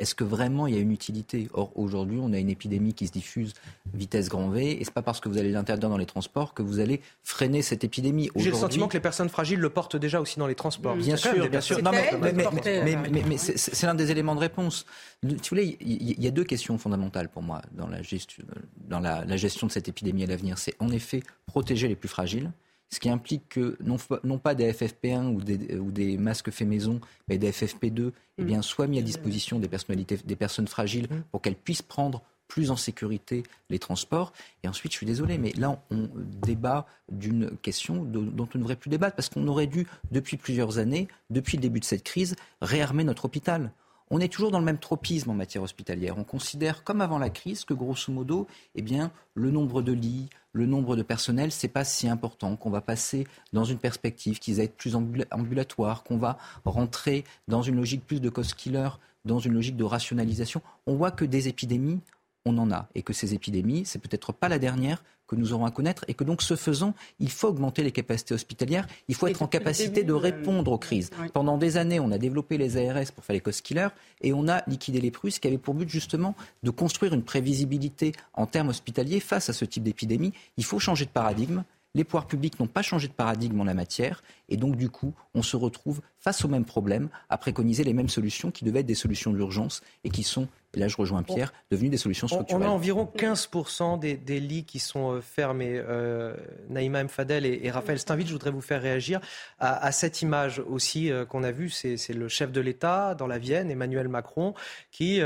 Est-ce 0.00 0.16
que 0.16 0.24
vraiment 0.24 0.66
il 0.66 0.74
y 0.74 0.76
a 0.76 0.80
une 0.80 0.90
utilité? 0.90 1.48
Or, 1.52 1.70
aujourd'hui, 1.76 2.18
on 2.20 2.32
a 2.32 2.38
une 2.38 2.50
épidémie 2.50 2.94
qui 2.94 3.06
se 3.06 3.12
diffuse 3.12 3.54
vitesse 3.94 4.28
grand 4.28 4.48
V, 4.48 4.80
et 4.80 4.84
c'est 4.84 4.92
pas 4.92 5.02
parce 5.02 5.20
que 5.20 5.28
vous 5.28 5.38
allez 5.38 5.52
l'interdire 5.52 5.88
dans 5.88 5.96
les 5.96 6.06
transports 6.06 6.52
que 6.52 6.62
vous 6.62 6.80
allez 6.80 7.00
freiner 7.22 7.62
cette 7.62 7.84
épidémie. 7.84 8.28
J'ai 8.34 8.50
le 8.50 8.56
sentiment 8.56 8.88
que 8.88 8.94
les 8.94 9.00
personnes 9.00 9.28
fragiles 9.28 9.60
le 9.60 9.70
portent 9.70 9.94
déjà 9.94 10.20
aussi 10.20 10.40
dans 10.40 10.48
les 10.48 10.56
transports. 10.56 10.96
Bien 10.96 11.16
sûr, 11.16 11.48
bien 11.48 11.60
sûr. 11.60 11.78
mais, 11.80 13.36
c'est 13.36 13.86
l'un 13.86 13.94
des 13.94 14.10
éléments 14.10 14.34
de 14.34 14.40
réponse. 14.40 14.84
Si 15.22 15.28
vous 15.28 15.36
voulez, 15.48 15.76
il 15.80 16.20
y 16.20 16.26
a 16.26 16.32
deux 16.32 16.44
questions 16.44 16.76
fondamentales 16.76 17.28
pour 17.28 17.42
moi 17.42 17.62
dans 17.70 17.86
la 17.86 18.02
gestion, 18.02 18.42
dans 18.88 18.98
la 18.98 19.36
gestion 19.36 19.68
de 19.68 19.72
cette 19.72 19.88
épidémie 19.88 20.24
à 20.24 20.26
l'avenir. 20.26 20.58
C'est 20.58 20.74
en 20.80 20.88
effet 20.88 21.22
protéger 21.46 21.86
les 21.86 21.94
plus 21.94 22.08
fragiles 22.08 22.50
ce 22.94 23.00
qui 23.00 23.10
implique 23.10 23.48
que 23.48 23.76
non, 23.82 23.96
non 24.22 24.38
pas 24.38 24.54
des 24.54 24.72
FFP1 24.72 25.34
ou 25.34 25.40
des, 25.42 25.76
ou 25.76 25.90
des, 25.90 26.16
masques 26.16 26.50
faits 26.50 26.68
maison, 26.68 27.00
mais 27.28 27.38
des 27.38 27.50
FFP2, 27.50 28.12
eh 28.38 28.42
mm. 28.42 28.46
bien, 28.46 28.62
soient 28.62 28.86
mis 28.86 28.98
à 28.98 29.02
disposition 29.02 29.58
des, 29.58 29.68
personnalités, 29.68 30.18
des 30.24 30.36
personnes 30.36 30.68
fragiles 30.68 31.08
mm. 31.10 31.22
pour 31.30 31.42
qu'elles 31.42 31.56
puissent 31.56 31.82
prendre 31.82 32.22
plus 32.46 32.70
en 32.70 32.76
sécurité 32.76 33.42
les 33.68 33.78
transports. 33.78 34.32
Et 34.62 34.68
ensuite, 34.68 34.92
je 34.92 34.98
suis 34.98 35.06
désolé, 35.06 35.38
mais 35.38 35.52
là, 35.56 35.82
on 35.90 36.08
débat 36.14 36.86
d'une 37.10 37.50
question 37.62 38.04
dont 38.04 38.48
on 38.54 38.58
ne 38.58 38.62
devrait 38.62 38.76
plus 38.76 38.90
débattre, 38.90 39.16
parce 39.16 39.28
qu'on 39.28 39.48
aurait 39.48 39.66
dû, 39.66 39.86
depuis 40.12 40.36
plusieurs 40.36 40.78
années, 40.78 41.08
depuis 41.30 41.56
le 41.56 41.62
début 41.62 41.80
de 41.80 41.84
cette 41.84 42.04
crise, 42.04 42.36
réarmer 42.60 43.02
notre 43.02 43.24
hôpital. 43.24 43.72
On 44.10 44.20
est 44.20 44.28
toujours 44.28 44.50
dans 44.50 44.58
le 44.58 44.64
même 44.64 44.78
tropisme 44.78 45.30
en 45.30 45.34
matière 45.34 45.62
hospitalière. 45.62 46.18
On 46.18 46.24
considère, 46.24 46.84
comme 46.84 47.00
avant 47.00 47.18
la 47.18 47.30
crise, 47.30 47.64
que 47.64 47.72
grosso 47.72 48.12
modo, 48.12 48.46
eh 48.74 48.82
bien, 48.82 49.10
le 49.34 49.50
nombre 49.50 49.80
de 49.80 49.92
lits, 49.92 50.28
le 50.52 50.66
nombre 50.66 50.94
de 50.94 51.02
personnel, 51.02 51.50
c'est 51.50 51.68
pas 51.68 51.84
si 51.84 52.06
important, 52.08 52.54
qu'on 52.56 52.70
va 52.70 52.80
passer 52.80 53.26
dans 53.52 53.64
une 53.64 53.78
perspective 53.78 54.38
qui 54.38 54.52
va 54.52 54.62
être 54.62 54.76
plus 54.76 54.94
ambulatoire, 54.94 56.04
qu'on 56.04 56.18
va 56.18 56.38
rentrer 56.64 57.24
dans 57.48 57.62
une 57.62 57.76
logique 57.76 58.06
plus 58.06 58.20
de 58.20 58.28
cost 58.28 58.54
killer, 58.54 58.90
dans 59.24 59.38
une 59.38 59.54
logique 59.54 59.76
de 59.76 59.84
rationalisation. 59.84 60.60
On 60.86 60.96
voit 60.96 61.10
que 61.10 61.24
des 61.24 61.48
épidémies, 61.48 62.00
on 62.44 62.58
en 62.58 62.70
a, 62.70 62.88
et 62.94 63.02
que 63.02 63.12
ces 63.12 63.34
épidémies, 63.34 63.84
c'est 63.84 63.98
peut-être 63.98 64.32
pas 64.32 64.48
la 64.48 64.58
dernière 64.58 65.02
que 65.26 65.36
nous 65.36 65.52
aurons 65.52 65.64
à 65.64 65.70
connaître, 65.70 66.04
et 66.08 66.14
que 66.14 66.24
donc 66.24 66.42
ce 66.42 66.56
faisant, 66.56 66.94
il 67.18 67.30
faut 67.30 67.48
augmenter 67.48 67.82
les 67.82 67.92
capacités 67.92 68.34
hospitalières, 68.34 68.86
il 69.08 69.14
faut 69.14 69.26
être 69.26 69.42
en 69.42 69.46
capacité 69.46 70.04
de 70.04 70.12
euh, 70.12 70.16
répondre 70.16 70.70
aux 70.72 70.78
crises. 70.78 71.10
Pendant 71.32 71.56
des 71.56 71.76
années, 71.76 72.00
on 72.00 72.10
a 72.12 72.18
développé 72.18 72.58
les 72.58 72.76
ARS 72.76 73.12
pour 73.14 73.24
faire 73.24 73.34
les 73.34 73.40
cost 73.40 73.62
killers, 73.62 73.88
et 74.20 74.32
on 74.32 74.48
a 74.48 74.62
liquidé 74.66 75.00
les 75.00 75.10
Prusses, 75.10 75.38
qui 75.38 75.48
avait 75.48 75.58
pour 75.58 75.74
but 75.74 75.88
justement 75.88 76.34
de 76.62 76.70
construire 76.70 77.14
une 77.14 77.22
prévisibilité 77.22 78.12
en 78.34 78.46
termes 78.46 78.68
hospitaliers 78.68 79.20
face 79.20 79.48
à 79.48 79.52
ce 79.52 79.64
type 79.64 79.82
d'épidémie. 79.82 80.32
Il 80.56 80.64
faut 80.64 80.78
changer 80.78 81.06
de 81.06 81.10
paradigme. 81.10 81.64
Les 81.96 82.02
pouvoirs 82.02 82.26
publics 82.26 82.58
n'ont 82.58 82.66
pas 82.66 82.82
changé 82.82 83.06
de 83.06 83.12
paradigme 83.12 83.60
en 83.60 83.64
la 83.64 83.74
matière 83.74 84.24
et 84.48 84.56
donc 84.56 84.74
du 84.74 84.90
coup, 84.90 85.14
on 85.32 85.42
se 85.42 85.56
retrouve 85.56 86.00
face 86.18 86.44
au 86.44 86.48
même 86.48 86.64
problème 86.64 87.08
à 87.28 87.38
préconiser 87.38 87.84
les 87.84 87.92
mêmes 87.92 88.08
solutions 88.08 88.50
qui 88.50 88.64
devaient 88.64 88.80
être 88.80 88.86
des 88.86 88.96
solutions 88.96 89.32
d'urgence 89.32 89.80
et 90.02 90.10
qui 90.10 90.24
sont, 90.24 90.48
et 90.74 90.80
là 90.80 90.88
je 90.88 90.96
rejoins 90.96 91.22
Pierre, 91.22 91.52
devenues 91.70 91.88
des 91.88 91.96
solutions 91.96 92.28
structurelles. 92.28 92.62
On 92.62 92.66
a 92.66 92.70
environ 92.70 93.10
15% 93.16 93.98
des, 93.98 94.40
lits 94.40 94.64
qui 94.64 94.78
sont 94.78 95.12
euh, 95.12 95.20
fermés. 95.20 95.74
Euh, 95.76 96.34
Naïma 96.68 97.04
Mfadel 97.04 97.46
et, 97.46 97.70
Raphaël 97.70 97.98
Steinville, 97.98 98.26
je 98.26 98.32
voudrais 98.32 98.50
vous 98.50 98.60
faire 98.60 98.82
réagir 98.82 99.20
à, 99.58 99.92
cette 99.92 100.22
image 100.22 100.60
aussi 100.60 101.10
euh, 101.10 101.24
qu'on 101.24 101.42
a 101.42 101.50
vue. 101.50 101.70
C'est 101.70 102.12
le 102.12 102.28
chef 102.28 102.52
de 102.52 102.60
l'État 102.60 103.14
dans 103.14 103.26
la 103.26 103.38
Vienne, 103.38 103.70
Emmanuel 103.70 104.08
Macron, 104.08 104.54
qui 104.90 105.20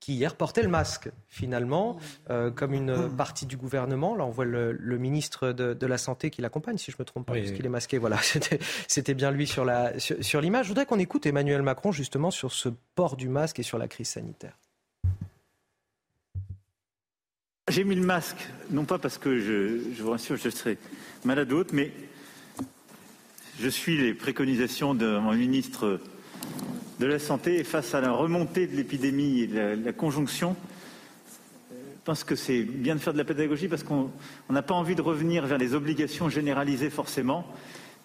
qui 0.00 0.14
hier 0.14 0.34
portait 0.34 0.62
le 0.62 0.68
masque, 0.68 1.10
finalement, 1.28 1.98
euh, 2.30 2.50
comme 2.50 2.72
une 2.72 3.14
partie 3.16 3.44
du 3.44 3.58
gouvernement. 3.58 4.16
Là, 4.16 4.24
on 4.24 4.30
voit 4.30 4.46
le, 4.46 4.72
ministre 4.98 5.52
de, 5.52 5.86
la 5.86 5.98
Santé 5.98 6.30
qui 6.30 6.40
l'accompagne, 6.40 6.78
si 6.78 6.90
je 6.90 6.96
ne 6.96 7.02
me 7.02 7.04
trompe 7.04 7.26
pas, 7.26 7.34
parce 7.34 7.52
qu'il 7.52 7.64
est 7.64 7.70
masqué. 7.70 7.98
Voilà, 7.98 8.18
c'était 8.88 9.14
bien 9.14 9.30
lui 9.30 9.46
sur 9.46 9.64
l'image. 9.64 9.98
Sur, 9.98 10.24
sur 10.24 10.40
je 10.42 10.68
voudrais 10.68 10.86
qu'on 10.86 10.98
écoute 10.98 11.26
Emmanuel 11.26 11.62
Macron, 11.62 11.92
justement, 11.92 12.30
sur 12.30 12.52
ce 12.52 12.70
port 12.94 13.16
du 13.16 13.28
masque 13.28 13.58
et 13.58 13.62
sur 13.62 13.76
la 13.76 13.88
crise 13.88 14.08
sanitaire. 14.08 14.56
J'ai 17.68 17.84
mis 17.84 17.94
le 17.94 18.02
masque, 18.02 18.48
non 18.70 18.84
pas 18.84 18.98
parce 18.98 19.18
que 19.18 19.38
je, 19.38 19.94
je 19.94 20.02
vous 20.02 20.10
rassure, 20.10 20.36
je 20.36 20.48
serai 20.48 20.76
malade 21.24 21.52
ou 21.52 21.56
autre, 21.56 21.72
mais 21.72 21.92
je 23.60 23.68
suis 23.68 23.96
les 23.96 24.14
préconisations 24.14 24.94
de 24.94 25.18
mon 25.18 25.34
ministre 25.34 26.00
de 27.00 27.06
la 27.06 27.18
Santé 27.18 27.58
et 27.58 27.64
face 27.64 27.94
à 27.94 28.02
la 28.02 28.12
remontée 28.12 28.66
de 28.66 28.76
l'épidémie 28.76 29.40
et 29.40 29.46
de 29.46 29.84
la, 29.84 29.92
conjonction, 29.92 30.54
je 31.70 31.76
pense 32.04 32.24
que 32.24 32.36
c'est 32.36 32.62
bien 32.62 32.94
de 32.94 33.00
faire 33.00 33.14
de 33.14 33.18
la 33.18 33.24
pédagogie 33.24 33.68
parce 33.68 33.82
qu'on 33.82 34.10
n'a 34.50 34.60
pas 34.60 34.74
envie 34.74 34.94
de 34.94 35.00
revenir 35.00 35.46
vers 35.46 35.56
les 35.56 35.74
obligations 35.74 36.28
généralisées 36.28 36.90
forcément. 36.90 37.46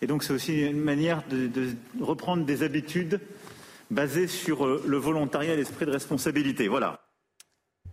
Et 0.01 0.07
donc 0.07 0.23
c'est 0.23 0.31
aussi 0.31 0.61
une 0.61 0.79
manière 0.79 1.23
de, 1.29 1.47
de, 1.47 1.75
reprendre 1.99 2.45
des 2.45 2.63
habitudes 2.63 3.19
basées 3.91 4.27
sur 4.27 4.65
euh, 4.65 4.81
le 4.87 4.97
volontariat 4.97 5.53
et 5.53 5.57
l'esprit 5.57 5.85
de 5.85 5.91
responsabilité. 5.91 6.69
Voilà 6.69 7.04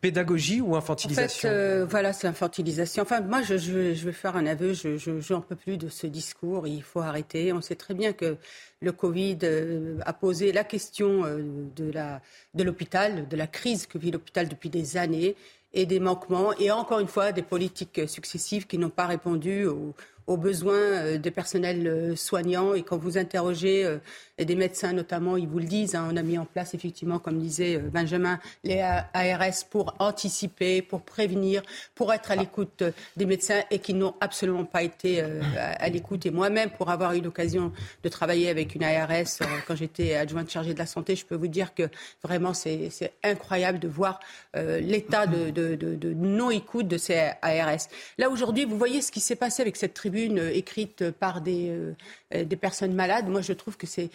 pédagogie 0.02 0.60
ou 0.60 0.74
infantilisation 0.74 1.48
en 1.48 1.52
fait, 1.52 1.56
euh, 1.56 1.86
Voilà, 1.88 2.12
c'est 2.12 2.26
infantilisation. 2.26 3.04
Enfin, 3.04 3.20
moi, 3.20 3.40
je, 3.40 3.56
je, 3.56 3.94
je, 3.94 4.04
vais 4.04 4.12
faire 4.12 4.36
un 4.36 4.46
aveu. 4.46 4.74
Je, 4.74 4.98
je, 4.98 5.34
peux 5.48 5.56
plus 5.56 5.78
de 5.78 5.88
ce 5.88 6.08
discours. 6.08 6.66
Il 6.66 6.82
faut 6.82 7.00
arrêter. 7.00 7.52
On 7.52 7.60
sait 7.60 7.76
très 7.76 7.94
bien 7.94 8.12
que 8.12 8.36
le 8.80 8.92
Covid 8.92 9.38
euh, 9.44 9.98
a 10.04 10.12
posé 10.12 10.50
la 10.50 10.64
question 10.64 11.24
euh, 11.24 11.38
de, 11.76 11.90
la, 11.90 12.20
de 12.54 12.64
l'hôpital, 12.64 13.28
de 13.28 13.36
la 13.36 13.46
crise 13.46 13.86
que 13.86 13.96
vit 13.96 14.10
l'hôpital 14.10 14.48
depuis 14.48 14.70
des 14.70 14.96
années 14.96 15.36
et 15.72 15.86
des 15.86 16.00
manquements 16.00 16.52
et 16.58 16.70
encore 16.70 16.98
une 16.98 17.06
fois 17.06 17.32
des 17.32 17.42
politiques 17.42 18.02
successives 18.06 18.66
qui 18.66 18.76
n'ont 18.76 18.90
pas 18.90 19.06
répondu 19.06 19.66
aux, 19.66 19.94
aux 20.26 20.36
besoins 20.36 21.16
des 21.16 21.30
personnels 21.30 22.14
soignants. 22.14 22.74
Et 22.74 22.82
quand 22.82 22.98
vous 22.98 23.16
interrogez 23.16 23.98
euh, 24.42 24.44
des 24.44 24.54
médecins 24.54 24.92
notamment, 24.92 25.36
ils 25.36 25.48
vous 25.48 25.58
le 25.58 25.64
disent. 25.64 25.94
Hein, 25.94 26.08
on 26.10 26.16
a 26.16 26.22
mis 26.22 26.38
en 26.38 26.44
place 26.44 26.74
effectivement, 26.74 27.18
comme 27.18 27.38
disait 27.38 27.78
Benjamin, 27.78 28.38
les 28.64 28.80
ARS 28.80 29.64
pour 29.70 29.94
anticiper, 29.98 30.82
pour 30.82 31.02
prévenir, 31.02 31.62
pour 31.94 32.12
être 32.12 32.30
à 32.30 32.36
l'écoute 32.36 32.82
des 33.16 33.26
médecins 33.26 33.62
et 33.70 33.78
qui 33.78 33.94
n'ont 33.94 34.14
absolument 34.20 34.64
pas 34.64 34.82
été 34.82 35.22
à 35.22 35.88
l'écoute. 35.88 36.26
Et 36.26 36.30
moi-même, 36.30 36.70
pour 36.70 36.90
avoir 36.90 37.14
eu 37.14 37.20
l'occasion 37.20 37.72
de 38.02 38.08
travailler 38.08 38.48
avec 38.48 38.74
une 38.74 38.84
ARS 38.84 39.38
quand 39.66 39.76
j'étais 39.76 40.14
adjointe 40.14 40.50
chargée 40.50 40.74
de 40.74 40.78
la 40.78 40.86
santé, 40.86 41.16
je 41.16 41.24
peux 41.24 41.34
vous 41.34 41.48
dire 41.48 41.74
que 41.74 41.88
vraiment 42.22 42.54
c'est 42.54 43.12
incroyable 43.22 43.78
de 43.78 43.88
voir 43.88 44.20
l'état 44.54 45.26
de, 45.26 46.14
non-écoute 46.14 46.88
de 46.88 46.98
ces 46.98 47.32
ARS. 47.42 47.88
Là 48.18 48.30
aujourd'hui, 48.30 48.64
vous 48.64 48.78
voyez 48.78 49.02
ce 49.02 49.12
qui 49.12 49.20
s'est 49.20 49.36
passé 49.36 49.62
avec 49.62 49.76
cette 49.76 49.94
tribune 49.94 50.38
euh, 50.38 50.50
écrite 50.54 51.10
par 51.10 51.40
des, 51.40 51.70
euh, 51.70 51.94
euh, 52.34 52.44
des 52.44 52.56
personnes 52.56 52.94
malades, 52.94 53.28
moi 53.28 53.40
je 53.40 53.52
trouve 53.52 53.76
que 53.76 53.86
c'est, 53.86 54.10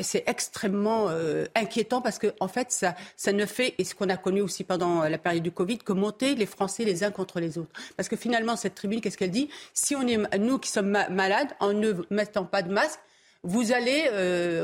c'est 0.00 0.24
extrêmement 0.26 1.08
inquiétant 1.54 2.00
parce 2.00 2.18
que 2.18 2.34
en 2.40 2.48
fait 2.48 2.72
ça, 2.72 2.96
ça 3.16 3.32
ne 3.32 3.46
fait, 3.46 3.74
et 3.78 3.84
ce 3.84 3.94
qu'on 3.94 4.08
a 4.08 4.16
connu 4.16 4.40
aussi 4.40 4.64
pendant 4.64 5.04
la 5.04 5.18
période 5.18 5.42
du 5.42 5.52
Covid, 5.52 5.78
que 5.78 5.92
monter 5.92 6.34
les 6.34 6.46
Français 6.46 6.84
les 6.84 7.04
uns 7.04 7.10
contre 7.10 7.38
les 7.38 7.56
autres. 7.56 7.70
Parce 7.96 8.08
que 8.08 8.16
finalement 8.16 8.56
cette 8.56 8.74
tribune, 8.74 9.00
qu'est-ce 9.00 9.16
qu'elle 9.16 9.30
dit? 9.30 9.48
Si 9.72 9.94
on 9.94 10.06
est 10.06 10.38
nous 10.38 10.58
qui 10.58 10.70
sommes 10.70 10.90
malades, 10.90 11.50
en 11.60 11.72
ne 11.72 11.92
mettant 12.10 12.44
pas 12.44 12.62
de 12.62 12.72
masque, 12.72 12.98
vous 13.42 13.72
allez, 13.72 14.10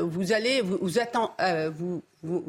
vous 0.01 0.33
allez, 0.33 0.61
vous, 0.61 0.77
vous, 0.77 0.91
vous, 1.71 2.03
vous, 2.23 2.43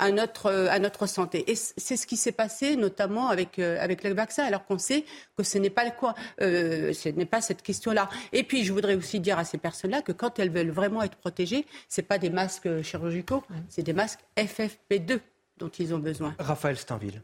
à 0.00 0.10
notre, 0.10 0.50
à 0.50 0.78
notre 0.78 1.06
santé. 1.06 1.50
Et 1.50 1.54
c'est 1.54 1.96
ce 1.96 2.06
qui 2.06 2.16
s'est 2.16 2.32
passé 2.32 2.74
notamment 2.76 3.28
avec, 3.28 3.58
euh, 3.58 3.76
avec 3.80 4.02
le 4.02 4.14
vaccin, 4.14 4.44
alors 4.44 4.64
qu'on 4.64 4.78
sait 4.78 5.04
que 5.36 5.44
ce 5.44 5.58
n'est 5.58 5.70
pas, 5.70 5.84
le 5.84 5.90
quoi, 5.90 6.14
euh, 6.40 6.92
ce 6.92 7.10
n'est 7.10 7.26
pas 7.26 7.40
cette 7.42 7.62
question-là. 7.62 8.08
Et 8.32 8.42
puis, 8.42 8.64
je 8.64 8.72
voudrais 8.72 8.94
aussi 8.94 9.20
dire 9.20 9.38
à 9.38 9.44
ces 9.44 9.58
personnes-là 9.58 10.00
que 10.02 10.12
quand 10.12 10.38
elles 10.38 10.50
veulent 10.50 10.70
vraiment 10.70 11.02
être 11.02 11.16
protégées, 11.16 11.66
ce 11.88 12.00
n'est 12.00 12.06
pas 12.06 12.18
des 12.18 12.30
masques 12.30 12.82
chirurgicaux, 12.82 13.44
c'est 13.68 13.82
des 13.82 13.92
masques 13.92 14.20
FFP2 14.36 15.20
dont 15.58 15.68
ils 15.68 15.94
ont 15.94 15.98
besoin. 15.98 16.34
Raphaël 16.38 16.78
Steinville. 16.78 17.22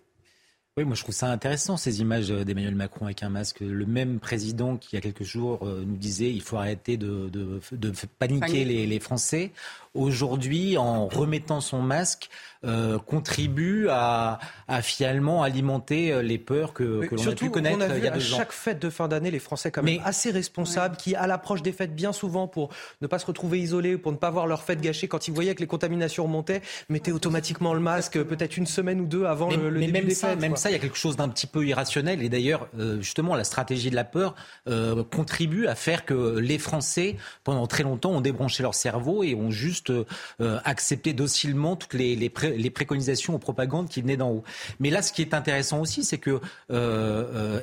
Oui, 0.79 0.85
moi 0.85 0.95
je 0.95 1.03
trouve 1.03 1.15
ça 1.15 1.29
intéressant 1.29 1.79
ces 1.79 2.03
images 2.03 2.29
d'Emmanuel 2.29 2.75
Macron 2.75 3.07
avec 3.07 3.23
un 3.23 3.31
masque. 3.31 3.61
Le 3.61 3.87
même 3.87 4.21
président 4.21 4.77
qui 4.77 4.91
il 4.93 4.97
y 4.97 4.99
a 4.99 5.01
quelques 5.01 5.23
jours 5.23 5.67
euh, 5.67 5.83
nous 5.87 5.97
disait 5.97 6.31
il 6.31 6.43
faut 6.43 6.59
arrêter 6.59 6.99
de, 6.99 7.31
de, 7.31 7.61
de 7.73 7.93
paniquer 8.19 8.67
les, 8.67 8.87
les, 8.87 9.01
Français. 9.01 9.53
Aujourd'hui, 9.97 10.77
en 10.79 11.07
remettant 11.07 11.61
son 11.61 11.83
masque, 11.83 12.29
euh, 12.65 12.99
contribue 12.99 13.89
à, 13.91 14.39
à, 14.67 14.83
finalement 14.83 15.43
alimenter 15.43 16.13
euh, 16.13 16.23
les 16.23 16.39
peurs 16.39 16.73
que, 16.73 17.07
que 17.07 17.15
l'on 17.15 17.29
a 17.29 17.35
pu 17.35 17.51
connaître 17.51 17.77
on 17.77 17.81
a 17.83 17.89
vu 17.89 17.99
il 17.99 18.05
y 18.05 18.09
a 18.09 18.11
deux 18.11 18.17
à 18.17 18.21
chaque 18.21 18.51
fête 18.51 18.81
de 18.81 18.89
fin 18.89 19.09
d'année 19.09 19.31
les 19.31 19.39
Français 19.39 19.71
quand 19.71 19.83
même 19.83 20.01
assez 20.05 20.31
responsables 20.31 20.97
qui 20.97 21.15
à 21.15 21.27
l'approche 21.27 21.63
des 21.63 21.73
fêtes 21.73 21.95
bien 21.95 22.13
souvent 22.13 22.49
pour 22.49 22.71
ne 23.03 23.07
pas 23.07 23.19
se 23.19 23.27
retrouver 23.27 23.61
isolés 23.61 23.99
pour 23.99 24.11
ne 24.11 24.17
pas 24.17 24.31
voir 24.31 24.47
leur 24.47 24.63
fête 24.63 24.81
gâchée 24.81 25.07
quand 25.07 25.29
ils 25.29 25.35
voyaient 25.35 25.55
que 25.55 25.61
les 25.61 25.67
contaminations 25.67 26.25
remontaient 26.25 26.63
mettaient 26.89 27.13
automatiquement 27.13 27.75
le 27.75 27.81
masque 27.81 28.21
peut-être 28.25 28.57
une 28.57 28.67
semaine 28.67 29.03
ou 29.03 29.07
deux 29.07 29.27
avant 29.27 29.49
mais, 29.49 29.57
le, 29.57 29.71
le 29.71 29.79
mais 29.79 29.87
début 29.87 29.99
même 29.99 30.09
des 30.09 30.15
ça, 30.15 30.29
fêtes, 30.29 30.41
même 30.41 30.53
quoi. 30.53 30.59
ça, 30.59 30.71
il 30.71 30.73
y 30.73 30.77
a 30.77 30.79
quelque 30.79 30.97
chose 30.97 31.17
d'un 31.17 31.29
petit 31.29 31.47
peu 31.47 31.67
irrationnel. 31.67 32.23
Et 32.23 32.29
d'ailleurs, 32.29 32.69
euh, 32.79 33.01
justement, 33.01 33.35
la 33.35 33.45
stratégie 33.45 33.91
de 33.91 33.95
la 33.95 34.05
peur 34.05 34.35
euh, 34.69 35.05
contribue 35.05 35.67
à 35.67 35.75
faire 35.75 36.05
que 36.05 36.39
les 36.39 36.59
Français, 36.59 37.17
pendant 37.45 37.67
très 37.67 37.83
longtemps, 37.83 38.11
ont 38.11 38.21
débranché 38.21 38.63
leur 38.63 38.75
cerveau 38.75 39.23
et 39.23 39.35
ont 39.35 39.51
juste 39.51 39.86
euh, 39.91 40.59
accepté 40.65 41.13
docilement 41.13 41.77
toutes 41.77 41.95
les, 41.95 42.17
les, 42.17 42.31
pré 42.31 42.57
les, 42.57 42.71
préconisations 42.71 43.35
aux 43.35 43.39
propagandes 43.39 43.89
qui 43.89 44.03
venaient 44.03 44.17
d'en 44.17 44.31
haut. 44.31 44.45
Mais 44.81 44.91
là, 44.91 45.03
ce 45.03 45.13
qui 45.13 45.23
est 45.23 45.35
intéressant 45.35 45.81
aussi, 45.81 46.05
c'est 46.05 46.19
que 46.19 46.41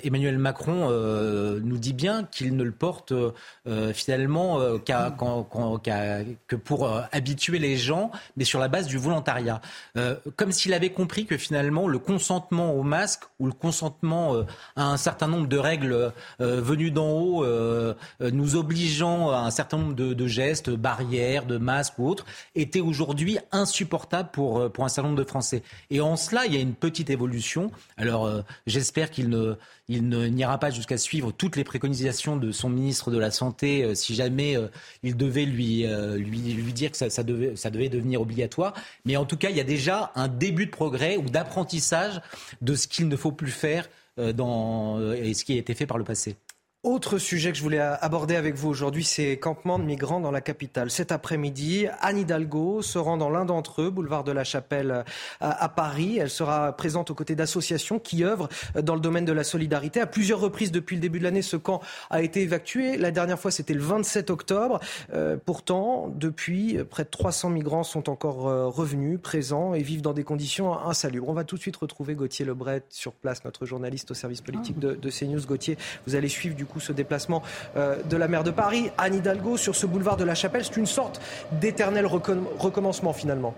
Emmanuel 0.04 0.38
Macron 0.38 0.90
nous 0.90 1.78
dit 1.78 1.94
bien 1.94 2.24
qu'il 2.24 2.56
ne 2.56 2.64
le 2.64 2.72
porte 2.72 3.14
finalement 3.94 4.60
qu 4.80 4.94
qu 4.94 5.82
qu 5.84 6.38
que 6.48 6.56
pour 6.56 6.90
habituer 7.12 7.60
les 7.60 7.78
gens, 7.78 8.12
mais 8.38 8.44
sur 8.44 8.60
la 8.60 8.68
base 8.68 8.88
du 8.88 8.98
volontariat. 8.98 9.62
comme 10.36 10.52
s'il 10.52 10.74
avait 10.74 10.92
compris 10.92 11.26
que 11.26 11.38
finalement, 11.38 11.88
le 11.88 12.00
consentement 12.00 12.74
au 12.74 12.84
masque 12.84 13.24
ou 13.40 13.48
le 13.48 13.54
consentement 13.54 14.36
euh, 14.36 14.44
à 14.76 14.86
un 14.86 14.98
certain 14.98 15.28
nombre 15.28 15.48
de 15.48 15.58
règles 15.58 16.12
euh, 16.42 16.62
venues 16.62 16.92
d'en 16.92 17.10
haut, 17.10 17.44
euh, 17.44 17.94
nous 18.20 18.56
obligeant 18.56 19.32
à 19.32 19.40
un 19.40 19.52
certain 19.52 19.78
nombre 19.78 19.96
de, 19.96 20.14
de, 20.14 20.28
gestes, 20.28 20.70
barrières, 20.70 21.46
de 21.46 21.58
masques 21.58 22.00
ou 22.00 22.08
autres, 22.08 22.13
était 22.56 22.82
aujourd'hui 22.82 23.38
insupportable 23.52 24.30
pour, 24.32 24.72
pour 24.72 24.86
un 24.86 24.90
certain 24.90 25.10
nombre 25.10 25.22
de 25.22 25.28
Français. 25.28 25.64
Et 25.90 26.02
en 26.02 26.16
cela, 26.16 26.46
il 26.46 26.54
y 26.54 26.58
a 26.58 26.62
une 26.62 26.76
petite 26.76 27.10
évolution. 27.10 27.72
Alors, 27.98 28.30
j'espère 28.68 29.12
qu'il 29.12 29.30
ne, 29.30 29.56
il 29.90 30.08
n'ira 30.08 30.58
pas 30.60 30.70
jusqu'à 30.70 30.98
suivre 30.98 31.32
toutes 31.32 31.58
les 31.58 31.66
préconisations 31.66 32.38
de 32.38 32.52
son 32.52 32.70
ministre 32.70 33.12
de 33.12 33.18
la 33.18 33.32
Santé 33.32 33.84
euh, 33.84 33.96
si 33.96 34.16
jamais 34.16 34.56
euh, 34.56 34.68
il 35.04 35.18
devait 35.18 35.46
lui, 35.46 35.86
euh, 35.86 36.18
lui, 36.18 36.40
lui 36.40 36.74
dire 36.74 36.92
que 36.92 36.98
ça, 36.98 37.10
ça, 37.10 37.24
devait, 37.24 37.56
ça 37.56 37.70
devait 37.70 37.90
devenir 37.90 38.22
obligatoire. 38.22 38.74
Mais 39.06 39.18
en 39.18 39.26
tout 39.26 39.38
cas, 39.38 39.50
il 39.50 39.58
y 39.58 39.62
a 39.62 39.66
déjà 39.66 40.12
un 40.16 40.30
début 40.30 40.68
de 40.68 40.72
progrès 40.72 41.18
ou 41.18 41.24
d'apprentissage 41.24 42.22
de 42.62 42.76
ce 42.76 42.88
qu'il 42.88 43.08
ne 43.10 43.16
faut 43.18 43.32
plus 43.32 43.52
faire 43.52 43.90
dans, 44.18 45.12
et 45.12 45.34
ce 45.34 45.44
qui 45.44 45.54
a 45.54 45.56
été 45.56 45.74
fait 45.74 45.88
par 45.88 45.98
le 45.98 46.04
passé. 46.04 46.36
Autre 46.84 47.18
sujet 47.18 47.54
que 47.54 47.58
je 47.58 47.64
voulais 47.64 47.80
aborder 47.80 48.36
avec 48.36 48.56
vous 48.56 48.68
aujourd'hui, 48.68 49.06
c'est 49.06 49.38
campement 49.38 49.80
de 49.80 49.86
migrants 49.86 50.20
dans 50.20 50.32
la 50.32 50.42
capitale. 50.42 50.92
Cet 50.92 51.14
après-midi, 51.14 51.88
Anne 52.02 52.18
Hidalgo 52.18 52.82
se 52.82 52.98
rend 52.98 53.16
dans 53.16 53.30
l'un 53.30 53.46
d'entre 53.46 53.84
eux, 53.84 53.90
boulevard 53.90 54.26
de 54.26 54.34
la 54.34 54.44
Chapelle 54.44 55.06
à, 55.40 55.70
Paris. 55.70 56.18
Elle 56.20 56.30
sera 56.30 56.74
présente 56.76 57.10
aux 57.10 57.16
côtés 57.16 57.36
d'associations 57.36 58.00
qui 58.00 58.26
œuvrent 58.26 58.50
dans 58.76 58.96
le 58.96 59.00
domaine 59.00 59.24
de 59.24 59.32
la 59.32 59.46
solidarité. 59.46 60.02
À 60.02 60.08
plusieurs 60.08 60.42
reprises 60.42 60.74
depuis 60.74 60.98
le 60.98 61.02
début 61.02 61.20
de 61.20 61.24
l'année, 61.24 61.42
ce 61.42 61.56
camp 61.56 61.80
a 62.10 62.22
été 62.22 62.42
évacué. 62.42 62.98
La 62.98 63.12
dernière 63.12 63.40
fois, 63.40 63.50
c'était 63.50 63.74
le 63.74 63.80
27 63.80 64.30
octobre. 64.30 64.82
Euh, 65.14 65.38
pourtant, 65.38 66.12
depuis, 66.14 66.80
près 66.90 67.06
de 67.06 67.10
300 67.10 67.50
migrants 67.52 67.84
sont 67.84 68.10
encore 68.10 68.50
euh, 68.50 68.68
revenus, 68.68 69.22
présents 69.24 69.74
et 69.74 69.84
vivent 69.84 70.02
dans 70.02 70.12
des 70.12 70.26
conditions 70.26 70.78
insalubres. 70.78 71.30
On 71.30 71.34
va 71.34 71.46
tout 71.46 71.56
de 71.56 71.62
suite 71.62 71.78
retrouver 71.78 72.14
Gauthier 72.16 72.44
Lebret 72.44 72.84
sur 72.90 73.14
place, 73.14 73.46
notre 73.46 73.66
journaliste 73.66 74.12
au 74.12 74.16
service 74.16 74.42
politique 74.42 74.80
de, 74.80 74.96
de 74.96 75.10
CNews. 75.10 75.46
Gauthier, 75.48 75.78
vous 76.08 76.16
allez 76.16 76.28
suivre 76.28 76.58
du 76.58 76.66
coup 76.66 76.73
ce 76.80 76.92
déplacement 76.92 77.42
euh, 77.76 77.98
de 78.04 78.18
la 78.18 78.28
maire 78.28 78.44
de 78.44 78.52
Paris, 78.52 78.92
Anne 78.98 79.16
Hidalgo, 79.16 79.58
sur 79.58 79.76
ce 79.76 79.86
boulevard 79.86 80.18
de 80.18 80.24
la 80.24 80.36
Chapelle. 80.36 80.64
C'est 80.64 80.78
une 80.78 80.86
sorte 80.86 81.22
d'éternel 81.54 82.06
recom 82.06 82.48
recommencement 82.58 83.14
finalement. 83.14 83.54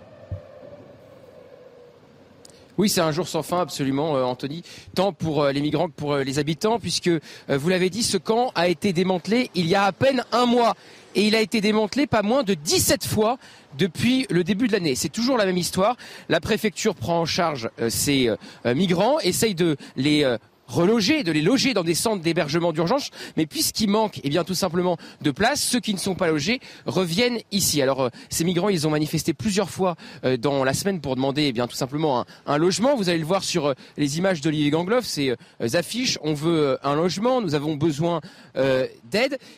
Oui, 2.78 2.90
c'est 2.90 3.02
un 3.02 3.14
jour 3.14 3.26
sans 3.26 3.42
fin, 3.42 3.62
absolument, 3.62 4.18
euh, 4.18 4.24
Anthony, 4.24 4.64
tant 4.96 5.14
pour 5.14 5.44
euh, 5.44 5.54
les 5.54 5.62
migrants 5.62 5.88
que 5.88 5.94
pour 5.94 6.18
les 6.18 6.40
habitants, 6.40 6.78
puisque, 6.78 7.10
vous 7.48 7.70
l'avez 7.70 7.90
dit, 7.90 8.04
ce 8.04 8.18
camp 8.18 8.52
a 8.54 8.68
été 8.68 8.92
démantelé 8.92 9.50
il 9.56 9.68
y 9.68 9.76
a 9.76 9.86
à 9.86 9.92
peine 9.94 10.24
un 10.34 10.46
mois. 10.46 10.76
Et 11.18 11.28
il 11.28 11.36
a 11.36 11.40
été 11.40 11.62
démantelé 11.62 12.08
pas 12.08 12.22
moins 12.22 12.44
de 12.44 12.54
17 12.54 13.06
fois 13.06 13.38
depuis 13.78 14.28
le 14.30 14.44
début 14.44 14.68
de 14.68 14.74
l'année. 14.74 14.96
C'est 14.96 15.08
toujours 15.08 15.38
la 15.38 15.46
même 15.46 15.56
histoire. 15.56 15.96
La 16.28 16.42
préfecture 16.42 16.94
prend 16.94 17.22
en 17.22 17.26
charge 17.26 17.70
ces 17.88 18.30
migrants, 18.66 19.20
essaye 19.20 19.56
de 19.56 19.78
les 19.96 20.26
reloger, 20.68 21.24
de 21.24 21.32
les 21.32 21.42
loger 21.42 21.74
dans 21.74 21.84
des 21.84 21.94
centres 21.94 22.22
d'hébergement 22.22 22.74
d'urgence, 22.74 23.12
mais 23.38 23.46
puisqu'il 23.46 23.90
manque 23.90 24.20
eh 24.24 24.30
bien 24.30 24.44
tout 24.44 24.56
simplement 24.56 24.98
de 25.22 25.32
place, 25.32 25.62
ceux 25.62 25.80
qui 25.80 25.94
ne 25.94 26.00
sont 26.00 26.16
pas 26.16 26.28
logés 26.28 26.60
reviennent 26.86 27.40
ici. 27.52 27.82
Alors 27.82 28.02
euh, 28.02 28.10
ces 28.30 28.44
migrants, 28.44 28.70
ils 28.70 28.88
ont 28.88 28.90
manifesté 28.90 29.34
plusieurs 29.34 29.70
fois 29.70 29.96
euh, 30.24 30.38
dans 30.38 30.64
la 30.64 30.74
semaine 30.74 31.02
pour 31.02 31.16
demander 31.16 31.44
eh 31.44 31.52
bien 31.52 31.68
tout 31.68 31.76
simplement 31.76 32.22
un, 32.22 32.26
un, 32.48 32.58
logement. 32.58 32.96
Vous 32.96 33.10
allez 33.10 33.20
le 33.20 33.26
voir 33.26 33.44
sur 33.44 33.68
euh, 33.68 33.74
les 33.98 34.18
images 34.18 34.42
d'Olivier 34.42 34.70
Gangloff, 34.70 35.06
ces 35.06 35.36
affiches, 35.74 36.18
on 36.22 36.34
veut 36.34 36.78
un 36.84 36.96
logement, 36.96 37.42
nous 37.42 37.56
avons 37.56 37.76
besoin 37.76 38.22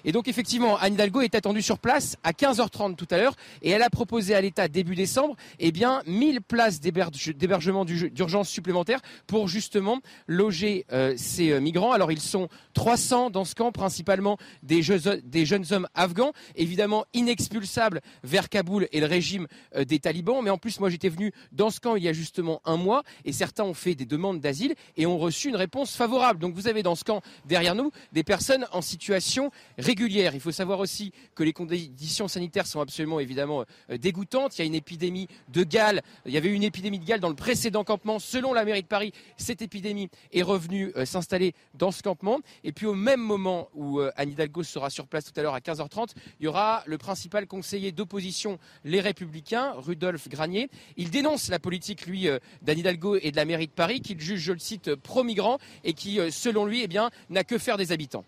Et 0.06 0.12
donc 0.12 0.28
effectivement, 0.28 0.78
Anne 0.78 0.94
Hidalgo 0.94 1.22
est 1.22 1.36
attendue 1.36 1.62
sur 1.62 1.80
place 1.80 2.18
à 2.24 2.32
15h30 2.32 2.96
tout 2.96 3.08
à 3.10 3.18
l'heure 3.18 3.36
et 3.62 3.70
elle 3.70 3.82
a 3.82 3.90
proposé 3.90 4.36
à 4.36 4.42
l'État 4.42 4.68
début 4.68 4.96
décembre 4.96 5.36
eh 5.60 5.72
bien 5.72 6.02
1000 6.06 6.42
places 6.42 6.80
d'hébergement 6.80 7.86
d'urgence 7.86 8.50
supplémentaires 8.50 9.02
pour 9.26 9.48
justement 9.48 10.00
loger 10.28 10.86
euh, 10.92 11.14
ces 11.18 11.52
euh, 11.52 11.60
migrants. 11.60 11.92
Alors 11.92 12.12
ils 12.12 12.22
sont 12.22 12.50
300 12.74 13.30
dans 13.30 13.46
ce 13.46 13.56
camp, 13.56 13.72
principalement 13.72 14.38
des, 14.64 14.82
des 15.24 15.46
jeunes 15.46 15.66
hommes 15.72 15.88
afghans, 15.96 16.34
évidemment 16.56 17.06
inexpulsables 17.14 18.02
vers 18.24 18.50
Kaboul 18.50 18.88
et 18.92 19.00
le 19.00 19.08
régime 19.08 19.48
euh, 19.76 19.86
des 19.86 20.00
talibans. 20.00 20.42
Mais 20.44 20.50
en 20.50 20.58
plus, 20.58 20.80
moi 20.80 20.90
j'étais 20.90 21.10
venu 21.10 21.32
dans 21.52 21.70
ce 21.70 21.80
camp 21.80 21.96
il 21.96 22.04
y 22.04 22.08
a 22.08 22.14
justement 22.14 22.62
un 22.66 22.78
mois 22.78 23.04
et 23.26 23.34
certains 23.34 23.64
ont 23.64 23.74
fait 23.74 23.96
des 23.96 24.06
demandes 24.06 24.40
d'asile 24.40 24.76
et 24.96 25.06
ont 25.06 25.18
reçu 25.18 25.50
une 25.50 25.56
réponse 25.56 25.96
favorable. 25.96 26.40
Donc 26.40 26.54
vous 26.54 26.68
avez 26.68 26.84
dans 26.84 26.96
ce 26.96 27.04
camp 27.04 27.22
derrière 27.46 27.76
nous 27.76 27.92
des 28.12 28.24
personnes 28.24 28.68
en 28.72 28.82
situation 28.82 29.47
régulière. 29.78 30.34
Il 30.34 30.42
faut 30.42 30.52
savoir 30.52 30.80
aussi 30.80 31.12
que 31.36 31.44
les 31.44 31.54
conditions 31.54 32.28
sanitaires 32.28 32.68
sont 32.68 32.82
absolument 32.82 33.20
évidemment 33.20 33.66
dégoûtantes. 33.90 34.58
Il 34.58 34.62
y 34.62 34.64
a 34.64 34.68
une 34.68 34.76
épidémie 34.76 35.28
de 35.50 35.64
Galles. 35.64 36.02
Il 36.26 36.32
y 36.32 36.38
avait 36.38 36.52
une 36.52 36.64
épidémie 36.64 37.00
de 37.00 37.06
Galles 37.06 37.20
dans 37.20 37.30
le 37.30 37.36
précédent 37.36 37.84
campement. 37.84 38.20
Selon 38.20 38.54
la 38.54 38.66
mairie 38.66 38.84
de 38.84 38.88
Paris, 38.88 39.14
cette 39.38 39.62
épidémie 39.62 40.10
est 40.34 40.42
revenue 40.42 40.92
euh, 40.96 41.06
s'installer 41.06 41.54
dans 41.74 41.92
ce 41.92 42.04
campement. 42.04 42.40
Et 42.64 42.72
puis 42.72 42.86
au 42.86 42.94
même 42.94 43.22
moment 43.22 43.70
où 43.74 44.00
euh, 44.00 44.12
Anne 44.16 44.32
Hidalgo 44.32 44.64
sera 44.64 44.90
sur 44.90 45.08
place 45.08 45.26
tout 45.26 45.40
à 45.40 45.44
l'heure 45.44 45.54
à 45.54 45.60
15h30, 45.60 46.10
il 46.40 46.46
y 46.46 46.48
aura 46.48 46.84
le 46.86 46.98
principal 46.98 47.48
conseiller 47.48 47.92
d'opposition, 47.92 48.60
les 48.84 49.00
Républicains, 49.00 49.74
Rudolf 49.78 50.28
Granier. 50.30 50.70
Il 50.98 51.10
dénonce 51.10 51.50
la 51.50 51.60
politique, 51.60 52.06
lui, 52.06 52.28
euh, 52.28 52.40
d'Anne 52.62 52.80
Hidalgo 52.80 53.18
et 53.22 53.32
de 53.32 53.36
la 53.36 53.46
mairie 53.46 53.68
de 53.68 53.72
Paris, 53.72 54.02
qu'il 54.02 54.20
juge, 54.20 54.42
je 54.42 54.54
le 54.54 54.60
cite, 54.60 54.96
pro-migrants 54.96 55.58
et 55.84 55.94
qui, 55.94 56.20
selon 56.32 56.66
lui, 56.66 56.82
eh 56.84 56.88
bien, 56.88 57.10
n'a 57.30 57.44
que 57.44 57.58
faire 57.58 57.78
des 57.78 57.92
habitants. 57.92 58.26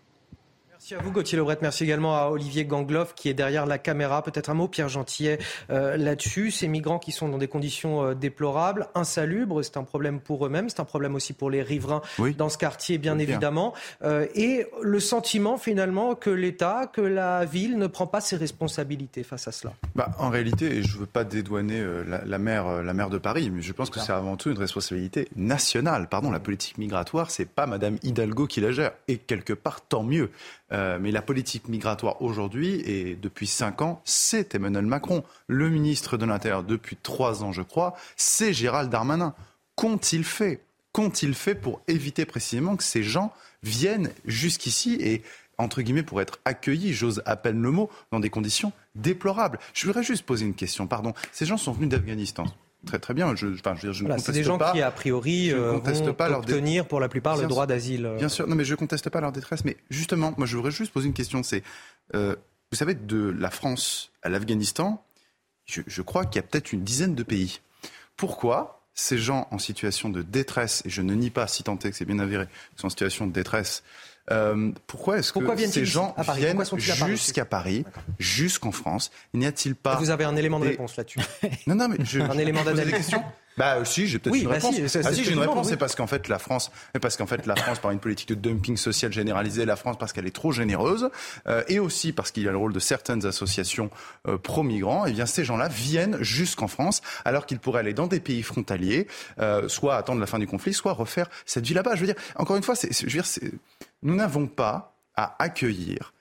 Merci 0.80 0.94
à 0.94 0.98
vous, 1.02 1.12
Gauthier 1.12 1.36
Lebret. 1.36 1.58
Merci 1.60 1.84
également 1.84 2.16
à 2.16 2.30
Olivier 2.30 2.64
Gangloff 2.64 3.14
qui 3.14 3.28
est 3.28 3.34
derrière 3.34 3.66
la 3.66 3.76
caméra. 3.76 4.22
Peut-être 4.22 4.48
un 4.48 4.54
mot, 4.54 4.66
Pierre 4.66 4.88
Gentillet, 4.88 5.38
euh, 5.68 5.98
là-dessus. 5.98 6.50
Ces 6.50 6.68
migrants 6.68 6.98
qui 6.98 7.12
sont 7.12 7.28
dans 7.28 7.36
des 7.36 7.48
conditions 7.48 8.02
euh, 8.02 8.14
déplorables, 8.14 8.88
insalubres, 8.94 9.62
c'est 9.62 9.76
un 9.76 9.84
problème 9.84 10.20
pour 10.20 10.46
eux-mêmes, 10.46 10.70
c'est 10.70 10.80
un 10.80 10.86
problème 10.86 11.14
aussi 11.14 11.34
pour 11.34 11.50
les 11.50 11.60
riverains 11.60 12.00
dans 12.38 12.48
ce 12.48 12.56
quartier, 12.56 12.96
bien 12.96 13.18
évidemment. 13.18 13.74
Euh, 14.02 14.26
et 14.34 14.68
le 14.80 15.00
sentiment, 15.00 15.58
finalement, 15.58 16.14
que 16.14 16.30
l'État, 16.30 16.90
que 16.90 17.02
la 17.02 17.44
ville 17.44 17.76
ne 17.76 17.86
prend 17.86 18.06
pas 18.06 18.22
ses 18.22 18.36
responsabilités 18.36 19.22
face 19.22 19.48
à 19.48 19.52
cela. 19.52 19.74
Bah, 19.94 20.12
en 20.18 20.30
réalité, 20.30 20.82
je 20.82 20.94
ne 20.94 21.00
veux 21.00 21.06
pas 21.06 21.24
dédouaner 21.24 21.84
la, 22.06 22.24
la, 22.24 22.38
maire, 22.38 22.82
la 22.82 22.94
maire 22.94 23.10
de 23.10 23.18
Paris, 23.18 23.50
mais 23.50 23.60
je 23.60 23.74
pense 23.74 23.90
que 23.90 24.00
c'est 24.00 24.12
avant 24.12 24.38
tout 24.38 24.50
une 24.50 24.58
responsabilité 24.58 25.28
nationale. 25.36 26.08
Pardon, 26.08 26.30
la 26.30 26.40
politique 26.40 26.78
migratoire, 26.78 27.30
c'est 27.30 27.44
pas 27.44 27.66
Madame 27.66 27.98
Hidalgo 28.02 28.46
qui 28.46 28.62
la 28.62 28.72
gère. 28.72 28.92
Et 29.08 29.18
quelque 29.18 29.52
part, 29.52 29.82
tant 29.82 30.04
mieux. 30.04 30.30
Euh, 30.72 30.98
mais 31.00 31.10
la 31.10 31.22
politique 31.22 31.68
migratoire 31.68 32.22
aujourd'hui, 32.22 32.80
et 32.86 33.16
depuis 33.16 33.46
cinq 33.46 33.82
ans, 33.82 34.00
c'est 34.04 34.54
Emmanuel 34.54 34.86
Macron. 34.86 35.24
Le 35.48 35.68
ministre 35.68 36.16
de 36.16 36.24
l'Intérieur, 36.24 36.62
depuis 36.62 36.96
trois 36.96 37.42
ans, 37.42 37.52
je 37.52 37.62
crois, 37.62 37.96
c'est 38.16 38.52
Gérald 38.52 38.90
Darmanin. 38.90 39.34
Qu'ont-ils 39.74 40.24
fait? 40.24 40.60
Qu'ont-ils 40.92 41.34
fait 41.34 41.54
pour 41.54 41.80
éviter 41.88 42.24
précisément 42.24 42.76
que 42.76 42.84
ces 42.84 43.02
gens 43.02 43.32
viennent 43.62 44.10
jusqu'ici 44.24 44.96
et 45.00 45.22
entre 45.58 45.82
guillemets, 45.82 46.02
pour 46.02 46.22
être 46.22 46.38
accueillis, 46.46 46.94
j'ose 46.94 47.22
à 47.26 47.36
peine 47.36 47.60
le 47.60 47.70
mot, 47.70 47.90
dans 48.10 48.18
des 48.18 48.30
conditions 48.30 48.72
déplorables? 48.94 49.58
Je 49.74 49.86
voudrais 49.86 50.02
juste 50.02 50.24
poser 50.24 50.46
une 50.46 50.54
question, 50.54 50.86
pardon. 50.86 51.12
Ces 51.32 51.44
gens 51.44 51.58
sont 51.58 51.72
venus 51.72 51.90
d'Afghanistan. 51.90 52.46
Très 52.86 52.98
très 52.98 53.14
bien. 53.14 53.34
Je, 53.36 53.46
enfin, 53.46 53.74
je, 53.76 53.92
je 53.92 54.04
C'est 54.18 54.32
des 54.32 54.42
gens 54.42 54.58
qui 54.58 54.80
a 54.80 54.90
priori 54.90 55.52
euh, 55.52 55.72
vont 55.72 56.14
pas 56.14 56.30
obtenir 56.30 56.86
pour 56.86 57.00
la 57.00 57.08
plupart 57.08 57.36
le 57.36 57.46
droit 57.46 57.66
d'asile. 57.66 58.06
Euh. 58.06 58.16
Bien 58.16 58.28
sûr, 58.28 58.46
non 58.46 58.56
mais 58.56 58.64
je 58.64 58.74
conteste 58.74 59.10
pas 59.10 59.20
leur 59.20 59.32
détresse, 59.32 59.64
mais 59.64 59.76
justement, 59.90 60.32
moi 60.38 60.46
je 60.46 60.56
voudrais 60.56 60.70
juste 60.70 60.92
poser 60.92 61.06
une 61.06 61.12
question. 61.12 61.42
C'est, 61.42 61.62
euh, 62.14 62.34
vous 62.70 62.76
savez, 62.76 62.94
de 62.94 63.34
la 63.38 63.50
France 63.50 64.12
à 64.22 64.28
l'Afghanistan, 64.30 65.04
je, 65.66 65.82
je 65.86 66.02
crois 66.02 66.24
qu'il 66.24 66.36
y 66.36 66.44
a 66.44 66.46
peut-être 66.46 66.72
une 66.72 66.82
dizaine 66.82 67.14
de 67.14 67.22
pays. 67.22 67.60
Pourquoi 68.16 68.80
ces 68.94 69.18
gens 69.18 69.48
en 69.50 69.58
situation 69.58 70.08
de 70.08 70.22
détresse, 70.22 70.82
et 70.84 70.90
je 70.90 71.02
ne 71.02 71.14
nie 71.14 71.30
pas, 71.30 71.46
si 71.46 71.62
tant 71.62 71.78
est 71.78 71.90
que 71.90 71.96
c'est 71.96 72.04
bien 72.04 72.18
avéré, 72.18 72.46
sont 72.76 72.86
en 72.86 72.90
situation 72.90 73.26
de 73.26 73.32
détresse, 73.32 73.82
euh, 74.30 74.70
pourquoi 74.86 75.18
est-ce 75.18 75.32
que 75.32 75.66
ces 75.66 75.84
gens 75.84 76.14
viennent 76.34 76.62
jusqu'à 77.06 77.44
Paris, 77.44 77.84
jusqu'en 78.18 78.72
France? 78.72 79.10
N'y 79.34 79.46
a-t-il 79.46 79.74
pas 79.74 79.96
Vous 79.96 80.10
avez 80.10 80.24
un 80.24 80.36
élément 80.36 80.60
de 80.60 80.66
réponse 80.66 80.96
là-dessus. 80.96 81.20
non, 81.66 81.74
non, 81.74 81.88
mais 81.88 81.96
je, 82.04 82.20
un 82.20 82.38
élément 82.38 82.62
d'analyse. 82.62 83.10
Bah 83.60 83.76
euh, 83.76 83.84
si, 83.84 84.06
j'ai 84.06 84.18
peut-être 84.18 84.36
une 84.36 84.44
bah 84.44 84.54
réponse. 84.54 84.74
Si, 84.74 84.98
ah 85.04 85.12
si, 85.12 85.22
j'ai 85.22 85.32
une 85.32 85.38
réponse, 85.38 85.68
c'est 85.68 85.76
parce 85.76 85.94
qu'en 85.94 86.06
fait 86.06 86.28
la 86.28 86.38
France, 86.38 86.70
parce 86.98 87.18
qu'en 87.18 87.26
fait 87.26 87.44
la 87.46 87.54
France 87.56 87.78
par 87.78 87.90
une 87.90 87.98
politique 87.98 88.30
de 88.30 88.34
dumping 88.34 88.78
social 88.78 89.12
généralisé, 89.12 89.66
la 89.66 89.76
France 89.76 89.96
parce 89.98 90.14
qu'elle 90.14 90.26
est 90.26 90.34
trop 90.34 90.50
généreuse, 90.50 91.10
euh, 91.46 91.62
et 91.68 91.78
aussi 91.78 92.12
parce 92.12 92.30
qu'il 92.30 92.42
y 92.42 92.48
a 92.48 92.52
le 92.52 92.56
rôle 92.56 92.72
de 92.72 92.78
certaines 92.78 93.26
associations 93.26 93.90
euh, 94.26 94.38
pro-migrants. 94.38 95.04
Et 95.04 95.10
eh 95.10 95.12
bien 95.12 95.26
ces 95.26 95.44
gens-là 95.44 95.68
viennent 95.68 96.16
jusqu'en 96.22 96.68
France 96.68 97.02
alors 97.26 97.44
qu'ils 97.44 97.58
pourraient 97.58 97.80
aller 97.80 97.92
dans 97.92 98.06
des 98.06 98.20
pays 98.20 98.42
frontaliers, 98.42 99.06
euh, 99.40 99.68
soit 99.68 99.96
attendre 99.96 100.20
la 100.20 100.26
fin 100.26 100.38
du 100.38 100.46
conflit, 100.46 100.72
soit 100.72 100.94
refaire 100.94 101.28
cette 101.44 101.66
vie 101.66 101.74
là-bas. 101.74 101.96
Je 101.96 102.00
veux 102.00 102.06
dire, 102.06 102.22
encore 102.36 102.56
une 102.56 102.62
fois, 102.62 102.74
c'est, 102.74 102.90
je 102.90 103.04
veux 103.04 103.22
dire, 103.22 103.52
nous 104.02 104.14
n'avons 104.14 104.46
pas 104.46 104.96
à 105.16 105.36
accueillir 105.38 106.14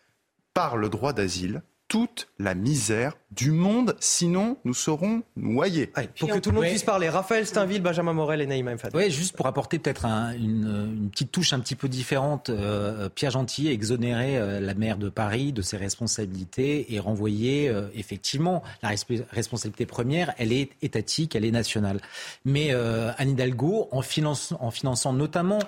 par 0.53 0.75
le 0.75 0.89
droit 0.89 1.13
d'asile 1.13 1.61
toute 1.89 2.29
la 2.37 2.53
misère 2.53 3.17
du 3.31 3.51
monde, 3.51 3.95
sinon 3.99 4.57
nous 4.63 4.73
serons 4.73 5.21
noyés. 5.35 5.91
pour 6.19 6.29
que 6.29 6.39
tout 6.39 6.49
le 6.49 6.55
monde 6.55 6.65
puisse 6.65 6.83
parler. 6.83 7.09
Raphaël 7.09 7.45
Steinville, 7.45 7.81
Benjamin 7.81 8.13
Morel 8.13 8.41
et 8.41 8.47
Naïma 8.47 8.73
Mfad. 8.75 8.91
Oui, 8.95 9.11
juste 9.11 9.35
pour 9.35 9.45
apporter 9.45 9.77
peut-être 9.77 10.05
une, 10.05 11.09
petite 11.11 11.31
touche 11.31 11.53
un 11.53 11.59
petit 11.59 11.75
peu 11.75 11.87
différente, 11.87 12.49
euh, 12.49 13.09
Pierre 13.09 13.31
Gentil 13.31 13.67
exonéré 13.69 14.37
euh, 14.37 14.59
la 14.59 14.73
maire 14.73 14.97
de 14.97 15.09
Paris 15.09 15.51
de 15.53 15.61
ses 15.61 15.77
responsabilités 15.77 16.93
et 16.93 16.99
renvoyé 16.99 17.69
euh, 17.69 17.87
effectivement 17.95 18.63
la 18.81 18.89
responsabilité 19.31 19.85
première, 19.85 20.33
elle 20.37 20.51
est 20.51 20.69
étatique, 20.81 21.35
elle 21.35 21.45
est 21.45 21.51
nationale. 21.51 21.99
Mais 22.45 22.71
Anne 22.71 23.31
Hidalgo, 23.31 23.89
en, 23.91 23.99
en 23.99 24.71
finançant 24.71 25.13
notamment 25.13 25.59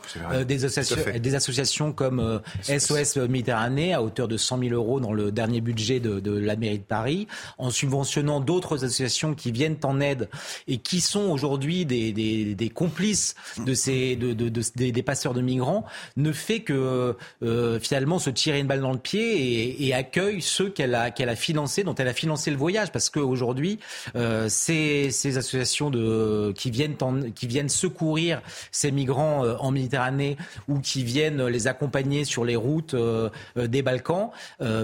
des, 0.45 0.65
associations, 0.65 1.19
des 1.19 1.35
associations 1.35 1.93
comme 1.93 2.41
SOS 2.64 3.18
Méditerranée 3.18 3.93
à 3.93 4.02
hauteur 4.02 4.27
de 4.27 4.38
100 4.38 4.60
000 4.60 4.73
euros 4.73 4.99
dans 4.99 5.14
le 5.14 5.31
dernier 5.31 5.61
budget 5.61 5.99
de 5.99 6.10
de, 6.19 6.31
la 6.31 6.55
mairie 6.55 6.79
de 6.79 6.83
Paris, 6.83 7.27
en 7.57 7.69
subventionnant 7.69 8.39
d'autres 8.39 8.83
associations 8.83 9.33
qui 9.33 9.51
viennent 9.51 9.77
en 9.83 9.99
aide 9.99 10.29
et 10.67 10.77
qui 10.77 11.01
sont 11.01 11.29
aujourd'hui 11.29 11.85
des, 11.85 12.11
des, 12.11 12.69
complices 12.69 13.35
de 13.65 13.73
ces, 13.73 14.15
de, 14.15 14.33
de, 14.33 14.61
des, 14.75 15.03
passeurs 15.03 15.33
de 15.33 15.41
migrants, 15.41 15.85
ne 16.17 16.31
fait 16.31 16.61
que 16.61 17.15
euh, 17.43 17.79
finalement 17.79 18.19
se 18.19 18.29
tirer 18.29 18.59
une 18.59 18.67
balle 18.67 18.81
dans 18.81 18.91
le 18.91 18.97
pied 18.97 19.85
et, 19.85 19.91
accueille 19.93 20.41
ceux 20.41 20.69
qu'elle 20.69 20.95
a, 20.95 21.11
qu'elle 21.11 21.29
a 21.29 21.35
financés, 21.35 21.83
dont 21.83 21.95
elle 21.95 22.07
a 22.07 22.13
financé 22.13 22.49
le 22.49 22.57
voyage. 22.57 22.91
Parce 22.91 23.09
qu'aujourd'hui, 23.09 23.79
euh, 24.15 24.47
ces, 24.49 25.11
ces 25.11 25.38
associations 25.38 25.89
de, 25.89 26.53
qui, 26.55 26.71
viennent 26.71 26.95
qui 27.35 27.47
viennent 27.47 27.69
secourir 27.69 28.41
ces 28.71 28.91
migrants 28.91 29.45
euh, 29.45 29.55
en 29.59 29.71
Méditerranée 29.71 30.38
ou 30.67 30.79
qui 30.79 31.03
viennent 31.03 31.45
les 31.45 31.67
accompagner 31.67 32.25
sur 32.25 32.45
les 32.45 32.55
routes 32.55 32.93
euh, 32.93 33.29
des 33.55 33.81
Balkans 33.81 34.29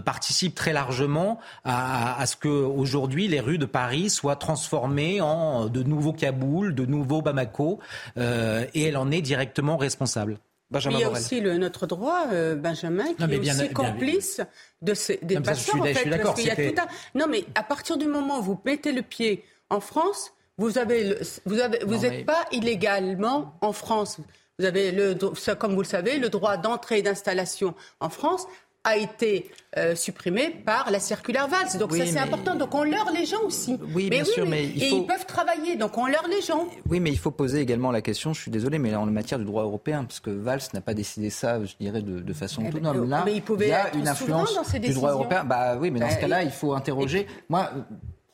participent 0.04 0.56
très 0.56 0.74
largement 0.74 1.17
à, 1.64 2.26
ce 2.26 2.36
que 2.36 2.48
aujourd'hui 2.48 3.28
les 3.28 3.40
rues 3.40 3.58
de 3.58 3.66
Paris 3.66 4.10
soient 4.10 4.36
transformées 4.36 5.22
en 5.22 5.68
de 5.68 5.84
nouveaux 5.84 6.14
Kaboul, 6.14 6.76
de 6.76 6.86
nouveaux 6.86 7.22
Bamako, 7.22 7.80
euh, 8.18 8.66
et 8.74 8.84
elle 8.84 8.98
en 8.98 9.12
est 9.12 9.22
directement 9.22 9.78
responsable. 9.78 10.40
Benjamin 10.70 10.98
il 10.98 11.02
y 11.02 11.04
a 11.06 11.10
aussi 11.10 11.40
le, 11.40 11.58
notre 11.58 11.88
droit, 11.88 12.26
euh, 12.34 12.56
Benjamin, 12.56 13.14
qui 13.14 13.24
est 13.24 13.40
aussi 13.40 13.70
complice 13.70 14.42
de 14.82 14.94
ces, 14.94 15.18
des 15.22 15.40
passeurs. 15.40 15.80
en 15.80 15.84
fait, 15.86 16.76
Non, 17.16 17.26
mais 17.30 17.46
à 17.56 17.64
partir 17.64 17.98
du 17.98 18.08
moment 18.08 18.40
où 18.40 18.44
vous 18.44 18.62
mettez 18.66 18.92
le 18.92 19.02
pied 19.02 19.46
en 19.70 19.80
France, 19.80 20.34
vous 20.58 20.78
avez, 20.78 21.16
vous 21.46 21.60
avez, 21.60 21.80
vous 21.86 21.98
n'êtes 22.00 22.26
pas 22.26 22.46
illégalement 22.52 23.58
en 23.62 23.72
France. 23.72 24.18
Vous 24.60 24.66
avez, 24.66 24.92
le, 24.92 25.16
comme 25.54 25.76
vous 25.76 25.84
le 25.84 25.88
savez, 25.88 26.18
le 26.18 26.30
droit 26.30 26.58
d'entrée 26.58 27.00
et 27.00 27.02
d'installation 27.02 27.76
en 28.00 28.10
France 28.10 28.48
a 28.88 28.96
été 28.96 29.52
euh, 29.78 29.96
supprimé 29.96 30.50
par 30.50 30.90
la 30.92 31.00
circulaire 31.00 31.48
Valls. 31.48 31.78
Donc 31.78 31.94
ça 31.94 32.06
c'est 32.06 32.18
important. 32.18 32.56
Donc 32.56 32.74
on 32.74 32.84
leurre 32.84 33.12
les 33.14 33.26
gens 33.26 33.42
aussi. 33.46 33.78
Oui, 33.94 34.10
bien 34.10 34.24
sûr, 34.24 34.48
mais 34.48 34.66
il 34.66 34.82
et 34.82 34.88
ils 34.88 35.06
peuvent 35.06 35.26
travailler. 35.26 35.76
Donc 35.76 35.98
on 35.98 36.08
leurre 36.08 36.28
les 36.30 36.42
gens. 36.42 36.68
Oui, 36.90 37.00
mais 37.02 37.12
il 37.12 37.18
faut 37.18 37.32
poser 37.32 37.60
également 37.60 37.92
la 37.92 38.02
question. 38.02 38.34
Je 38.34 38.42
suis 38.42 38.52
désolé, 38.52 38.80
mais 38.80 38.96
en 38.96 39.06
matière 39.06 39.40
du 39.40 39.46
droit 39.46 39.64
européen, 39.64 40.06
parce 40.06 40.22
que 40.22 40.30
Valls 40.30 40.62
n'a 40.74 40.82
pas 40.82 40.94
décidé 40.94 41.30
ça, 41.30 41.64
je 41.64 41.76
dirais, 41.80 42.02
de, 42.02 42.34
façon 42.34 42.64
eh 42.66 42.70
autonome. 42.70 43.02
Ben, 43.02 43.10
Là, 43.10 43.24
mais 43.26 43.36
il, 43.36 43.68
y 43.68 43.72
a 43.72 43.94
une 43.94 44.08
influence 44.08 44.74
du 44.74 44.94
droit 44.94 45.12
européen. 45.12 45.44
Bah 45.44 45.76
oui, 45.80 45.92
mais 45.92 46.00
dans 46.00 46.10
ce 46.10 46.16
ben, 46.16 46.22
cas-là, 46.22 46.44
il 46.44 46.52
faut 46.52 46.74
interroger. 46.74 47.28
Moi 47.50 47.70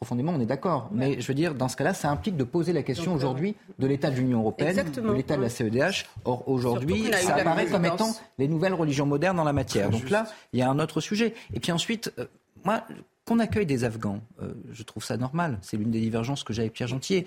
profondément, 0.03 0.33
on 0.35 0.39
est 0.41 0.45
d'accord. 0.45 0.89
Mais 0.91 1.21
je 1.21 1.27
veux 1.27 1.33
dire, 1.33 1.55
dans 1.55 1.69
ce 1.69 1.77
cas-là, 1.77 1.93
ça 1.93 2.11
implique 2.11 2.35
de 2.35 2.43
poser 2.43 2.73
la 2.73 2.83
question 2.83 3.13
aujourd'hui 3.13 3.55
de 3.79 3.87
l'état 3.87 4.09
de 4.11 4.17
l'Union 4.17 4.39
européenne, 4.39 4.75
de 4.75 5.13
l'état 5.13 5.37
de 5.37 5.41
la 5.41 5.49
CEDH. 5.49 6.05
Or, 6.25 6.47
aujourd'hui, 6.49 7.09
ça 7.21 7.35
apparaît 7.35 7.67
comme 7.67 7.85
étant 7.85 8.13
les 8.37 8.49
nouvelles 8.49 8.73
religions 8.73 9.05
modernes 9.05 9.37
dans 9.37 9.45
la 9.45 9.53
matière. 9.53 9.89
Donc 9.89 10.09
là, 10.09 10.25
il 10.51 10.59
y 10.59 10.61
a 10.61 10.69
un 10.69 10.77
autre 10.79 10.99
sujet. 10.99 11.33
Et 11.53 11.61
puis 11.61 11.71
ensuite, 11.71 12.11
euh, 12.19 12.25
moi, 12.65 12.83
qu'on 13.25 13.39
accueille 13.39 13.65
des 13.65 13.85
Afghans, 13.85 14.19
euh, 14.41 14.53
je 14.73 14.83
trouve 14.83 15.05
ça 15.05 15.15
normal. 15.15 15.57
C'est 15.61 15.77
l'une 15.77 15.91
des 15.91 16.01
divergences 16.01 16.43
que 16.43 16.51
j'ai 16.51 16.63
avec 16.63 16.73
Pierre 16.73 16.89
Gentier. 16.89 17.25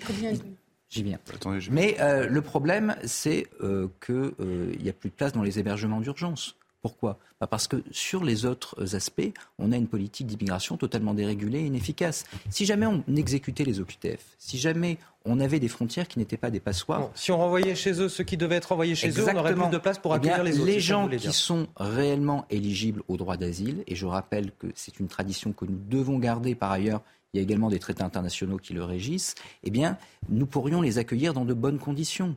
J'y 0.89 1.01
viens. 1.03 1.17
Mais 1.71 1.97
euh, 1.99 2.27
le 2.29 2.41
problème, 2.41 2.95
c'est 3.03 3.47
qu'il 4.05 4.33
n'y 4.79 4.89
a 4.89 4.93
plus 4.93 5.09
de 5.09 5.15
place 5.15 5.33
dans 5.33 5.41
les 5.41 5.57
hébergements 5.57 5.99
d'urgence. 5.99 6.55
Pourquoi? 6.81 7.17
Bah, 7.39 7.47
Parce 7.47 7.67
que 7.67 7.83
sur 7.91 8.23
les 8.23 8.45
autres 8.45 8.95
aspects, 8.95 9.31
on 9.57 9.71
a 9.71 9.77
une 9.77 9.87
politique 9.87 10.27
d'immigration 10.27 10.77
totalement 10.77 11.13
dérégulée 11.13 11.59
et 11.59 11.65
inefficace. 11.65 12.25
Si 12.49 12.65
jamais 12.65 12.85
on 12.85 13.03
exécutait 13.15 13.63
les 13.63 13.79
OQTF, 13.79 14.23
si 14.37 14.57
jamais 14.57 14.97
on 15.25 15.39
avait 15.39 15.59
des 15.59 15.67
frontières 15.67 16.07
qui 16.07 16.19
n'étaient 16.19 16.37
pas 16.37 16.51
des 16.51 16.59
passoires. 16.59 17.09
si 17.13 17.31
on 17.31 17.37
renvoyait 17.37 17.75
chez 17.75 18.01
eux 18.01 18.09
ceux 18.09 18.23
qui 18.23 18.37
devaient 18.37 18.55
être 18.55 18.69
renvoyés 18.69 18.95
chez 18.95 19.09
eux, 19.09 19.25
on 19.29 19.35
aurait 19.35 19.53
plus 19.53 19.69
de 19.69 19.77
place 19.77 19.99
pour 19.99 20.13
eh 20.13 20.17
accueillir 20.17 20.43
les 20.43 20.59
autres. 20.59 20.65
Les 20.65 20.79
gens 20.79 21.07
qui 21.09 21.33
sont 21.33 21.67
réellement 21.75 22.45
éligibles 22.49 23.03
au 23.07 23.17
droit 23.17 23.37
d'asile, 23.37 23.83
et 23.87 23.95
je 23.95 24.05
rappelle 24.05 24.51
que 24.51 24.67
c'est 24.75 24.99
une 24.99 25.07
tradition 25.07 25.51
que 25.51 25.65
nous 25.65 25.79
devons 25.89 26.19
garder 26.19 26.55
par 26.55 26.71
ailleurs, 26.71 27.01
il 27.33 27.37
y 27.37 27.39
a 27.41 27.43
également 27.43 27.69
des 27.69 27.79
traités 27.79 28.03
internationaux 28.03 28.57
qui 28.57 28.73
le 28.73 28.83
régissent, 28.83 29.35
eh 29.63 29.69
bien, 29.69 29.97
nous 30.29 30.45
pourrions 30.45 30.81
les 30.81 30.97
accueillir 30.97 31.33
dans 31.33 31.45
de 31.45 31.53
bonnes 31.53 31.79
conditions. 31.79 32.35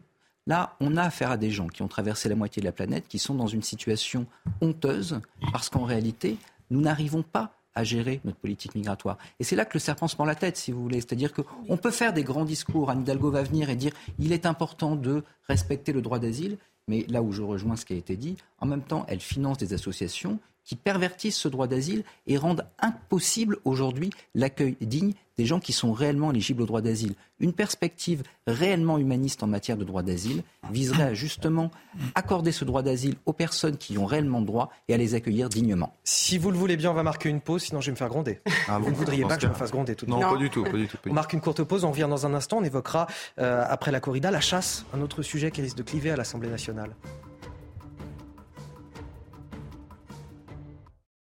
Là, 0.51 0.75
on 0.81 0.97
a 0.97 1.05
affaire 1.05 1.31
à 1.31 1.37
des 1.37 1.53
gens 1.53 1.69
qui 1.69 1.81
ont 1.83 1.87
traversé 1.87 2.29
la 2.29 2.35
moitié 2.35 2.59
de 2.59 2.67
la 2.67 2.73
planète, 2.73 3.07
qui 3.07 3.21
sont 3.21 3.37
dans 3.37 3.47
une 3.47 3.63
situation 3.63 4.27
honteuse, 4.61 5.21
parce 5.53 5.69
qu'en 5.69 5.85
réalité, 5.85 6.39
nous 6.71 6.81
n'arrivons 6.81 7.23
pas 7.23 7.53
à 7.77 7.85
gérer 7.85 8.21
notre 8.25 8.39
politique 8.39 8.75
migratoire. 8.75 9.17
Et 9.39 9.45
c'est 9.45 9.55
là 9.55 9.65
que 9.65 9.75
le 9.75 9.79
serpent 9.79 10.09
se 10.09 10.17
prend 10.17 10.25
la 10.25 10.35
tête, 10.35 10.57
si 10.57 10.73
vous 10.73 10.83
voulez. 10.83 11.01
C'est-à-dire 11.01 11.33
qu'on 11.33 11.77
peut 11.77 11.93
faire 11.93 12.13
des 12.13 12.25
grands 12.25 12.45
discours. 12.45 12.91
Anne 12.91 13.03
Hidalgo 13.03 13.31
va 13.31 13.45
venir 13.45 13.71
et 13.71 13.77
dire 13.77 13.93
il 14.19 14.33
est 14.33 14.45
important 14.45 14.97
de 14.97 15.23
respecter 15.47 15.93
le 15.93 16.03
droit 16.03 16.19
d'asile. 16.19 16.59
Mais 16.89 17.07
là 17.09 17.23
où 17.23 17.31
je 17.31 17.43
rejoins 17.43 17.77
ce 17.77 17.85
qui 17.85 17.93
a 17.93 17.97
été 17.97 18.17
dit, 18.17 18.37
en 18.59 18.67
même 18.67 18.83
temps, 18.83 19.07
elle 19.07 19.21
finance 19.21 19.57
des 19.57 19.73
associations 19.73 20.41
qui 20.65 20.75
pervertissent 20.75 21.39
ce 21.39 21.47
droit 21.47 21.69
d'asile 21.69 22.03
et 22.27 22.37
rendent 22.37 22.67
impossible 22.81 23.59
aujourd'hui 23.65 24.11
l'accueil 24.35 24.77
digne 24.81 25.13
des 25.41 25.47
gens 25.47 25.59
qui 25.59 25.73
sont 25.73 25.95
réellement 25.95 26.33
éligibles 26.33 26.61
au 26.61 26.67
droit 26.67 26.83
d'asile. 26.83 27.15
Une 27.39 27.55
perspective 27.55 28.25
réellement 28.47 28.99
humaniste 28.99 29.43
en 29.43 29.47
matière 29.47 29.79
de 29.79 29.85
droit 29.85 30.03
d'asile 30.03 30.43
viserait 30.71 31.05
à 31.05 31.15
justement 31.15 31.71
accorder 32.15 32.53
ce 32.53 32.67
droit 32.67 32.83
d'asile 32.83 33.15
aux 33.25 33.33
personnes 33.33 33.79
qui 33.79 33.97
ont 33.97 34.05
réellement 34.05 34.43
droit 34.43 34.69
et 34.89 34.93
à 34.93 34.99
les 34.99 35.15
accueillir 35.15 35.49
dignement. 35.49 35.95
Si 36.05 36.37
vous 36.37 36.51
le 36.51 36.59
voulez 36.59 36.77
bien, 36.77 36.91
on 36.91 36.95
va 36.95 37.03
marquer 37.03 37.31
une 37.31 37.41
pause, 37.41 37.63
sinon 37.63 37.81
je 37.81 37.87
vais 37.87 37.93
me 37.93 37.97
faire 37.97 38.11
gronder. 38.11 38.41
Ah, 38.69 38.79
vous 38.79 38.91
ne 38.91 38.95
voudriez 38.95 39.25
pas 39.25 39.37
que 39.37 39.43
je 39.43 39.49
me 39.49 39.55
fasse 39.55 39.71
gronder 39.71 39.95
tout 39.95 40.05
de 40.05 40.13
suite 40.13 40.23
Non, 40.23 40.35
pas 40.35 40.39
du 40.39 40.51
tout. 40.51 40.63
Pas 40.63 40.73
du 40.73 40.87
tout 40.87 40.99
on 41.09 41.15
marque 41.15 41.33
une 41.33 41.41
courte 41.41 41.65
pause, 41.65 41.85
on 41.85 41.91
revient 41.91 42.09
dans 42.11 42.27
un 42.27 42.35
instant, 42.35 42.59
on 42.59 42.65
évoquera 42.65 43.07
euh, 43.39 43.65
après 43.67 43.93
la 43.93 44.01
corrida 44.01 44.31
la 44.31 44.43
chasse, 44.43 44.85
un 44.93 45.01
autre 45.01 45.23
sujet 45.23 45.51
qui 45.51 45.63
risque 45.63 45.79
de 45.79 45.83
cliver 45.83 46.11
à 46.11 46.17
l'Assemblée 46.17 46.51
nationale. 46.51 46.95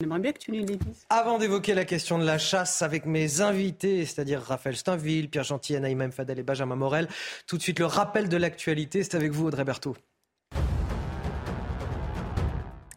Bien 0.05 0.31
que 0.31 0.39
tu 0.39 0.51
les 0.51 0.65
Avant 1.09 1.37
d'évoquer 1.37 1.73
la 1.73 1.85
question 1.85 2.17
de 2.17 2.25
la 2.25 2.37
chasse 2.37 2.81
avec 2.81 3.05
mes 3.05 3.41
invités, 3.41 4.05
c'est-à-dire 4.05 4.41
Raphaël 4.41 4.75
Steinville, 4.75 5.29
Pierre 5.29 5.43
Gentil, 5.43 5.79
Naïm 5.79 6.11
Fadel 6.11 6.39
et 6.39 6.43
Benjamin 6.43 6.75
Morel, 6.75 7.07
tout 7.47 7.57
de 7.57 7.61
suite 7.61 7.79
le 7.79 7.85
rappel 7.85 8.29
de 8.29 8.37
l'actualité, 8.37 9.03
c'est 9.03 9.15
avec 9.15 9.31
vous 9.31 9.47
Audrey 9.47 9.63
Berthaud. 9.63 9.95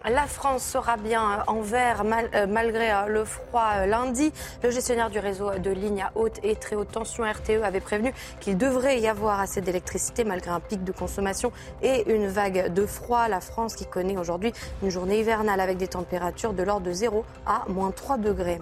La 0.09 0.29
France 0.29 0.63
sera 0.63 0.97
bien 0.97 1.43
en 1.49 1.61
vert 1.63 2.05
euh, 2.05 2.47
malgré 2.47 2.93
euh, 2.93 3.07
le 3.09 3.25
froid 3.25 3.71
euh, 3.75 3.87
lundi. 3.87 4.33
Le 4.63 4.71
gestionnaire 4.71 5.11
du 5.11 5.19
réseau 5.19 5.51
de 5.59 5.71
lignes 5.71 6.03
à 6.03 6.13
haute 6.15 6.39
et 6.45 6.55
très 6.55 6.77
haute 6.77 6.93
tension 6.93 7.25
RTE 7.25 7.65
avait 7.65 7.81
prévenu 7.81 8.15
qu'il 8.39 8.57
devrait 8.57 9.01
y 9.01 9.09
avoir 9.09 9.41
assez 9.41 9.61
d'électricité 9.61 10.23
malgré 10.23 10.53
un 10.53 10.61
pic 10.61 10.85
de 10.85 10.93
consommation 10.93 11.51
et 11.83 12.09
une 12.15 12.29
vague 12.29 12.73
de 12.73 12.87
froid. 12.87 13.27
La 13.27 13.41
France 13.41 13.75
qui 13.75 13.85
connaît 13.85 14.17
aujourd'hui 14.17 14.53
une 14.85 14.91
journée 14.91 15.19
hivernale 15.19 15.59
avec 15.59 15.77
des 15.77 15.89
températures 15.89 16.53
de 16.53 16.63
l'ordre 16.63 16.87
de 16.87 16.93
0 16.93 17.25
à 17.45 17.65
moins 17.67 17.91
3 17.91 18.19
degrés. 18.19 18.61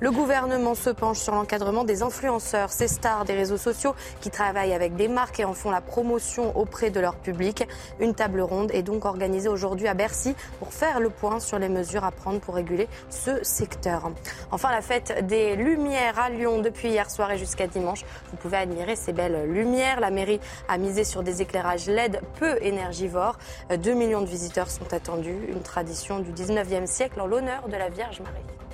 Le 0.00 0.10
gouvernement 0.10 0.74
se 0.74 0.88
penche 0.88 1.18
sur 1.18 1.34
l'encadrement 1.34 1.84
des 1.84 2.02
influenceurs, 2.02 2.70
ces 2.72 2.88
stars 2.88 3.26
des 3.26 3.34
réseaux 3.34 3.58
sociaux 3.58 3.94
qui 4.22 4.30
travaillent 4.30 4.72
avec 4.72 4.96
des 4.96 5.08
marques 5.08 5.40
et 5.40 5.44
en 5.44 5.52
font 5.52 5.70
la 5.70 5.82
promotion 5.82 6.56
auprès 6.56 6.88
de 6.88 7.00
leur 7.00 7.16
public. 7.16 7.68
Une 8.00 8.14
table 8.14 8.40
ronde 8.40 8.70
est 8.72 8.82
donc 8.82 9.04
organisée 9.04 9.50
aujourd'hui 9.50 9.88
à 9.88 9.92
Bercy 9.92 10.34
pour 10.58 10.72
faire 10.72 10.85
le 11.00 11.10
point 11.10 11.40
sur 11.40 11.58
les 11.58 11.68
mesures 11.68 12.04
à 12.04 12.10
prendre 12.10 12.40
pour 12.40 12.54
réguler 12.54 12.88
ce 13.10 13.42
secteur. 13.44 14.10
Enfin, 14.50 14.70
la 14.70 14.80
fête 14.80 15.26
des 15.26 15.56
Lumières 15.56 16.18
à 16.18 16.30
Lyon 16.30 16.60
depuis 16.60 16.88
hier 16.88 17.10
soir 17.10 17.30
et 17.30 17.38
jusqu'à 17.38 17.66
dimanche. 17.66 18.04
Vous 18.30 18.36
pouvez 18.36 18.56
admirer 18.56 18.96
ces 18.96 19.12
belles 19.12 19.50
lumières. 19.50 20.00
La 20.00 20.10
mairie 20.10 20.40
a 20.68 20.78
misé 20.78 21.04
sur 21.04 21.22
des 21.22 21.42
éclairages 21.42 21.86
LED 21.86 22.20
peu 22.38 22.56
énergivores. 22.62 23.38
2 23.70 23.94
millions 23.94 24.22
de 24.22 24.26
visiteurs 24.26 24.70
sont 24.70 24.92
attendus. 24.92 25.36
Une 25.48 25.62
tradition 25.62 26.20
du 26.20 26.32
19e 26.32 26.86
siècle 26.86 27.20
en 27.20 27.26
l'honneur 27.26 27.68
de 27.68 27.76
la 27.76 27.88
Vierge 27.88 28.20
Marie. 28.20 28.65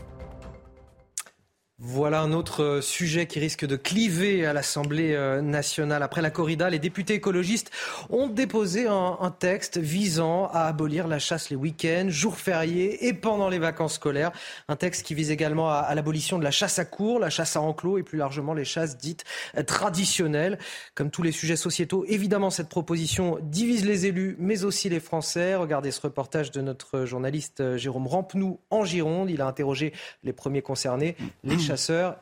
Voilà 1.85 2.21
un 2.21 2.33
autre 2.33 2.63
euh, 2.63 2.81
sujet 2.81 3.27
qui 3.27 3.41
risque 3.41 3.67
de 3.67 3.75
cliver 3.75 4.47
à 4.47 4.53
l'Assemblée 4.53 5.15
euh, 5.15 5.41
nationale. 5.41 6.05
Après 6.05 6.23
la 6.23 6.31
corrida, 6.31 6.71
les 6.71 6.79
députés 6.79 7.15
écologistes 7.15 7.73
ont 8.09 8.29
déposé 8.29 8.87
un, 8.87 9.35
texte 9.37 9.79
visant 9.79 10.47
à 10.53 10.67
abolir 10.67 11.09
la 11.09 11.19
chasse 11.19 11.51
les 11.51 11.57
week-ends, 11.57 12.07
jours 12.09 12.37
fériés 12.37 13.09
et 13.09 13.13
pendant 13.13 13.49
les 13.49 13.59
vacances 13.59 13.95
scolaires. 13.95 14.31
Un 14.69 14.77
texte 14.77 15.05
qui 15.05 15.15
vise 15.15 15.33
également 15.33 15.71
à, 15.73 15.93
l'abolition 15.97 16.39
de 16.39 16.45
la 16.45 16.53
chasse 16.53 16.79
à 16.79 16.85
cours, 16.85 17.19
la 17.19 17.31
chasse 17.31 17.57
à 17.57 17.61
enclos 17.61 17.99
et 17.99 18.05
plus 18.05 18.19
largement 18.19 18.55
les 18.55 18.65
chasses 18.65 18.97
dites 18.97 19.25
euh, 19.57 19.65
traditionnelles. 19.65 20.61
Comme 20.95 21.11
tous 21.11 21.25
les 21.25 21.33
sujets 21.33 21.57
sociétaux, 21.57 22.05
évidemment, 22.07 22.51
cette 22.51 22.69
proposition 22.69 23.41
divise 23.43 23.85
les 23.85 24.07
élus, 24.07 24.37
mais 24.39 24.63
aussi 24.63 24.89
les 24.89 25.01
Français. 25.01 25.57
Regardez 25.57 25.91
ce 25.91 26.01
reportage 26.01 26.53
de 26.53 26.61
notre 26.61 27.07
journaliste 27.07 27.77
Jérôme 27.77 28.07
Rampenou 28.07 28.61
en 28.71 28.85
Gironde. 28.85 29.31
Il 29.31 29.41
a 29.41 29.49
interrogé 29.49 29.93
les 30.23 30.33
premiers 30.33 30.63
concernés, 30.63 31.17
les 31.43 31.59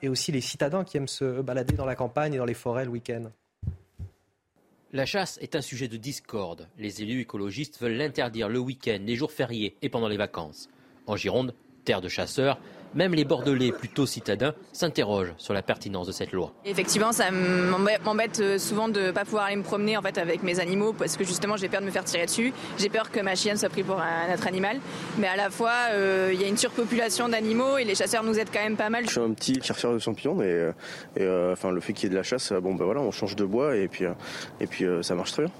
et 0.03 0.09
aussi 0.09 0.33
les 0.33 0.41
citadins 0.41 0.85
qui 0.85 0.97
aiment 0.97 1.09
se 1.09 1.41
balader 1.41 1.75
dans 1.75 1.87
la 1.87 1.97
campagne 1.97 2.35
et 2.35 2.39
dans 2.39 2.45
les 2.45 2.55
forêts 2.55 2.85
le 2.85 2.91
week-end. 2.91 3.31
La 4.93 5.07
chasse 5.07 5.39
est 5.41 5.55
un 5.55 5.61
sujet 5.61 5.87
de 5.87 5.97
discorde. 5.97 6.69
Les 6.77 7.03
élus 7.03 7.21
écologistes 7.21 7.81
veulent 7.81 7.97
l'interdire 7.97 8.49
le 8.49 8.59
week-end, 8.59 8.99
les 9.01 9.15
jours 9.15 9.31
fériés 9.31 9.77
et 9.83 9.89
pendant 9.89 10.09
les 10.09 10.17
vacances. 10.17 10.69
En 11.07 11.17
Gironde, 11.17 11.55
terre 11.85 12.01
de 12.01 12.09
chasseurs, 12.09 12.59
même 12.95 13.15
les 13.15 13.25
Bordelais 13.25 13.73
plutôt 13.73 14.07
citadins 14.07 14.55
s'interrogent 14.73 15.35
sur 15.39 15.55
la 15.55 15.63
pertinence 15.63 16.07
de 16.07 16.13
cette 16.13 16.33
loi. 16.33 16.53
Effectivement, 16.65 17.13
ça 17.13 17.31
m'embête 17.31 18.41
euh, 18.41 18.59
souvent 18.59 18.89
de 18.89 19.01
ne 19.01 19.11
pas 19.11 19.25
pouvoir 19.25 19.45
aller 19.45 19.57
me 19.57 19.63
promener 19.63 19.97
en 19.97 20.03
fait 20.03 20.19
avec 20.19 20.43
mes 20.43 20.61
animaux 20.61 20.93
parce 20.93 21.17
que 21.17 21.25
justement 21.25 21.57
j'ai 21.57 21.69
peur 21.69 21.81
de 21.81 21.87
me 21.87 21.91
faire 21.91 22.05
tirer 22.05 22.27
dessus. 22.27 22.53
J'ai 22.79 22.89
peur 22.89 23.11
que 23.11 23.21
ma 23.21 23.35
chienne 23.35 23.57
soit 23.57 23.69
prise 23.69 23.85
pour 23.85 24.01
un 24.01 24.33
autre 24.33 24.47
animal. 24.47 24.81
Mais 25.19 25.29
à 25.29 25.37
la 25.37 25.51
fois, 25.51 25.75
euh, 25.93 26.31
il 26.33 26.41
y 26.41 26.45
a 26.45 26.49
une 26.49 26.57
surpopulation 26.57 27.29
d'animaux 27.29 27.79
et 27.79 27.85
les 27.85 27.95
chasseurs 27.95 28.23
nous 28.23 28.39
aident 28.39 28.51
quand 28.53 28.63
même 28.63 28.77
pas 28.77 28.91
mal. 28.91 29.05
Je 29.05 29.11
suis 29.11 29.21
un 29.21 29.33
petit 29.33 29.61
chercheur 29.63 29.93
de 29.93 29.99
champignons 29.99 30.43
et, 30.43 30.73
euh, 31.19 31.53
enfin, 31.53 31.71
le 31.71 31.81
fait 31.81 31.93
qu'il 31.93 32.05
y 32.05 32.07
ait 32.07 32.11
de 32.11 32.17
la 32.17 32.23
chasse, 32.23 32.53
bon 32.53 32.75
ben 32.75 32.85
voilà, 32.85 33.01
on 33.01 33.11
change 33.11 33.37
de 33.37 33.45
bois 33.45 33.77
et 33.77 33.89
puis, 33.89 34.05
et 34.61 34.67
puis 34.67 34.85
ça 35.03 35.15
marche 35.15 35.33
très 35.33 35.45
bien. 35.45 35.53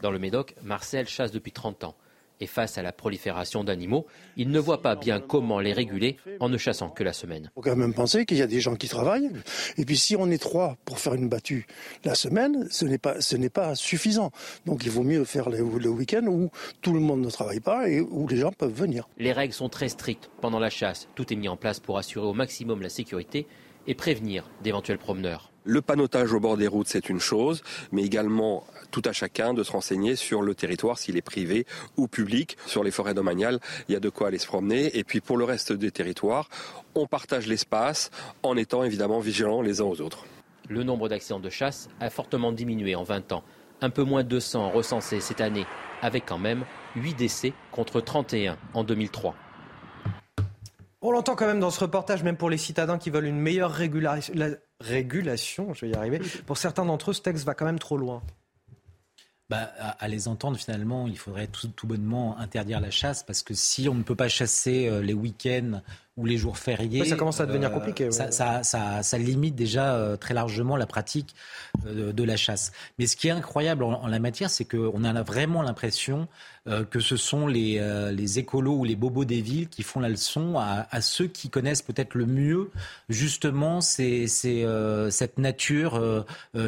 Dans 0.00 0.10
le 0.10 0.18
Médoc, 0.18 0.54
Marcel 0.64 1.06
chasse 1.06 1.30
depuis 1.30 1.52
30 1.52 1.84
ans. 1.84 1.94
Et 2.42 2.48
face 2.48 2.76
à 2.76 2.82
la 2.82 2.90
prolifération 2.90 3.62
d'animaux, 3.62 4.04
il 4.36 4.50
ne 4.50 4.58
voit 4.58 4.82
pas 4.82 4.96
bien 4.96 5.20
comment 5.20 5.60
les 5.60 5.72
réguler 5.72 6.16
en 6.40 6.48
ne 6.48 6.58
chassant 6.58 6.88
que 6.88 7.04
la 7.04 7.12
semaine. 7.12 7.44
Il 7.44 7.54
faut 7.54 7.60
quand 7.60 7.76
même 7.76 7.94
penser 7.94 8.26
qu'il 8.26 8.36
y 8.36 8.42
a 8.42 8.48
des 8.48 8.60
gens 8.60 8.74
qui 8.74 8.88
travaillent. 8.88 9.30
Et 9.76 9.84
puis 9.84 9.96
si 9.96 10.16
on 10.16 10.28
est 10.28 10.42
trois 10.42 10.76
pour 10.84 10.98
faire 10.98 11.14
une 11.14 11.28
battue 11.28 11.68
la 12.02 12.16
semaine, 12.16 12.66
ce 12.68 12.84
n'est 12.84 12.98
pas, 12.98 13.20
ce 13.20 13.36
n'est 13.36 13.48
pas 13.48 13.76
suffisant. 13.76 14.32
Donc 14.66 14.84
il 14.84 14.90
vaut 14.90 15.04
mieux 15.04 15.24
faire 15.24 15.50
le, 15.50 15.58
le 15.58 15.88
week-end 15.88 16.26
où 16.26 16.50
tout 16.80 16.92
le 16.92 16.98
monde 16.98 17.20
ne 17.20 17.30
travaille 17.30 17.60
pas 17.60 17.88
et 17.88 18.00
où 18.00 18.26
les 18.26 18.38
gens 18.38 18.50
peuvent 18.50 18.74
venir. 18.74 19.08
Les 19.18 19.32
règles 19.32 19.54
sont 19.54 19.68
très 19.68 19.88
strictes 19.88 20.28
pendant 20.40 20.58
la 20.58 20.68
chasse. 20.68 21.06
Tout 21.14 21.32
est 21.32 21.36
mis 21.36 21.46
en 21.46 21.56
place 21.56 21.78
pour 21.78 21.96
assurer 21.96 22.26
au 22.26 22.34
maximum 22.34 22.82
la 22.82 22.88
sécurité 22.88 23.46
et 23.86 23.94
prévenir 23.94 24.50
d'éventuels 24.64 24.98
promeneurs. 24.98 25.51
Le 25.64 25.80
panotage 25.80 26.32
au 26.32 26.40
bord 26.40 26.56
des 26.56 26.66
routes, 26.66 26.88
c'est 26.88 27.08
une 27.08 27.20
chose, 27.20 27.62
mais 27.92 28.02
également 28.02 28.66
tout 28.90 29.02
à 29.04 29.12
chacun 29.12 29.54
de 29.54 29.62
se 29.62 29.70
renseigner 29.70 30.16
sur 30.16 30.42
le 30.42 30.56
territoire, 30.56 30.98
s'il 30.98 31.16
est 31.16 31.22
privé 31.22 31.66
ou 31.96 32.08
public. 32.08 32.56
Sur 32.66 32.82
les 32.82 32.90
forêts 32.90 33.14
domaniales, 33.14 33.60
il 33.88 33.92
y 33.92 33.96
a 33.96 34.00
de 34.00 34.08
quoi 34.08 34.26
aller 34.26 34.38
se 34.38 34.46
promener. 34.48 34.98
Et 34.98 35.04
puis 35.04 35.20
pour 35.20 35.36
le 35.36 35.44
reste 35.44 35.72
des 35.72 35.92
territoires, 35.92 36.48
on 36.96 37.06
partage 37.06 37.46
l'espace 37.46 38.10
en 38.42 38.56
étant 38.56 38.82
évidemment 38.82 39.20
vigilants 39.20 39.62
les 39.62 39.80
uns 39.80 39.84
aux 39.84 40.00
autres. 40.00 40.26
Le 40.68 40.82
nombre 40.82 41.08
d'accidents 41.08 41.38
de 41.38 41.50
chasse 41.50 41.88
a 42.00 42.10
fortement 42.10 42.50
diminué 42.50 42.96
en 42.96 43.04
20 43.04 43.30
ans. 43.30 43.44
Un 43.82 43.90
peu 43.90 44.02
moins 44.02 44.24
de 44.24 44.28
200 44.30 44.70
recensés 44.70 45.20
cette 45.20 45.40
année, 45.40 45.66
avec 46.00 46.26
quand 46.26 46.38
même 46.38 46.64
8 46.96 47.14
décès 47.14 47.52
contre 47.70 48.00
31 48.00 48.56
en 48.74 48.82
2003. 48.82 49.36
On 51.02 51.10
l'entend 51.10 51.34
quand 51.34 51.46
même 51.46 51.58
dans 51.58 51.70
ce 51.70 51.80
reportage, 51.80 52.22
même 52.22 52.36
pour 52.36 52.48
les 52.48 52.58
citadins 52.58 52.96
qui 52.96 53.10
veulent 53.10 53.26
une 53.26 53.40
meilleure 53.40 53.72
régulation, 53.72 55.74
je 55.74 55.86
vais 55.86 55.92
y 55.92 55.96
arriver. 55.96 56.20
Pour 56.46 56.56
certains 56.56 56.84
d'entre 56.84 57.10
eux, 57.10 57.12
ce 57.12 57.20
texte 57.20 57.44
va 57.44 57.54
quand 57.54 57.64
même 57.64 57.80
trop 57.80 57.96
loin. 57.96 58.22
Bah, 59.50 59.70
à, 59.98 60.08
les 60.08 60.28
entendre, 60.28 60.56
finalement, 60.56 61.08
il 61.08 61.18
faudrait 61.18 61.48
tout, 61.48 61.86
bonnement 61.86 62.38
interdire 62.38 62.80
la 62.80 62.90
chasse 62.90 63.22
parce 63.22 63.42
que 63.42 63.52
si 63.52 63.88
on 63.88 63.94
ne 63.94 64.02
peut 64.02 64.14
pas 64.14 64.28
chasser 64.28 64.88
euh, 64.88 65.02
les 65.02 65.12
week-ends 65.12 65.82
ou 66.16 66.26
les 66.26 66.36
jours 66.36 66.58
fériés. 66.58 67.04
ça 67.04 67.16
commence 67.16 67.40
à 67.40 67.46
devenir 67.46 67.72
compliqué. 67.72 68.10
Ça, 68.10 68.30
ça, 68.30 68.62
ça, 68.62 69.02
ça, 69.02 69.18
limite 69.18 69.54
déjà 69.54 70.16
très 70.20 70.34
largement 70.34 70.76
la 70.76 70.86
pratique 70.86 71.34
de, 71.84 72.24
la 72.24 72.36
chasse. 72.36 72.72
Mais 72.98 73.06
ce 73.06 73.16
qui 73.16 73.28
est 73.28 73.32
incroyable 73.32 73.82
en, 73.82 74.02
en 74.02 74.06
la 74.06 74.18
matière, 74.18 74.50
c'est 74.50 74.64
qu'on 74.64 75.04
a 75.04 75.22
vraiment 75.22 75.62
l'impression 75.62 76.28
euh, 76.68 76.84
que 76.84 77.00
ce 77.00 77.16
sont 77.16 77.48
les, 77.48 77.78
euh, 77.80 78.12
les 78.12 78.38
écolos 78.38 78.76
ou 78.76 78.84
les 78.84 78.94
bobos 78.94 79.24
des 79.24 79.40
villes 79.40 79.68
qui 79.68 79.82
font 79.82 79.98
la 79.98 80.08
leçon 80.08 80.58
à, 80.58 80.86
à 80.92 81.00
ceux 81.00 81.26
qui 81.26 81.50
connaissent 81.50 81.82
peut-être 81.82 82.14
le 82.14 82.24
mieux 82.24 82.70
justement 83.08 83.80
euh, 83.98 85.10
cette 85.10 85.38
nature 85.38 86.24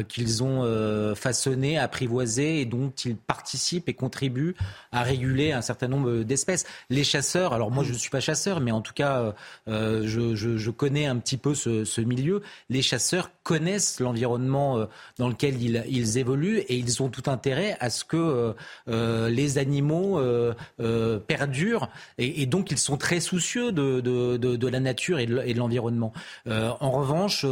qu'ils 0.09 0.43
ont 0.43 1.15
façonnée, 1.15 1.77
apprivoisée 1.77 2.59
et 2.59 2.65
dont 2.65 2.91
ils 3.05 3.15
participent 3.15 3.87
et 3.87 3.93
contribuent 3.93 4.55
à 4.91 5.03
réguler 5.03 5.53
un 5.53 5.61
certain 5.61 5.87
nombre 5.87 6.23
d'espèces. 6.23 6.65
Les 6.89 7.05
chasseurs, 7.05 7.53
alors 7.53 7.71
moi 7.71 7.83
je 7.85 7.93
ne 7.93 7.97
suis 7.97 8.09
pas 8.09 8.19
chasseur, 8.19 8.59
mais 8.59 8.71
en 8.71 8.81
tout 8.81 8.93
cas 8.93 9.33
je, 9.67 10.35
je, 10.35 10.69
connais 10.71 11.05
un 11.05 11.17
petit 11.17 11.37
peu 11.37 11.55
ce, 11.55 12.01
milieu. 12.01 12.41
Les 12.69 12.81
chasseurs 12.81 13.31
connaissent 13.43 13.99
l'environnement 13.99 14.87
dans 15.17 15.29
lequel 15.29 15.61
ils, 15.61 16.17
évoluent 16.17 16.59
et 16.59 16.75
ils 16.75 17.01
ont 17.01 17.09
tout 17.09 17.29
intérêt 17.29 17.77
à 17.79 17.89
ce 17.89 18.03
que 18.03 18.53
les 18.87 19.57
animaux 19.57 20.19
euh, 20.19 20.53
euh, 20.79 21.19
perdurent 21.19 21.89
et, 22.17 22.45
donc 22.45 22.71
ils 22.71 22.77
sont 22.77 22.97
très 22.97 23.19
soucieux 23.19 23.71
de, 23.71 24.67
la 24.67 24.79
nature 24.79 25.19
et 25.19 25.25
de, 25.25 25.57
l'environnement. 25.57 26.13
Euh, 26.47 26.71
en 26.79 26.91
revanche, 26.91 27.45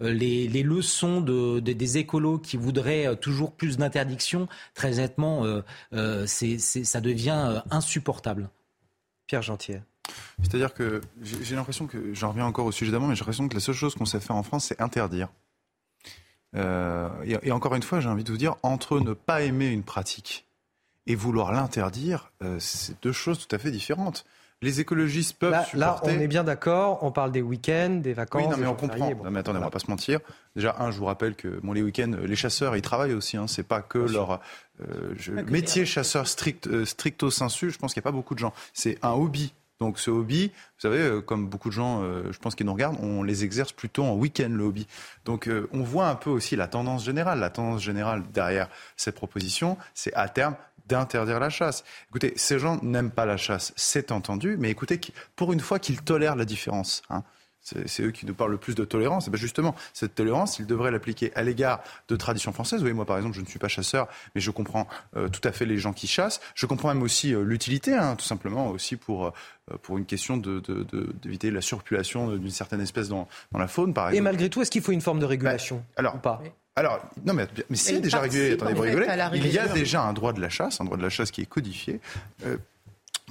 les, 0.00 0.62
leçons 0.62 1.20
de, 1.20 1.60
des 1.60 1.98
écolos 1.98 2.38
qui 2.38 2.56
voudraient 2.56 3.16
toujours 3.16 3.52
plus 3.52 3.76
d'interdictions, 3.76 4.48
très 4.74 4.96
nettement, 4.96 5.44
ça 5.92 7.00
devient 7.00 7.62
insupportable. 7.70 8.50
Pierre 9.26 9.42
Gentier. 9.42 9.80
C'est-à-dire 10.42 10.74
que 10.74 11.00
j'ai 11.22 11.54
l'impression 11.56 11.86
que, 11.86 12.14
j'en 12.14 12.30
reviens 12.30 12.46
encore 12.46 12.66
au 12.66 12.72
sujet 12.72 12.92
d'avant, 12.92 13.06
mais 13.06 13.14
j'ai 13.14 13.20
l'impression 13.20 13.48
que 13.48 13.54
la 13.54 13.60
seule 13.60 13.74
chose 13.74 13.94
qu'on 13.94 14.06
sait 14.06 14.20
faire 14.20 14.36
en 14.36 14.42
France, 14.42 14.66
c'est 14.66 14.80
interdire. 14.80 15.28
et, 16.54 17.36
et, 17.42 17.52
encore 17.52 17.74
une 17.74 17.82
fois, 17.82 18.00
j'ai 18.00 18.08
envie 18.08 18.24
de 18.24 18.30
vous 18.30 18.38
dire, 18.38 18.56
entre 18.62 19.00
ne 19.00 19.12
pas 19.12 19.42
aimer 19.42 19.68
une 19.68 19.82
pratique 19.82 20.46
et 21.06 21.14
vouloir 21.14 21.52
l'interdire, 21.52 22.32
euh, 22.42 22.56
c'est 22.60 23.00
deux 23.02 23.12
choses 23.12 23.44
tout 23.44 23.54
à 23.54 23.58
fait 23.58 23.70
différentes. 23.70 24.24
Les 24.62 24.78
écologistes 24.78 25.38
peuvent 25.38 25.50
là, 25.50 25.64
supporter... 25.64 26.08
Là, 26.08 26.16
on 26.18 26.20
est 26.20 26.28
bien 26.28 26.44
d'accord, 26.44 27.02
on 27.02 27.10
parle 27.10 27.32
des 27.32 27.40
week-ends, 27.40 27.98
des 28.02 28.12
vacances. 28.12 28.44
Oui, 28.44 28.50
non, 28.50 28.56
mais 28.58 28.66
on 28.66 28.74
comprend. 28.74 29.10
Non, 29.10 29.30
mais 29.30 29.40
attendez, 29.40 29.58
on 29.58 29.62
va 29.62 29.70
pas 29.70 29.78
se 29.78 29.90
mentir. 29.90 30.20
Déjà, 30.54 30.76
un, 30.78 30.90
je 30.90 30.98
vous 30.98 31.06
rappelle 31.06 31.34
que 31.34 31.48
bon, 31.62 31.72
les 31.72 31.82
week-ends, 31.82 32.12
les 32.22 32.36
chasseurs, 32.36 32.76
ils 32.76 32.82
travaillent 32.82 33.14
aussi. 33.14 33.38
Hein, 33.38 33.46
c'est 33.48 33.62
pas 33.62 33.80
que 33.80 33.98
leur 33.98 34.40
euh, 34.86 35.14
métier 35.46 35.86
chasseur 35.86 36.28
strict, 36.28 36.66
euh, 36.66 36.84
stricto 36.84 37.30
sensu. 37.30 37.70
Je 37.70 37.78
pense 37.78 37.94
qu'il 37.94 38.00
n'y 38.00 38.04
a 38.04 38.10
pas 38.10 38.14
beaucoup 38.14 38.34
de 38.34 38.40
gens. 38.40 38.52
C'est 38.74 38.98
un 39.02 39.12
hobby. 39.12 39.54
Donc 39.80 39.98
ce 39.98 40.10
hobby, 40.10 40.48
vous 40.48 40.80
savez, 40.80 40.98
euh, 40.98 41.20
comme 41.20 41.48
beaucoup 41.48 41.70
de 41.70 41.74
gens, 41.74 42.02
je 42.02 42.38
pense 42.38 42.54
qu'ils 42.54 42.66
nous 42.66 42.72
regardent, 42.72 42.98
on 43.02 43.22
les 43.22 43.44
exerce 43.44 43.72
plutôt 43.72 44.04
en 44.04 44.14
week-end 44.14 44.50
le 44.50 44.64
hobby. 44.64 44.86
Donc 45.24 45.48
on 45.72 45.82
voit 45.82 46.08
un 46.08 46.14
peu 46.14 46.30
aussi 46.30 46.56
la 46.56 46.68
tendance 46.68 47.04
générale. 47.04 47.38
La 47.38 47.50
tendance 47.50 47.82
générale 47.82 48.22
derrière 48.32 48.68
cette 48.96 49.14
proposition, 49.14 49.78
c'est 49.94 50.12
à 50.14 50.28
terme 50.28 50.54
d'interdire 50.90 51.40
la 51.40 51.50
chasse. 51.50 51.84
Écoutez, 52.10 52.32
ces 52.36 52.58
gens 52.58 52.78
n'aiment 52.82 53.10
pas 53.10 53.24
la 53.24 53.36
chasse, 53.36 53.72
c'est 53.76 54.12
entendu, 54.12 54.56
mais 54.58 54.70
écoutez, 54.70 55.00
pour 55.36 55.52
une 55.52 55.60
fois 55.60 55.78
qu'ils 55.78 56.02
tolèrent 56.02 56.36
la 56.36 56.44
différence. 56.44 57.02
Hein, 57.10 57.22
c'est 57.62 58.02
eux 58.02 58.10
qui 58.10 58.26
nous 58.26 58.34
parlent 58.34 58.50
le 58.50 58.58
plus 58.58 58.74
de 58.74 58.84
tolérance. 58.84 59.28
Et 59.28 59.30
bien 59.30 59.38
justement, 59.38 59.74
cette 59.92 60.14
tolérance, 60.14 60.58
ils 60.58 60.66
devraient 60.66 60.90
l'appliquer 60.90 61.32
à 61.34 61.42
l'égard 61.42 61.82
de 62.08 62.16
traditions 62.16 62.52
françaises. 62.52 62.78
Vous 62.78 62.84
voyez, 62.84 62.94
moi, 62.94 63.06
par 63.06 63.16
exemple, 63.16 63.36
je 63.36 63.40
ne 63.40 63.46
suis 63.46 63.58
pas 63.58 63.68
chasseur, 63.68 64.08
mais 64.34 64.40
je 64.40 64.50
comprends 64.50 64.88
euh, 65.16 65.28
tout 65.28 65.46
à 65.46 65.52
fait 65.52 65.66
les 65.66 65.78
gens 65.78 65.92
qui 65.92 66.06
chassent. 66.06 66.40
Je 66.54 66.66
comprends 66.66 66.88
même 66.88 67.02
aussi 67.02 67.34
euh, 67.34 67.42
l'utilité, 67.42 67.94
hein, 67.94 68.16
tout 68.16 68.24
simplement, 68.24 68.68
aussi 68.68 68.96
pour, 68.96 69.26
euh, 69.26 69.30
pour 69.82 69.98
une 69.98 70.06
question 70.06 70.36
d'éviter 70.36 71.48
de, 71.48 71.50
de, 71.50 71.54
la 71.54 71.60
surpopulation 71.60 72.36
d'une 72.36 72.50
certaine 72.50 72.80
espèce 72.80 73.08
dans, 73.08 73.28
dans, 73.52 73.58
la 73.58 73.68
faune, 73.68 73.94
par 73.94 74.08
exemple. 74.08 74.18
Et 74.18 74.20
malgré 74.20 74.50
tout, 74.50 74.62
est-ce 74.62 74.70
qu'il 74.70 74.82
faut 74.82 74.92
une 74.92 75.00
forme 75.00 75.20
de 75.20 75.26
régulation 75.26 75.76
bah, 75.76 75.94
alors, 75.96 76.14
ou 76.16 76.18
pas? 76.18 76.42
Alors, 76.76 77.00
non, 77.26 77.34
mais, 77.34 77.46
mais 77.68 77.76
c'est 77.76 78.00
déjà 78.00 78.20
régulé. 78.20 78.52
Attendez, 78.52 78.74
vous 78.74 78.82
rigolez. 78.82 79.06
Il 79.34 79.46
y 79.48 79.58
a 79.58 79.68
déjà 79.68 80.02
un 80.02 80.12
droit 80.12 80.32
de 80.32 80.40
la 80.40 80.48
chasse, 80.48 80.80
un 80.80 80.84
droit 80.84 80.96
de 80.96 81.02
la 81.02 81.10
chasse 81.10 81.30
qui 81.30 81.42
est 81.42 81.46
codifié. 81.46 82.00
Euh, 82.46 82.56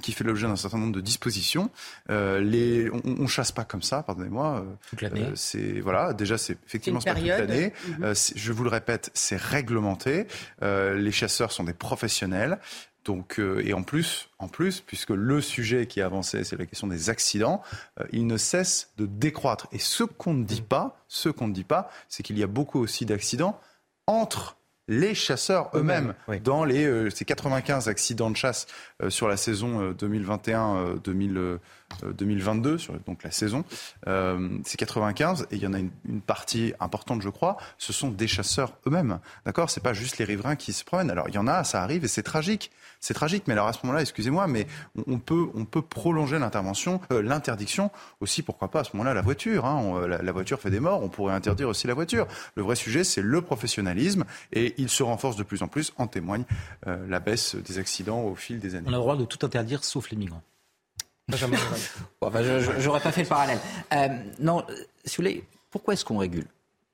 qui 0.00 0.12
fait 0.12 0.24
l'objet 0.24 0.46
d'un 0.46 0.56
certain 0.56 0.78
nombre 0.78 0.94
de 0.94 1.00
dispositions. 1.00 1.70
Euh, 2.10 2.40
les, 2.40 2.90
on, 2.90 3.22
ne 3.22 3.26
chasse 3.26 3.52
pas 3.52 3.64
comme 3.64 3.82
ça, 3.82 4.02
pardonnez-moi. 4.02 4.64
Euh, 4.64 4.74
toute 4.88 5.02
l'année. 5.02 5.26
c'est 5.34 5.80
voilà, 5.80 6.12
déjà 6.12 6.38
c'est 6.38 6.58
effectivement 6.66 7.00
pas 7.00 7.14
toute 7.14 7.26
l'année. 7.26 7.72
Mhm. 8.00 8.14
je 8.34 8.52
vous 8.52 8.64
le 8.64 8.70
répète, 8.70 9.10
c'est 9.14 9.40
réglementé. 9.40 10.26
les 10.62 11.12
chasseurs 11.12 11.52
sont 11.52 11.64
des 11.64 11.72
professionnels. 11.74 12.58
Donc, 13.04 13.40
euh, 13.40 13.62
et 13.64 13.72
en 13.72 13.82
plus, 13.82 14.28
en 14.38 14.48
plus, 14.48 14.80
puisque 14.80 15.10
le 15.10 15.40
sujet 15.40 15.86
qui 15.86 16.00
avançait, 16.02 16.44
c'est 16.44 16.56
la 16.56 16.66
question 16.66 16.86
des 16.86 17.08
accidents, 17.08 17.62
euh, 17.98 18.04
il 18.12 18.26
ne 18.26 18.36
cesse 18.36 18.92
de 18.98 19.06
décroître. 19.06 19.68
Et 19.72 19.78
ce 19.78 20.04
qu'on 20.04 20.34
ne 20.34 20.44
dit 20.44 20.62
pas, 20.62 21.02
ce 21.08 21.28
qu'on 21.28 21.48
ne 21.48 21.54
dit 21.54 21.64
pas, 21.64 21.90
c'est 22.08 22.22
qu'il 22.22 22.38
y 22.38 22.42
a 22.42 22.46
beaucoup 22.46 22.78
aussi 22.78 23.06
d'accidents 23.06 23.58
entre 24.06 24.56
les 24.88 25.14
chasseurs 25.14 25.70
eux-mêmes. 25.74 26.14
Dans 26.42 26.64
les 26.64 26.84
euh, 26.84 27.10
ces 27.10 27.24
95 27.24 27.88
accidents 27.88 28.30
de 28.30 28.36
chasse 28.36 28.66
sur 29.08 29.28
la 29.28 29.36
saison 29.36 29.92
2021-2022, 29.92 32.78
sur 32.78 32.98
donc 33.00 33.22
la 33.22 33.30
saison, 33.30 33.64
c'est 34.04 34.76
95 34.76 35.46
et 35.50 35.56
il 35.56 35.62
y 35.62 35.66
en 35.66 35.74
a 35.74 35.78
une, 35.78 35.90
une, 36.08 36.20
partie 36.20 36.74
importante, 36.80 37.22
je 37.22 37.28
crois, 37.28 37.56
ce 37.78 37.92
sont 37.92 38.10
des 38.10 38.26
chasseurs 38.26 38.76
eux-mêmes. 38.86 39.20
D'accord, 39.46 39.70
c'est 39.70 39.82
pas 39.82 39.94
juste 39.94 40.18
les 40.18 40.24
riverains 40.24 40.56
qui 40.56 40.72
se 40.72 40.84
promènent. 40.84 41.10
Alors 41.10 41.28
il 41.28 41.34
y 41.34 41.38
en 41.38 41.46
a, 41.46 41.64
ça 41.64 41.82
arrive 41.82 42.04
et 42.04 42.08
c'est 42.08 42.22
tragique. 42.22 42.70
C'est 43.00 43.14
tragique, 43.14 43.44
mais 43.46 43.54
alors 43.54 43.66
à 43.66 43.72
ce 43.72 43.78
moment-là, 43.84 44.02
excusez-moi, 44.02 44.46
mais 44.46 44.66
on, 45.06 45.18
peut, 45.18 45.48
on 45.54 45.64
peut 45.64 45.80
prolonger 45.80 46.38
l'intervention, 46.38 47.00
euh, 47.12 47.22
l'interdiction 47.22 47.90
aussi, 48.20 48.42
pourquoi 48.42 48.70
pas 48.70 48.80
à 48.80 48.84
ce 48.84 48.90
moment-là, 48.94 49.14
la 49.14 49.22
voiture. 49.22 49.64
Hein, 49.64 49.94
euh, 49.96 50.18
la, 50.22 50.32
voiture 50.32 50.60
fait 50.60 50.70
des 50.70 50.80
morts, 50.80 51.02
on 51.02 51.08
pourrait 51.08 51.32
interdire 51.32 51.68
aussi 51.68 51.86
la 51.86 51.94
voiture. 51.94 52.26
Le 52.56 52.62
vrai 52.62 52.76
sujet, 52.76 53.02
c'est 53.02 53.22
le 53.22 53.40
professionnalisme, 53.40 54.24
et 54.52 54.74
il 54.76 54.90
se 54.90 55.02
renforce 55.02 55.36
de 55.36 55.42
plus 55.42 55.62
en 55.62 55.68
plus, 55.68 55.94
en 55.96 56.06
témoigne 56.08 56.44
euh, 56.86 57.06
la 57.08 57.20
baisse 57.20 57.54
des 57.54 57.78
accidents 57.78 58.22
au 58.22 58.34
fil 58.34 58.58
des 58.58 58.74
années. 58.74 58.86
On 58.86 58.92
a 58.92 58.96
le 58.96 58.98
droit 58.98 59.16
de 59.16 59.24
tout 59.24 59.44
interdire, 59.46 59.82
sauf 59.82 60.10
les 60.10 60.18
migrants. 60.18 60.42
enfin, 62.20 62.42
je 62.42 62.84
n'aurais 62.86 63.00
pas 63.00 63.12
fait 63.12 63.22
le 63.22 63.28
parallèle. 63.28 63.60
non, 64.40 64.64
si 65.04 65.16
vous 65.16 65.22
voulez, 65.22 65.44
pourquoi 65.70 65.94
est-ce 65.94 66.04
qu'on 66.04 66.18
régule? 66.18 66.46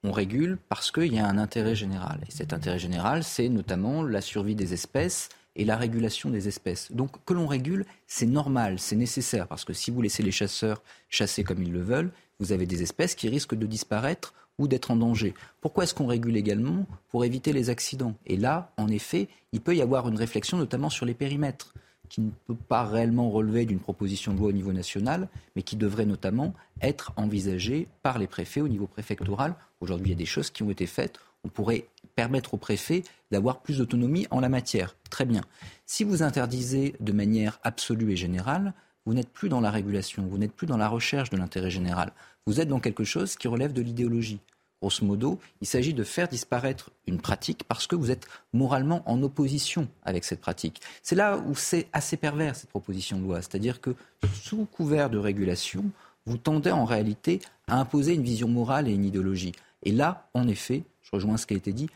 On 0.05 0.13
régule 0.13 0.57
parce 0.69 0.93
qu'il 0.93 1.13
y 1.13 1.19
a 1.19 1.27
un 1.27 1.39
intérêt 1.39 1.75
général. 1.75 2.21
Et 2.29 2.31
cet 2.31 2.53
intérêt 2.53 2.79
général, 2.79 3.25
c'est 3.25 3.49
notamment 3.49 4.05
la 4.05 4.21
survie 4.21 4.55
des 4.55 4.73
espèces 4.73 5.31
et 5.57 5.65
la 5.65 5.77
régulation 5.77 6.31
des 6.31 6.49
espèces. 6.49 6.93
Donc 6.93 7.25
que 7.25 7.35
l'on 7.35 7.47
régule, 7.47 7.85
c'est 8.07 8.27
normal, 8.27 8.79
c'est 8.79 8.97
nécessaire, 8.97 9.49
parce 9.49 9.65
que 9.65 9.73
si 9.73 9.91
vous 9.91 10.03
laissez 10.03 10.23
les 10.23 10.31
chasseurs 10.31 10.83
chasser 11.09 11.43
comme 11.43 11.63
ils 11.63 11.73
le 11.73 11.81
veulent, 11.81 12.13
vous 12.39 12.53
avez 12.53 12.67
des 12.67 12.83
espèces 12.83 13.15
qui 13.15 13.29
risquent 13.29 13.55
de 13.55 13.67
disparaître 13.67 14.35
ou 14.59 14.69
d'être 14.69 14.91
en 14.91 14.97
danger. 14.97 15.35
Pourquoi 15.61 15.85
est-ce 15.85 15.95
qu'on 15.95 16.07
régule 16.07 16.37
également 16.37 16.87
Pour 17.09 17.25
éviter 17.25 17.53
les 17.53 17.71
accidents. 17.71 18.15
Et 18.27 18.37
là, 18.37 18.73
en 18.77 18.89
effet, 18.89 19.29
il 19.53 19.61
peut 19.61 19.77
y 19.77 19.83
avoir 19.83 20.09
une 20.09 20.17
réflexion 20.17 20.59
notamment 20.59 20.91
sur 20.91 21.07
les 21.07 21.15
périmètres 21.15 21.75
qui 22.09 22.21
ne 22.21 22.31
peut 22.47 22.55
pas 22.55 22.85
réellement 22.85 23.31
relever 23.31 23.67
d'une 23.67 23.81
proposition 23.81 24.33
de 24.33 24.39
loi 24.39 24.49
au 24.49 24.53
niveau 24.53 24.73
national, 24.73 25.29
mais 25.55 25.63
qui 25.63 25.77
devrait 25.77 26.07
notamment 26.07 26.55
être 26.81 27.13
envisagée 27.17 27.89
par 28.03 28.19
les 28.19 28.29
préfets 28.29 28.61
au 28.61 28.69
niveau 28.69 28.87
préfectoral. 28.87 29.57
Aujourd'hui, 29.81 30.09
il 30.09 30.11
y 30.13 30.15
a 30.15 30.19
des 30.19 30.25
choses 30.25 30.51
qui 30.51 30.63
ont 30.63 30.71
été 30.71 30.87
faites. 30.87 31.19
On 31.47 31.49
pourrait 31.49 31.87
permettre 32.17 32.55
au 32.55 32.57
préfet 32.57 33.05
d'avoir 33.31 33.61
plus 33.61 33.79
d'autonomie 33.79 34.27
en 34.33 34.41
la 34.41 34.49
matière. 34.49 34.97
Très 35.11 35.25
bien. 35.25 35.43
Si 35.85 36.03
vous 36.03 36.25
interdisez 36.25 36.97
de 36.99 37.13
manière 37.13 37.61
absolue 37.63 38.11
et 38.11 38.17
générale, 38.17 38.75
vous 39.05 39.15
n'êtes 39.15 39.29
plus 39.29 39.49
dans 39.49 39.61
la 39.61 39.71
régulation, 39.71 40.27
vous 40.27 40.39
n'êtes 40.39 40.53
plus 40.53 40.67
dans 40.67 40.77
la 40.77 40.89
recherche 40.89 41.31
de 41.31 41.37
l'intérêt 41.37 41.71
général. 41.71 42.11
Vous 42.47 42.61
êtes 42.61 42.67
dans 42.67 42.81
quelque 42.81 43.05
chose 43.05 43.37
qui 43.37 43.47
relève 43.47 43.73
de 43.73 43.81
l'idéologie. 43.81 44.41
Grosso 44.83 45.07
modo, 45.07 45.39
il 45.61 45.69
s'agit 45.69 45.95
de 45.95 46.03
faire 46.03 46.27
disparaître 46.27 46.91
une 47.07 47.21
pratique 47.21 47.63
parce 47.69 47.87
que 47.87 47.95
vous 47.95 48.11
êtes 48.11 48.27
moralement 48.53 49.05
en 49.07 49.23
opposition 49.23 49.87
avec 50.03 50.25
cette 50.25 50.41
pratique. 50.41 50.81
C'est 51.05 51.15
là 51.15 51.39
où 51.39 51.55
c'est 51.55 51.87
assez 51.93 52.17
pervers, 52.17 52.57
cette 52.57 52.71
proposition 52.71 53.19
de 53.19 53.23
loi. 53.23 53.41
C'est-à-dire 53.41 53.81
que, 53.81 53.95
sous 54.43 54.65
couvert 54.65 55.11
de 55.11 55.19
régulation, 55.19 55.85
vous 56.27 56.39
tendez 56.39 56.73
en 56.73 56.85
réalité 56.85 57.41
à 57.69 57.79
imposer 57.79 58.15
une 58.15 58.25
vision 58.25 58.49
morale 58.49 58.89
et 58.89 58.93
une 58.93 59.05
idéologie. 59.05 59.53
Et 59.85 59.93
là, 59.93 60.29
en 60.35 60.49
effet, 60.49 60.83
je 61.07 61.11
rejoins 61.13 61.37
ce 61.37 61.47
qui 61.47 61.55
a 61.55 61.57
été 61.57 61.73
dit, 61.73 61.89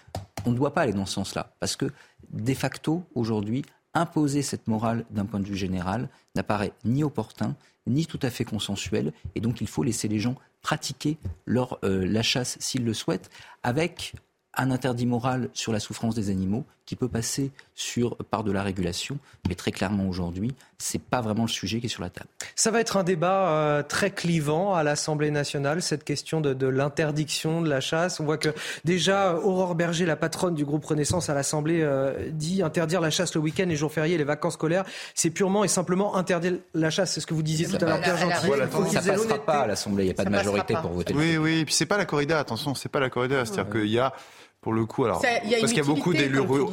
on 0.47 0.53
ne 0.53 0.57
doit 0.57 0.73
pas 0.73 0.83
aller 0.83 0.93
dans 0.93 1.07
ce 1.07 1.15
sens-là. 1.15 1.53
Parce 1.59 1.77
que, 1.77 1.91
de 2.31 2.55
facto, 2.55 3.03
aujourd'hui, 3.15 3.65
imposer 3.93 4.43
cette 4.43 4.69
morale 4.69 5.05
d'un 5.11 5.27
point 5.27 5.41
de 5.41 5.47
vue 5.47 5.57
général 5.57 6.09
n'apparaît 6.37 6.73
ni 6.85 7.03
opportun, 7.03 7.57
ni 7.89 8.07
tout 8.07 8.21
à 8.23 8.31
fait 8.31 8.45
consensuel. 8.45 9.13
Et 9.35 9.41
donc, 9.41 9.61
il 9.61 9.67
faut 9.67 9.83
laisser 9.83 10.07
les 10.07 10.21
gens 10.21 10.37
pratiquer 10.63 11.19
leur, 11.45 11.79
euh, 11.85 12.07
la 12.07 12.23
chasse 12.23 12.57
s'ils 12.61 12.85
le 12.85 12.95
souhaitent, 12.95 13.31
avec 13.65 14.15
un 14.55 14.71
interdit 14.71 15.07
moral 15.07 15.49
sur 15.53 15.73
la 15.73 15.81
souffrance 15.81 16.15
des 16.15 16.31
animaux 16.31 16.65
qui 16.91 16.97
peut 16.97 17.09
passer 17.09 17.53
sur, 17.77 18.17
par 18.17 18.43
de 18.43 18.51
la 18.51 18.65
régulation. 18.65 19.19
Mais 19.49 19.55
très 19.55 19.71
clairement, 19.71 20.09
aujourd'hui, 20.09 20.53
ce 20.79 20.97
n'est 20.97 21.03
pas 21.09 21.21
vraiment 21.21 21.43
le 21.43 21.49
sujet 21.49 21.79
qui 21.79 21.87
est 21.87 21.91
sur 21.91 22.03
la 22.03 22.11
table. 22.11 22.29
Ça 22.57 22.73
va 22.73 22.81
être 22.81 22.97
un 22.97 23.05
débat 23.05 23.49
euh, 23.51 23.83
très 23.85 24.11
clivant 24.11 24.75
à 24.75 24.83
l'Assemblée 24.83 25.31
nationale, 25.31 25.83
cette 25.83 26.03
question 26.03 26.41
de, 26.41 26.67
l'interdiction 26.67 27.63
de 27.63 27.69
la 27.69 27.81
chasse. 27.81 28.19
On 28.19 28.25
voit 28.25 28.39
que 28.39 28.49
déjà, 28.85 29.37
Aurore 29.37 29.77
Berger, 29.77 30.05
la 30.05 30.17
patronne 30.17 30.57
du 30.57 30.65
groupe 30.65 30.85
Renaissance 30.85 31.31
à 31.31 31.35
l'Assemblée, 31.35 31.81
euh, 31.81 32.29
dit 32.33 32.61
interdire 32.61 33.01
la 33.01 33.11
chasse 33.11 33.37
le 33.37 33.41
week-end, 33.41 33.67
les 33.69 33.77
jours 33.77 33.93
fériés, 33.93 34.19
les 34.19 34.25
vacances 34.25 34.55
scolaires. 34.55 34.85
C'est 35.15 35.31
purement 35.31 35.63
et 35.63 35.69
simplement 35.69 36.17
interdire 36.17 36.55
la 36.75 36.91
chasse. 36.91 37.13
C'est 37.13 37.21
ce 37.21 37.27
que 37.27 37.35
vous 37.35 37.45
disiez 37.45 37.69
tout 37.69 37.77
à 37.85 37.87
l'heure, 37.87 38.01
Pierre 38.01 38.17
Gentil. 38.17 38.49
Ça 38.91 39.01
ne 39.01 39.07
passera 39.07 39.39
pas 39.39 39.61
à 39.61 39.67
l'Assemblée. 39.69 40.05
Il 40.05 40.07
n'y 40.09 40.13
a 40.13 40.15
pas 40.15 40.25
de 40.25 40.31
majorité 40.31 40.75
pour 40.83 40.91
voter. 40.91 41.15
Oui, 41.15 41.37
oui. 41.37 41.61
Et 41.61 41.65
puis 41.65 41.75
c'est 41.75 41.87
pas 41.87 41.99
la 41.99 42.05
corrida. 42.05 42.41
Attention, 42.41 42.75
c'est 42.75 42.89
pas 42.89 42.99
la 42.99 43.11
corrida. 43.11 43.45
C'est-à-dire 43.45 43.71
qu'il 43.71 43.87
y 43.87 44.01
a 44.01 44.13
pour 44.61 44.75
le 44.75 44.85
coup, 44.85 45.07
alors, 45.07 45.23
parce 45.23 45.73
qu'il 45.73 45.77
y 45.77 45.81
a 45.81 45.85
beaucoup 45.85 46.13
d'élus 46.13 46.41
ruraux. 46.41 46.73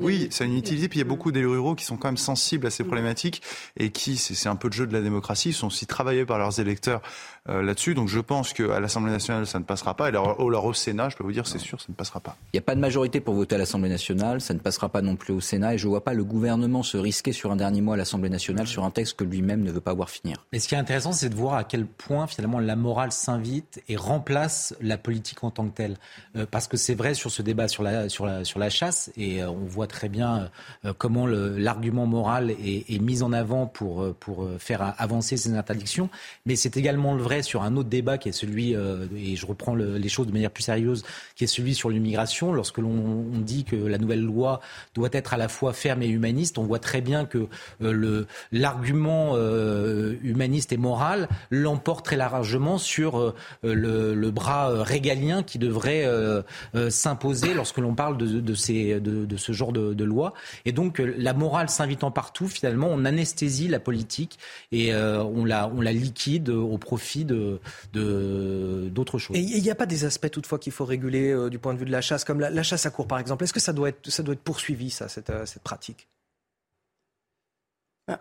oui, 0.00 0.28
c'est 0.30 0.44
une 0.44 0.56
utilité, 0.56 0.88
puis 0.88 0.98
il 0.98 1.02
y 1.02 1.06
a 1.06 1.08
beaucoup 1.08 1.32
d'élus 1.32 1.46
ruraux 1.46 1.74
qui 1.74 1.84
sont 1.84 1.96
quand 1.96 2.08
même 2.08 2.18
sensibles 2.18 2.66
à 2.66 2.70
ces 2.70 2.84
problématiques 2.84 3.40
et 3.78 3.90
qui, 3.90 4.18
c'est 4.18 4.48
un 4.48 4.56
peu 4.56 4.68
le 4.68 4.74
jeu 4.74 4.86
de 4.86 4.92
la 4.92 5.00
démocratie, 5.00 5.54
sont 5.54 5.68
aussi 5.68 5.86
travaillés 5.86 6.26
par 6.26 6.38
leurs 6.38 6.60
électeurs 6.60 7.00
euh, 7.48 7.60
là-dessus. 7.60 7.94
Donc 7.94 8.08
je 8.08 8.20
pense 8.20 8.52
qu'à 8.52 8.78
l'Assemblée 8.78 9.10
nationale, 9.10 9.48
ça 9.48 9.58
ne 9.58 9.64
passera 9.64 9.94
pas. 9.94 10.06
Et 10.06 10.08
alors, 10.10 10.38
au 10.38 10.72
Sénat, 10.72 11.08
je 11.08 11.16
peux 11.16 11.24
vous 11.24 11.32
dire, 11.32 11.46
c'est 11.46 11.58
sûr, 11.58 11.80
ça 11.80 11.86
ne 11.88 11.94
passera 11.94 12.20
pas. 12.20 12.36
Il 12.52 12.56
n'y 12.56 12.60
a 12.60 12.62
pas 12.62 12.76
de 12.76 12.80
majorité 12.80 13.20
pour 13.20 13.34
voter 13.34 13.56
à 13.56 13.58
l'Assemblée 13.58 13.88
nationale, 13.88 14.40
ça 14.40 14.54
ne 14.54 14.60
passera 14.60 14.88
pas 14.88 15.02
non 15.02 15.16
plus 15.16 15.32
au 15.32 15.40
Sénat. 15.40 15.74
Et 15.74 15.78
je 15.78 15.86
ne 15.86 15.90
vois 15.90 16.04
pas 16.04 16.14
le 16.14 16.22
gouvernement 16.22 16.84
se 16.84 16.96
risquer 16.96 17.32
sur 17.32 17.50
un 17.50 17.56
dernier 17.56 17.80
mois 17.80 17.94
à 17.94 17.96
l'Assemblée 17.96 18.30
nationale 18.30 18.68
sur 18.68 18.84
un 18.84 18.90
texte 18.90 19.16
que 19.16 19.24
lui-même 19.24 19.62
ne 19.62 19.72
veut 19.72 19.80
pas 19.80 19.92
voir 19.92 20.08
finir. 20.08 20.46
Mais 20.52 20.60
ce 20.60 20.68
qui 20.68 20.76
est 20.76 20.78
intéressant, 20.78 21.10
c'est 21.10 21.30
de 21.30 21.34
voir 21.34 21.54
à 21.54 21.64
quel 21.64 21.86
point 21.86 22.28
finalement 22.28 22.60
la 22.60 22.76
morale 22.76 23.10
s'invite 23.10 23.82
et 23.88 23.96
remplace 23.96 24.76
la 24.80 24.96
politique 24.96 25.42
en 25.42 25.50
tant 25.50 25.66
que 25.66 25.74
telle. 25.74 25.96
Euh, 26.36 26.46
parce 26.48 26.68
que 26.68 26.76
c'est 26.76 26.94
vrai 26.94 27.14
sur 27.14 27.32
ce 27.32 27.42
débat 27.42 27.66
sur 27.66 27.82
la, 27.82 28.08
sur 28.08 28.24
la, 28.24 28.44
sur 28.44 28.60
la 28.60 28.70
chasse, 28.70 29.10
et 29.16 29.42
euh, 29.42 29.50
on 29.50 29.64
voit 29.64 29.86
très 29.86 30.08
bien 30.08 30.50
comment 30.98 31.26
l'argument 31.26 32.06
moral 32.06 32.50
est, 32.50 32.84
est, 32.88 32.98
mis 32.98 33.22
en 33.22 33.32
avant 33.32 33.66
pour, 33.66 34.14
pour 34.16 34.48
faire 34.58 34.94
avancer 34.98 35.36
ces 35.36 35.54
interdictions. 35.54 36.08
Mais 36.46 36.56
c'est 36.56 36.76
également 36.76 37.14
le 37.14 37.22
vrai 37.22 37.31
sur 37.40 37.62
un 37.62 37.76
autre 37.76 37.88
débat 37.88 38.18
qui 38.18 38.28
est 38.28 38.32
celui, 38.32 38.74
euh, 38.74 39.06
et 39.16 39.36
je 39.36 39.46
reprends 39.46 39.74
les 39.74 40.08
choses 40.08 40.26
de 40.26 40.32
manière 40.32 40.50
plus 40.50 40.64
sérieuse, 40.64 41.04
qui 41.36 41.44
est 41.44 41.46
celui 41.46 41.74
sur 41.74 41.88
l'immigration. 41.88 42.52
Lorsque 42.52 42.78
l'on 42.78 43.24
dit 43.38 43.64
que 43.64 43.76
la 43.76 43.98
nouvelle 43.98 44.20
loi 44.20 44.60
doit 44.94 45.08
être 45.12 45.32
à 45.32 45.36
la 45.36 45.48
fois 45.48 45.72
ferme 45.72 46.02
et 46.02 46.08
humaniste, 46.08 46.58
on 46.58 46.64
voit 46.64 46.78
très 46.78 47.00
bien 47.00 47.24
que 47.24 47.46
euh, 47.82 48.26
l'argument 48.50 49.32
euh, 49.34 50.16
humaniste 50.22 50.72
et 50.72 50.76
moral 50.76 51.28
l'emporte 51.50 52.04
très 52.04 52.16
largement 52.16 52.76
sur 52.76 53.34
le, 53.62 54.30
bras 54.30 54.82
régalien 54.82 55.42
qui 55.42 55.58
devrait 55.58 56.08
s'imposer 56.88 57.54
lorsque 57.54 57.78
l'on 57.78 57.94
parle 57.94 58.16
de, 58.16 58.54
ces, 58.54 58.98
de, 59.00 59.36
ce 59.36 59.52
genre 59.52 59.72
de, 59.72 60.04
loi. 60.04 60.34
Et 60.64 60.72
donc 60.72 60.98
la 60.98 61.32
morale 61.32 61.68
s'invitant 61.68 62.10
partout, 62.10 62.48
finalement, 62.48 62.88
on 62.90 63.04
anesthésie 63.04 63.68
la 63.68 63.78
politique 63.78 64.38
et 64.72 64.94
on, 64.94 65.44
la, 65.44 65.68
on 65.68 65.80
la 65.80 65.92
liquide 65.92 66.48
au 66.48 66.78
profit 66.78 67.21
de 67.24 67.60
d'autres 67.92 69.18
choses. 69.18 69.36
Et 69.36 69.40
il 69.40 69.62
n'y 69.62 69.70
a 69.70 69.74
pas 69.74 69.86
des 69.86 70.04
aspects 70.04 70.30
toutefois 70.30 70.58
qu'il 70.58 70.72
faut 70.72 70.84
réguler 70.84 71.30
euh, 71.30 71.50
du 71.50 71.58
point 71.58 71.74
de 71.74 71.78
vue 71.78 71.84
de 71.84 71.90
la 71.90 72.00
chasse, 72.00 72.24
comme 72.24 72.40
la, 72.40 72.62
chasse 72.62 72.86
à 72.86 72.90
court 72.90 73.06
par 73.06 73.18
exemple. 73.18 73.44
Est-ce 73.44 73.52
que 73.52 73.60
ça 73.60 73.72
doit 73.72 73.88
être, 73.90 74.10
ça 74.10 74.22
doit 74.22 74.34
être 74.34 74.42
poursuivi, 74.42 74.90
ça, 74.90 75.08
cette, 75.08 75.30
euh, 75.30 75.46
cette 75.46 75.62
pratique? 75.62 76.08
Ah, 78.08 78.20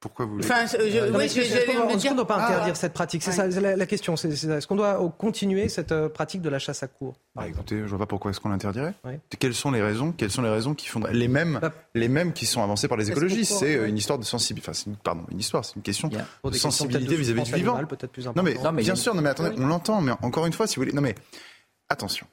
pourquoi 0.00 0.24
vous 0.24 0.32
voulez 0.32 0.44
enfin, 0.44 0.64
je, 0.64 0.76
Est-ce 0.78 2.06
qu'on 2.06 2.10
ne 2.10 2.16
doit 2.16 2.26
pas 2.26 2.46
interdire 2.46 2.72
ah, 2.72 2.74
cette 2.74 2.94
pratique 2.94 3.22
C'est 3.22 3.32
ça 3.32 3.46
la, 3.46 3.86
question. 3.86 4.14
Est-ce 4.14 4.66
qu'on 4.66 4.76
doit 4.76 5.14
continuer 5.18 5.68
cette 5.68 5.92
euh, 5.92 6.08
pratique 6.08 6.40
de 6.40 6.48
la 6.48 6.58
chasse 6.58 6.82
à 6.82 6.88
cours 6.88 7.16
bah, 7.34 7.46
Écoutez, 7.46 7.76
je 7.76 7.82
ne 7.82 7.88
vois 7.88 7.98
pas 7.98 8.06
pourquoi 8.06 8.30
est-ce 8.30 8.40
qu'on 8.40 8.48
l'interdirait. 8.48 8.94
Quelles 9.38 9.54
sont 9.54 9.70
les 9.70 9.82
raisons 9.82 10.12
Quelles 10.12 10.30
sont 10.30 10.40
les 10.40 10.48
raisons 10.48 10.74
qui 10.74 10.86
font 10.86 11.00
les 11.12 11.28
mêmes, 11.28 11.58
bah, 11.60 11.72
les 11.94 12.08
mêmes 12.08 12.32
qui 12.32 12.46
sont 12.46 12.62
avancées 12.62 12.88
par 12.88 12.96
les 12.96 13.10
écologistes 13.10 13.58
C'est 13.58 13.88
une 13.88 13.98
histoire 13.98 14.18
de 14.18 14.24
sensibilité. 14.24 14.70
Enfin, 14.70 14.92
pardon, 15.04 15.22
une 15.30 15.38
histoire, 15.38 15.64
c'est 15.64 15.76
une 15.76 15.82
question 15.82 16.08
de 16.08 16.52
sensibilité 16.52 17.16
vis-à-vis 17.16 17.42
du 17.42 17.54
vivant. 17.54 17.78
Non 18.34 18.42
mais, 18.42 18.54
non, 18.54 18.72
mais 18.72 18.82
bien 18.82 18.94
sûr, 18.94 19.14
non 19.14 19.20
mais 19.20 19.30
attendez, 19.30 19.54
on 19.58 19.66
l'entend, 19.66 20.00
mais 20.00 20.12
encore 20.22 20.46
une 20.46 20.52
fois, 20.54 20.66
si 20.66 20.76
vous 20.76 20.82
voulez, 20.82 20.92
non 20.92 21.02
mais 21.02 21.14
attention. 21.90 22.26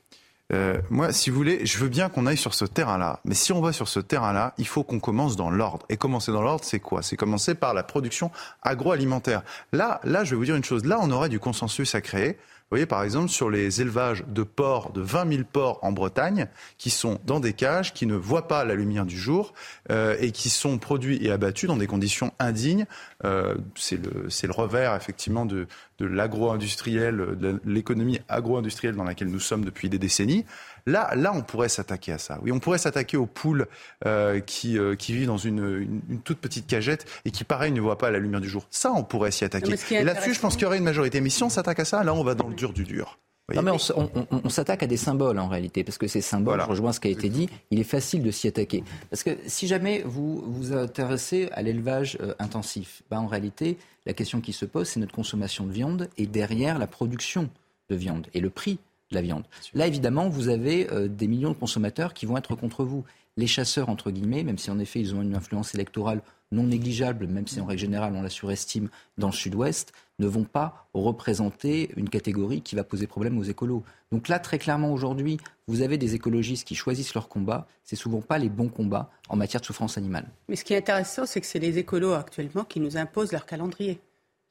Euh, 0.53 0.79
moi, 0.89 1.11
si 1.11 1.29
vous 1.29 1.35
voulez, 1.35 1.65
je 1.65 1.77
veux 1.77 1.89
bien 1.89 2.07
qu'on 2.09 2.25
aille 2.25 2.37
sur 2.37 2.53
ce 2.53 2.63
terrain-là. 2.63 3.19
Mais 3.25 3.35
si 3.35 3.51
on 3.51 3.61
va 3.61 3.73
sur 3.73 3.87
ce 3.87 3.99
terrain-là, 3.99 4.53
il 4.57 4.67
faut 4.67 4.83
qu'on 4.83 4.99
commence 4.99 5.35
dans 5.35 5.49
l'ordre. 5.49 5.85
Et 5.89 5.97
commencer 5.97 6.31
dans 6.31 6.41
l'ordre, 6.41 6.63
c'est 6.63 6.79
quoi? 6.79 7.01
C'est 7.01 7.17
commencer 7.17 7.53
par 7.55 7.73
la 7.73 7.83
production 7.83 8.31
agroalimentaire. 8.61 9.43
Là, 9.73 9.99
là, 10.03 10.23
je 10.23 10.31
vais 10.31 10.35
vous 10.37 10.45
dire 10.45 10.55
une 10.55 10.63
chose. 10.63 10.85
Là, 10.85 10.99
on 11.01 11.11
aurait 11.11 11.29
du 11.29 11.39
consensus 11.39 11.95
à 11.95 12.01
créer. 12.01 12.37
Vous 12.69 12.75
voyez, 12.75 12.85
par 12.85 13.03
exemple, 13.03 13.29
sur 13.29 13.49
les 13.49 13.79
élevages 13.79 14.25
de 14.27 14.43
porcs, 14.43 14.91
de 14.91 14.99
20 14.99 15.31
000 15.31 15.43
porcs 15.49 15.79
en 15.83 15.93
Bretagne, 15.93 16.47
qui 16.77 16.89
sont 16.89 17.17
dans 17.25 17.39
des 17.39 17.53
cages, 17.53 17.93
qui 17.93 18.05
ne 18.05 18.15
voient 18.15 18.49
pas 18.49 18.65
la 18.65 18.75
lumière 18.75 19.05
du 19.05 19.17
jour, 19.17 19.53
euh, 19.89 20.17
et 20.19 20.31
qui 20.31 20.49
sont 20.49 20.77
produits 20.77 21.25
et 21.25 21.31
abattus 21.31 21.69
dans 21.69 21.77
des 21.77 21.87
conditions 21.87 22.33
indignes. 22.39 22.85
Euh, 23.23 23.55
c'est 23.75 23.95
le, 23.95 24.27
le, 24.27 24.51
revers, 24.51 24.95
effectivement, 24.95 25.45
de, 25.45 25.65
de 25.99 26.05
l'agro-industriel, 26.05 27.37
de 27.39 27.61
l'économie 27.63 28.19
agro-industrielle 28.27 28.97
dans 28.97 29.05
laquelle 29.05 29.29
nous 29.29 29.39
sommes 29.39 29.63
depuis 29.63 29.87
des 29.87 29.97
décennies. 29.97 30.43
Là, 30.87 31.13
là, 31.15 31.33
on 31.35 31.41
pourrait 31.41 31.67
s'attaquer 31.67 32.13
à 32.13 32.17
ça. 32.17 32.39
Oui, 32.41 32.51
on 32.53 32.59
pourrait 32.59 32.77
s'attaquer 32.77 33.17
aux 33.17 33.25
poules 33.25 33.67
euh, 34.05 34.39
qui, 34.39 34.79
euh, 34.79 34.95
qui 34.95 35.11
vivent 35.11 35.27
dans 35.27 35.37
une, 35.37 36.01
une, 36.09 36.21
toute 36.21 36.39
petite 36.39 36.65
cagette 36.65 37.05
et 37.25 37.31
qui, 37.31 37.43
pareil, 37.43 37.73
ne 37.73 37.81
voient 37.81 37.97
pas 37.97 38.09
la 38.09 38.19
lumière 38.19 38.39
du 38.39 38.47
jour. 38.47 38.65
Ça, 38.71 38.93
on 38.93 39.03
pourrait 39.03 39.31
s'y 39.31 39.43
attaquer. 39.43 39.75
Et 39.91 40.03
là-dessus, 40.05 40.33
je 40.33 40.39
pense 40.39 40.53
qu'il 40.53 40.63
y 40.63 40.65
aurait 40.65 40.77
une 40.77 40.85
majorité. 40.85 41.19
Mais 41.19 41.29
si 41.29 41.43
on 41.43 41.49
s'attaque 41.49 41.81
à 41.81 41.85
ça, 41.85 42.05
là, 42.05 42.13
on 42.13 42.23
va 42.23 42.35
dans 42.35 42.47
le 42.47 42.55
dur 42.55 42.71
du 42.71 42.85
dur. 42.85 43.19
Non, 43.53 43.61
mais 43.61 43.71
on, 43.71 44.49
s'attaque 44.49 44.83
à 44.83 44.87
des 44.87 44.97
symboles 44.97 45.39
en 45.39 45.47
réalité, 45.47 45.85
parce 45.85 45.97
que 45.97 46.07
ces 46.07 46.19
symboles, 46.19 46.59
je 46.61 46.65
rejoins 46.65 46.91
ce 46.91 46.99
qui 46.99 47.07
a 47.07 47.11
été 47.11 47.29
dit, 47.29 47.49
il 47.71 47.79
est 47.79 47.85
facile 47.85 48.21
de 48.21 48.31
s'y 48.31 48.47
attaquer. 48.47 48.83
Parce 49.09 49.23
que 49.23 49.37
si 49.45 49.67
jamais 49.67 50.03
vous 50.05 50.43
vous 50.45 50.73
intéressez 50.73 51.47
à 51.53 51.61
l'élevage 51.61 52.17
euh, 52.21 52.33
intensif, 52.39 53.03
ben, 53.09 53.19
en 53.19 53.27
réalité, 53.27 53.77
la 54.05 54.11
question 54.11 54.41
qui 54.41 54.51
se 54.51 54.65
pose, 54.65 54.87
c'est 54.89 54.99
notre 54.99 55.15
consommation 55.15 55.65
de 55.65 55.71
viande 55.71 56.09
et 56.17 56.27
derrière 56.27 56.77
la 56.77 56.87
production 56.87 57.49
de 57.89 57.95
viande 57.95 58.27
et 58.33 58.41
le 58.41 58.49
prix 58.49 58.79
la 59.11 59.21
viande. 59.21 59.43
Là, 59.73 59.87
évidemment, 59.87 60.29
vous 60.29 60.49
avez 60.49 60.91
euh, 60.91 61.07
des 61.07 61.27
millions 61.27 61.49
de 61.49 61.55
consommateurs 61.55 62.13
qui 62.13 62.25
vont 62.25 62.37
être 62.37 62.55
contre 62.55 62.83
vous. 62.83 63.03
Les 63.37 63.47
chasseurs, 63.47 63.89
entre 63.89 64.11
guillemets, 64.11 64.43
même 64.43 64.57
si 64.57 64.71
en 64.71 64.79
effet 64.79 64.99
ils 64.99 65.13
ont 65.13 65.21
une 65.21 65.35
influence 65.35 65.75
électorale 65.75 66.21
non 66.51 66.63
négligeable, 66.63 67.27
même 67.27 67.45
si 67.45 67.59
en 67.59 67.65
règle 67.65 67.81
générale 67.81 68.13
on 68.15 68.21
la 68.21 68.29
surestime 68.29 68.89
dans 69.17 69.27
le 69.27 69.33
sud-ouest, 69.33 69.91
ne 70.19 70.27
vont 70.27 70.45
pas 70.45 70.87
représenter 70.93 71.91
une 71.95 72.09
catégorie 72.09 72.61
qui 72.61 72.75
va 72.75 72.83
poser 72.83 73.05
problème 73.05 73.37
aux 73.37 73.43
écolos. 73.43 73.83
Donc 74.11 74.27
là, 74.27 74.39
très 74.39 74.57
clairement, 74.57 74.91
aujourd'hui, 74.91 75.37
vous 75.67 75.81
avez 75.81 75.97
des 75.97 76.15
écologistes 76.15 76.67
qui 76.67 76.75
choisissent 76.75 77.13
leur 77.13 77.27
combat. 77.27 77.67
C'est 77.83 77.95
souvent 77.95 78.21
pas 78.21 78.37
les 78.37 78.49
bons 78.49 78.69
combats 78.69 79.11
en 79.29 79.35
matière 79.35 79.61
de 79.61 79.65
souffrance 79.65 79.97
animale. 79.97 80.27
Mais 80.47 80.55
ce 80.55 80.63
qui 80.63 80.73
est 80.73 80.77
intéressant, 80.77 81.25
c'est 81.25 81.41
que 81.41 81.47
c'est 81.47 81.59
les 81.59 81.77
écolos 81.77 82.13
actuellement 82.13 82.63
qui 82.63 82.79
nous 82.79 82.97
imposent 82.97 83.31
leur 83.31 83.45
calendrier. 83.45 83.99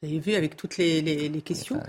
Vous 0.02 0.08
avez 0.08 0.18
vu 0.18 0.34
avec 0.34 0.56
toutes 0.56 0.76
les, 0.76 1.00
les, 1.00 1.40
questions. 1.40 1.80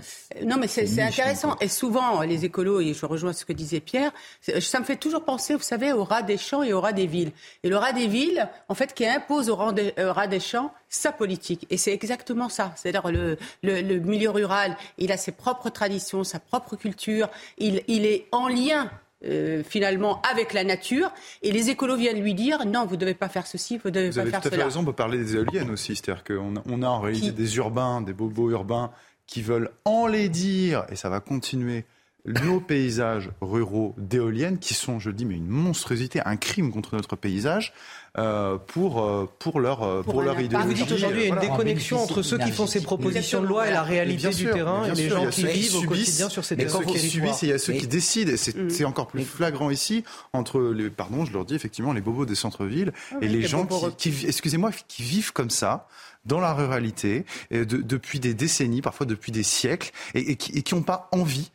non, 0.42 0.56
mais 0.56 0.66
c'est 0.66 1.02
intéressant. 1.02 1.56
Et 1.60 1.68
souvent, 1.68 2.22
les 2.22 2.46
écolos, 2.46 2.80
et 2.80 2.94
je 2.94 3.04
rejoins 3.04 3.34
ce 3.34 3.44
que 3.44 3.52
disait 3.52 3.80
Pierre, 3.80 4.12
ça 4.60 4.80
me 4.80 4.84
fait 4.86 4.96
toujours 4.96 5.26
penser, 5.26 5.54
vous 5.54 5.60
savez, 5.60 5.92
au 5.92 6.04
rat 6.04 6.22
des 6.22 6.38
champs 6.38 6.62
et 6.62 6.72
au 6.72 6.80
rat 6.80 6.94
des 6.94 7.06
villes. 7.06 7.32
Et 7.64 7.68
le 7.68 7.76
rat 7.76 7.92
des 7.92 8.06
villes, 8.06 8.48
en 8.68 8.74
fait, 8.74 8.94
qui 8.94 9.06
impose 9.06 9.50
au 9.50 9.56
rat 9.56 9.72
des, 9.72 9.92
rat 9.98 10.26
des 10.26 10.40
champs 10.40 10.72
sa 10.88 11.12
politique. 11.12 11.66
Et 11.68 11.76
c'est 11.76 11.92
exactement 11.92 12.48
ça. 12.48 12.72
C'est-à-dire 12.76 13.12
le, 13.12 13.36
le, 13.62 13.82
le, 13.82 13.98
milieu 13.98 14.30
rural, 14.30 14.78
il 14.96 15.12
a 15.12 15.18
ses 15.18 15.32
propres 15.32 15.68
traditions, 15.68 16.24
sa 16.24 16.40
propre 16.40 16.76
culture. 16.76 17.28
Il, 17.58 17.82
il 17.88 18.06
est 18.06 18.26
en 18.32 18.48
lien 18.48 18.90
euh, 19.24 19.62
finalement 19.62 20.22
avec 20.22 20.52
la 20.52 20.64
nature. 20.64 21.10
Et 21.42 21.52
les 21.52 21.70
écolos 21.70 21.96
viennent 21.96 22.20
lui 22.20 22.34
dire 22.34 22.64
non, 22.66 22.86
vous 22.86 22.94
ne 22.94 23.00
devez 23.00 23.14
pas 23.14 23.28
faire 23.28 23.46
ceci, 23.46 23.78
vous 23.78 23.90
ne 23.90 23.94
devez 23.94 24.08
pas 24.08 24.12
faire 24.12 24.24
cela. 24.24 24.30
Vous 24.30 24.36
avez 24.36 24.42
tout 24.42 24.48
à 24.48 24.58
fait 24.58 24.64
raison, 24.64 24.80
on 24.80 24.84
peut 24.84 24.92
parler 24.92 25.18
des 25.18 25.36
éoliennes 25.36 25.70
aussi. 25.70 25.96
C'est-à-dire 25.96 26.24
qu'on 26.24 26.56
a, 26.56 26.62
on 26.66 26.82
a 26.82 26.88
en 26.88 27.00
réalité 27.00 27.32
des 27.32 27.56
urbains, 27.56 28.00
des 28.00 28.12
bobos 28.12 28.50
urbains 28.50 28.90
qui 29.26 29.42
veulent 29.42 29.70
enlaidir, 29.84 30.86
et 30.90 30.96
ça 30.96 31.08
va 31.08 31.20
continuer, 31.20 31.84
nos 32.24 32.60
paysages 32.60 33.30
ruraux 33.40 33.94
d'éoliennes 33.96 34.58
qui 34.58 34.74
sont, 34.74 34.98
je 34.98 35.10
le 35.10 35.14
dis, 35.14 35.24
mais 35.24 35.36
une 35.36 35.48
monstruosité, 35.48 36.20
un 36.24 36.36
crime 36.36 36.70
contre 36.70 36.94
notre 36.94 37.16
paysage. 37.16 37.72
Euh, 38.16 38.56
pour, 38.58 39.04
euh, 39.04 39.30
pour 39.38 39.60
leur, 39.60 39.82
euh, 39.84 40.02
pour, 40.02 40.22
leur 40.22 40.40
idéologie. 40.40 40.68
Vous 40.68 40.74
dites 40.74 40.92
aujourd'hui 40.92 41.20
il 41.20 41.28
y 41.28 41.30
a 41.30 41.34
une 41.34 41.40
déconnexion 41.40 42.00
entre 42.02 42.22
ceux 42.22 42.38
qui 42.38 42.50
font 42.50 42.66
ces 42.66 42.82
propositions 42.82 43.42
de 43.42 43.46
loi 43.46 43.68
et 43.68 43.70
la 43.70 43.82
réalité 43.84 44.30
du 44.30 44.46
terrain 44.46 44.86
et 44.86 44.94
les 44.94 45.08
gens 45.08 45.28
qui 45.28 45.46
vivent 45.46 45.76
au 45.76 45.82
quotidien 45.82 46.28
sur 46.28 46.44
ces 46.44 46.56
territoires. 46.56 46.80
Mais 46.80 46.86
quand 46.86 46.92
vous 46.92 46.98
subissent, 46.98 47.42
il 47.42 47.50
y 47.50 47.52
a 47.52 47.58
ceux 47.58 47.74
qui 47.74 47.86
décident, 47.86 48.32
et 48.32 48.34
mm. 48.34 48.70
c'est 48.70 48.84
encore 48.84 49.06
plus 49.06 49.24
flagrant 49.24 49.70
ici, 49.70 50.04
entre 50.32 50.60
les, 50.60 50.90
pardon, 50.90 51.26
je 51.26 51.32
leur 51.32 51.44
dis 51.44 51.54
effectivement, 51.54 51.92
les 51.92 52.00
bobos 52.00 52.26
des 52.26 52.34
centres-villes 52.34 52.92
ah 53.12 53.18
et 53.20 53.28
les 53.28 53.42
gens 53.42 53.66
qui, 53.66 54.10
qui 54.10 54.26
excusez-moi, 54.26 54.70
qui 54.88 55.02
vivent 55.02 55.32
comme 55.32 55.50
ça 55.50 55.86
dans 56.24 56.40
la 56.40 56.54
ruralité 56.54 57.24
depuis 57.50 58.18
des 58.18 58.34
décennies, 58.34 58.82
parfois 58.82 59.06
depuis 59.06 59.30
des 59.30 59.44
siècles, 59.44 59.92
et, 60.14 60.34
qui 60.36 60.74
n'ont 60.74 60.82
pas 60.82 61.08
envie 61.12 61.52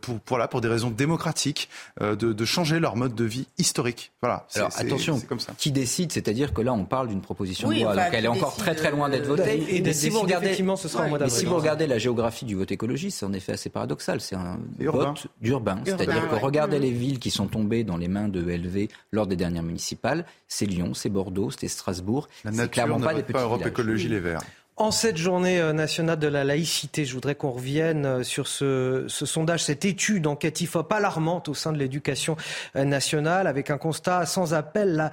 pour, 0.00 0.20
pour, 0.20 0.38
là, 0.38 0.48
pour 0.48 0.60
des 0.60 0.68
raisons 0.68 0.90
démocratiques, 0.90 1.68
euh, 2.00 2.16
de, 2.16 2.32
de, 2.32 2.44
changer 2.44 2.78
leur 2.80 2.96
mode 2.96 3.14
de 3.14 3.24
vie 3.24 3.46
historique. 3.58 4.12
Voilà. 4.22 4.46
Alors 4.54 4.70
attention, 4.76 5.20
comme 5.20 5.40
ça. 5.40 5.52
qui 5.58 5.70
décide 5.72 6.12
C'est-à-dire 6.12 6.54
que 6.54 6.62
là, 6.62 6.72
on 6.72 6.84
parle 6.84 7.08
d'une 7.08 7.20
proposition 7.20 7.68
de 7.68 7.80
loi, 7.80 7.94
donc 7.94 8.04
elle 8.12 8.24
est 8.24 8.28
encore 8.28 8.56
très 8.56 8.74
très 8.74 8.90
loin 8.90 9.08
d'être 9.08 9.26
votée. 9.26 9.62
Et, 9.68 9.86
et 9.86 9.92
si 9.92 10.08
vous 10.08 10.20
regardez, 10.20 10.54
ce 10.54 10.88
sera 10.88 11.08
ouais, 11.08 11.18
mais 11.18 11.28
si 11.28 11.44
vous 11.44 11.56
regardez 11.56 11.86
la 11.86 11.98
géographie 11.98 12.44
du 12.44 12.54
vote 12.54 12.70
écologiste, 12.70 13.18
c'est 13.18 13.26
en 13.26 13.32
effet 13.32 13.52
assez 13.52 13.70
paradoxal. 13.70 14.20
C'est 14.20 14.36
un 14.36 14.58
vote 14.78 15.26
d'urbain. 15.40 15.80
C'est-à-dire 15.84 16.28
que 16.28 16.36
regardez 16.36 16.78
les 16.78 16.92
villes 16.92 17.18
qui 17.18 17.30
sont 17.30 17.46
tombées 17.46 17.84
dans 17.84 17.96
les 17.96 18.08
mains 18.08 18.28
de 18.28 18.40
LV 18.40 18.88
lors 19.12 19.26
des 19.26 19.36
dernières 19.36 19.62
municipales. 19.62 20.24
C'est 20.48 20.66
Lyon, 20.66 20.94
c'est 20.94 21.08
Bordeaux, 21.08 21.50
c'était 21.50 21.68
Strasbourg. 21.68 22.28
La 22.44 22.50
nature 22.50 22.70
clairement 22.70 23.00
pas 23.00 23.14
des 23.14 23.22
petits 23.22 23.32
pas 23.32 23.42
Europe 23.42 23.66
Écologie 23.66 24.08
Les 24.08 24.20
Verts. 24.20 24.40
En 24.78 24.90
cette 24.90 25.16
journée 25.16 25.58
euh, 25.58 25.72
nationale 25.72 26.18
de 26.18 26.26
la 26.26 26.44
laïcité, 26.44 27.06
je 27.06 27.14
voudrais 27.14 27.34
qu'on 27.34 27.50
revienne 27.50 28.04
euh, 28.04 28.22
sur 28.22 28.46
ce, 28.46 29.06
ce, 29.08 29.24
sondage, 29.24 29.64
cette 29.64 29.86
étude 29.86 30.26
enquête 30.26 30.60
IFOP 30.60 30.92
alarmante 30.92 31.48
au 31.48 31.54
sein 31.54 31.72
de 31.72 31.78
l'éducation 31.78 32.36
euh, 32.76 32.84
nationale, 32.84 33.46
avec 33.46 33.70
un 33.70 33.78
constat 33.78 34.26
sans 34.26 34.52
appel. 34.52 34.94
La, 34.94 35.10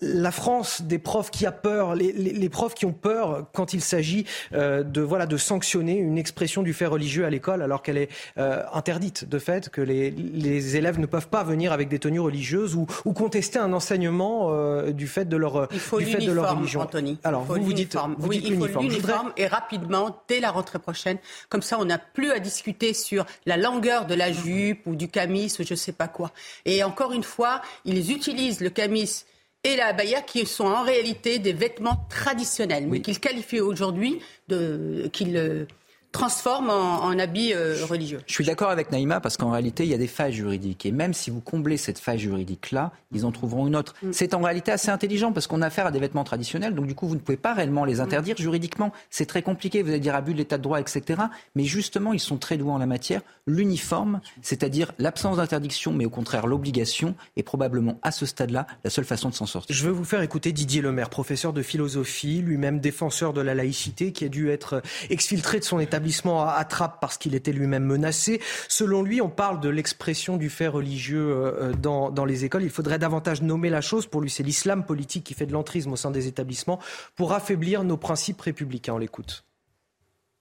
la 0.00 0.30
France 0.30 0.82
des 0.82 1.00
profs 1.00 1.32
qui 1.32 1.44
a 1.44 1.50
peur, 1.50 1.96
les, 1.96 2.12
les, 2.12 2.32
les 2.32 2.48
profs 2.48 2.74
qui 2.74 2.86
ont 2.86 2.92
peur 2.92 3.48
quand 3.52 3.72
il 3.72 3.80
s'agit 3.80 4.24
de, 4.52 5.00
voilà, 5.00 5.26
de 5.26 5.36
sanctionner 5.36 5.96
une 5.96 6.16
expression 6.16 6.62
du 6.62 6.72
fait 6.72 6.86
religieux 6.86 7.24
à 7.24 7.30
l'école, 7.30 7.62
alors 7.62 7.82
qu'elle 7.82 7.96
est 7.96 8.08
interdite 8.36 9.28
de 9.28 9.38
fait, 9.38 9.68
que 9.68 9.80
les, 9.80 10.10
les, 10.10 10.76
élèves 10.76 10.98
ne 10.98 11.06
peuvent 11.06 11.28
pas 11.28 11.42
venir 11.42 11.72
avec 11.72 11.88
des 11.88 11.98
tenues 11.98 12.20
religieuses 12.20 12.74
ou, 12.74 12.86
ou 13.04 13.12
contester 13.12 13.58
un 13.58 13.72
enseignement 13.72 14.52
du 14.90 15.06
fait 15.06 15.24
de 15.24 15.36
leur, 15.36 15.68
du 15.68 15.78
fait 15.78 16.24
de 16.24 16.32
leur 16.32 16.56
religion. 16.56 16.80
Anthony. 16.80 17.18
Alors, 17.24 17.44
vous, 17.44 17.62
vous 17.62 17.72
dites, 17.72 17.96
vous 18.18 18.28
oui, 18.28 18.40
dites 18.40 18.67
l'uniforme 18.68 19.32
et 19.36 19.46
rapidement 19.46 20.22
dès 20.28 20.40
la 20.40 20.50
rentrée 20.50 20.78
prochaine. 20.78 21.18
Comme 21.48 21.62
ça, 21.62 21.78
on 21.78 21.84
n'a 21.84 21.98
plus 21.98 22.30
à 22.30 22.38
discuter 22.38 22.94
sur 22.94 23.26
la 23.46 23.56
longueur 23.56 24.06
de 24.06 24.14
la 24.14 24.32
jupe 24.32 24.86
ou 24.86 24.94
du 24.94 25.08
camis 25.08 25.54
ou 25.58 25.62
je 25.62 25.72
ne 25.72 25.76
sais 25.76 25.92
pas 25.92 26.08
quoi. 26.08 26.32
Et 26.64 26.84
encore 26.84 27.12
une 27.12 27.24
fois, 27.24 27.62
ils 27.84 28.12
utilisent 28.12 28.60
le 28.60 28.70
camis 28.70 29.24
et 29.64 29.76
la 29.76 29.86
abaya 29.86 30.22
qui 30.22 30.46
sont 30.46 30.66
en 30.66 30.82
réalité 30.82 31.38
des 31.38 31.52
vêtements 31.52 32.06
traditionnels, 32.08 32.86
mais 32.86 33.00
qu'ils 33.00 33.18
qualifient 33.18 33.60
aujourd'hui 33.60 34.20
de 34.46 35.10
qu'ils 35.12 35.66
transforme 36.12 36.70
en, 36.70 37.04
en 37.04 37.18
habit 37.18 37.52
euh, 37.54 37.76
religieux. 37.84 38.20
Je 38.26 38.32
suis 38.32 38.44
d'accord 38.44 38.70
avec 38.70 38.90
Naïma 38.90 39.20
parce 39.20 39.36
qu'en 39.36 39.50
réalité, 39.50 39.84
il 39.84 39.90
y 39.90 39.94
a 39.94 39.98
des 39.98 40.06
failles 40.06 40.32
juridiques. 40.32 40.86
Et 40.86 40.92
même 40.92 41.12
si 41.12 41.30
vous 41.30 41.40
comblez 41.40 41.76
cette 41.76 41.98
faille 41.98 42.18
juridique-là, 42.18 42.92
ils 43.12 43.26
en 43.26 43.32
trouveront 43.32 43.66
une 43.66 43.76
autre. 43.76 43.94
Mm. 44.02 44.12
C'est 44.12 44.34
en 44.34 44.40
réalité 44.40 44.72
assez 44.72 44.90
intelligent 44.90 45.32
parce 45.32 45.46
qu'on 45.46 45.62
a 45.62 45.66
affaire 45.66 45.86
à 45.86 45.90
des 45.90 45.98
vêtements 45.98 46.24
traditionnels. 46.24 46.74
Donc 46.74 46.86
du 46.86 46.94
coup, 46.94 47.06
vous 47.06 47.14
ne 47.14 47.20
pouvez 47.20 47.36
pas 47.36 47.54
réellement 47.54 47.84
les 47.84 48.00
interdire. 48.00 48.34
Mm. 48.38 48.42
Juridiquement, 48.42 48.92
c'est 49.10 49.26
très 49.26 49.42
compliqué. 49.42 49.82
Vous 49.82 49.90
allez 49.90 50.00
dire 50.00 50.14
abus 50.14 50.32
de 50.32 50.38
l'état 50.38 50.56
de 50.56 50.62
droit, 50.62 50.80
etc. 50.80 51.22
Mais 51.54 51.64
justement, 51.64 52.12
ils 52.12 52.20
sont 52.20 52.38
très 52.38 52.56
doués 52.56 52.72
en 52.72 52.78
la 52.78 52.86
matière. 52.86 53.20
L'uniforme, 53.46 54.20
c'est-à-dire 54.42 54.92
l'absence 54.98 55.36
d'interdiction, 55.36 55.92
mais 55.92 56.04
au 56.04 56.10
contraire 56.10 56.46
l'obligation, 56.46 57.14
est 57.36 57.42
probablement 57.42 57.98
à 58.02 58.12
ce 58.12 58.26
stade-là 58.26 58.66
la 58.84 58.90
seule 58.90 59.04
façon 59.04 59.28
de 59.28 59.34
s'en 59.34 59.46
sortir. 59.46 59.74
Je 59.74 59.84
veux 59.84 59.92
vous 59.92 60.04
faire 60.04 60.22
écouter 60.22 60.52
Didier 60.52 60.82
Lemaire, 60.82 61.10
professeur 61.10 61.52
de 61.52 61.62
philosophie, 61.62 62.42
lui-même 62.42 62.80
défenseur 62.80 63.32
de 63.32 63.40
la 63.40 63.54
laïcité, 63.54 64.12
qui 64.12 64.24
a 64.24 64.28
dû 64.28 64.50
être 64.50 64.82
exfiltré 65.10 65.58
de 65.58 65.64
son 65.64 65.78
état 65.78 65.97
établissement 65.98 66.48
à 66.48 66.64
Trappes 66.64 66.98
parce 67.00 67.18
qu'il 67.18 67.34
était 67.34 67.50
lui-même 67.50 67.82
menacé. 67.82 68.40
Selon 68.68 69.02
lui, 69.02 69.20
on 69.20 69.28
parle 69.28 69.58
de 69.58 69.68
l'expression 69.68 70.36
du 70.36 70.48
fait 70.48 70.68
religieux 70.68 71.28
euh, 71.28 71.72
dans, 71.72 72.10
dans, 72.10 72.24
les 72.24 72.44
écoles. 72.44 72.62
Il 72.62 72.70
faudrait 72.70 73.00
davantage 73.00 73.42
nommer 73.42 73.68
la 73.68 73.80
chose. 73.80 74.06
Pour 74.06 74.20
lui, 74.20 74.30
c'est 74.30 74.44
l'islam 74.44 74.84
politique 74.84 75.24
qui 75.24 75.34
fait 75.34 75.46
de 75.46 75.52
l'entrisme 75.52 75.92
au 75.92 75.96
sein 75.96 76.12
des 76.12 76.28
établissements 76.28 76.78
pour 77.16 77.32
affaiblir 77.32 77.82
nos 77.82 77.96
principes 77.96 78.40
républicains. 78.40 78.94
On 78.94 78.98
l'écoute. 78.98 79.44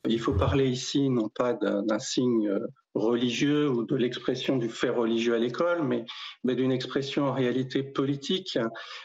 Il 0.08 0.20
faut 0.20 0.34
parler 0.34 0.70
ici 0.70 1.10
non 1.10 1.28
pas 1.28 1.54
d'un 1.54 2.00
signe 2.00 2.48
euh, 2.48 2.60
religieux 2.94 3.70
ou 3.70 3.84
de 3.84 3.96
l'expression 3.96 4.58
du 4.58 4.70
fait 4.70 4.90
religieux 4.90 5.34
à 5.34 5.40
l'école, 5.40 5.84
mais, 5.84 6.06
d'une 6.44 6.72
expression 6.72 7.26
en 7.26 7.34
réalité 7.34 7.84
politique, 7.84 8.60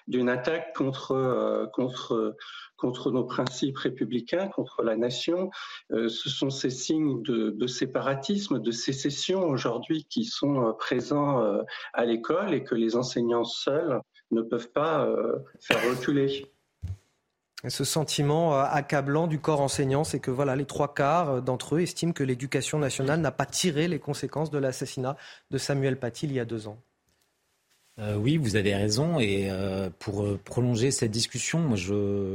d'une 0.06 0.28
attaque 0.28 0.74
contre, 0.76 1.12
euh, 1.12 1.66
contre 1.72 2.36
contre 2.82 3.12
nos 3.12 3.22
principes 3.22 3.78
républicains, 3.78 4.48
contre 4.48 4.82
la 4.82 4.96
nation. 4.96 5.50
Euh, 5.92 6.08
ce 6.08 6.28
sont 6.28 6.50
ces 6.50 6.68
signes 6.68 7.22
de, 7.22 7.66
séparatisme, 7.68 8.58
de 8.58 8.70
sécession 8.72 9.44
aujourd'hui 9.44 10.04
qui 10.10 10.24
sont 10.24 10.66
euh, 10.66 10.72
présents 10.72 11.40
euh, 11.40 11.62
à 11.94 12.04
l'école 12.04 12.52
et 12.52 12.64
que 12.64 12.74
les 12.74 12.96
enseignants 12.96 13.44
seuls 13.44 14.00
ne 14.32 14.42
peuvent 14.42 14.72
pas 14.72 15.06
faire 15.60 15.78
reculer. 15.90 16.46
Ce 17.68 17.84
sentiment 17.84 18.58
accablant 18.58 19.26
du 19.26 19.38
corps 19.38 19.60
enseignant, 19.60 20.04
c'est 20.04 20.20
que 20.20 20.30
voilà, 20.30 20.56
les 20.56 20.64
trois 20.64 20.94
quarts 20.94 21.42
d'entre 21.42 21.76
eux 21.76 21.80
estiment 21.80 22.12
que 22.12 22.24
l'éducation 22.24 22.78
nationale 22.78 23.20
n'a 23.20 23.30
pas 23.30 23.46
tiré 23.46 23.88
les 23.88 24.00
conséquences 24.00 24.50
de 24.50 24.58
l'assassinat 24.58 25.16
de 25.50 25.58
Samuel 25.58 25.98
Paty 25.98 26.26
il 26.26 26.32
y 26.32 26.40
a 26.40 26.46
deux 26.46 26.66
ans. 26.66 26.78
Euh, 27.98 28.16
oui, 28.16 28.38
vous 28.38 28.56
avez 28.56 28.74
raison. 28.74 29.20
Et 29.20 29.50
euh, 29.50 29.90
pour 29.98 30.24
euh, 30.24 30.40
prolonger 30.42 30.90
cette 30.90 31.10
discussion, 31.10 31.58
moi, 31.60 31.76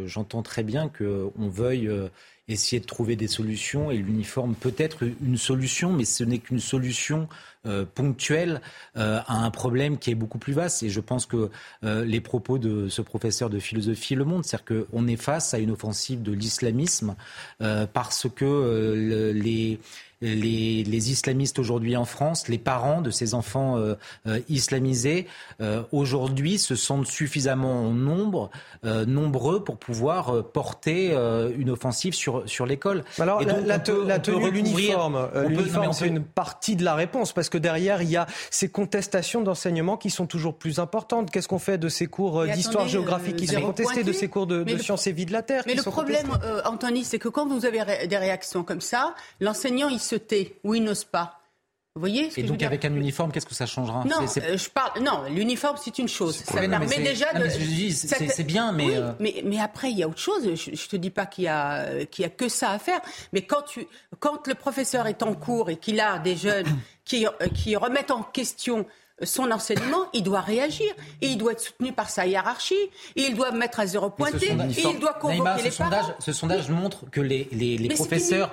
j'entends 0.05 0.43
très 0.43 0.63
bien 0.63 0.87
qu'on 0.87 1.49
veuille 1.49 1.87
euh, 1.87 2.09
essayer 2.47 2.79
de 2.79 2.85
trouver 2.85 3.15
des 3.15 3.27
solutions. 3.27 3.89
Et 3.89 3.97
l'uniforme 3.97 4.53
peut 4.53 4.75
être 4.77 5.03
une 5.03 5.37
solution, 5.37 5.91
mais 5.91 6.05
ce 6.05 6.23
n'est 6.23 6.37
qu'une 6.37 6.59
solution 6.59 7.27
euh, 7.65 7.85
ponctuelle 7.85 8.61
à 8.95 9.43
un 9.43 9.51
problème 9.51 9.97
qui 9.97 10.11
est 10.11 10.15
beaucoup 10.15 10.37
plus 10.37 10.53
vaste. 10.53 10.83
Et 10.83 10.89
je 10.89 11.01
pense 11.01 11.25
que 11.25 11.49
les 11.83 12.21
propos 12.21 12.57
de 12.57 12.87
ce 12.87 13.01
professeur 13.01 13.49
de 13.49 13.59
philosophie 13.59 14.15
le 14.15 14.25
montrent. 14.25 14.47
C'est-à-dire 14.47 14.85
qu'on 14.91 15.07
est 15.07 15.17
face 15.17 15.53
à 15.53 15.59
une 15.59 15.71
offensive 15.71 16.21
de 16.21 16.31
l'islamisme 16.31 17.15
parce 17.59 18.27
que 18.33 19.33
les 19.35 19.79
les, 20.21 20.83
les 20.83 21.11
islamistes 21.11 21.59
aujourd'hui 21.59 21.95
en 21.95 22.05
France, 22.05 22.47
les 22.47 22.57
parents 22.57 23.01
de 23.01 23.11
ces 23.11 23.33
enfants 23.33 23.77
euh, 23.77 23.95
euh, 24.25 24.39
islamisés, 24.49 25.27
euh, 25.61 25.83
aujourd'hui 25.91 26.57
se 26.57 26.75
sentent 26.75 27.05
suffisamment 27.07 27.87
en 27.87 27.91
nombre, 27.91 28.49
euh, 28.83 29.05
nombreux 29.05 29.63
pour 29.63 29.77
pouvoir 29.77 30.35
euh, 30.35 30.41
porter 30.41 31.11
euh, 31.11 31.51
une 31.55 31.69
offensive 31.69 32.13
sur, 32.13 32.43
sur 32.49 32.65
l'école. 32.65 33.03
Alors, 33.19 33.39
donc, 33.45 33.65
la, 33.65 33.77
la, 33.77 33.83
la 34.05 34.19
tenue, 34.19 34.49
l'uniforme, 34.49 35.29
l'uniforme 35.47 35.93
c'est 35.93 36.07
une 36.07 36.23
partie 36.23 36.75
de 36.75 36.83
la 36.83 36.95
réponse, 36.95 37.31
parce 37.31 37.49
que 37.49 37.57
derrière, 37.59 38.01
il 38.01 38.09
y 38.09 38.17
a 38.17 38.25
ces 38.49 38.69
contestations 38.69 39.41
d'enseignement 39.41 39.97
qui 39.97 40.09
sont 40.09 40.25
toujours 40.25 40.55
plus 40.55 40.79
importantes. 40.79 41.29
Qu'est-ce 41.29 41.47
qu'on 41.47 41.59
fait 41.59 41.77
de 41.77 41.89
ces 41.89 42.07
cours 42.07 42.45
d'histoire 42.45 42.87
géographique 42.87 43.35
qui 43.35 43.47
sont 43.47 43.61
contestés, 43.61 44.03
de 44.03 44.13
ces 44.13 44.27
cours 44.27 44.47
de, 44.47 44.63
de 44.63 44.77
sciences 44.77 45.05
et 45.05 45.11
vie 45.11 45.25
de 45.25 45.33
la 45.33 45.43
Terre 45.43 45.63
Mais 45.67 45.73
qui 45.73 45.77
le 45.77 45.83
sont 45.83 45.91
problème, 45.91 46.27
Anthony, 46.65 47.03
c'est 47.03 47.19
que 47.19 47.29
quand 47.29 47.47
vous 47.47 47.65
avez 47.65 48.07
des 48.07 48.17
réactions 48.17 48.63
comme 48.63 48.81
ça, 48.81 49.13
l'enseignant, 49.39 49.89
il 49.89 49.99
se 50.07 50.15
tait 50.15 50.55
ou 50.63 50.75
il 50.75 50.83
n'ose 50.83 51.03
pas. 51.03 51.37
Vous 51.97 52.01
voyez 52.01 52.29
ce 52.29 52.39
Et 52.39 52.43
que 52.43 52.47
donc 52.47 52.59
je 52.59 52.65
veux 52.65 52.67
avec 52.67 52.81
dire 52.81 52.91
un 52.91 52.95
uniforme, 52.95 53.31
qu'est-ce 53.31 53.47
que 53.47 53.55
ça 53.55 53.65
changera 53.65 54.03
Non, 54.05 54.27
c'est, 54.27 54.41
c'est... 54.41 54.51
Euh, 54.51 54.57
je 54.57 54.69
parle. 54.69 55.01
Non, 55.01 55.23
l'uniforme 55.31 55.77
c'est 55.81 55.97
une 55.97 56.07
chose. 56.07 56.35
Ça 56.35 56.53
ouais, 56.59 56.69
permet 56.69 56.85
non, 56.85 57.03
déjà 57.03 57.33
non. 57.33 57.47
Dis, 57.47 57.91
c'est, 57.91 58.27
c'est, 58.29 58.43
bien, 58.43 58.71
mais, 58.71 58.85
oui, 58.85 58.95
euh... 58.97 59.11
mais 59.19 59.41
mais 59.43 59.59
après 59.59 59.89
il 59.89 59.97
y 59.97 60.03
a 60.03 60.07
autre 60.07 60.19
chose. 60.19 60.43
Je, 60.53 60.75
je 60.75 60.87
te 60.87 60.95
dis 60.95 61.09
pas 61.09 61.25
qu'il 61.25 61.45
y 61.45 61.47
a 61.47 62.05
qu'il 62.05 62.21
y 62.21 62.25
a 62.25 62.29
que 62.29 62.49
ça 62.49 62.69
à 62.69 62.77
faire, 62.77 62.99
mais 63.33 63.41
quand 63.41 63.63
tu 63.63 63.87
quand 64.19 64.45
le 64.45 64.53
professeur 64.53 65.07
est 65.07 65.23
en 65.23 65.33
cours 65.33 65.71
et 65.71 65.77
qu'il 65.77 65.99
a 65.99 66.19
des 66.19 66.35
jeunes 66.35 66.67
qui 67.03 67.25
qui 67.55 67.75
remettent 67.75 68.11
en 68.11 68.21
question 68.21 68.85
son 69.23 69.49
enseignement, 69.49 70.05
il 70.13 70.21
doit 70.21 70.41
réagir 70.41 70.93
et 71.21 71.29
il 71.29 71.39
doit 71.39 71.53
être 71.53 71.61
soutenu 71.61 71.91
par 71.93 72.11
sa 72.11 72.27
hiérarchie 72.27 72.75
et 73.15 73.23
il 73.23 73.33
doit 73.35 73.51
mettre 73.51 73.79
à 73.79 73.87
zéro 73.87 74.11
pointé 74.11 74.51
et 74.51 74.83
il 74.87 74.99
doit 74.99 75.13
convoquer 75.13 75.41
Naïma, 75.41 75.57
les 75.63 75.71
ce 75.71 75.77
sondage, 75.77 76.01
parents. 76.01 76.15
Ce 76.19 76.31
sondage 76.31 76.69
montre 76.69 77.09
que 77.09 77.21
les, 77.21 77.49
les, 77.51 77.77
les 77.77 77.89
professeurs 77.95 78.51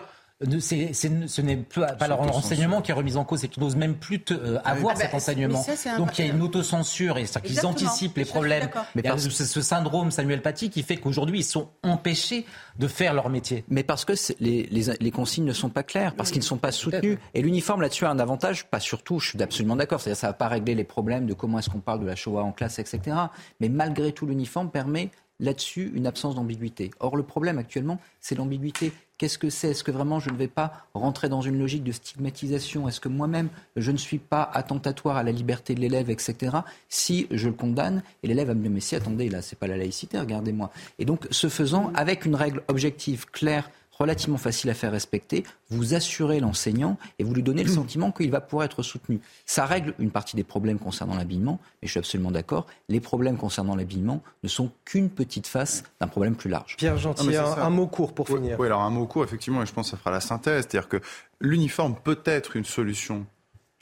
c'est, 0.58 0.92
c'est, 0.92 1.28
ce 1.28 1.40
n'est 1.40 1.56
plus, 1.56 1.82
pas 1.98 2.08
leur 2.08 2.20
enseignement 2.20 2.82
qui 2.82 2.90
est 2.90 2.94
remis 2.94 3.16
en 3.16 3.24
cause, 3.24 3.40
c'est 3.40 3.48
qu'ils 3.48 3.62
n'osent 3.62 3.76
même 3.76 3.94
plus 3.94 4.22
te, 4.22 4.34
euh, 4.34 4.58
avoir 4.64 4.94
ah 4.96 4.98
bah, 4.98 5.04
cet 5.04 5.14
enseignement. 5.14 5.62
Ça, 5.62 5.96
Donc 5.96 6.18
il 6.18 6.26
y 6.26 6.30
a 6.30 6.32
une 6.32 6.42
autocensure, 6.42 7.18
et 7.18 7.26
c'est-à-dire 7.26 7.50
qu'ils 7.50 7.66
anticipent 7.66 8.16
les 8.16 8.24
problèmes. 8.24 8.68
Mais 8.94 9.02
il 9.02 9.08
y 9.08 9.10
a 9.10 9.16
ce, 9.16 9.30
ce 9.30 9.60
syndrome 9.62 10.10
Samuel 10.10 10.42
Paty 10.42 10.70
qui 10.70 10.82
fait 10.82 10.96
qu'aujourd'hui 10.96 11.40
ils 11.40 11.44
sont 11.44 11.70
empêchés 11.82 12.46
de 12.78 12.88
faire 12.88 13.14
leur 13.14 13.30
métier. 13.30 13.64
Mais 13.68 13.84
parce 13.84 14.04
que 14.04 14.14
les, 14.40 14.64
les, 14.64 14.84
les, 15.00 15.10
consignes 15.10 15.44
ne 15.44 15.52
sont 15.52 15.70
pas 15.70 15.82
claires, 15.82 16.14
parce 16.14 16.30
qu'ils 16.30 16.40
ne 16.40 16.46
sont 16.46 16.58
pas 16.58 16.72
soutenus. 16.72 17.18
Et 17.34 17.42
l'uniforme 17.42 17.80
là-dessus 17.82 18.04
a 18.04 18.10
un 18.10 18.18
avantage, 18.18 18.66
pas 18.66 18.80
surtout, 18.80 19.20
je 19.20 19.30
suis 19.30 19.42
absolument 19.42 19.76
d'accord, 19.76 20.00
c'est-à-dire 20.00 20.20
ça 20.20 20.26
ne 20.28 20.32
va 20.32 20.38
pas 20.38 20.48
régler 20.48 20.74
les 20.74 20.84
problèmes 20.84 21.26
de 21.26 21.34
comment 21.34 21.58
est-ce 21.58 21.70
qu'on 21.70 21.80
parle 21.80 22.00
de 22.00 22.06
la 22.06 22.16
Shoah 22.16 22.42
en 22.42 22.52
classe, 22.52 22.78
etc. 22.78 23.16
Mais 23.60 23.68
malgré 23.68 24.12
tout, 24.12 24.26
l'uniforme 24.26 24.70
permet 24.70 25.10
là-dessus 25.40 25.92
une 25.94 26.06
absence 26.06 26.34
d'ambiguïté. 26.34 26.90
Or, 27.00 27.16
le 27.16 27.22
problème 27.22 27.58
actuellement, 27.58 27.98
c'est 28.20 28.34
l'ambiguïté. 28.34 28.92
Qu'est-ce 29.16 29.38
que 29.38 29.48
c'est? 29.48 29.70
Est-ce 29.70 29.84
que 29.84 29.92
vraiment 29.92 30.18
je 30.18 30.30
ne 30.30 30.36
vais 30.36 30.48
pas 30.48 30.88
rentrer 30.92 31.28
dans 31.28 31.40
une 31.40 31.58
logique 31.58 31.84
de 31.84 31.92
stigmatisation? 31.92 32.88
Est-ce 32.88 33.00
que 33.00 33.08
moi-même, 33.08 33.48
je 33.76 33.92
ne 33.92 33.96
suis 33.96 34.18
pas 34.18 34.42
attentatoire 34.42 35.16
à 35.16 35.22
la 35.22 35.30
liberté 35.30 35.74
de 35.76 35.80
l'élève, 35.80 36.10
etc. 36.10 36.56
Si 36.88 37.28
je 37.30 37.48
le 37.48 37.54
condamne, 37.54 38.02
et 38.22 38.26
l'élève 38.26 38.48
va 38.48 38.54
me 38.54 38.62
dire, 38.62 38.72
mais 38.72 38.80
si, 38.80 38.96
attendez, 38.96 39.28
là, 39.28 39.40
c'est 39.40 39.58
pas 39.58 39.68
la 39.68 39.76
laïcité, 39.76 40.18
regardez-moi. 40.18 40.70
Et 40.98 41.04
donc, 41.04 41.28
ce 41.30 41.48
faisant, 41.48 41.92
avec 41.94 42.24
une 42.24 42.34
règle 42.34 42.62
objective, 42.66 43.26
claire, 43.26 43.70
relativement 43.98 44.38
facile 44.38 44.70
à 44.70 44.74
faire 44.74 44.92
respecter, 44.92 45.44
vous 45.70 45.94
assurez 45.94 46.40
l'enseignant 46.40 46.98
et 47.18 47.24
vous 47.24 47.34
lui 47.34 47.42
donnez 47.42 47.62
le 47.62 47.70
sentiment 47.70 48.12
qu'il 48.12 48.30
va 48.30 48.40
pouvoir 48.40 48.64
être 48.64 48.82
soutenu. 48.82 49.20
Ça 49.46 49.66
règle 49.66 49.94
une 49.98 50.10
partie 50.10 50.36
des 50.36 50.44
problèmes 50.44 50.78
concernant 50.78 51.16
l'habillement, 51.16 51.60
mais 51.80 51.88
je 51.88 51.92
suis 51.92 51.98
absolument 51.98 52.30
d'accord, 52.30 52.66
les 52.88 53.00
problèmes 53.00 53.36
concernant 53.36 53.76
l'habillement 53.76 54.22
ne 54.42 54.48
sont 54.48 54.70
qu'une 54.84 55.10
petite 55.10 55.46
face 55.46 55.84
d'un 56.00 56.08
problème 56.08 56.36
plus 56.36 56.50
large. 56.50 56.76
Pierre 56.76 56.98
Gentil, 56.98 57.36
un, 57.36 57.44
un, 57.44 57.70
mot 57.70 57.86
court 57.86 58.14
pour 58.14 58.28
finir. 58.28 58.58
Oui, 58.58 58.66
alors 58.66 58.82
un 58.82 58.90
mot 58.90 59.06
court, 59.06 59.24
effectivement, 59.24 59.62
et 59.62 59.66
je 59.66 59.72
pense 59.72 59.86
que 59.86 59.90
ça 59.92 59.96
fera 59.96 60.10
la 60.10 60.20
synthèse, 60.20 60.66
c'est-à-dire 60.68 60.88
que 60.88 61.00
l'uniforme 61.40 61.94
peut 62.02 62.20
être 62.24 62.56
une 62.56 62.64
solution 62.64 63.26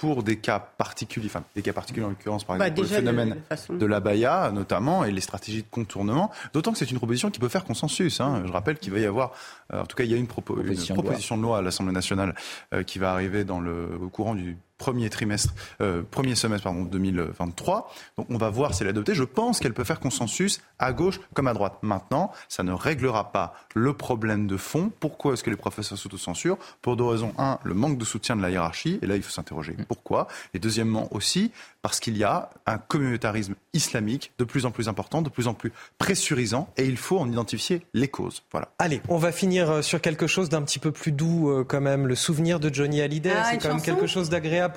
pour 0.03 0.25
des 0.25 0.37
cas 0.37 0.59
particuliers, 0.59 1.29
enfin 1.29 1.45
des 1.55 1.63
cas 1.63 1.73
particuliers 1.73 2.05
en 2.05 2.09
l'occurrence 2.09 2.43
par 2.43 2.57
bah, 2.57 2.67
exemple 2.67 2.89
le 2.89 2.97
phénomène 2.97 3.37
de, 3.69 3.77
de 3.77 3.87
l'abaya 3.87 4.51
notamment 4.53 5.05
et 5.05 5.13
les 5.13 5.21
stratégies 5.21 5.63
de 5.63 5.69
contournement, 5.71 6.33
d'autant 6.53 6.73
que 6.73 6.79
c'est 6.79 6.91
une 6.91 6.97
proposition 6.97 7.31
qui 7.31 7.39
peut 7.39 7.49
faire 7.49 7.63
consensus. 7.63 8.21
Hein. 8.21 8.43
Je 8.45 8.51
rappelle 8.51 8.81
qu'il 8.81 8.93
va 8.93 8.99
y 8.99 9.05
avoir, 9.05 9.31
euh, 9.73 9.81
en 9.81 9.87
tout 9.87 9.95
cas 9.95 10.03
il 10.03 10.11
y 10.11 10.15
a 10.15 10.17
une, 10.17 10.27
proposition, 10.27 10.97
de 11.37 11.43
loi 11.43 11.59
à 11.59 11.63
l'Assemblée 11.63 11.93
nationale 11.93 12.35
euh, 12.75 12.83
qui 12.83 12.99
va 12.99 13.13
arriver 13.13 13.45
dans 13.45 13.61
le, 13.61 13.91
au 14.03 14.09
courant 14.09 14.35
du 14.35 14.57
premier 14.83 15.11
trimestre, 15.11 15.55
euh, 15.81 16.03
premier 16.03 16.35
semestre 16.35 16.65
pardon, 16.65 16.83
2023. 16.83 17.95
Donc 18.19 18.27
on 18.31 18.37
va 18.37 18.51
voir 18.51 18.75
si 18.75 18.83
elle 18.83 18.89
est 18.89 18.91
adoptée. 18.91 19.15
Je 19.15 19.23
pense 19.23 19.61
qu'elle 19.61 19.75
peut 19.75 19.85
faire 19.85 20.01
consensus 20.01 20.61
à 20.81 20.93
gauche 20.93 21.21
comme 21.35 21.47
à 21.47 21.55
droite. 21.55 21.79
Maintenant, 21.83 22.33
ça 22.49 22.65
ne 22.65 22.73
réglera 22.73 23.31
pas 23.31 23.55
le 23.77 23.93
problème 23.93 24.49
de 24.49 24.57
fond. 24.57 24.91
Pourquoi 24.99 25.35
est-ce 25.35 25.45
que 25.45 25.51
les 25.51 25.57
professeurs 25.57 25.97
s'autocensurent? 25.97 26.59
Pour 26.83 26.97
deux 26.97 27.05
raisons. 27.05 27.33
Un, 27.39 27.61
le 27.63 27.75
manque 27.75 27.97
de 27.97 28.05
soutien 28.05 28.35
de 28.35 28.43
la 28.43 28.51
hiérarchie. 28.51 28.99
Et 29.03 29.07
là, 29.07 29.15
il 29.15 29.23
faut 29.23 29.31
s'interroger 29.31 29.77
pourquoi. 29.87 30.27
Et 30.53 30.59
deuxièmement 30.59 31.07
aussi, 31.15 31.53
parce 31.83 32.01
qu'il 32.01 32.17
y 32.17 32.25
a 32.25 32.51
un 32.67 32.79
communautarisme 32.79 33.55
islamique 33.73 34.33
de 34.39 34.45
plus 34.45 34.67
en 34.67 34.71
plus 34.71 34.89
important, 34.89 35.23
de 35.23 35.29
plus 35.29 35.49
en 35.49 35.55
plus 35.55 35.73
pressurisant, 35.99 36.69
et 36.77 36.87
il 36.87 36.97
faut 36.97 37.19
en 37.19 37.29
identifier 37.29 37.83
les 37.95 38.09
causes. 38.09 38.43
Voilà. 38.53 38.69
Allez, 38.79 39.01
on 39.09 39.19
va 39.19 39.33
finir 39.33 39.71
euh, 39.71 39.83
sur 39.83 40.01
quelque 40.01 40.27
chose 40.27 40.49
d'un 40.49 40.63
petit 40.63 40.79
peu 40.79 40.93
plus 40.93 41.13
doux 41.13 41.51
euh, 41.51 41.65
quand 41.65 41.81
même, 41.81 42.07
le 42.07 42.15
souvenir 42.15 42.61
de 42.61 42.73
Johnny 42.73 43.01
Hallyday. 43.01 43.33
Ah, 43.35 43.51
c'est 43.51 43.59
quand 43.59 43.69
même 43.69 43.83
quelque 43.83 44.07
chose 44.07 44.29
d'agréable 44.29 44.72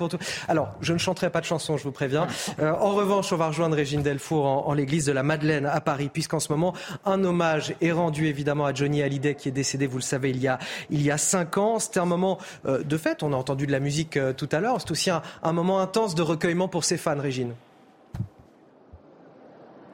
Alors, 0.48 0.72
je 0.80 0.92
ne 0.92 0.98
chanterai 0.98 1.30
pas 1.30 1.40
de 1.40 1.46
chanson, 1.46 1.76
je 1.76 1.84
vous 1.84 1.92
préviens. 1.92 2.26
Euh, 2.58 2.72
en 2.72 2.94
revanche, 2.94 3.32
on 3.32 3.36
va 3.36 3.48
rejoindre 3.48 3.76
Régine 3.76 4.02
Delfour 4.02 4.46
en, 4.68 4.74
l'église 4.74 5.06
de 5.06 5.12
la 5.12 5.22
Madeleine 5.22 5.66
à 5.66 5.80
Paris, 5.80 6.10
puisqu'en 6.12 6.40
ce 6.40 6.52
moment, 6.52 6.74
un 7.04 7.22
hommage 7.24 7.74
est 7.80 7.92
rendu 7.92 8.26
évidemment 8.26 8.66
à 8.66 8.74
Johnny 8.74 9.02
Hallyday, 9.02 9.34
qui 9.34 9.48
est 9.48 9.52
décédé, 9.52 9.86
vous 9.86 9.98
le 9.98 10.02
savez, 10.02 10.30
il 10.30 10.40
y 10.40 10.48
a, 10.48 10.58
il 10.90 11.12
cinq 11.18 11.56
ans. 11.56 11.78
C'était 11.78 12.00
un 12.00 12.04
moment 12.04 12.38
de 12.64 12.96
fête, 12.96 13.22
on 13.22 13.32
a 13.32 13.36
entendu 13.36 13.66
de 13.66 13.72
la 13.72 13.80
musique 13.80 14.18
tout 14.36 14.48
à 14.52 14.60
l'heure. 14.60 14.80
C'est 14.80 14.90
aussi 14.90 15.10
un, 15.10 15.52
moment 15.52 15.80
intense 15.80 16.14
de 16.14 16.22
recueillement 16.22 16.68
pour 16.68 16.84
ses 16.84 16.96
Stéphane 16.96 17.20
Régine. 17.20 17.54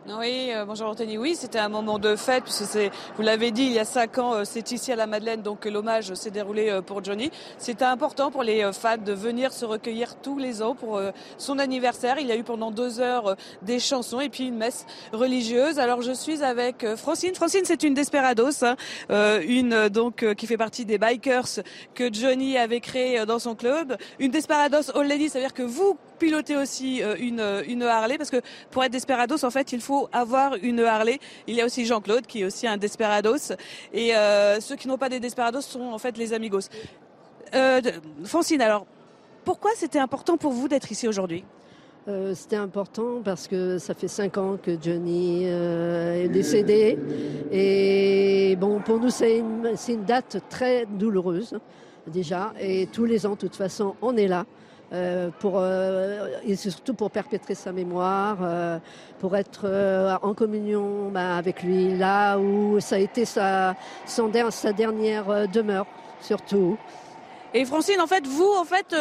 Oui, 0.08 0.50
euh, 0.50 0.64
bonjour 0.64 0.88
Anthony. 0.88 1.16
Oui, 1.16 1.36
c'était 1.36 1.60
un 1.60 1.68
moment 1.68 2.00
de 2.00 2.16
fête, 2.16 2.42
puisque 2.42 2.64
c'est, 2.64 2.90
vous 3.16 3.22
l'avez 3.22 3.52
dit, 3.52 3.62
il 3.62 3.72
y 3.72 3.78
a 3.78 3.84
cinq 3.84 4.18
ans, 4.18 4.34
euh, 4.34 4.42
c'est 4.44 4.72
ici 4.72 4.90
à 4.90 4.96
la 4.96 5.06
Madeleine, 5.06 5.42
donc 5.42 5.64
l'hommage 5.64 6.12
s'est 6.14 6.32
déroulé 6.32 6.70
euh, 6.70 6.82
pour 6.82 7.04
Johnny. 7.04 7.30
C'était 7.56 7.84
important 7.84 8.32
pour 8.32 8.42
les 8.42 8.68
fans 8.72 8.96
de 8.96 9.12
venir 9.12 9.52
se 9.52 9.64
recueillir 9.64 10.16
tous 10.16 10.38
les 10.38 10.60
ans 10.60 10.74
pour 10.74 11.00
son 11.38 11.60
anniversaire. 11.60 12.18
Il 12.18 12.26
y 12.26 12.32
a 12.32 12.36
eu 12.36 12.42
pendant 12.42 12.72
deux 12.72 12.98
heures 12.98 13.36
des 13.62 13.78
chansons 13.78 14.18
et 14.18 14.28
puis 14.28 14.48
une 14.48 14.56
messe 14.56 14.86
religieuse. 15.12 15.78
Alors 15.78 16.02
je 16.02 16.12
suis 16.12 16.42
avec 16.42 16.84
Francine. 16.96 17.34
Francine, 17.36 17.62
c'est 17.64 17.84
une 17.84 17.94
Desperados, 17.94 18.64
hein, 18.64 18.76
une 19.46 19.88
donc 19.88 20.34
qui 20.34 20.46
fait 20.46 20.56
partie 20.56 20.84
des 20.84 20.98
bikers 20.98 21.62
que 21.94 22.12
Johnny 22.12 22.58
avait 22.58 22.80
créé 22.80 23.24
dans 23.24 23.38
son 23.38 23.54
club. 23.54 23.96
Une 24.18 24.32
Desperados 24.32 24.96
All 24.96 25.06
Lady, 25.06 25.28
c'est-à-dire 25.28 25.54
que 25.54 25.62
vous 25.62 25.96
pilotez 26.22 26.56
aussi 26.56 27.02
une, 27.18 27.42
une 27.66 27.82
Harley, 27.82 28.16
parce 28.16 28.30
que 28.30 28.40
pour 28.70 28.84
être 28.84 28.92
Desperados, 28.92 29.44
en 29.44 29.50
fait, 29.50 29.72
il 29.72 29.80
faut 29.80 30.08
avoir 30.12 30.54
une 30.62 30.80
Harley. 30.80 31.18
Il 31.48 31.56
y 31.56 31.60
a 31.60 31.64
aussi 31.64 31.84
Jean-Claude 31.84 32.26
qui 32.26 32.42
est 32.42 32.44
aussi 32.44 32.68
un 32.68 32.76
Desperados. 32.76 33.52
Et 33.92 34.14
euh, 34.14 34.60
ceux 34.60 34.76
qui 34.76 34.86
n'ont 34.86 34.98
pas 34.98 35.08
des 35.08 35.18
Desperados 35.18 35.62
sont 35.62 35.82
en 35.82 35.98
fait 35.98 36.16
les 36.16 36.32
Amigos. 36.32 36.68
Euh, 37.54 37.80
Francine, 38.24 38.62
alors 38.62 38.86
pourquoi 39.44 39.72
c'était 39.76 39.98
important 39.98 40.36
pour 40.36 40.52
vous 40.52 40.68
d'être 40.68 40.92
ici 40.92 41.08
aujourd'hui? 41.08 41.44
Euh, 42.08 42.34
c'était 42.34 42.56
important 42.56 43.20
parce 43.24 43.48
que 43.48 43.78
ça 43.78 43.94
fait 43.94 44.08
cinq 44.08 44.38
ans 44.38 44.58
que 44.60 44.76
Johnny 44.80 45.44
est 45.44 46.28
décédé. 46.28 46.98
Et 47.50 48.56
bon, 48.60 48.80
pour 48.80 49.00
nous, 49.00 49.10
c'est 49.10 49.38
une, 49.38 49.74
une, 49.88 50.04
date 50.04 50.38
très 50.48 50.86
douloureuse, 50.86 51.58
déjà. 52.06 52.52
Et 52.60 52.86
tous 52.86 53.04
les 53.04 53.26
ans, 53.26 53.32
de 53.32 53.36
toute 53.36 53.56
façon, 53.56 53.96
on 54.02 54.16
est 54.16 54.28
là. 54.28 54.46
Euh, 54.92 55.30
pour, 55.38 55.54
euh, 55.56 56.28
et 56.44 56.54
surtout 56.54 56.92
pour 56.92 57.10
perpétrer 57.10 57.54
sa 57.54 57.72
mémoire, 57.72 58.36
euh, 58.42 58.78
pour 59.20 59.34
être 59.36 60.18
en 60.22 60.34
communion 60.34 61.08
bah, 61.10 61.36
avec 61.36 61.62
lui, 61.62 61.96
là 61.96 62.36
où 62.36 62.78
ça 62.78 62.96
a 62.96 62.98
été 62.98 63.24
sa, 63.24 63.74
son, 64.04 64.30
sa 64.50 64.72
dernière 64.74 65.48
demeure, 65.48 65.86
surtout. 66.20 66.76
Et 67.54 67.64
Francine, 67.64 68.02
en 68.02 68.06
fait, 68.06 68.26
vous, 68.26 68.52
en 68.58 68.64
fait, 68.64 68.94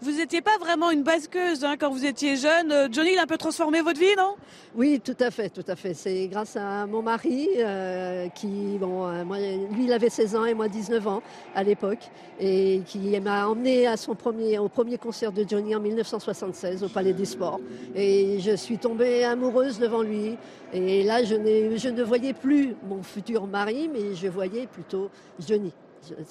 vous 0.00 0.12
n'étiez 0.12 0.40
pas 0.40 0.56
vraiment 0.60 0.90
une 0.90 1.02
basqueuse 1.02 1.64
hein, 1.64 1.76
quand 1.78 1.90
vous 1.90 2.06
étiez 2.06 2.36
jeune. 2.36 2.70
Euh, 2.70 2.88
Johnny, 2.90 3.10
il 3.14 3.18
a 3.18 3.22
un 3.22 3.26
peu 3.26 3.36
transformé 3.36 3.80
votre 3.80 3.98
vie, 3.98 4.14
non? 4.16 4.36
Oui, 4.76 5.00
tout 5.04 5.16
à 5.18 5.30
fait, 5.30 5.48
tout 5.48 5.64
à 5.66 5.74
fait. 5.74 5.92
C'est 5.92 6.28
grâce 6.28 6.56
à 6.56 6.86
mon 6.86 7.02
mari 7.02 7.48
euh, 7.56 8.28
qui, 8.28 8.78
bon, 8.78 9.08
euh, 9.08 9.24
lui, 9.72 9.84
il 9.84 9.92
avait 9.92 10.08
16 10.08 10.36
ans 10.36 10.44
et 10.44 10.54
moi 10.54 10.68
19 10.68 11.06
ans 11.08 11.22
à 11.54 11.64
l'époque, 11.64 12.10
et 12.38 12.82
qui 12.86 13.18
m'a 13.20 13.48
emmené 13.48 13.88
à 13.88 13.96
son 13.96 14.14
premier, 14.14 14.58
au 14.58 14.68
premier 14.68 14.98
concert 14.98 15.32
de 15.32 15.44
Johnny 15.48 15.74
en 15.74 15.80
1976 15.80 16.84
au 16.84 16.88
Palais 16.88 17.12
des 17.12 17.24
Sports. 17.24 17.60
Et 17.96 18.38
je 18.38 18.54
suis 18.54 18.78
tombée 18.78 19.24
amoureuse 19.24 19.80
devant 19.80 20.02
lui. 20.02 20.36
Et 20.72 21.02
là, 21.02 21.24
je, 21.24 21.34
je 21.76 21.88
ne 21.88 22.02
voyais 22.04 22.34
plus 22.34 22.76
mon 22.88 23.02
futur 23.02 23.46
mari, 23.46 23.90
mais 23.92 24.14
je 24.14 24.28
voyais 24.28 24.66
plutôt 24.66 25.10
Johnny. 25.40 25.72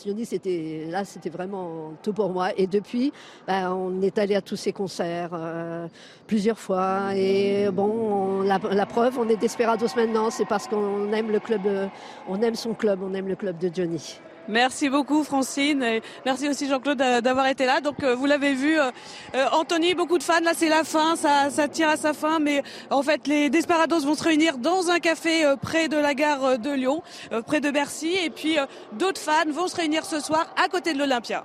Johnny, 0.06 0.26
c'était 0.26 0.88
là, 0.89 1.06
c'était 1.06 1.30
vraiment 1.30 1.94
tout 2.02 2.14
pour 2.14 2.30
moi. 2.30 2.49
Et 2.57 2.68
depuis, 2.68 3.11
ben, 3.48 3.72
on 3.72 4.02
est 4.02 4.18
allé 4.18 4.35
à 4.35 4.41
tous 4.41 4.56
ces 4.56 4.73
concerts 4.73 5.31
euh, 5.34 5.88
plusieurs 6.26 6.60
fois. 6.60 7.15
Et 7.15 7.69
bon, 7.72 8.41
la, 8.41 8.85
preuve, 8.85 9.18
on 9.19 9.27
est 9.30 9.38
Desperados 9.38 9.95
maintenant, 9.95 10.30
c'est 10.30 10.45
parce 10.45 10.68
qu'on 10.68 11.11
aime 11.14 11.31
le 11.31 11.39
club, 11.39 11.65
euh, 11.65 11.88
on 12.27 12.41
aime 12.41 12.56
son 12.56 12.73
club, 12.73 12.99
on 13.03 13.14
aime 13.14 13.27
le 13.27 13.35
club 13.35 13.57
de 13.57 13.69
Johnny. 13.73 14.19
Merci 14.49 14.87
beaucoup 14.87 15.25
Francine 15.25 15.83
et 15.83 16.01
merci 16.25 16.47
aussi 16.47 16.69
Jean-Claude 16.69 16.97
d'avoir 16.97 17.47
été 17.47 17.65
là. 17.65 17.81
Donc 17.81 18.01
euh, 18.01 18.15
vous 18.15 18.25
l'avez 18.25 18.53
vu, 18.53 18.79
euh, 18.79 18.91
euh, 19.35 19.45
Anthony, 19.51 19.93
beaucoup 19.93 20.17
de 20.17 20.23
fans. 20.23 20.39
Là 20.41 20.51
c'est 20.55 20.69
la 20.69 20.85
fin, 20.85 21.17
ça, 21.17 21.49
ça 21.49 21.67
tire 21.67 21.89
à 21.89 21.97
sa 21.97 22.13
fin, 22.13 22.39
mais 22.39 22.63
en 22.89 23.03
fait 23.03 23.27
les 23.27 23.49
Desperados 23.49 23.99
vont 23.99 24.15
se 24.15 24.23
réunir 24.23 24.57
dans 24.57 24.89
un 24.89 24.99
café 24.99 25.53
près 25.61 25.89
de 25.89 25.97
la 25.97 26.13
gare 26.13 26.59
de 26.59 26.71
Lyon, 26.71 27.03
près 27.45 27.59
de 27.59 27.71
Bercy, 27.71 28.15
et 28.23 28.29
puis 28.29 28.57
d'autres 28.93 29.19
fans 29.21 29.51
vont 29.51 29.67
se 29.67 29.75
réunir 29.75 30.05
ce 30.05 30.21
soir 30.21 30.47
à 30.63 30.69
côté 30.69 30.93
de 30.93 30.99
l'Olympia. 30.99 31.43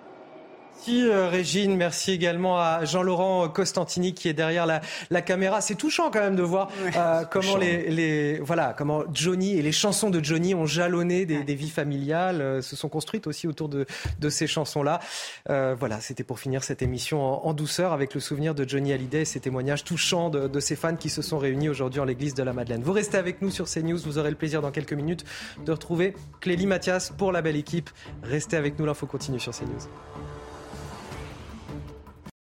Merci 0.85 1.09
euh, 1.09 1.29
Régine, 1.29 1.77
merci 1.77 2.11
également 2.11 2.59
à 2.59 2.85
Jean-Laurent 2.85 3.49
Costantini 3.49 4.15
qui 4.15 4.29
est 4.29 4.33
derrière 4.33 4.67
la, 4.67 5.23
caméra. 5.23 5.61
C'est 5.61 5.77
touchant 5.77 6.11
quand 6.11 6.19
même 6.19 6.35
de 6.35 6.43
voir 6.43 6.71
euh, 6.97 7.23
comment 7.31 7.57
les, 7.57 8.41
voilà 8.41 8.75
comment 8.77 9.05
Johnny 9.13 9.57
et 9.57 9.63
les 9.63 9.71
chansons 9.71 10.11
de 10.11 10.23
Johnny 10.25 10.57
ont 10.57 10.67
jalonné 10.67 11.25
des, 11.25 11.55
vies 11.55 11.71
familiales, 11.71 12.41
euh, 12.41 12.63
se 12.63 12.75
sont 12.75 12.89
construites 12.89 13.29
aussi 13.29 13.47
autour 13.47 13.69
de, 13.69 13.87
ces 14.29 14.49
chansons-là. 14.49 14.99
voilà, 15.47 16.01
c'était 16.01 16.25
pour 16.25 16.41
finir 16.41 16.65
cette 16.65 16.83
émission 16.83 17.47
en, 17.47 17.55
douceur 17.55 17.93
avec 17.93 18.13
le 18.13 18.21
souvenir 18.21 18.53
de 18.53 18.69
Johnny 18.69 18.93
Hallyday 18.93 19.21
et 19.21 19.25
ces 19.25 19.39
témoignages 19.39 19.85
touchants 19.85 20.31
de, 20.31 20.49
de 20.49 20.61
ses 20.61 20.75
fans 20.75 20.97
qui 20.97 21.11
se 21.11 21.23
sont 21.23 21.39
réunis 21.39 21.69
aujourd'hui 21.69 22.01
en 22.01 22.05
l'église 22.05 22.35
de 22.35 22.43
la 22.43 22.53
Madeleine. 22.53 22.83
Vous 22.83 22.93
restez 22.93 23.19
avec 23.19 23.41
nous 23.41 23.53
sur 23.53 23.67
CNews, 23.67 23.99
vous 23.99 24.19
aurez 24.19 24.31
le 24.31 24.37
plaisir 24.37 24.61
dans 24.63 24.73
quelques 24.73 24.95
minutes 24.95 25.25
de 25.65 25.71
retrouver 25.71 26.17
Clélie 26.41 26.67
Mathias 26.67 27.13
pour 27.17 27.31
la 27.31 27.41
belle 27.41 27.57
équipe. 27.57 27.89
Restez 28.25 28.57
avec 28.57 28.81
nous, 28.81 28.85
l'info 28.85 29.07
continue 29.07 29.39
sur 29.39 29.53
CNews. 29.53 29.87